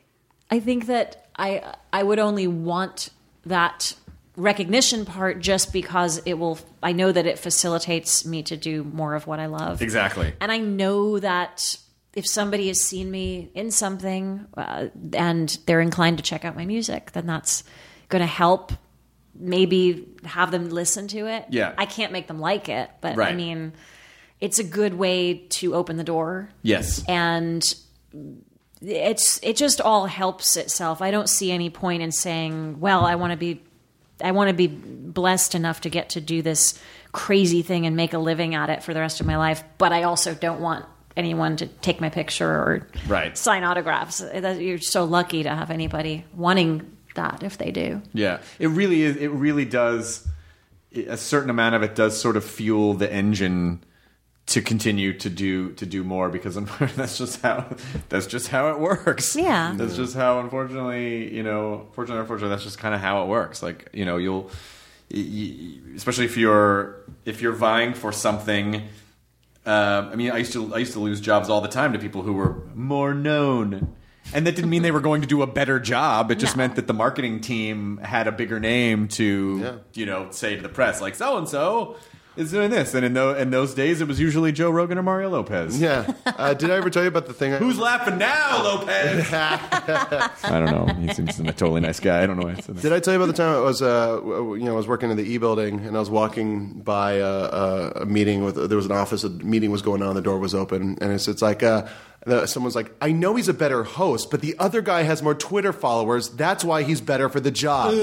I 0.50 0.60
think 0.60 0.88
that 0.88 1.28
I 1.36 1.76
I 1.92 2.04
would 2.04 2.20
only 2.20 2.48
want 2.48 3.10
that 3.46 3.94
recognition 4.36 5.04
part 5.06 5.40
just 5.40 5.74
because 5.74 6.20
it 6.26 6.36
will 6.36 6.60
I 6.84 6.92
know 6.92 7.12
that 7.12 7.26
it 7.26 7.40
facilitates 7.40 8.26
me 8.26 8.44
to 8.44 8.58
do 8.58 8.84
more 8.84 9.16
of 9.16 9.28
what 9.28 9.40
I 9.40 9.48
love. 9.48 9.82
Exactly. 9.82 10.34
And 10.40 10.52
I 10.52 10.60
know 10.60 11.20
that 11.20 11.78
if 12.14 12.26
somebody 12.28 12.68
has 12.68 12.82
seen 12.82 13.12
me 13.12 13.50
in 13.54 13.70
something 13.72 14.46
uh, 14.56 14.88
and 15.14 15.56
they're 15.66 15.82
inclined 15.82 16.18
to 16.18 16.24
check 16.24 16.46
out 16.46 16.56
my 16.56 16.66
music, 16.66 17.12
then 17.12 17.28
that's 17.28 17.64
going 18.10 18.22
to 18.22 18.26
help 18.28 18.72
maybe 19.40 20.08
have 20.24 20.50
them 20.50 20.70
listen 20.70 21.08
to 21.10 21.28
it. 21.28 21.46
Yeah. 21.50 21.76
I 21.78 21.86
can't 21.86 22.12
make 22.12 22.28
them 22.28 22.40
like 22.40 22.70
it, 22.70 22.90
but 23.02 23.20
I 23.20 23.34
mean, 23.34 23.74
it's 24.42 24.58
a 24.58 24.64
good 24.64 24.96
way 24.96 25.46
to 25.50 25.76
open 25.76 25.98
the 25.98 26.04
door 26.04 26.50
Yes. 26.64 27.04
and 27.08 27.64
it's 28.82 29.40
it 29.44 29.56
just 29.58 29.82
all 29.82 30.06
helps 30.06 30.56
itself. 30.58 31.02
I 31.02 31.12
don't 31.12 31.30
see 31.30 31.52
any 31.52 31.70
point 31.70 32.02
in 32.04 32.12
saying, 32.12 32.80
"Well, 32.80 33.06
I 33.06 33.16
want 33.16 33.32
to 33.32 33.38
be 33.38 33.62
I 34.22 34.32
want 34.32 34.50
to 34.50 34.54
be 34.56 34.68
blessed 34.68 35.54
enough 35.56 35.82
to 35.82 35.90
get 35.90 36.10
to 36.12 36.22
do 36.22 36.42
this 36.42 36.80
crazy 37.12 37.62
thing 37.62 37.86
and 37.86 37.96
make 37.96 38.14
a 38.14 38.18
living 38.20 38.56
at 38.56 38.70
it 38.70 38.84
for 38.84 38.94
the 38.94 39.00
rest 39.00 39.20
of 39.22 39.28
my 39.28 39.38
life, 39.38 39.64
but 39.78 39.92
I 39.94 40.04
also 40.04 40.34
don't 40.34 40.60
want 40.60 40.86
anyone 41.16 41.56
to 41.58 41.68
take 41.68 42.02
my 42.02 42.10
picture 42.10 42.48
or 42.50 42.88
Right. 43.08 43.38
sign 43.38 43.64
autographs." 43.64 44.20
That- 44.20 44.60
You're 44.62 44.80
so 44.80 45.04
lucky 45.06 45.44
to 45.44 45.50
have 45.50 45.70
anybody 45.72 46.26
wanting 46.36 46.86
that 47.16 47.42
if 47.44 47.58
they 47.58 47.72
do. 47.72 48.02
Yeah, 48.14 48.40
it 48.60 48.68
really 48.68 49.02
is. 49.04 49.16
It 49.18 49.30
really 49.32 49.66
does. 49.66 50.28
A 51.08 51.18
certain 51.18 51.50
amount 51.50 51.76
of 51.76 51.84
it 51.84 51.96
does 51.96 52.20
sort 52.20 52.38
of 52.38 52.44
fuel 52.44 52.94
the 52.94 53.12
engine 53.12 53.84
to 54.48 54.62
continue 54.62 55.12
to 55.14 55.30
do 55.30 55.72
to 55.74 55.86
do 55.86 56.04
more 56.04 56.30
because 56.30 56.56
that's 56.96 57.18
just 57.18 57.42
how 57.42 57.66
that's 58.10 58.28
just 58.28 58.48
how 58.48 58.70
it 58.72 58.80
works. 58.80 59.36
Yeah. 59.36 59.74
that's 59.76 59.96
just 59.96 60.16
how 60.16 60.40
unfortunately 60.40 61.34
you 61.36 61.44
know 61.44 61.88
fortunately 61.92 62.22
unfortunately 62.22 62.50
that's 62.56 62.64
just 62.64 62.80
kind 62.80 62.96
of 62.96 63.02
how 63.02 63.24
it 63.24 63.28
works. 63.28 63.62
Like 63.62 63.90
you 63.94 64.06
know 64.06 64.18
you'll 64.18 64.50
y- 65.14 65.26
y- 65.30 65.80
especially 65.96 66.26
if 66.26 66.38
you're 66.38 66.96
if 67.26 67.42
you're 67.42 67.54
vying 67.54 67.94
for 67.94 68.12
something. 68.12 68.84
Um, 69.66 70.10
I 70.12 70.16
mean, 70.16 70.32
I 70.32 70.38
used 70.38 70.54
to 70.54 70.74
I 70.74 70.78
used 70.78 70.94
to 70.94 71.02
lose 71.02 71.20
jobs 71.20 71.50
all 71.50 71.60
the 71.60 71.68
time 71.68 71.92
to 71.92 72.00
people 72.00 72.22
who 72.22 72.32
were 72.32 72.64
more 72.74 73.14
known, 73.14 73.94
and 74.34 74.48
that 74.48 74.56
didn't 74.56 74.70
mean 74.70 74.82
they 74.82 74.92
were 74.92 75.02
going 75.02 75.20
to 75.24 75.28
do 75.28 75.42
a 75.42 75.48
better 75.48 75.78
job. 75.78 76.32
It 76.32 76.36
just 76.36 76.56
No. 76.56 76.64
meant 76.64 76.78
that 76.78 76.88
the 76.88 76.94
marketing 76.94 77.42
team 77.42 77.98
had 77.98 78.28
a 78.28 78.32
bigger 78.32 78.62
name 78.62 79.10
to 79.10 79.60
Yeah. 79.62 79.72
you 79.94 80.06
know 80.06 80.28
say 80.32 80.56
to 80.56 80.62
the 80.62 80.70
press, 80.70 81.02
like 81.02 81.16
so 81.16 81.38
and 81.38 81.50
so 81.50 81.98
is 82.38 82.52
doing 82.52 82.70
this. 82.70 82.94
And 82.94 83.06
in, 83.06 83.14
tho- 83.14 83.36
in 83.36 83.50
those 83.50 83.74
days, 83.74 84.02
it 84.02 84.08
was 84.08 84.20
usually 84.20 84.52
Joe 84.52 84.70
Rogan 84.70 84.98
or 84.98 85.04
Mario 85.04 85.30
Lopez. 85.30 85.80
Yeah. 85.80 86.14
Uh, 86.26 86.54
did 86.54 86.70
I 86.72 86.76
ever 86.78 86.90
tell 86.90 87.02
you 87.04 87.10
about 87.10 87.26
the 87.26 87.34
thing? 87.34 87.54
I, 87.54 87.58
Who's 87.58 87.80
laughing 87.80 88.18
now, 88.18 88.64
Lopez? 88.64 89.28
I 89.34 90.30
don't 90.44 90.66
know. 90.66 90.94
He 90.94 91.14
seems 91.14 91.40
a 91.40 91.44
totally 91.46 91.82
nice 91.82 92.00
guy. 92.00 92.24
I 92.24 92.28
don't 92.28 92.38
know 92.40 92.46
why 92.46 92.54
I 92.54 92.56
said 92.62 92.76
that. 92.76 92.82
Did 92.82 92.94
I 92.94 93.00
tell 93.00 93.14
you 93.14 93.20
about 93.22 93.28
the 93.28 93.38
time 93.42 93.56
I 93.56 93.60
was, 93.60 93.82
uh, 93.82 94.22
you 94.24 94.64
know, 94.64 94.74
I 94.74 94.78
was 94.78 94.88
working 94.88 95.10
in 95.12 95.18
the 95.18 95.24
E 95.24 95.38
building 95.38 95.80
and 95.86 95.96
I 95.96 96.00
was 96.00 96.10
walking 96.10 96.80
by 96.82 97.14
a, 97.14 97.26
a, 97.26 97.92
a 98.02 98.06
meeting 98.06 98.44
with 98.44 98.56
there 98.70 98.78
was 98.78 98.86
an 98.86 98.92
office. 98.92 99.24
A 99.24 99.30
meeting 99.30 99.72
was 99.72 99.82
going 99.82 100.02
on. 100.02 100.16
The 100.16 100.22
door 100.22 100.40
was 100.40 100.54
open, 100.56 100.98
and 101.02 101.12
it's, 101.12 101.28
it's 101.28 101.42
like 101.42 101.64
uh, 101.64 101.86
someone's 102.46 102.76
like, 102.76 102.92
"I 103.02 103.12
know 103.12 103.36
he's 103.36 103.48
a 103.48 103.54
better 103.54 103.84
host, 103.84 104.30
but 104.32 104.42
the 104.42 104.56
other 104.60 104.82
guy 104.82 105.04
has 105.04 105.22
more 105.24 105.36
Twitter 105.36 105.74
followers. 105.74 106.30
That's 106.30 106.64
why 106.64 106.84
he's 106.84 107.02
better 107.02 107.30
for 107.30 107.40
the 107.40 107.52
job." 107.52 107.94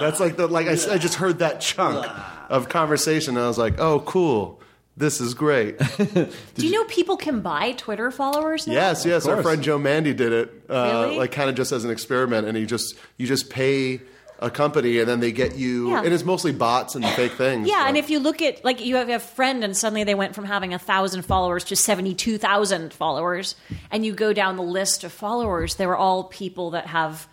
That's 0.00 0.20
like 0.20 0.36
the 0.36 0.46
like 0.46 0.66
I 0.68 0.74
just 0.74 1.14
heard 1.14 1.38
that 1.40 1.60
chunk 1.60 2.06
of 2.52 2.68
conversation, 2.68 3.36
and 3.36 3.44
I 3.44 3.48
was 3.48 3.58
like, 3.58 3.80
"Oh, 3.80 4.00
cool." 4.00 4.60
This 4.94 5.22
is 5.22 5.32
great. 5.32 5.78
Do 5.98 6.28
you 6.56 6.70
know 6.70 6.84
people 6.84 7.16
can 7.16 7.40
buy 7.40 7.72
Twitter 7.72 8.10
followers 8.10 8.66
now? 8.66 8.74
Yes, 8.74 9.06
yes. 9.06 9.26
Our 9.26 9.42
friend 9.42 9.62
Joe 9.62 9.78
Mande 9.78 10.14
did 10.14 10.32
it, 10.34 10.64
uh, 10.68 11.04
Really? 11.06 11.16
like 11.16 11.32
kind 11.32 11.48
of 11.48 11.56
just 11.56 11.72
as 11.72 11.84
an 11.86 11.90
experiment, 11.90 12.46
and 12.46 12.54
he 12.58 12.66
just 12.66 12.94
you 13.16 13.26
just 13.26 13.48
pay 13.48 14.02
a 14.38 14.50
company, 14.50 14.98
and 14.98 15.08
then 15.08 15.20
they 15.20 15.32
get 15.32 15.56
you, 15.56 15.90
Yeah. 15.90 16.02
and 16.04 16.12
it's 16.12 16.24
mostly 16.24 16.52
bots 16.52 16.94
and 16.94 17.04
fake 17.06 17.32
things. 17.32 17.66
Yeah, 17.68 17.82
so- 17.82 17.88
and 17.88 17.96
if 17.96 18.10
you 18.10 18.18
look 18.18 18.42
at 18.42 18.62
like 18.66 18.84
you 18.84 18.96
have 18.96 19.08
a 19.08 19.18
friend 19.18 19.64
and 19.64 19.74
suddenly 19.74 20.04
they 20.04 20.14
went 20.16 20.34
from 20.34 20.44
having 20.44 20.74
a 20.74 20.78
thousand 20.78 21.22
followers 21.24 21.64
to 21.64 21.74
seventy 21.76 22.12
two 22.14 22.36
thousand 22.36 22.92
followers, 22.92 23.54
and 23.90 24.04
you 24.04 24.12
go 24.12 24.34
down 24.34 24.56
the 24.56 24.62
list 24.62 25.04
of 25.04 25.12
followers, 25.12 25.76
they're 25.76 25.96
all 25.96 26.24
people 26.24 26.72
that 26.72 26.88
have 26.88 27.26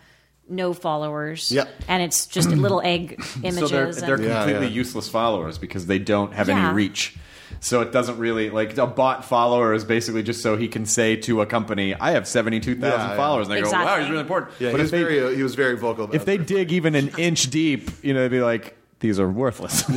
no 0.50 0.72
followers. 0.72 1.50
Yep. 1.52 1.68
and 1.88 2.02
it's 2.02 2.26
just 2.26 2.48
little 2.50 2.80
egg 2.82 3.22
images. 3.42 3.60
so 3.60 3.68
they're, 3.68 3.92
they're 3.92 4.14
and, 4.16 4.24
completely 4.26 4.66
yeah. 4.66 4.72
useless 4.72 5.08
followers 5.08 5.58
because 5.58 5.86
they 5.86 5.98
don't 5.98 6.32
have 6.34 6.48
Yeah. 6.48 6.66
any 6.66 6.74
reach. 6.74 7.16
So 7.62 7.82
it 7.82 7.92
doesn't 7.92 8.16
really 8.18 8.48
like 8.48 8.78
a 8.78 8.86
bot 8.86 9.24
follower 9.24 9.74
is 9.74 9.84
basically 9.84 10.22
just 10.22 10.40
so 10.40 10.56
he 10.56 10.68
can 10.68 10.86
say 10.86 11.16
to 11.16 11.42
a 11.42 11.46
company, 11.46 11.94
"I 11.94 12.12
have 12.12 12.26
seventy-two 12.26 12.76
thousand 12.76 13.00
Yeah, 13.00 13.10
yeah. 13.10 13.16
followers," 13.16 13.48
and 13.48 13.56
they 13.56 13.60
go, 13.60 13.70
"Wow, 13.70 13.98
he's 13.98 14.08
really 14.08 14.20
important." 14.22 14.52
yeah, 14.60 14.70
but 14.70 14.76
he 14.76 14.82
was 14.82 14.90
they 14.92 15.02
very 15.02 15.36
he 15.36 15.42
was 15.42 15.54
very 15.56 15.76
vocal. 15.76 16.04
About 16.04 16.14
if 16.14 16.24
they 16.24 16.36
that. 16.38 16.46
dig 16.46 16.72
even 16.72 16.94
an 16.94 17.08
inch 17.18 17.50
deep, 17.50 17.90
you 18.02 18.14
know, 18.14 18.20
they'd 18.20 18.28
be 18.28 18.40
like, 18.40 18.78
"These 19.00 19.18
are 19.20 19.28
worthless." 19.28 19.82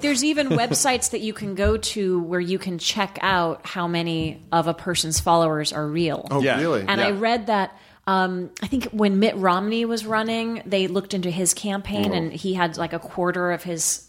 There's 0.00 0.24
even 0.24 0.48
websites 0.48 1.10
that 1.10 1.20
you 1.20 1.32
can 1.34 1.54
go 1.54 1.76
to 1.76 2.20
where 2.22 2.40
you 2.40 2.58
can 2.58 2.78
check 2.78 3.18
out 3.20 3.64
how 3.66 3.86
many 3.86 4.42
of 4.50 4.66
a 4.66 4.74
person's 4.74 5.20
followers 5.20 5.72
are 5.72 5.86
real. 5.86 6.26
oh 6.30 6.42
Yeah. 6.42 6.58
really? 6.60 6.80
And 6.80 6.98
Yeah. 7.00 7.08
I 7.08 7.10
read 7.12 7.46
that. 7.46 7.78
Um, 8.06 8.50
I 8.60 8.66
think 8.66 8.86
when 8.86 9.18
Mitt 9.20 9.36
Romney 9.36 9.84
was 9.84 10.04
running, 10.04 10.62
they 10.66 10.88
looked 10.88 11.14
into 11.14 11.30
his 11.30 11.54
campaign, 11.54 12.12
and 12.12 12.32
he 12.32 12.54
had 12.54 12.76
like 12.76 12.92
a 12.92 12.98
quarter 12.98 13.52
of 13.52 13.62
his 13.62 14.08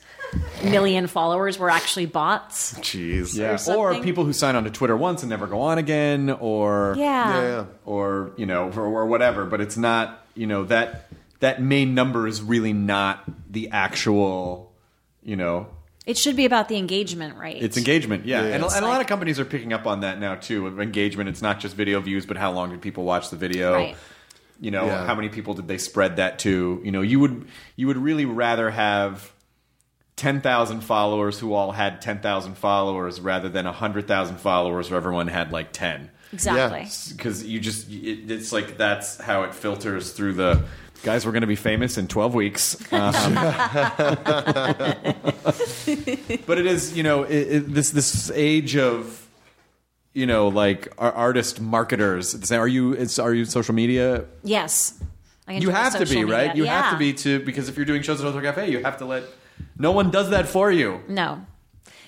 million 0.64 1.08
followers 1.08 1.60
were 1.60 1.70
actually 1.70 2.06
bots. 2.06 2.74
Jeez. 2.80 3.38
Yeah. 3.38 3.54
Or, 3.54 3.58
something. 3.58 4.04
people 4.04 4.26
who 4.26 4.34
sign 4.34 4.56
on 4.56 4.64
to 4.64 4.72
Twitter 4.72 4.98
once 4.98 5.22
and 5.22 5.30
never 5.30 5.48
go 5.48 5.62
on 5.62 5.78
again, 5.78 6.30
or 6.30 6.96
Yeah. 6.98 7.34
Yeah, 7.34 7.41
yeah. 7.41 7.66
or 7.86 8.32
you 8.36 8.46
know, 8.46 8.72
or, 8.72 8.86
or 8.86 9.06
whatever. 9.06 9.46
But 9.46 9.62
it's 9.62 9.78
not, 9.78 10.26
you 10.36 10.48
know, 10.48 10.64
that 10.66 11.10
that 11.39 11.62
main 11.62 11.94
number 11.94 12.28
is 12.28 12.41
really 12.41 12.74
not 12.74 13.24
the 13.52 13.70
actual, 13.70 14.74
you 15.22 15.36
know, 15.36 15.68
It 16.06 16.18
should 16.18 16.36
be 16.36 16.45
about 16.45 16.68
the 16.68 16.76
engagement 16.78 17.38
rate. 17.38 17.62
It's 17.64 17.78
engagement, 17.78 18.26
yeah, 18.26 18.41
Yeah, 18.41 18.47
yeah. 18.49 18.56
And, 18.56 18.64
It's 18.66 18.76
and 18.76 18.84
a 18.84 18.88
lot 18.88 18.99
of 19.01 19.08
companies 19.08 19.39
are 19.39 19.45
picking 19.45 19.72
up 19.72 19.88
on 19.88 20.01
that 20.01 20.20
now 20.20 20.36
too. 20.36 20.68
Of 20.68 20.80
engagement, 20.82 21.30
it's 21.30 21.41
not 21.41 21.60
just 21.62 21.76
video 21.76 21.99
views, 22.01 22.26
but 22.26 22.36
how 22.38 22.51
long 22.51 22.72
did 22.72 22.82
people 22.82 23.06
watch 23.06 23.30
the 23.30 23.38
video? 23.38 23.74
Right. 23.74 23.95
You 24.60 24.72
know, 24.72 24.86
Yeah. 24.86 25.06
how 25.06 25.16
many 25.16 25.30
people 25.30 25.54
did 25.54 25.68
they 25.68 25.78
spread 25.78 26.18
that 26.18 26.39
to? 26.39 26.82
You 26.84 26.91
know, 26.91 27.01
you 27.01 27.20
would 27.22 27.47
you 27.78 27.88
would 27.88 27.97
really 27.97 28.26
rather 28.26 28.70
have 28.70 29.32
ten 30.16 30.41
thousand 30.41 30.82
followers 30.82 31.39
who 31.39 31.54
all 31.54 31.72
had 31.72 32.01
ten 32.01 32.20
thousand 32.20 32.56
followers 32.58 33.20
rather 33.22 33.49
than 33.49 33.66
hundred 33.66 34.08
thousand 34.08 34.38
followers 34.38 34.89
where 34.91 34.97
everyone 34.97 35.28
had 35.28 35.51
like 35.51 35.72
ten. 35.72 36.12
exactly. 36.34 36.88
Because 37.16 37.43
you 37.45 37.60
just 37.60 37.89
it, 37.89 38.30
it's 38.30 38.51
like 38.51 38.78
that's 38.78 39.18
how 39.22 39.43
it 39.43 39.56
filters 39.56 40.12
through 40.12 40.34
the 40.34 40.64
guys. 41.04 41.26
We're 41.26 41.32
going 41.34 41.41
to 41.41 41.47
be 41.47 41.56
famous 41.56 41.97
in 41.97 42.08
twelve 42.08 42.34
weeks. 42.34 42.76
Um, 42.91 43.14
but 46.45 46.58
it 46.58 46.66
is 46.66 46.95
you 46.97 47.04
know 47.04 47.24
it, 47.24 47.36
it, 47.36 47.74
this 47.74 47.91
this 47.91 48.32
age 48.32 48.76
of 48.76 49.28
you 50.14 50.26
know 50.26 50.47
like 50.47 50.88
artist 50.97 51.60
marketers 51.62 52.51
are 52.51 52.68
you 52.68 52.93
it's 52.93 53.20
are 53.20 53.34
you 53.34 53.45
social 53.45 53.74
media 53.76 54.26
Yes. 54.43 54.99
I 55.47 55.54
you 55.54 55.70
have 55.72 55.93
to 55.93 55.99
be 55.99 56.06
social 56.06 56.24
right 56.30 56.47
media. 56.49 56.64
you 56.64 56.70
have 56.70 56.91
to 56.93 56.97
be 56.97 57.14
to 57.14 57.39
because 57.43 57.68
if 57.70 57.76
you're 57.76 57.86
doing 57.86 58.01
shows 58.01 58.20
at 58.22 58.26
Hotel 58.26 58.41
Cafe 58.41 58.70
you 58.72 58.82
have 58.84 58.97
to 58.99 59.06
let 59.06 59.24
no 59.78 59.91
one 59.91 60.10
does 60.12 60.30
that 60.30 60.47
for 60.47 60.72
you 60.72 61.01
No. 61.08 61.45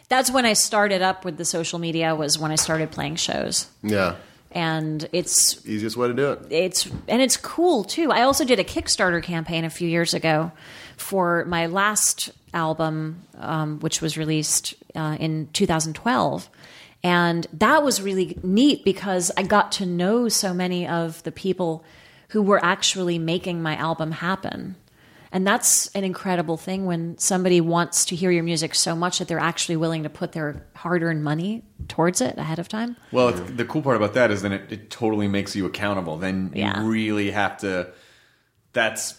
That's 0.08 0.30
when 0.30 0.46
I 0.46 0.54
started 0.54 1.02
up 1.02 1.26
with 1.26 1.38
the 1.38 1.46
social 1.46 1.80
media 1.80 2.14
was 2.16 2.38
when 2.38 2.52
I 2.52 2.56
started 2.56 2.91
playing 2.91 3.16
shows. 3.16 3.68
Yeah. 3.82 4.18
And 4.56 5.08
it's 5.12 5.64
Easiest 5.68 5.97
way 5.97 6.08
to 6.08 6.14
do 6.14 6.32
it. 6.32 6.47
it's 6.49 6.86
and 7.10 7.22
it's 7.22 7.36
cool 7.36 7.84
too. 7.84 8.10
I 8.12 8.22
also 8.22 8.45
did 8.45 8.58
a 8.58 8.64
Kickstarter 8.64 9.22
campaign 9.22 9.66
a 9.66 9.70
few 9.70 9.88
years 9.88 10.14
ago 10.14 10.53
for 10.95 11.43
my 11.43 11.68
last 11.68 12.32
album, 12.53 13.24
um, 13.38 13.82
which 13.82 14.01
was 14.01 14.18
released 14.18 14.74
uh, 14.95 15.18
in 15.20 15.49
2012, 15.51 16.49
and 17.03 17.45
that 17.51 17.84
was 17.84 18.01
really 18.01 18.38
neat 18.43 18.86
because 18.86 19.30
I 19.36 19.43
got 19.43 19.74
to 19.74 19.86
know 19.86 20.30
so 20.30 20.53
many 20.53 20.88
of 20.88 21.22
the 21.24 21.34
people 21.34 21.84
who 22.30 22.41
were 22.41 22.64
actually 22.64 23.20
making 23.20 23.62
my 23.62 23.76
album 23.76 24.12
happen. 24.12 24.78
And 25.36 25.46
that's 25.46 25.88
an 25.88 26.06
incredible 26.06 26.56
thing 26.56 26.86
when 26.86 27.18
somebody 27.18 27.60
wants 27.60 28.06
to 28.06 28.16
hear 28.16 28.32
your 28.32 28.44
music 28.44 28.74
so 28.74 28.96
much 28.96 29.20
that 29.20 29.28
they're 29.28 29.38
actually 29.38 29.76
willing 29.76 30.04
to 30.04 30.10
put 30.10 30.32
their 30.32 30.66
hard 30.76 31.04
earned 31.04 31.26
money 31.26 31.62
towards 31.90 32.22
it 32.22 32.38
ahead 32.38 32.58
of 32.58 32.70
time. 32.70 32.96
Well, 33.12 33.34
the 33.34 33.66
cool 33.66 33.82
part 33.82 33.98
about 33.98 34.14
that 34.14 34.32
is 34.32 34.44
then 34.44 34.54
it, 34.54 34.72
it 34.72 34.90
totally 34.90 35.28
makes 35.28 35.54
you 35.54 35.66
accountable. 35.66 36.16
Then 36.16 36.54
Yeah. 36.56 36.82
you 36.82 36.90
really 36.90 37.32
have 37.32 37.58
to. 37.58 37.90
That's 38.72 39.18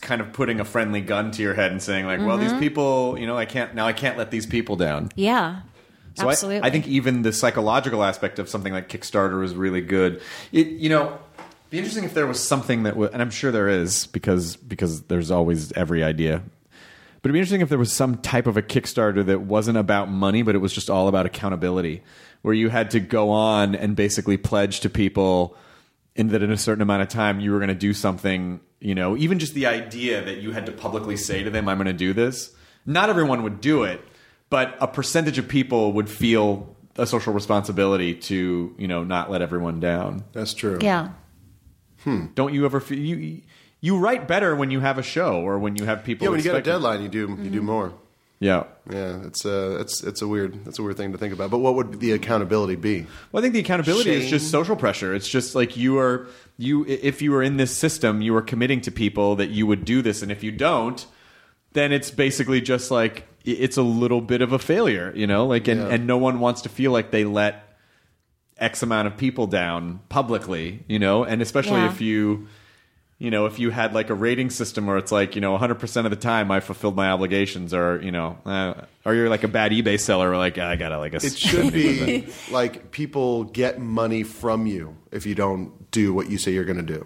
kind 0.00 0.20
of 0.20 0.32
putting 0.32 0.60
a 0.60 0.64
friendly 0.64 1.00
gun 1.00 1.32
to 1.32 1.42
your 1.42 1.54
head 1.54 1.72
and 1.72 1.82
saying 1.82 2.06
like, 2.06 2.20
well, 2.20 2.38
these 2.38 2.50
Mm-hmm. 2.52 2.60
people, 2.60 3.16
you 3.18 3.26
know, 3.26 3.36
I 3.36 3.44
can't 3.44 3.74
now. 3.74 3.88
I 3.88 3.92
can't 3.92 4.16
let 4.16 4.30
these 4.30 4.46
people 4.46 4.76
down. 4.76 5.08
Yeah. 5.16 5.62
So 6.14 6.28
I- 6.28 6.30
absolutely. 6.30 6.62
I, 6.68 6.70
think 6.70 6.86
even 6.86 7.22
the 7.22 7.32
psychological 7.32 8.04
aspect 8.04 8.38
of 8.38 8.48
something 8.48 8.72
like 8.72 8.88
Kickstarter 8.88 9.42
is 9.44 9.56
really 9.56 9.80
good. 9.80 10.22
It, 10.52 10.68
you 10.68 10.88
know, 10.90 11.18
be 11.74 11.78
interesting 11.78 12.04
if 12.04 12.14
there 12.14 12.28
was 12.28 12.38
something 12.38 12.84
that 12.84 12.96
would, 12.96 13.12
and 13.12 13.20
I'm 13.20 13.30
sure 13.30 13.50
there 13.50 13.68
is 13.68 14.06
because 14.06 14.54
because 14.54 15.02
there's 15.02 15.32
always 15.32 15.72
every 15.72 16.04
idea. 16.04 16.40
But 17.20 17.30
it'd 17.30 17.32
be 17.32 17.40
interesting 17.40 17.62
if 17.62 17.68
there 17.68 17.78
was 17.78 17.92
some 17.92 18.18
type 18.18 18.46
of 18.46 18.56
a 18.56 18.62
Kickstarter 18.62 19.26
that 19.26 19.40
wasn't 19.40 19.78
about 19.78 20.08
money, 20.08 20.42
but 20.42 20.54
it 20.54 20.58
was 20.58 20.72
just 20.72 20.88
all 20.88 21.08
about 21.08 21.26
accountability, 21.26 22.02
where 22.42 22.54
you 22.54 22.68
had 22.68 22.92
to 22.92 23.00
go 23.00 23.30
on 23.30 23.74
and 23.74 23.96
basically 23.96 24.36
pledge 24.36 24.80
to 24.80 24.90
people 24.90 25.56
in 26.14 26.28
that 26.28 26.44
in 26.44 26.52
a 26.52 26.56
certain 26.56 26.80
amount 26.80 27.02
of 27.02 27.08
time 27.08 27.40
you 27.40 27.50
were 27.50 27.58
going 27.58 27.70
to 27.70 27.74
do 27.74 27.92
something. 27.92 28.60
You 28.78 28.94
know, 28.94 29.16
even 29.16 29.40
just 29.40 29.54
the 29.54 29.66
idea 29.66 30.24
that 30.24 30.36
you 30.36 30.52
had 30.52 30.66
to 30.66 30.72
publicly 30.72 31.16
say 31.16 31.42
to 31.42 31.50
them, 31.50 31.68
"I'm 31.68 31.78
going 31.78 31.86
to 31.86 31.92
do 31.92 32.12
this." 32.12 32.54
Not 32.86 33.10
everyone 33.10 33.42
would 33.42 33.60
do 33.60 33.82
it, 33.82 34.00
but 34.48 34.76
a 34.80 34.86
percentage 34.86 35.38
of 35.38 35.48
people 35.48 35.92
would 35.94 36.08
feel 36.08 36.76
a 36.96 37.06
social 37.06 37.32
responsibility 37.32 38.14
to 38.14 38.76
you 38.78 38.86
know 38.86 39.02
not 39.02 39.28
let 39.28 39.42
everyone 39.42 39.80
down. 39.80 40.22
That's 40.32 40.54
true. 40.54 40.78
yeah. 40.80 41.08
Don't 42.34 42.52
you 42.54 42.64
ever 42.64 42.80
feel 42.80 42.98
you 42.98 43.40
you 43.80 43.98
write 43.98 44.26
better 44.28 44.54
when 44.56 44.70
you 44.70 44.80
have 44.80 44.98
a 44.98 45.02
show 45.02 45.40
or 45.42 45.58
when 45.58 45.76
you 45.76 45.84
have 45.84 46.04
people. 46.04 46.24
Yeah, 46.24 46.30
when 46.30 46.38
you 46.40 46.44
get 46.44 46.54
a 46.56 46.62
deadline, 46.62 47.02
you 47.02 47.08
do 47.08 47.18
you 47.20 47.26
Mm-hmm. 47.28 47.52
do 47.52 47.62
more. 47.62 47.92
Yeah. 48.40 48.64
Yeah, 48.90 49.24
it's 49.24 49.46
uh, 49.46 49.78
it's 49.80 50.02
it's 50.02 50.20
a 50.20 50.28
weird 50.28 50.64
that's 50.64 50.78
a 50.78 50.82
weird 50.82 50.96
thing 50.96 51.12
to 51.12 51.18
think 51.18 51.32
about. 51.32 51.50
But 51.50 51.58
what 51.58 51.74
would 51.76 52.00
the 52.00 52.12
accountability 52.12 52.76
be? 52.76 53.06
Well, 53.32 53.40
I 53.40 53.42
think 53.42 53.54
the 53.54 53.60
accountability 53.60 54.10
is 54.10 54.28
just 54.28 54.50
social 54.50 54.76
pressure. 54.76 55.14
It's 55.14 55.28
just 55.28 55.54
like 55.54 55.76
you 55.76 55.98
are 55.98 56.26
you 56.58 56.84
if 56.86 57.22
you 57.22 57.30
were 57.32 57.42
in 57.42 57.56
this 57.56 57.74
system, 57.74 58.20
you 58.20 58.34
are 58.36 58.42
committing 58.42 58.80
to 58.82 58.90
people 58.90 59.36
that 59.36 59.48
you 59.50 59.66
would 59.66 59.84
do 59.84 60.02
this, 60.02 60.20
and 60.22 60.30
if 60.30 60.42
you 60.42 60.50
don't, 60.52 61.06
then 61.72 61.90
it's 61.92 62.10
basically 62.10 62.60
just 62.60 62.90
like 62.90 63.26
it's 63.46 63.76
a 63.78 63.82
little 63.82 64.20
bit 64.20 64.42
of 64.42 64.52
a 64.52 64.58
failure, 64.58 65.12
you 65.14 65.26
know. 65.26 65.46
Like, 65.46 65.68
and 65.68 65.80
Yeah. 65.80 65.88
and 65.94 66.06
no 66.06 66.18
one 66.18 66.38
wants 66.40 66.62
to 66.62 66.68
feel 66.68 66.92
like 66.92 67.10
they 67.12 67.24
let 67.24 67.63
X 68.58 68.82
amount 68.82 69.06
of 69.08 69.16
people 69.16 69.46
down 69.46 70.00
publicly, 70.08 70.84
you 70.88 70.98
know, 70.98 71.24
and 71.24 71.42
especially 71.42 71.80
Yeah. 71.80 71.90
if 71.92 72.00
you. 72.00 72.48
You 73.16 73.30
know, 73.30 73.46
if 73.46 73.60
you 73.60 73.70
had 73.70 73.94
like 73.94 74.10
a 74.10 74.14
rating 74.14 74.50
system 74.50 74.86
where 74.86 74.98
it's 74.98 75.12
like, 75.12 75.36
you 75.36 75.40
know, 75.40 75.56
100% 75.56 76.04
of 76.04 76.10
the 76.10 76.16
time 76.16 76.50
I 76.50 76.58
fulfilled 76.58 76.96
my 76.96 77.10
obligations, 77.10 77.72
or, 77.72 78.00
you 78.02 78.10
know, 78.10 78.36
uh, 78.44 78.74
or 79.04 79.14
you're 79.14 79.28
like 79.30 79.44
a 79.44 79.48
bad 79.48 79.70
eBay 79.70 79.98
seller, 80.00 80.32
or 80.32 80.36
like, 80.36 80.58
I 80.58 80.74
gotta 80.74 80.98
like 80.98 81.14
a. 81.14 81.18
It 81.24 81.38
should 81.38 81.72
be 81.72 82.26
like 82.50 82.90
people 82.90 83.44
get 83.44 83.78
money 83.80 84.24
from 84.24 84.66
you 84.66 84.96
if 85.12 85.26
you 85.26 85.36
don't 85.36 85.90
do 85.92 86.12
what 86.12 86.28
you 86.28 86.38
say 86.38 86.52
you're 86.52 86.64
going 86.64 86.84
to 86.84 86.94
do. 86.94 87.04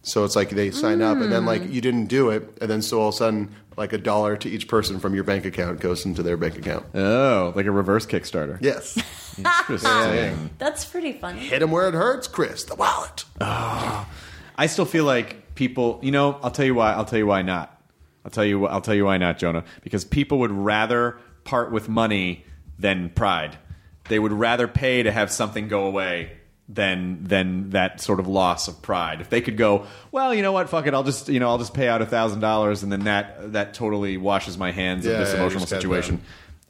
So 0.00 0.24
it's 0.24 0.34
like 0.34 0.48
they 0.50 0.70
sign 0.72 1.00
up 1.02 1.18
and 1.18 1.30
then 1.30 1.44
like 1.44 1.70
you 1.70 1.80
didn't 1.82 2.06
do 2.06 2.30
it, 2.30 2.48
and 2.60 2.68
then 2.70 2.80
so 2.82 3.00
all 3.02 3.08
of 3.08 3.14
a 3.14 3.18
sudden 3.18 3.54
like 3.76 3.92
a 3.92 3.98
dollar 3.98 4.36
to 4.38 4.48
each 4.48 4.66
person 4.68 4.98
from 4.98 5.14
your 5.14 5.22
bank 5.22 5.44
account 5.44 5.80
goes 5.80 6.04
into 6.06 6.22
their 6.24 6.38
bank 6.38 6.56
account. 6.56 6.86
Oh, 6.94 7.52
like 7.54 7.66
a 7.66 7.70
reverse 7.70 8.06
Kickstarter. 8.06 8.58
Yes, 8.62 8.98
Interesting. 9.38 10.50
That's 10.58 10.84
pretty 10.84 11.12
funny. 11.12 11.40
hit 11.40 11.62
him 11.62 11.70
where 11.70 11.88
it 11.88 11.94
hurts, 11.94 12.28
Chris. 12.28 12.64
The 12.64 12.74
wallet. 12.74 13.24
Ah, 13.40 14.08
I 14.56 14.66
still 14.66 14.84
feel 14.84 15.04
like 15.04 15.54
people. 15.54 15.98
You 16.02 16.10
know, 16.12 16.38
I'll 16.42 16.50
tell 16.50 16.64
you 16.66 16.74
why. 16.74 16.92
I'll 16.92 17.04
tell 17.04 17.18
you 17.18 17.26
why 17.26 17.42
not. 17.42 17.80
I'll 18.24 18.30
tell 18.30 18.44
you. 18.44 18.66
I'll 18.66 18.80
tell 18.80 18.94
you 18.94 19.06
why 19.06 19.18
not, 19.18 19.38
Jonah. 19.38 19.64
Because 19.82 20.04
people 20.04 20.38
would 20.40 20.52
rather 20.52 21.18
part 21.44 21.72
with 21.72 21.88
money 21.88 22.44
than 22.78 23.10
pride. 23.10 23.58
They 24.08 24.18
would 24.18 24.32
rather 24.32 24.68
pay 24.68 25.02
to 25.02 25.12
have 25.12 25.30
something 25.30 25.68
go 25.68 25.86
away 25.86 26.32
than 26.68 27.24
than 27.24 27.70
that 27.70 28.00
sort 28.00 28.20
of 28.20 28.26
loss 28.28 28.68
of 28.68 28.80
pride. 28.82 29.20
If 29.20 29.30
they 29.30 29.40
could 29.40 29.56
go, 29.56 29.86
well, 30.10 30.34
you 30.34 30.42
know 30.42 30.52
what, 30.52 30.68
fuck 30.68 30.86
it, 30.86 30.94
I'll 30.94 31.02
just 31.04 31.28
you 31.28 31.40
know 31.40 31.48
I'll 31.48 31.58
just 31.58 31.74
pay 31.74 31.88
out 31.88 32.02
a 32.02 32.06
thousand 32.06 32.40
dollars, 32.40 32.82
and 32.82 32.90
then 32.92 33.04
that 33.04 33.52
that 33.52 33.74
totally 33.74 34.16
washes 34.16 34.56
my 34.58 34.70
hands 34.72 35.04
Yeah, 35.04 35.12
of 35.12 35.18
this 35.18 35.32
yeah, 35.34 35.40
emotional 35.40 35.60
just 35.60 35.72
got 35.72 35.76
situation. 35.80 36.22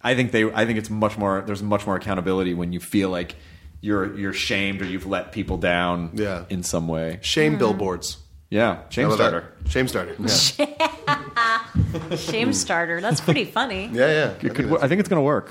Done. 0.03 0.13
I 0.13 0.15
think 0.15 0.33
they. 0.33 0.45
I 0.53 0.67
think 0.67 0.79
it's 0.79 0.91
much 0.91 1.17
more. 1.19 1.43
There's 1.47 1.63
much 1.63 1.87
more 1.87 1.97
accountability 1.97 2.55
when 2.55 2.73
you 2.73 2.81
feel 2.81 3.09
like 3.11 3.37
you're 3.81 4.17
you're 4.17 4.33
shamed 4.33 4.81
or 4.83 4.87
you've 4.87 5.07
let 5.07 5.33
people 5.33 5.57
down. 5.59 6.11
Yeah. 6.15 6.45
in 6.51 6.63
some 6.63 6.89
way. 6.89 7.19
Shame 7.23 7.59
billboards. 7.59 8.19
Yeah, 8.51 8.83
shame 8.91 9.09
How 9.09 9.15
about 9.15 9.29
starter. 9.31 9.53
that? 9.63 9.71
Shame 9.71 9.89
starter. 9.89 10.15
Yeah, 10.19 12.17
Shame 12.17 12.53
starter. 12.53 13.01
That's 13.01 13.21
pretty 13.21 13.47
funny. 13.47 13.87
yeah. 13.93 14.07
yeah. 14.07 14.35
It 14.47 14.55
could, 14.55 14.71
wo- 14.71 14.79
I 14.81 14.89
think 14.89 15.01
it's 15.01 15.09
going 15.09 15.21
to 15.21 15.25
work. 15.25 15.51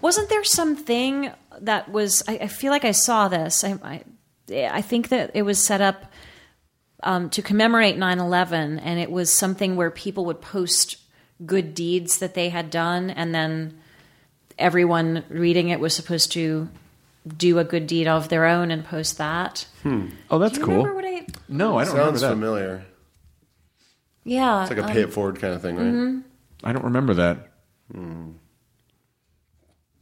Wasn't 0.00 0.28
there 0.28 0.42
something 0.42 1.30
that 1.60 1.90
was? 1.90 2.24
I, 2.26 2.38
I 2.38 2.46
feel 2.48 2.72
like 2.72 2.84
I 2.84 2.90
saw 2.90 3.28
this. 3.28 3.62
I, 3.62 3.78
I, 3.84 4.02
I 4.66 4.82
think 4.82 5.10
that 5.10 5.30
it 5.34 5.42
was 5.42 5.64
set 5.64 5.80
up 5.80 6.10
um, 7.04 7.30
to 7.30 7.40
commemorate 7.42 7.96
9/11, 7.96 8.80
and 8.82 8.98
it 8.98 9.12
was 9.12 9.32
something 9.32 9.76
where 9.76 9.90
people 9.90 10.24
would 10.24 10.40
post 10.40 10.96
good 11.46 11.72
deeds 11.74 12.18
that 12.18 12.34
they 12.34 12.48
had 12.48 12.70
done, 12.70 13.10
and 13.10 13.32
then 13.34 13.78
everyone 14.60 15.24
reading 15.28 15.68
it 15.70 15.80
was 15.80 15.94
supposed 15.94 16.32
to 16.32 16.68
do 17.36 17.58
a 17.58 17.64
good 17.64 17.86
deed 17.86 18.06
of 18.08 18.28
their 18.28 18.46
own 18.46 18.70
and 18.70 18.84
post 18.84 19.18
that. 19.18 19.66
Hmm. 19.82 20.08
Oh, 20.30 20.38
that's 20.38 20.54
Do 20.54 20.60
you 20.60 20.66
cool. 20.66 20.94
what 20.94 21.04
I? 21.04 21.26
no, 21.48 21.76
I 21.78 21.84
don't 21.84 21.96
remember 21.96 22.18
that. 22.20 22.30
familiar. 22.30 22.84
Yeah, 24.24 24.62
It's 24.62 24.70
like 24.70 24.78
a 24.78 24.84
um, 24.84 24.90
pay 24.92 25.02
it 25.02 25.12
forward 25.12 25.38
kind 25.40 25.54
of 25.54 25.62
thing, 25.62 25.76
right? 25.76 25.86
Mm-hmm. 25.86 26.20
I 26.62 26.72
don't 26.72 26.84
remember 26.84 27.14
that. 27.14 27.48
Hmm. 27.92 28.30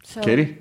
so- 0.04 0.20
Katie, 0.22 0.58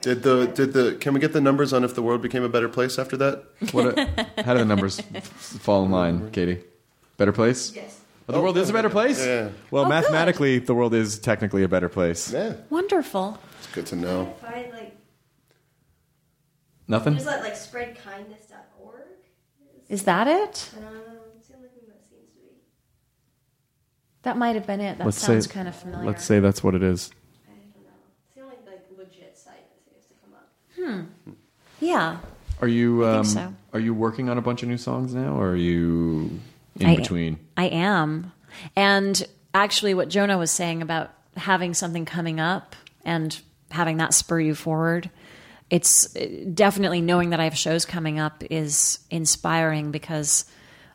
Did 0.00 0.24
the 0.24 0.46
did 0.46 0.72
the 0.72 0.96
can 1.00 1.14
we 1.14 1.20
get 1.20 1.32
the 1.32 1.40
numbers 1.40 1.72
on 1.72 1.84
if 1.84 1.94
the 1.94 2.02
world 2.02 2.22
became 2.22 2.42
a 2.42 2.48
better 2.48 2.68
place 2.68 2.98
after 2.98 3.16
that? 3.18 3.44
what? 3.70 3.96
how 4.44 4.52
do 4.54 4.58
the 4.58 4.64
numbers 4.64 5.00
fall 5.60 5.84
in 5.84 5.92
line, 5.92 6.30
Katie? 6.32 6.58
Better 7.18 7.30
place? 7.32 7.72
Yes. 7.76 8.00
The 8.26 8.40
world 8.40 8.56
is 8.58 8.70
a 8.70 8.72
better 8.72 8.90
place. 8.90 9.24
Yeah. 9.24 9.48
Well, 9.70 9.82
Oh, 9.82 9.84
good. 9.86 9.90
mathematically, 9.90 10.58
the 10.58 10.74
world 10.74 10.94
is 10.94 11.18
technically 11.18 11.62
a 11.62 11.68
better 11.68 11.88
place. 11.88 12.32
Yeah, 12.32 12.54
Wonderful. 12.70 13.38
it's 13.58 13.66
good 13.74 13.86
to 13.86 13.96
know. 13.96 14.34
Find 14.40 14.70
like 14.72 14.96
Nothing. 16.88 17.14
there's 17.14 17.24
that 17.26 17.42
like 17.42 17.54
spreadkindness.org. 17.54 18.94
Is 19.88 20.04
that 20.04 20.26
it? 20.28 20.70
Um, 20.76 20.84
it's 21.38 21.48
the 21.48 21.54
only 21.56 21.68
that 21.88 22.00
seems 22.08 22.28
to 22.32 22.38
be. 22.40 22.48
That 24.22 24.36
might 24.36 24.54
have 24.56 24.66
been 24.66 24.80
it. 24.80 24.98
That 24.98 25.04
Let's 25.04 25.18
sounds 25.18 25.46
say. 25.46 25.52
kind 25.52 25.68
of 25.68 25.76
familiar. 25.76 26.06
Let's 26.06 26.24
say 26.24 26.40
that's 26.40 26.62
what 26.64 26.74
it 26.74 26.82
is. 26.82 27.10
I 27.46 27.52
don't 27.74 27.84
know. 27.84 27.90
It's 28.26 28.34
the 28.34 28.42
only 28.42 28.56
like 28.66 28.84
legit 28.96 29.36
site 29.36 29.54
that 29.70 29.84
seems 29.84 30.06
to 30.06 30.14
come 30.22 30.34
up. 30.34 31.16
Yeah. 31.80 32.18
Are 32.60 32.68
you? 32.68 33.04
I 33.04 33.16
Um, 33.18 33.24
think 33.24 33.34
so. 33.38 33.54
Are 33.72 33.80
you 33.80 33.94
working 33.94 34.28
on 34.28 34.38
a 34.38 34.42
bunch 34.42 34.62
of 34.62 34.68
new 34.68 34.76
songs 34.78 35.14
now, 35.14 35.34
or 35.40 35.50
are 35.50 35.56
you 35.56 36.38
in 36.78 36.86
I- 36.86 36.96
between? 36.96 37.38
I 37.56 37.66
am. 37.66 38.32
And 38.76 39.22
actually, 39.54 39.94
what 39.94 40.08
Jonah 40.08 40.38
was 40.38 40.50
saying 40.50 40.82
about 40.82 41.12
having 41.36 41.74
something 41.74 42.04
coming 42.04 42.38
up 42.40 42.76
and 43.04 43.38
having 43.70 43.96
that 43.98 44.12
spur 44.14 44.40
you 44.40 44.54
forward, 44.54 45.10
it's 45.70 46.14
uh, 46.14 46.44
definitely 46.52 47.00
knowing 47.00 47.30
that 47.30 47.40
I 47.40 47.44
have 47.44 47.56
shows 47.56 47.84
coming 47.86 48.18
up 48.20 48.42
is 48.50 48.98
inspiring 49.10 49.90
because 49.90 50.44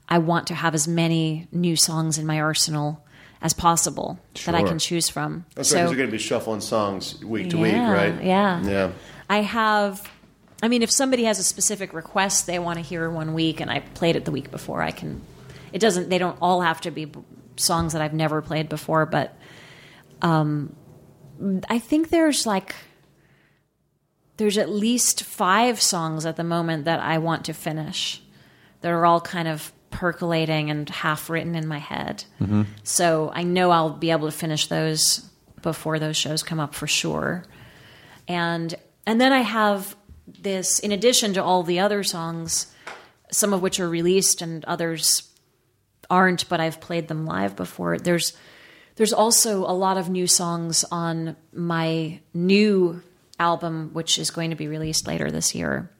I 0.07 0.19
want 0.19 0.47
to 0.47 0.55
have 0.55 0.75
as 0.75 0.87
many 0.87 1.47
new 1.51 1.75
songs 1.75 2.17
in 2.19 2.25
my 2.27 2.39
arsenal 2.39 3.03
as 3.41 3.53
possible 3.53 4.19
that 4.45 4.55
I 4.55 4.63
can 4.63 4.79
choose 4.79 5.09
from. 5.09 5.45
That's 5.55 5.71
right. 5.73 5.81
'cause 5.81 5.91
you're 5.91 5.97
going 5.97 6.09
to 6.09 6.11
be 6.11 6.17
shuffling 6.17 6.61
songs 6.61 7.23
week 7.23 7.49
to 7.51 7.57
week, 7.57 7.73
right? 7.73 8.23
yeah. 8.23 8.63
Yeah. 8.63 8.91
I 9.29 9.41
have. 9.41 10.07
I 10.63 10.67
mean, 10.69 10.81
if 10.81 10.89
somebody 10.91 11.25
has 11.25 11.37
a 11.37 11.43
specific 11.43 11.93
request 11.93 12.47
they 12.47 12.57
want 12.57 12.77
to 12.77 12.83
hear 12.83 13.09
one 13.09 13.33
week, 13.35 13.59
and 13.59 13.69
I 13.69 13.79
played 13.81 14.15
it 14.15 14.25
the 14.25 14.31
week 14.31 14.49
before, 14.51 14.81
I 14.81 14.91
can. 14.91 15.21
It 15.73 15.79
doesn't. 15.79 16.09
They 16.09 16.17
don't 16.17 16.37
all 16.41 16.61
have 16.61 16.81
to 16.81 16.91
be 16.91 17.11
songs 17.55 17.93
that 17.93 18.01
I've 18.01 18.13
never 18.13 18.41
played 18.41 18.69
before, 18.69 19.05
but 19.05 19.35
um, 20.21 20.75
I 21.69 21.79
think 21.79 22.09
there's 22.09 22.45
like 22.45 22.75
there's 24.37 24.57
at 24.57 24.69
least 24.69 25.23
five 25.23 25.81
songs 25.81 26.25
at 26.25 26.35
the 26.35 26.43
moment 26.43 26.85
that 26.85 26.99
I 26.99 27.17
want 27.17 27.45
to 27.45 27.53
finish. 27.53 28.21
That 28.81 28.91
are 28.91 29.05
all 29.05 29.19
kind 29.19 29.47
of 29.47 29.73
percolating 29.89 30.69
and 30.69 30.87
half 30.87 31.29
written 31.29 31.55
in 31.55 31.67
my 31.67 31.79
head. 31.79 32.23
So 32.83 33.31
I 33.33 33.41
know 33.43 33.71
I'll 33.71 33.89
be 33.89 34.11
able 34.11 34.27
to 34.27 34.37
finish 34.37 34.67
those 34.67 35.27
before 35.63 35.97
those 35.97 36.15
shows 36.15 36.43
come 36.43 36.59
up 36.59 36.75
for 36.75 36.85
sure 36.85 37.43
and 38.27 38.75
and 39.05 39.21
then 39.21 39.31
I 39.31 39.39
have 39.41 39.95
this 40.27 40.79
in 40.79 40.91
addition 40.91 41.33
to 41.33 41.43
all 41.43 41.63
the 41.63 41.79
other 41.79 42.03
songs, 42.03 42.67
some 43.31 43.53
of 43.53 43.61
which 43.61 43.79
are 43.79 43.87
released 43.89 44.41
and 44.41 44.65
others 44.65 45.26
aren't, 46.09 46.47
but 46.49 46.59
I've 46.59 46.79
played 46.81 47.07
them 47.07 47.25
live 47.25 47.55
before. 47.55 47.97
There's 47.97 48.33
there's 48.95 49.13
also 49.13 49.59
a 49.65 49.73
lot 49.73 49.97
of 49.97 50.09
new 50.09 50.25
songs 50.27 50.83
on 50.91 51.35
my 51.53 52.19
new 52.33 53.01
album, 53.39 53.91
which 53.93 54.17
is 54.17 54.31
going 54.31 54.49
to 54.49 54.55
be 54.55 54.67
released 54.67 55.05
later 55.05 55.29
this 55.29 55.53
year, 55.53 55.91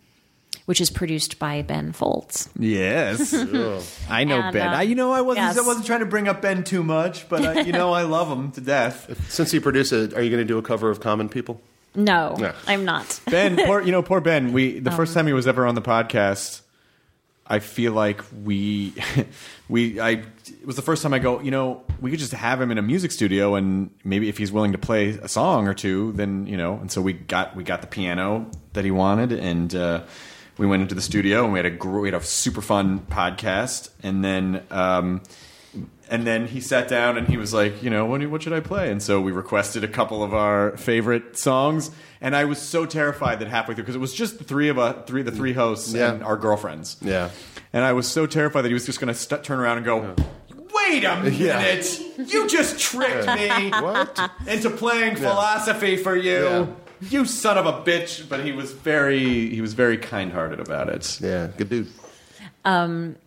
which 0.65 0.81
is 0.81 0.89
produced 0.89 1.37
by 1.37 1.61
Ben 1.61 1.91
Folds. 1.91 2.49
Yes, 2.57 3.33
I 4.09 4.23
know 4.23 4.41
And, 4.41 4.53
Ben. 4.53 4.67
uh, 4.67 4.77
I, 4.77 4.81
you 4.81 4.95
know, 4.95 5.11
I 5.11 5.21
wasn't. 5.21 5.45
yes. 5.45 5.57
I 5.59 5.61
wasn't 5.61 5.85
trying 5.85 5.99
to 5.99 6.07
bring 6.07 6.27
up 6.27 6.41
Ben 6.41 6.63
too 6.63 6.83
much, 6.83 7.29
but 7.29 7.45
I, 7.45 7.61
you 7.61 7.71
know, 7.71 7.93
I 7.93 8.01
love 8.17 8.27
him 8.29 8.51
to 8.53 8.61
death. 8.61 9.29
Since 9.31 9.51
he 9.51 9.59
produced 9.59 9.93
it, 9.93 10.13
are 10.15 10.21
you 10.23 10.31
going 10.31 10.41
to 10.41 10.47
do 10.47 10.57
a 10.57 10.63
cover 10.63 10.89
of 10.89 10.99
Common 10.99 11.29
People? 11.29 11.61
No, 11.93 12.35
Yeah. 12.39 12.53
I'm 12.67 12.83
not. 12.85 13.19
Ben, 13.29 13.57
poor, 13.57 13.81
you 13.81 13.91
know, 13.91 14.01
poor 14.01 14.21
Ben. 14.21 14.53
We 14.53 14.79
the 14.79 14.89
Um, 14.91 14.97
first 14.97 15.13
time 15.13 15.27
he 15.27 15.33
was 15.33 15.45
ever 15.47 15.65
on 15.67 15.75
the 15.75 15.81
podcast, 15.81 16.61
I 17.49 17.59
feel 17.59 17.93
like 17.93 18.21
we, 18.43 18.93
we, 19.69 19.99
I. 19.99 20.09
It 20.11 20.65
was 20.65 20.75
the 20.75 20.81
first 20.81 21.01
time 21.01 21.13
I 21.13 21.19
go. 21.19 21.39
You 21.39 21.51
know, 21.51 21.83
we 22.01 22.11
could 22.11 22.19
just 22.19 22.33
have 22.33 22.59
him 22.59 22.71
in 22.71 22.77
a 22.77 22.81
music 22.81 23.11
studio, 23.11 23.55
and 23.55 23.89
maybe 24.03 24.27
if 24.29 24.37
he's 24.37 24.51
willing 24.51 24.73
to 24.73 24.77
play 24.77 25.09
a 25.09 25.27
song 25.27 25.67
or 25.67 25.73
two, 25.73 26.11
then 26.13 26.45
you 26.47 26.57
know. 26.57 26.75
And 26.75 26.91
so 26.91 27.01
we 27.01 27.13
got 27.13 27.55
we 27.55 27.63
got 27.63 27.81
the 27.81 27.87
piano 27.87 28.49
that 28.73 28.83
he 28.83 28.91
wanted, 28.91 29.31
and 29.31 29.73
uh, 29.73 30.03
we 30.57 30.67
went 30.67 30.81
into 30.81 30.95
the 30.95 31.01
studio, 31.01 31.43
and 31.43 31.53
we 31.53 31.59
had 31.59 31.65
a 31.65 31.87
we 31.87 32.09
had 32.09 32.19
a 32.19 32.23
super 32.23 32.61
fun 32.61 32.99
podcast, 32.99 33.89
and 34.03 34.23
then. 34.23 34.63
Um, 34.69 35.21
and 36.09 36.25
then 36.25 36.47
he 36.47 36.61
sat 36.61 36.87
down 36.87 37.17
and 37.17 37.27
he 37.27 37.35
was 37.35 37.53
like, 37.53 37.83
you 37.83 37.89
know, 37.89 38.05
what, 38.05 38.25
what 38.27 38.41
should 38.41 38.53
I 38.53 38.61
play? 38.61 38.89
And 38.89 39.03
so 39.03 39.19
we 39.19 39.33
requested 39.33 39.83
a 39.83 39.89
couple 39.89 40.23
of 40.23 40.33
our 40.33 40.75
favorite 40.77 41.37
songs. 41.37 41.91
And 42.21 42.35
I 42.35 42.45
was 42.45 42.59
so 42.59 42.85
terrified 42.85 43.39
that 43.39 43.47
halfway 43.47 43.75
through, 43.75 43.83
because 43.83 43.95
it 43.95 43.99
was 43.99 44.13
just 44.13 44.37
the 44.39 44.43
three 44.43 44.69
of 44.69 44.79
us, 44.79 45.07
three 45.07 45.21
the 45.21 45.31
three 45.31 45.53
hosts 45.53 45.93
Yeah. 45.93 46.11
and 46.13 46.23
our 46.23 46.35
girlfriends. 46.37 46.97
Yeah. 47.01 47.29
And 47.73 47.83
I 47.83 47.93
was 47.93 48.07
so 48.07 48.25
terrified 48.25 48.61
that 48.63 48.69
he 48.69 48.73
was 48.73 48.85
just 48.85 48.99
going 48.99 49.09
to 49.09 49.13
st- 49.13 49.43
turn 49.43 49.59
around 49.59 49.77
and 49.77 49.85
go, 49.85 50.15
wait 50.73 51.03
a 51.03 51.15
minute, 51.21 51.99
you 52.17 52.47
just 52.47 52.79
tricked 52.79 53.27
me 53.27 53.69
What? 53.71 54.31
into 54.47 54.69
playing 54.71 55.15
philosophy 55.17 55.97
for 55.97 56.15
you. 56.15 56.43
Yeah. 56.43 56.65
You 56.99 57.25
son 57.25 57.59
of 57.59 57.67
a 57.67 57.73
bitch! 57.83 58.27
But 58.27 58.43
he 58.43 58.51
was 58.53 58.71
very, 58.71 59.49
he 59.53 59.61
was 59.61 59.75
very 59.75 59.99
kind-hearted 59.99 60.59
about 60.59 60.89
it. 60.89 61.19
yeah, 61.21 61.45
good 61.55 61.69
dude. 61.69 61.87
Um, 62.65 63.17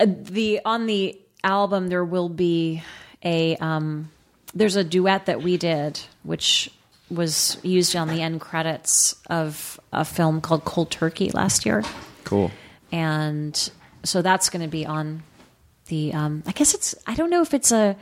uh, 0.00 0.06
the 0.08 0.60
on 0.64 0.86
the 0.86 1.16
album 1.44 1.86
there 1.88 2.04
will 2.04 2.28
be 2.28 2.82
a 3.24 3.54
um 3.58 4.10
there's 4.52 4.74
a 4.76 4.82
duet 4.84 5.26
that 5.26 5.42
we 5.42 5.56
did 5.56 6.00
which 6.24 6.70
was 7.10 7.58
used 7.62 7.94
on 7.96 8.08
the 8.08 8.22
end 8.22 8.40
credits 8.40 9.14
of 9.28 9.78
a 9.92 10.04
film 10.04 10.40
called 10.40 10.64
Cold 10.64 10.90
Turkey 10.90 11.30
last 11.32 11.66
year 11.66 11.82
Cool. 12.24 12.50
and 12.92 13.70
so 14.04 14.22
that's 14.22 14.48
going 14.48 14.62
to 14.62 14.68
be 14.70 14.86
on 14.86 15.22
the 15.86 16.12
um 16.14 16.42
I 16.46 16.52
guess 16.52 16.72
it's 16.74 16.94
I 17.06 17.14
don't 17.14 17.30
know 17.30 17.42
if 17.42 17.52
it's 17.52 17.72
a 17.72 17.96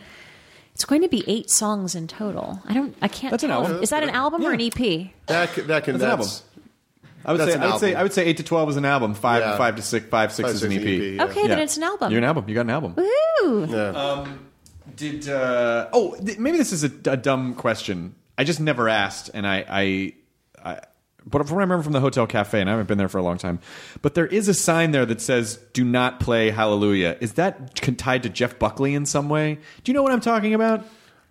it's 0.74 0.84
going 0.84 1.02
to 1.02 1.08
be 1.08 1.24
eight 1.26 1.50
songs 1.50 1.94
in 1.96 2.06
total. 2.06 2.60
I 2.64 2.72
don't 2.74 2.94
I 3.02 3.08
can't 3.08 3.32
That's 3.32 3.42
an 3.42 3.48
tell. 3.50 3.64
album. 3.64 3.82
Is 3.82 3.90
that 3.90 4.02
an 4.04 4.10
album 4.10 4.44
or 4.44 4.52
an 4.52 4.60
EP? 4.60 5.10
That 5.26 5.50
c- 5.50 5.62
that 5.62 5.82
can 5.84 5.98
That's 5.98 6.12
an 6.12 6.18
that's, 6.20 6.42
I 7.24 7.32
would 7.32 7.40
That's 7.40 7.50
say 7.50 7.56
an 7.56 7.62
I 7.64 7.66
would 7.72 7.80
say. 7.80 7.94
I 7.96 8.02
would 8.04 8.12
say 8.12 8.24
eight 8.26 8.36
to 8.36 8.44
twelve 8.44 8.68
is 8.70 8.76
an 8.76 8.84
album. 8.84 9.14
Five 9.14 9.40
Yeah. 9.42 9.56
five 9.56 9.74
to 9.76 9.82
six 9.82 10.06
five 10.06 10.30
six 10.32 10.46
Five, 10.46 10.54
is 10.54 10.62
an 10.62 10.70
six 10.70 10.82
EP. 10.82 10.86
is 10.88 10.98
an 11.00 11.04
EP, 11.04 11.16
yeah. 11.16 11.24
Okay, 11.24 11.48
then 11.48 11.58
it's 11.58 11.76
an 11.76 11.82
album. 11.82 12.12
You're 12.12 12.18
an 12.18 12.24
album. 12.24 12.44
You 12.48 12.54
got 12.54 12.60
an 12.60 12.70
album. 12.70 12.94
Woo! 12.96 13.66
Did 14.96 15.28
uh, 15.28 15.88
oh 15.92 16.14
th- 16.24 16.38
maybe 16.38 16.58
this 16.58 16.72
is 16.72 16.84
a, 16.84 16.90
a 17.10 17.16
dumb 17.16 17.54
question. 17.54 18.14
I 18.38 18.44
just 18.44 18.60
never 18.60 18.88
asked, 18.88 19.30
and 19.34 19.46
I, 19.46 19.64
I, 19.68 20.12
I 20.64 20.80
but 21.26 21.46
from 21.46 21.56
what 21.56 21.60
I 21.60 21.64
remember 21.64 21.82
from 21.82 21.92
the 21.92 22.00
hotel 22.00 22.26
cafe, 22.26 22.60
and 22.60 22.70
I 22.70 22.72
haven't 22.72 22.86
been 22.86 22.96
there 22.96 23.08
for 23.08 23.18
a 23.18 23.22
long 23.22 23.36
time. 23.36 23.58
But 24.00 24.14
there 24.14 24.26
is 24.26 24.48
a 24.48 24.54
sign 24.54 24.92
there 24.92 25.04
that 25.04 25.20
says 25.20 25.58
"Do 25.72 25.84
not 25.84 26.20
play 26.20 26.50
Hallelujah." 26.50 27.16
Is 27.20 27.34
that 27.34 27.74
tied 27.98 28.22
to 28.22 28.28
Jeff 28.28 28.58
Buckley 28.58 28.94
in 28.94 29.04
some 29.04 29.28
way? 29.28 29.58
Do 29.82 29.90
you 29.90 29.94
know 29.94 30.02
what 30.02 30.12
I'm 30.12 30.20
talking 30.20 30.54
about? 30.54 30.86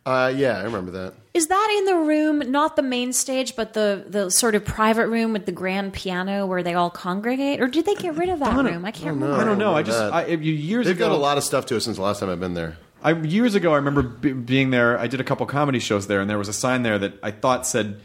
uh, 0.07 0.33
yeah, 0.33 0.57
I 0.57 0.63
remember 0.63 0.91
that. 0.91 1.15
Is 1.33 1.47
that 1.47 1.75
in 1.79 1.85
the 1.85 1.95
room, 1.95 2.49
not 2.49 2.77
the 2.77 2.81
main 2.81 3.11
stage, 3.11 3.57
but 3.57 3.73
the 3.73 4.05
the 4.07 4.29
sort 4.29 4.55
of 4.55 4.63
private 4.63 5.07
room 5.07 5.33
with 5.33 5.45
the 5.45 5.51
grand 5.51 5.91
piano 5.93 6.45
where 6.45 6.63
they 6.63 6.73
all 6.73 6.89
congregate, 6.89 7.61
or 7.61 7.67
did 7.67 7.85
they 7.85 7.93
get 7.93 8.15
rid 8.15 8.29
of 8.29 8.39
that 8.39 8.55
room? 8.55 8.85
I 8.85 8.91
can't 8.91 9.15
remember. 9.15 9.35
I 9.35 9.43
don't 9.43 9.57
know. 9.57 9.75
I 9.75 9.83
just. 9.83 9.99
I, 9.99 10.25
years 10.27 10.85
They've 10.85 10.95
ago 10.95 11.09
got 11.09 11.15
a 11.15 11.17
lot 11.17 11.37
of 11.37 11.43
stuff 11.43 11.65
to 11.67 11.75
it 11.75 11.81
since 11.81 11.97
the 11.97 12.03
last 12.03 12.21
time 12.21 12.29
I've 12.29 12.39
been 12.39 12.53
there. 12.53 12.77
I, 13.03 13.11
years 13.11 13.55
ago, 13.55 13.73
I 13.73 13.77
remember 13.77 14.01
b- 14.03 14.33
being 14.33 14.71
there. 14.71 14.97
I 14.97 15.07
did 15.07 15.21
a 15.21 15.23
couple 15.23 15.45
comedy 15.45 15.79
shows 15.79 16.07
there, 16.07 16.19
and 16.19 16.29
there 16.29 16.37
was 16.37 16.47
a 16.47 16.53
sign 16.53 16.83
there 16.83 16.97
that 16.99 17.13
I 17.21 17.31
thought 17.31 17.67
said, 17.67 17.99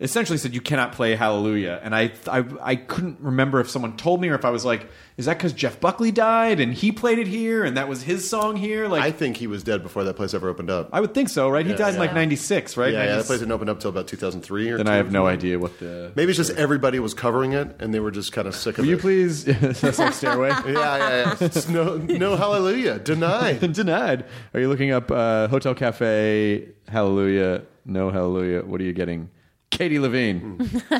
essentially 0.00 0.38
said, 0.38 0.54
"You 0.54 0.60
cannot 0.60 0.92
play 0.92 1.14
Hallelujah." 1.14 1.80
And 1.82 1.94
I, 1.94 2.12
I, 2.30 2.44
I 2.62 2.76
couldn't 2.76 3.18
remember 3.20 3.60
if 3.60 3.68
someone 3.70 3.96
told 3.96 4.20
me 4.20 4.28
or 4.28 4.34
if 4.34 4.44
I 4.44 4.50
was 4.50 4.64
like, 4.64 4.88
"Is 5.16 5.26
that 5.26 5.36
because 5.38 5.52
Jeff 5.52 5.80
Buckley 5.80 6.10
died 6.12 6.60
and 6.60 6.72
he 6.72 6.92
played 6.92 7.18
it 7.18 7.26
here 7.26 7.64
and 7.64 7.76
that 7.76 7.88
was 7.88 8.02
his 8.02 8.28
song 8.28 8.56
here?" 8.56 8.86
Like, 8.88 9.02
I 9.02 9.06
I, 9.06 9.10
think 9.10 9.36
he 9.38 9.46
was 9.46 9.62
dead 9.64 9.82
before 9.82 10.04
that 10.04 10.14
place 10.14 10.34
ever 10.34 10.48
opened 10.48 10.70
up. 10.70 10.90
I 10.92 11.00
would 11.00 11.14
think 11.14 11.28
so, 11.30 11.48
right? 11.48 11.66
He 11.66 11.74
died 11.74 11.94
in 11.94 12.00
like 12.00 12.12
Yeah. 12.14 12.24
nicety 12.24 12.76
right? 12.80 12.92
yeah, 12.92 12.98
yeah, 13.00 13.06
that 13.06 13.14
90 13.16 13.26
place 13.26 13.38
didn't 13.40 13.52
open 13.52 13.68
up 13.68 13.80
till 13.80 13.90
about 13.90 14.06
2003 14.06 14.70
or 14.70 14.76
Then 14.76 14.86
two 14.86 14.92
I 14.92 14.96
have 14.96 15.10
no 15.10 15.26
or 15.26 15.30
idea 15.30 15.58
what 15.58 15.78
the. 15.80 16.12
Maybe 16.14 16.30
it's 16.30 16.36
just 16.36 16.52
everybody 16.56 16.98
was 17.00 17.14
covering 17.14 17.52
it 17.52 17.74
and 17.80 17.92
they 17.92 18.00
were 18.00 18.10
just 18.12 18.32
kind 18.32 18.46
of 18.46 18.54
sick 18.54 18.78
of 18.78 18.84
Will 18.84 18.92
it. 18.92 18.96
you 18.96 18.98
please? 18.98 19.44
That's 19.80 19.98
like 19.98 20.12
Stairway. 20.14 20.50
Yeah, 20.68 20.72
yeah, 20.72 21.08
yeah. 21.08 21.36
It's 21.40 21.68
no, 21.68 21.96
no 21.96 22.36
hallelujah. 22.36 22.98
Denied. 22.98 23.60
Denied. 23.72 24.24
Are 24.54 24.60
you 24.60 24.68
looking 24.68 24.90
up 24.92 25.10
uh, 25.10 25.48
Hotel 25.48 25.74
Cafe 25.74 26.68
Hallelujah? 26.88 27.62
No 27.84 28.10
Hallelujah. 28.10 28.62
What 28.62 28.80
are 28.80 28.84
you 28.84 28.92
getting? 28.92 29.30
Katie 29.70 29.98
Levine. 29.98 30.82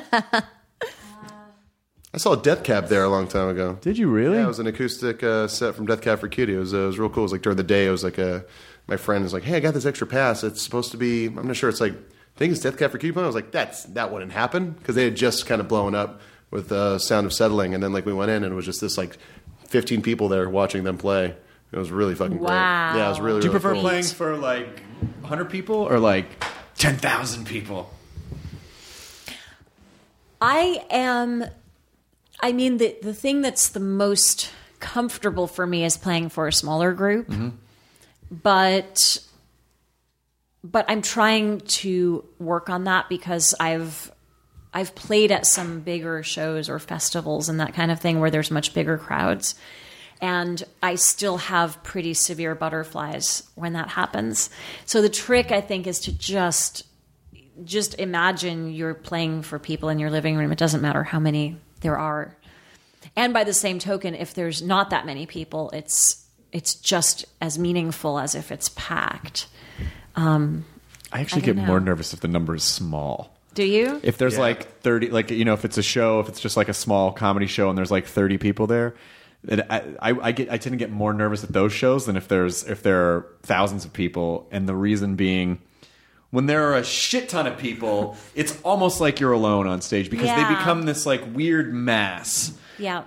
I 2.15 2.17
saw 2.17 2.35
Death 2.35 2.65
Cab 2.65 2.89
there 2.89 3.05
a 3.05 3.09
long 3.09 3.29
time 3.29 3.49
ago. 3.49 3.79
Did 3.81 3.99
you 3.99 4.09
really? 4.09 4.39
Yeah, 4.39 4.45
it 4.45 4.49
was 4.49 4.59
an 4.59 4.67
acoustic 4.67 5.23
uh, 5.23 5.47
set 5.47 5.75
from 5.75 5.87
Death 5.87 6.01
Cab 6.01 6.21
for 6.21 6.29
Cutie. 6.29 6.55
It 6.55 6.59
was, 6.59 6.73
uh, 6.73 6.79
it 6.79 6.87
was 6.87 6.99
real 6.99 7.11
cool. 7.11 7.23
It 7.23 7.27
was 7.27 7.33
like 7.33 7.43
during 7.43 7.57
the 7.57 7.63
day. 7.63 7.87
It 7.87 7.91
was 7.91 8.03
like 8.03 8.19
a, 8.19 8.45
my 8.87 8.97
friend 8.97 9.23
was 9.23 9.33
like, 9.35 9.43
"Hey, 9.43 9.57
I 9.57 9.61
got 9.61 9.75
this 9.75 9.85
extra 9.85 10.07
pass. 10.07 10.43
It's 10.43 10.63
supposed 10.63 10.91
to 10.93 10.97
be. 10.97 11.27
I'm 11.27 11.47
not 11.47 11.57
sure. 11.57 11.69
It's 11.69 11.81
like 11.81 11.93
I 11.93 12.39
think 12.39 12.53
it's 12.53 12.63
Death 12.63 12.79
Cab 12.79 12.91
for 12.91 12.99
Cutie." 12.99 13.19
I 13.21 13.27
was 13.27 13.35
like, 13.35 13.53
"That's 13.53 13.85
that 13.85 14.11
wouldn't 14.11 14.33
happen," 14.33 14.71
because 14.73 14.95
they 14.95 15.05
had 15.05 15.17
just 15.17 15.47
kind 15.47 15.61
of 15.61 15.69
blown 15.69 15.95
up 15.95 16.21
with 16.51 16.73
uh, 16.73 16.99
Sound 16.99 17.27
of 17.27 17.33
Settling, 17.33 17.75
and 17.75 17.83
then 17.83 17.93
like 17.93 18.07
we 18.07 18.15
went 18.15 18.31
in 18.31 18.43
and 18.43 18.53
it 18.53 18.57
was 18.57 18.65
just 18.65 18.81
this 18.81 18.97
like 18.97 19.19
15 19.69 20.03
people 20.03 20.29
there 20.29 20.49
watching 20.49 20.85
them 20.85 20.97
play. 20.97 21.37
It 21.71 21.77
was 21.77 21.91
really 21.91 22.15
fucking 22.15 22.39
great. 22.39 22.49
Wow. 22.49 22.97
Yeah, 22.97 23.07
it 23.07 23.09
was 23.11 23.21
really. 23.21 23.41
Do 23.41 23.49
you 23.49 23.53
really 23.53 23.61
prefer 23.61 23.75
cool. 23.75 23.83
playing 23.83 24.05
for 24.05 24.37
like 24.37 24.81
100 25.21 25.51
people 25.51 25.77
or 25.77 25.99
like 25.99 26.45
10,000 26.79 27.45
people? 27.47 27.93
I 30.41 30.85
am. 30.91 31.45
I 32.41 32.53
mean, 32.53 32.79
the 32.79 32.97
the 33.03 33.15
thing 33.15 33.43
that's 33.43 33.69
the 33.69 33.81
most 33.81 34.51
comfortable 34.81 35.47
for 35.47 35.67
me 35.67 35.85
is 35.85 35.97
playing 35.97 36.29
for 36.29 36.47
a 36.47 36.53
smaller 36.53 36.93
group, 36.93 37.29
mm-hmm. 37.29 37.49
but 38.31 39.19
but 40.63 40.85
I'm 40.89 41.03
trying 41.03 41.61
to 41.61 42.25
work 42.39 42.69
on 42.69 42.85
that 42.85 43.09
because 43.09 43.55
I've 43.59 44.13
I've 44.73 44.95
played 44.95 45.33
at 45.33 45.47
some 45.47 45.81
bigger 45.81 46.23
shows 46.23 46.69
or 46.69 46.79
festivals 46.79 47.49
and 47.49 47.61
that 47.61 47.75
kind 47.75 47.91
of 47.91 48.01
thing 48.01 48.21
where 48.21 48.31
there's 48.31 48.51
much 48.51 48.75
bigger 48.75 48.99
crowds. 48.99 49.55
And 50.21 50.63
I 50.83 50.97
still 50.97 51.39
have 51.39 51.83
pretty 51.85 52.13
severe 52.13 52.57
butterflies 52.57 53.45
when 53.55 53.75
that 53.75 53.89
happens. 53.89 54.51
So 54.85 55.01
the 55.01 55.09
trick 55.09 55.53
I 55.53 55.61
think 55.61 55.87
is 55.87 56.01
to 56.01 56.13
just 56.13 56.85
just 57.65 57.99
imagine 57.99 58.73
you're 58.73 58.95
playing 58.95 59.43
for 59.43 59.59
people 59.59 59.89
in 59.89 59.99
your 59.99 60.11
living 60.11 60.37
room. 60.37 60.53
It 60.53 60.59
doesn't 60.59 60.81
matter 60.81 61.03
how 61.05 61.19
many 61.19 61.57
there 61.81 61.99
are. 61.99 62.37
And 63.17 63.33
by 63.33 63.45
the 63.45 63.55
same 63.55 63.79
token, 63.79 64.15
if 64.15 64.35
there's 64.35 64.63
not 64.63 64.91
that 64.91 65.07
many 65.07 65.27
people, 65.27 65.71
it's 65.71 66.25
it's 66.53 66.75
just 66.75 67.25
as 67.41 67.59
meaningful 67.59 68.19
as 68.19 68.35
if 68.35 68.51
it's 68.51 68.71
packed. 68.71 69.49
Um, 70.17 70.65
I 71.13 71.21
actually 71.21 71.43
I 71.43 71.47
get 71.47 71.57
don't 71.57 71.67
more 71.67 71.81
nervous 71.81 72.13
if 72.15 72.21
the 72.21 72.29
number 72.29 72.55
is 72.55 72.65
small. 72.65 73.35
Do 73.55 73.65
you? 73.65 74.01
If 74.03 74.19
there's 74.19 74.35
Yeah. 74.35 74.41
like 74.41 74.81
30, 74.81 75.11
like, 75.11 75.31
you 75.31 75.45
know, 75.45 75.53
if 75.53 75.65
it's 75.65 75.79
a 75.79 75.83
show, 75.83 76.21
if 76.21 76.29
it's 76.29 76.41
just 76.41 76.57
like 76.57 76.69
a 76.69 76.75
small 76.75 77.13
comedy 77.13 77.47
show 77.47 77.69
and 77.69 77.77
there's 77.77 77.91
like 77.91 78.07
30 78.07 78.39
people 78.39 78.67
there, 78.67 78.95
it, 79.47 79.61
I, 79.69 79.83
I, 80.01 80.11
I 80.29 80.33
get, 80.33 80.51
I 80.51 80.59
tend 80.59 80.73
to 80.75 80.77
get 80.77 80.91
more 80.91 81.13
nervous 81.13 81.43
at 81.45 81.53
those 81.53 81.73
shows 81.73 82.07
than 82.07 82.17
if 82.17 82.29
there's, 82.29 82.65
if 82.65 82.83
there 82.83 83.01
are 83.03 83.27
thousands 83.43 83.85
of 83.85 83.93
people. 83.93 84.47
And 84.51 84.69
the 84.69 84.75
reason 84.77 85.17
being, 85.17 85.61
when 86.31 86.47
there 86.47 86.71
are 86.71 86.77
a 86.77 86.85
shit 86.85 87.29
ton 87.29 87.47
of 87.47 87.57
people, 87.59 88.17
it's 88.35 88.61
almost 88.63 89.01
like 89.01 89.21
you're 89.21 89.33
alone 89.33 89.67
on 89.67 89.81
stage 89.81 90.11
because 90.11 90.27
they 90.29 90.55
become 90.55 90.83
this 90.83 91.07
like 91.07 91.23
weird 91.35 91.73
mass. 91.73 92.53
yeah. 92.79 93.05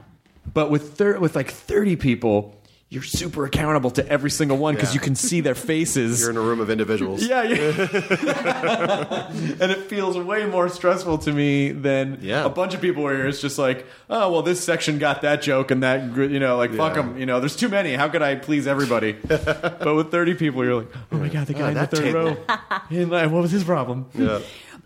But 0.54 0.72
with 0.72 0.98
thir- 0.98 1.20
with 1.20 1.36
like 1.36 1.52
30 1.52 1.96
people, 1.98 2.61
you're 2.92 3.02
super 3.02 3.46
accountable 3.46 3.90
to 3.90 4.06
every 4.10 4.30
single 4.30 4.58
one 4.58 4.76
because 4.76 4.90
Yeah. 4.90 4.96
you 4.96 5.00
can 5.00 5.16
see 5.16 5.40
their 5.40 5.56
faces. 5.56 6.20
You're 6.20 6.30
in 6.32 6.36
a 6.36 6.42
room 6.42 6.60
of 6.60 6.70
individuals. 6.70 7.24
yeah, 7.26 7.42
yeah. 7.44 7.56
and 9.62 9.72
it 9.72 9.84
feels 9.90 10.18
way 10.18 10.46
more 10.46 10.68
stressful 10.68 11.20
to 11.20 11.32
me 11.32 11.72
than 11.72 12.20
Yeah. 12.22 12.44
a 12.44 12.50
bunch 12.50 12.74
of 12.74 12.82
people 12.82 13.02
where 13.04 13.26
it's 13.28 13.40
just 13.40 13.58
like, 13.58 13.86
oh, 14.10 14.30
well, 14.30 14.42
this 14.42 14.62
section 14.62 15.00
got 15.00 15.22
that 15.22 15.42
joke 15.42 15.72
and 15.72 15.82
that, 15.84 16.18
you 16.18 16.38
know, 16.38 16.58
like, 16.58 16.74
fuck 16.74 16.96
them. 16.96 17.18
You 17.18 17.26
know, 17.26 17.40
there's 17.40 17.56
too 17.56 17.70
many. 17.70 17.94
How 17.94 18.10
could 18.10 18.22
I 18.22 18.36
please 18.36 18.68
everybody? 18.68 19.14
but 19.26 19.96
with 19.96 20.12
30 20.12 20.34
people, 20.34 20.66
you're 20.66 20.76
like, 20.82 20.92
oh 21.14 21.18
my 21.18 21.30
God, 21.30 21.48
the 21.48 21.56
oh, 21.56 21.60
guy 21.60 21.70
in 21.70 21.74
the 21.76 21.88
third 21.88 22.04
table. 22.04 22.24
row. 22.50 22.58
In 22.90 23.10
line, 23.10 23.32
what 23.32 23.42
was 23.42 23.52
his 23.52 23.64
problem? 23.64 24.08
Yeah. 24.14 24.40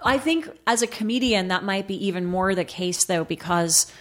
I 0.03 0.19
think 0.19 0.48
as 0.68 0.84
a 0.84 0.88
comedian, 0.88 1.48
that 1.48 1.64
might 1.64 1.88
be 1.88 2.06
even 2.06 2.26
more 2.26 2.53
the 2.53 2.65
case, 2.65 3.03
though, 3.06 3.23
because 3.23 3.91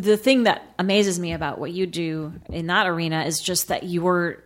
the 0.00 0.16
thing 0.16 0.44
that 0.44 0.62
amazes 0.78 1.18
me 1.18 1.32
about 1.32 1.58
what 1.58 1.72
you 1.72 1.86
do 1.86 2.32
in 2.50 2.66
that 2.68 2.86
arena 2.86 3.24
is 3.24 3.40
just 3.40 3.68
that 3.68 3.82
you're 3.84 4.42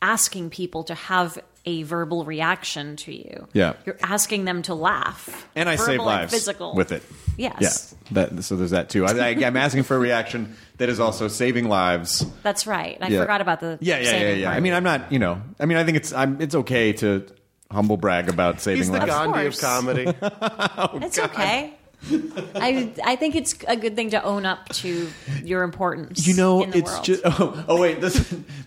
asking 0.00 0.50
people 0.50 0.84
to 0.84 0.94
have 0.94 1.38
a 1.64 1.84
verbal 1.84 2.24
reaction 2.24 2.96
to 2.96 3.14
you. 3.14 3.46
Yeah. 3.52 3.74
You're 3.86 3.96
asking 4.02 4.44
them 4.46 4.62
to 4.62 4.74
laugh. 4.74 5.46
And 5.54 5.68
I 5.68 5.76
Verbal 5.76 5.86
save 5.86 6.00
lives 6.00 6.32
physical. 6.32 6.74
with 6.74 6.90
it. 6.90 7.04
Yes. 7.36 7.94
Yeah. 8.10 8.26
That, 8.30 8.42
so 8.42 8.56
there's 8.56 8.72
that 8.72 8.88
too. 8.90 9.06
I, 9.06 9.12
I, 9.12 9.28
I'm 9.46 9.56
asking 9.56 9.84
for 9.84 9.94
a 9.96 10.00
reaction 10.00 10.56
that 10.78 10.88
is 10.88 10.98
also 10.98 11.28
saving 11.28 11.68
lives. 11.68 12.26
That's 12.42 12.66
right. 12.66 12.98
I 13.00 13.06
Yeah. 13.08 13.20
forgot 13.20 13.40
about 13.40 13.60
the 13.60 13.78
Yeah, 13.80 13.98
yeah, 14.00 14.10
yeah, 14.10 14.28
yeah. 14.32 14.44
part. 14.46 14.56
I 14.56 14.60
mean, 14.60 14.72
I'm 14.74 14.82
not, 14.82 15.12
you 15.12 15.20
know, 15.20 15.40
I 15.60 15.66
mean, 15.66 15.78
I 15.78 15.84
think 15.84 15.98
it's, 15.98 16.12
I'm, 16.12 16.40
it's 16.40 16.56
okay 16.56 16.92
to 16.94 17.26
humble 17.70 17.96
brag 17.96 18.28
about 18.28 18.60
saving 18.60 18.78
He's 18.78 18.90
the 18.90 18.98
lives. 18.98 19.06
Gandhi 19.12 19.46
of 19.46 19.52
course. 19.52 19.60
comedy. 19.60 20.04
Oh, 20.22 20.98
it's 21.00 21.18
okay. 21.18 21.74
I 22.10 22.92
I 23.04 23.16
think 23.16 23.36
it's 23.36 23.54
a 23.68 23.76
good 23.76 23.94
thing 23.94 24.10
to 24.10 24.22
own 24.22 24.44
up 24.44 24.68
to 24.70 25.08
your 25.44 25.62
importance. 25.62 26.26
You 26.26 26.34
know, 26.34 26.62
in 26.62 26.70
the 26.70 26.78
it's 26.78 26.90
world. 26.90 27.04
just. 27.04 27.22
Oh, 27.34 27.64
oh, 27.68 27.80
wait, 27.80 28.00
this 28.00 28.14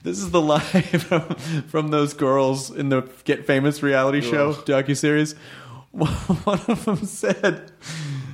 this 0.03 0.19
is 0.19 0.31
the 0.31 0.41
line 0.41 0.61
from, 0.61 1.35
from 1.67 1.87
those 1.89 2.13
girls 2.13 2.71
in 2.71 2.89
the 2.89 3.01
Get 3.25 3.45
Famous 3.45 3.83
reality 3.83 4.21
show 4.21 4.53
docu 4.53 4.97
series. 4.97 5.33
One 5.91 6.59
of 6.67 6.85
them 6.85 7.05
said, 7.05 7.71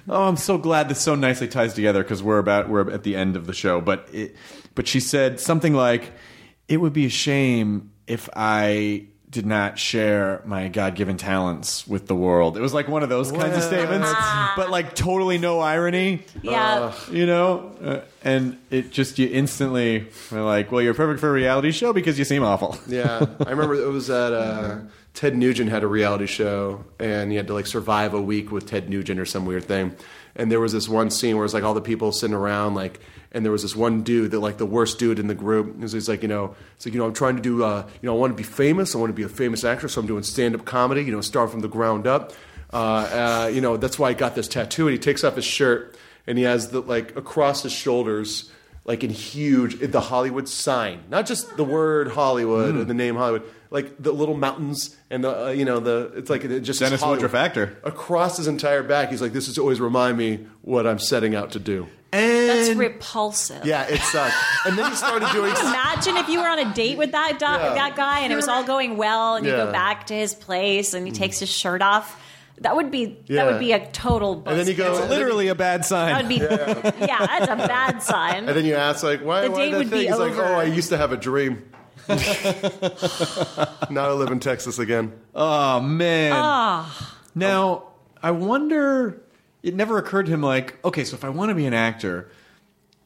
"Oh, 0.07 0.27
I'm 0.27 0.37
so 0.37 0.57
glad 0.57 0.89
this 0.89 0.99
so 0.99 1.15
nicely 1.15 1.47
ties 1.47 1.73
together 1.73 2.01
because 2.03 2.23
we're 2.23 2.39
about 2.39 2.69
we're 2.69 2.89
at 2.89 3.03
the 3.03 3.15
end 3.15 3.35
of 3.35 3.47
the 3.47 3.53
show." 3.53 3.81
But 3.81 4.07
it, 4.11 4.35
but 4.75 4.87
she 4.87 4.99
said 4.99 5.39
something 5.39 5.73
like, 5.73 6.11
"It 6.67 6.77
would 6.77 6.93
be 6.93 7.05
a 7.05 7.09
shame 7.09 7.91
if 8.07 8.29
I." 8.35 9.07
Did 9.31 9.45
not 9.45 9.79
share 9.79 10.41
my 10.43 10.67
God 10.67 10.95
given 10.95 11.15
talents 11.15 11.87
with 11.87 12.05
the 12.07 12.15
world. 12.15 12.57
It 12.57 12.61
was 12.61 12.73
like 12.73 12.89
one 12.89 13.01
of 13.01 13.07
those 13.07 13.31
kinds 13.31 13.55
of 13.55 13.63
statements, 13.63 14.11
but 14.57 14.69
like 14.69 14.93
totally 14.93 15.37
no 15.37 15.61
irony. 15.61 16.23
Yeah. 16.41 16.93
you 17.09 17.25
know? 17.25 17.71
Uh, 17.81 18.01
and 18.25 18.57
it 18.69 18.91
just 18.91 19.17
you 19.19 19.29
instantly 19.31 20.07
are 20.33 20.41
like 20.43 20.71
well 20.71 20.81
you're 20.81 20.93
perfect 20.93 21.21
for 21.21 21.29
a 21.29 21.33
reality 21.33 21.71
show 21.71 21.93
because 21.93 22.19
you 22.19 22.25
seem 22.25 22.43
awful. 22.43 22.77
Yeah, 22.87 23.25
I 23.45 23.51
remember 23.51 23.75
it 23.75 23.87
was 23.87 24.09
at 24.09 24.33
uh, 24.33 24.79
Ted 25.13 25.35
Nugent 25.37 25.69
had 25.69 25.83
a 25.83 25.87
reality 25.87 26.25
show, 26.25 26.83
and 26.99 27.31
he 27.31 27.37
had 27.37 27.47
to 27.47 27.53
like 27.53 27.67
survive 27.67 28.13
a 28.13 28.21
week 28.21 28.51
with 28.51 28.65
Ted 28.67 28.89
Nugent 28.89 29.17
or 29.19 29.25
some 29.25 29.45
weird 29.45 29.63
thing. 29.63 29.95
And 30.35 30.51
there 30.51 30.59
was 30.59 30.73
this 30.73 30.87
one 30.89 31.09
scene 31.09 31.35
where 31.37 31.45
it's 31.45 31.53
like 31.53 31.63
all 31.63 31.73
the 31.73 31.81
people 31.81 32.11
sitting 32.11 32.33
around, 32.35 32.73
like, 32.75 32.99
and 33.31 33.45
there 33.45 33.51
was 33.51 33.61
this 33.61 33.75
one 33.75 34.03
dude 34.03 34.31
that 34.31 34.39
like 34.39 34.57
the 34.57 34.65
worst 34.65 34.99
dude 34.99 35.19
in 35.19 35.27
the 35.27 35.35
group. 35.35 35.79
He's 35.79 35.91
he's 35.91 36.09
like, 36.09 36.21
you 36.21 36.27
know, 36.27 36.55
it's 36.75 36.85
like, 36.85 36.93
you 36.93 36.99
know, 36.99 37.05
I'm 37.05 37.13
trying 37.13 37.35
to 37.35 37.41
do, 37.41 37.63
uh, 37.63 37.87
you 38.01 38.07
know, 38.07 38.15
I 38.15 38.19
want 38.19 38.31
to 38.31 38.37
be 38.37 38.43
famous. 38.43 38.95
I 38.95 38.97
want 38.97 39.09
to 39.09 39.15
be 39.15 39.23
a 39.23 39.29
famous 39.29 39.63
actor, 39.63 39.87
so 39.87 40.01
I'm 40.01 40.07
doing 40.07 40.23
stand 40.23 40.55
up 40.55 40.65
comedy. 40.65 41.03
You 41.03 41.11
know, 41.11 41.21
start 41.21 41.49
from 41.49 41.61
the 41.61 41.69
ground 41.69 42.07
up. 42.07 42.33
Uh, 42.73 42.75
uh, 42.75 43.51
you 43.53 43.61
know, 43.61 43.77
that's 43.77 43.99
why 43.99 44.09
I 44.09 44.13
got 44.13 44.35
this 44.35 44.47
tattoo. 44.47 44.87
And 44.87 44.93
he 44.93 44.99
takes 44.99 45.23
off 45.23 45.35
his 45.35 45.45
shirt, 45.45 45.97
and 46.27 46.37
he 46.37 46.43
has 46.43 46.69
the 46.69 46.81
like 46.81 47.15
across 47.15 47.63
his 47.63 47.71
shoulders 47.71 48.51
like 48.83 49.03
in 49.03 49.09
huge 49.11 49.79
the 49.79 50.01
Hollywood 50.01 50.49
sign, 50.49 51.03
not 51.09 51.25
just 51.25 51.55
the 51.55 51.63
word 51.63 52.09
Hollywood 52.09 52.75
or 52.75 52.83
the 52.83 52.93
name 52.93 53.15
Hollywood, 53.15 53.43
like 53.69 54.01
the 54.01 54.11
little 54.11 54.35
mountains 54.35 54.97
and 55.09 55.23
the 55.23 55.45
uh, 55.45 55.49
you 55.49 55.65
know 55.65 55.79
the 55.79 56.11
it's 56.15 56.29
like 56.29 56.43
it 56.43 56.59
just 56.61 56.79
Dennis 56.79 57.01
Woodruff 57.01 57.35
actor. 57.35 57.77
across 57.83 58.37
his 58.37 58.47
entire 58.47 58.83
back. 58.83 59.09
He's 59.09 59.21
like, 59.21 59.33
this 59.33 59.47
is 59.47 59.57
always 59.57 59.79
remind 59.79 60.17
me 60.17 60.47
what 60.61 60.87
I'm 60.87 60.99
setting 60.99 61.35
out 61.35 61.51
to 61.51 61.59
do. 61.59 61.87
That's 62.11 62.69
And 62.69 62.79
repulsive. 62.79 63.65
Yeah, 63.65 63.83
it 63.87 64.01
sucked. 64.01 64.35
and 64.65 64.77
then 64.77 64.89
he 64.91 64.95
started 64.97 65.29
doing. 65.33 65.51
Imagine 65.51 66.17
if 66.17 66.27
you 66.27 66.39
were 66.39 66.47
on 66.47 66.59
a 66.59 66.73
date 66.73 66.97
with 66.97 67.13
that 67.13 67.39
do- 67.39 67.45
Yeah. 67.45 67.73
that 67.73 67.95
guy 67.95 68.19
and 68.21 68.33
it 68.33 68.35
was 68.35 68.47
all 68.49 68.63
going 68.65 68.97
well, 68.97 69.35
and 69.35 69.45
you 69.45 69.51
Yeah. 69.53 69.65
go 69.65 69.71
back 69.71 70.07
to 70.07 70.13
his 70.13 70.33
place 70.33 70.93
and 70.93 71.07
he 71.07 71.13
takes 71.13 71.39
his 71.39 71.49
shirt 71.49 71.81
off. 71.81 72.19
That 72.59 72.75
would 72.75 72.91
be 72.91 73.17
Yeah. 73.27 73.45
that 73.45 73.51
would 73.53 73.59
be 73.59 73.71
a 73.71 73.85
total. 73.91 74.43
And 74.45 74.59
then 74.59 74.67
you 74.67 74.73
go. 74.73 74.91
buzzkill. 74.91 75.01
and 75.03 75.03
then- 75.03 75.09
literally 75.19 75.47
a 75.47 75.55
bad 75.55 75.81
That 75.81 75.85
sign. 75.85 76.15
would 76.17 76.27
be 76.27 76.35
yeah. 76.35 77.25
that's 77.25 77.47
a 77.49 77.55
bad 77.67 78.03
sign. 78.03 78.47
And 78.47 78.57
then 78.57 78.65
you 78.65 78.75
ask 78.75 79.03
like, 79.03 79.21
why? 79.21 79.41
The 79.41 79.51
why 79.51 79.57
date 79.57 79.71
that 79.71 79.77
would 79.77 79.89
thing? 79.89 79.99
be 80.01 80.07
He's 80.07 80.17
like, 80.17 80.31
over. 80.33 80.43
oh, 80.45 80.59
I 80.59 80.63
used 80.65 80.89
to 80.89 80.97
have 80.97 81.11
a 81.13 81.17
dream. 81.17 81.63
now 83.89 84.05
I 84.09 84.11
live 84.13 84.31
in 84.31 84.39
Texas 84.39 84.79
again. 84.79 85.13
Oh 85.33 85.79
man. 85.79 86.33
Ah. 86.35 87.17
Now 87.35 87.83
I 88.21 88.31
wonder. 88.31 89.21
It 89.63 89.75
never 89.75 89.97
occurred 89.97 90.25
to 90.27 90.31
him 90.33 90.41
like, 90.41 90.83
okay, 90.83 91.03
so 91.03 91.15
if 91.15 91.23
I 91.23 91.29
want 91.29 91.49
to 91.49 91.55
be 91.55 91.65
an 91.65 91.73
actor, 91.73 92.29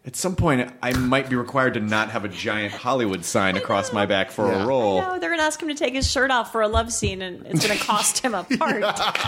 at 0.05 0.15
some 0.15 0.35
point 0.35 0.71
I 0.81 0.93
might 0.93 1.29
be 1.29 1.35
required 1.35 1.73
to 1.73 1.79
not 1.79 2.11
have 2.11 2.23
a 2.25 2.29
giant 2.29 2.73
Hollywood 2.73 3.25
sign 3.25 3.57
across 3.57 3.91
my 3.91 4.05
back 4.05 4.31
for 4.31 4.47
Yeah. 4.51 4.63
a 4.63 4.67
role. 4.67 5.01
No, 5.01 5.19
they're 5.19 5.31
gonna 5.31 5.41
ask 5.43 5.61
him 5.61 5.67
to 5.67 5.73
take 5.75 5.93
his 5.93 6.09
shirt 6.09 6.31
off 6.31 6.51
for 6.51 6.61
a 6.61 6.67
love 6.67 6.93
scene, 6.93 7.21
and 7.21 7.45
it's 7.47 7.65
gonna 7.67 7.79
cost 7.79 8.19
him 8.19 8.33
a 8.35 8.43
part 8.57 8.81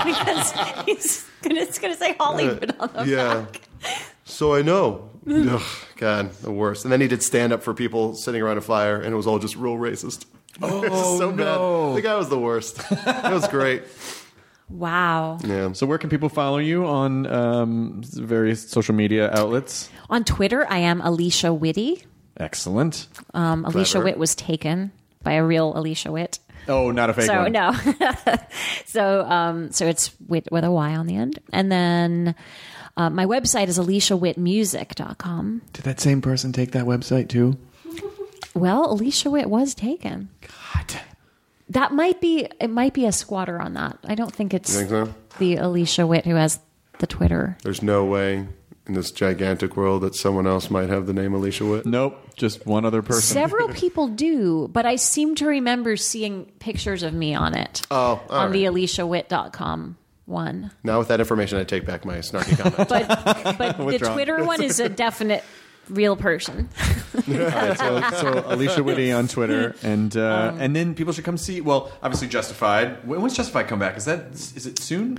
because 0.06 0.52
he's 0.86 1.26
gonna, 1.42 1.60
it's 1.62 1.80
gonna 1.80 1.96
say 1.96 2.14
Hollywood 2.20 2.76
on 2.80 2.90
the 2.94 3.06
Yeah. 3.08 3.34
back. 3.42 3.62
So 4.26 4.54
I 4.54 4.62
know. 4.62 5.10
Ugh, 5.30 5.62
God, 5.98 6.32
the 6.36 6.52
worst. 6.52 6.86
And 6.86 6.92
then 6.92 7.02
he 7.02 7.08
did 7.10 7.22
stand 7.22 7.52
up 7.52 7.62
for 7.62 7.74
people 7.74 8.16
sitting 8.16 8.42
around 8.42 8.58
a 8.58 8.62
fire, 8.62 8.96
and 9.02 9.14
it 9.14 9.18
was 9.18 9.28
all 9.28 9.40
just 9.40 9.56
real 9.58 9.76
racist. 9.76 10.26
Oh, 10.60 11.20
so 11.20 11.30
no. 11.30 11.90
bad. 11.92 11.98
The 11.98 12.02
guy 12.02 12.16
was 12.16 12.30
the 12.30 12.40
worst. 12.40 12.80
It 12.90 13.32
was 13.32 13.48
great. 13.48 13.84
Wow. 14.70 15.38
Yeah. 15.44 15.72
So 15.74 15.86
where 15.86 15.98
can 15.98 16.10
people 16.10 16.30
follow 16.30 16.58
you 16.58 16.86
on 16.86 17.26
um, 17.28 18.02
various 18.04 18.70
social 18.70 18.94
media 18.96 19.32
outlets? 19.32 19.90
On 20.10 20.24
Twitter, 20.24 20.66
I 20.70 20.80
am 20.80 21.02
Alicia 21.02 21.54
Whitty. 21.54 22.04
Excellent. 22.40 23.08
Um, 23.34 23.66
Alicia 23.66 24.02
Witt 24.02 24.18
was 24.18 24.36
taken 24.36 24.92
by 25.24 25.34
a 25.34 25.44
real 25.44 25.78
Alicia 25.78 26.12
Witt. 26.12 26.40
Oh, 26.68 26.92
not 26.92 27.10
a 27.10 27.14
fake 27.14 27.26
so 27.26 27.44
one. 27.44 27.52
no, 27.54 27.74
so 28.86 29.22
um, 29.22 29.72
so 29.72 29.88
it's 29.88 30.12
with, 30.28 30.50
with 30.52 30.66
a 30.66 30.72
Y 30.72 30.96
on 30.96 31.08
the 31.08 31.16
end, 31.16 31.40
and 31.54 31.72
then 31.72 32.36
uh, 32.98 33.10
my 33.10 33.26
website 33.26 33.70
is 33.70 33.80
aliciawittmusic.com. 33.80 35.62
Did 35.72 35.86
that 35.86 36.02
same 36.02 36.22
person 36.22 36.52
take 36.52 36.72
that 36.72 36.84
website 36.86 37.30
too? 37.30 37.58
Well, 38.54 38.92
Alicia 38.92 39.30
Witt 39.32 39.50
was 39.50 39.74
taken. 39.76 40.30
God. 40.42 41.02
That 41.70 41.92
might 41.94 42.22
be 42.22 42.48
it. 42.60 42.70
Might 42.70 42.94
be 42.94 43.06
a 43.06 43.12
squatter 43.12 43.60
on 43.60 43.74
that. 43.74 43.98
I 44.06 44.16
don't 44.16 44.34
think 44.34 44.54
it's 44.54 44.72
You 44.74 44.86
think 44.86 44.90
so? 44.90 45.14
the 45.40 45.56
Alicia 45.58 46.08
Witt 46.08 46.26
who 46.26 46.36
has 46.36 46.60
the 47.00 47.08
Twitter. 47.08 47.58
There's 47.64 47.82
no 47.84 48.06
way 48.06 48.48
in 48.88 48.94
this 48.94 49.12
gigantic 49.12 49.76
world 49.76 50.02
that 50.04 50.16
someone 50.16 50.48
else 50.48 50.70
might 50.72 50.88
have 50.90 51.08
the 51.08 51.14
name 51.14 51.34
Alicia 51.34 51.66
Witt. 51.66 51.86
Nope, 51.86 52.18
just 52.38 52.66
one 52.66 52.86
other 52.86 53.02
person. 53.02 53.22
Several 53.22 53.68
people 53.74 54.08
do, 54.08 54.70
but 54.72 54.86
I 54.86 54.96
seem 54.96 55.36
to 55.36 55.46
remember 55.48 55.98
seeing 55.98 56.46
pictures 56.60 57.04
of 57.04 57.14
me 57.14 57.36
on 57.36 57.54
it. 57.54 57.82
Oh, 57.92 57.96
all 57.98 58.24
on 58.30 58.52
the 58.54 58.66
right. 58.68 58.74
AliciaWitt.com 58.74 59.98
one. 60.26 60.72
Now 60.84 61.00
with 61.00 61.08
that 61.10 61.20
information, 61.20 61.58
I 61.58 61.64
take 61.64 61.86
back 61.86 62.06
my 62.06 62.18
snarky 62.20 62.58
comment. 62.62 62.90
But 62.90 63.58
but 63.58 63.78
the 63.78 63.84
Withdrawn. 63.84 64.14
Twitter 64.14 64.44
one 64.44 64.62
is 64.64 64.80
a 64.80 64.90
definite 64.90 65.44
real 65.90 66.16
person. 66.16 66.70
All 67.28 67.34
right, 67.38 67.78
so, 67.78 68.02
so 68.12 68.44
Alicia 68.48 68.84
Whitty 68.84 69.12
on 69.12 69.28
Twitter, 69.28 69.76
and 69.84 70.16
uh, 70.16 70.52
Um, 70.54 70.62
and 70.62 70.76
then 70.76 70.94
people 70.96 71.14
should 71.14 71.26
come 71.26 71.38
see. 71.38 71.62
Well, 71.62 71.92
obviously 72.04 72.28
Justified. 72.28 73.06
When, 73.08 73.22
when's 73.22 73.36
Justified 73.36 73.68
come 73.68 73.80
back? 73.80 73.98
Is 73.98 74.06
that 74.06 74.32
is 74.34 74.66
it 74.66 74.80
soon? 74.80 75.18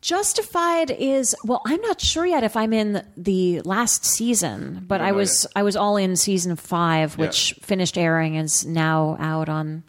Justified 0.00 0.90
is 0.90 1.34
well, 1.44 1.62
I'm 1.66 1.80
not 1.80 2.00
sure 2.00 2.26
yet 2.26 2.44
if 2.44 2.56
I'm 2.58 2.74
in 2.74 3.02
the 3.16 3.62
last 3.62 4.04
season, 4.04 4.84
but 4.86 5.00
I 5.00 5.12
was 5.12 5.46
I 5.56 5.62
was 5.62 5.76
all 5.76 5.96
in 5.96 6.14
season 6.16 6.56
five, 6.56 7.16
which 7.16 7.54
Yeah. 7.56 7.64
finished 7.66 7.96
airing 7.96 8.36
and 8.36 8.44
is 8.44 8.66
now 8.66 9.16
out 9.18 9.48
on 9.48 9.82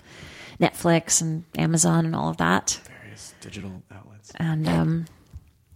Netflix 0.60 1.22
and 1.22 1.44
Amazon 1.58 2.06
and 2.06 2.16
all 2.16 2.30
of 2.30 2.38
that. 2.38 2.80
Various 3.02 3.34
digital 3.42 3.84
outlets. 3.94 4.32
and 4.36 4.68
um, 4.70 5.06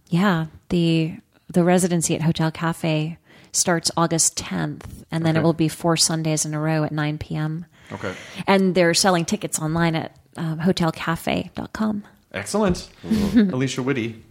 yeah, 0.08 0.46
the 0.70 1.18
the 1.50 1.62
residency 1.62 2.14
at 2.14 2.22
Hotel 2.22 2.50
Cafe 2.50 3.18
starts 3.52 3.90
August 3.96 4.36
10th, 4.38 5.04
and 5.10 5.24
then 5.24 5.36
it 5.36 5.42
will 5.42 5.52
be 5.52 5.68
four 5.68 5.96
Sundays 5.96 6.44
in 6.44 6.54
a 6.54 6.60
row 6.60 6.84
at 6.84 6.92
9 6.92 7.18
p.m. 7.18 7.66
Okay, 7.92 8.14
And 8.46 8.74
they're 8.74 8.94
selling 8.94 9.24
tickets 9.24 9.58
online 9.58 9.96
at 9.96 10.16
um, 10.36 10.60
hotelcafe.com. 10.60 12.04
excellent. 12.32 12.88
Alicia 13.36 13.82
Whitty. 13.82 14.22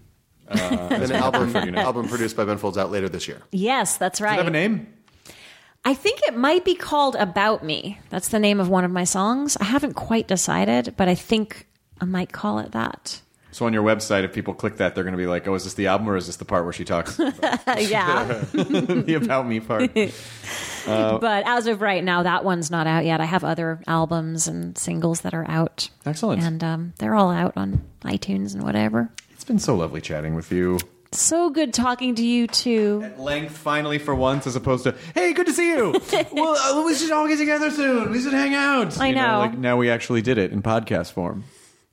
and 0.48 0.94
an 1.04 1.12
album, 1.12 1.56
album 1.78 2.08
produced 2.08 2.36
by 2.36 2.46
Ben 2.46 2.58
Folds 2.58 2.78
out 2.78 2.92
later 2.92 3.10
this 3.10 3.28
year. 3.28 3.42
Yes, 3.52 3.98
that's 3.98 4.20
Does 4.20 4.24
it 4.24 4.30
right. 4.30 4.38
have 4.38 4.48
a 4.48 4.52
name? 4.52 4.92
I 5.86 5.94
think 5.94 6.22
it 6.28 6.36
might 6.36 6.66
be 6.66 6.76
called 6.76 7.16
About 7.16 7.64
Me. 7.64 8.00
That's 8.10 8.30
the 8.30 8.40
name 8.40 8.60
of 8.60 8.68
one 8.70 8.84
of 8.84 8.92
my 8.92 9.04
songs. 9.04 9.56
I 9.58 9.66
haven't 9.66 9.94
quite 9.94 10.28
decided, 10.28 10.96
but 10.98 11.08
I 11.08 11.16
think 11.16 11.68
I 12.02 12.06
might 12.06 12.32
call 12.32 12.60
it 12.60 12.72
that. 12.74 13.22
So 13.52 13.66
on 13.66 13.74
your 13.74 13.84
website, 13.84 14.24
if 14.24 14.34
people 14.34 14.54
click 14.54 14.78
that, 14.78 14.94
they're 14.94 15.04
going 15.04 15.14
to 15.14 15.18
be 15.18 15.26
like, 15.26 15.48
"Oh, 15.48 15.56
is 15.56 15.64
this 15.64 15.74
the 15.74 15.88
album 15.88 16.10
or 16.10 16.16
is 16.16 16.28
this 16.28 16.36
the 16.38 16.46
part 16.46 16.66
where 16.66 16.74
she 16.74 16.86
talks 16.86 17.18
yeah. 17.20 18.26
the 18.54 19.20
about 19.22 19.48
me 19.48 19.60
part?" 19.60 19.92
but 20.86 21.44
as 21.48 21.68
of 21.68 21.82
right 21.82 22.04
now, 22.04 22.24
that 22.24 22.44
one's 22.46 22.70
not 22.70 22.86
out 22.86 23.06
yet. 23.06 23.22
I 23.22 23.26
have 23.26 23.44
other 23.44 23.82
albums 23.88 24.48
and 24.48 24.78
singles 24.78 25.22
that 25.22 25.34
are 25.34 25.50
out. 25.50 25.90
Excellent. 26.06 26.44
And 26.44 26.64
um, 26.64 26.94
they're 27.00 27.16
all 27.16 27.32
out 27.32 27.54
on 27.56 27.82
iTunes 28.02 28.54
and 28.54 28.64
whatever. 28.64 29.10
It's 29.32 29.44
been 29.44 29.60
so 29.60 29.76
lovely 29.76 30.02
chatting 30.02 30.36
with 30.36 30.52
you. 30.52 30.80
So 31.12 31.50
good 31.50 31.74
talking 31.74 32.14
to 32.16 32.24
you 32.24 32.46
too. 32.46 33.02
At 33.04 33.20
length, 33.20 33.58
finally, 33.58 33.98
for 33.98 34.14
once, 34.14 34.46
as 34.46 34.56
opposed 34.56 34.84
to, 34.84 34.94
"Hey, 35.16 35.34
good 35.34 35.48
to 35.48 35.54
see 35.54 35.70
you." 35.70 36.00
well, 36.32 36.56
uh, 36.56 36.86
we 36.86 36.94
should 36.94 37.10
all 37.10 37.28
get 37.28 37.40
together 37.40 37.72
soon. 37.72 38.12
We 38.12 38.22
should 38.22 38.34
hang 38.34 38.54
out. 38.54 39.00
I 39.00 39.08
You 39.08 39.16
know. 39.16 39.40
Like 39.40 39.58
now, 39.58 39.76
we 39.76 39.90
actually 39.90 40.22
did 40.22 40.38
it 40.38 40.52
in 40.52 40.62
podcast 40.62 41.14
form. 41.14 41.46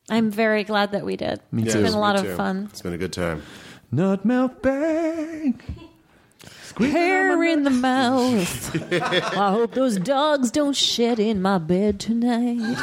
I'm 0.08 0.30
very 0.30 0.62
glad 0.64 0.92
that 0.92 1.04
we 1.04 1.16
did. 1.16 1.40
It's 1.52 1.74
Yeah, 1.74 1.82
been 1.82 1.92
a 1.92 1.98
lot 1.98 2.14
me 2.14 2.20
of 2.20 2.26
too. 2.26 2.36
fun. 2.36 2.68
It's 2.70 2.82
been 2.82 2.92
a 2.92 2.98
good 2.98 3.12
time. 3.12 3.42
Nut 3.90 4.24
milk 4.24 4.62
bang. 4.62 5.60
Hair 6.78 7.42
in 7.44 7.62
the 7.64 7.70
mouth. 7.70 8.92
I 9.36 9.50
hope 9.50 9.72
those 9.72 9.96
dogs 9.98 10.50
don't 10.50 10.76
shed 10.76 11.18
in 11.18 11.40
my 11.40 11.56
bed 11.58 11.98
tonight. 11.98 12.76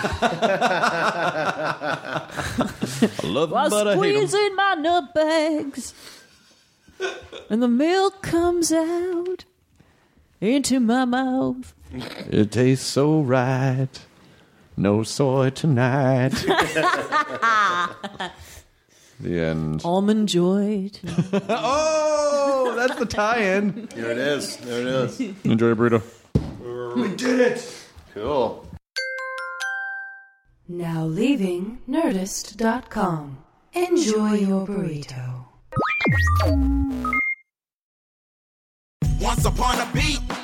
I 1.94 2.28
love 3.24 3.52
While 3.52 3.70
but 3.70 3.88
I 3.88 3.96
hate 3.96 4.16
'em. 4.16 4.28
squeezing 4.28 4.56
my 4.56 4.74
nut 4.76 5.14
bags. 5.14 5.94
And 7.50 7.62
the 7.62 7.68
milk 7.68 8.22
comes 8.24 8.72
out 8.72 9.46
into 10.42 10.80
my 10.80 11.06
mouth. 11.06 11.74
It 12.32 12.52
tastes 12.52 12.86
so 12.88 13.22
right. 13.22 13.90
No 14.76 15.04
soy 15.04 15.52
tonight. 15.52 16.30
the 19.20 19.40
end. 19.40 19.82
Almond 19.86 20.30
joy. 20.30 20.90
tonight. 20.94 21.44
Oh, 21.50 22.74
that's 22.76 22.96
the 22.96 23.06
tie-in. 23.06 23.88
Here 23.94 24.10
it 24.10 24.18
is. 24.18 24.58
There 24.58 24.82
it 24.82 24.88
is. 24.88 25.20
Enjoy 25.44 25.68
your 25.68 25.76
burrito. 25.76 26.96
we 26.96 27.16
did 27.16 27.40
it. 27.40 27.88
Cool. 28.14 28.68
Now 30.68 31.06
leaving 31.06 31.80
Nerdist.com. 31.88 33.38
Enjoy 33.74 34.34
your 34.34 34.66
burrito. 34.66 35.46
Once 39.20 39.46
upon 39.46 39.80
a 39.80 39.92
beat. 39.94 40.20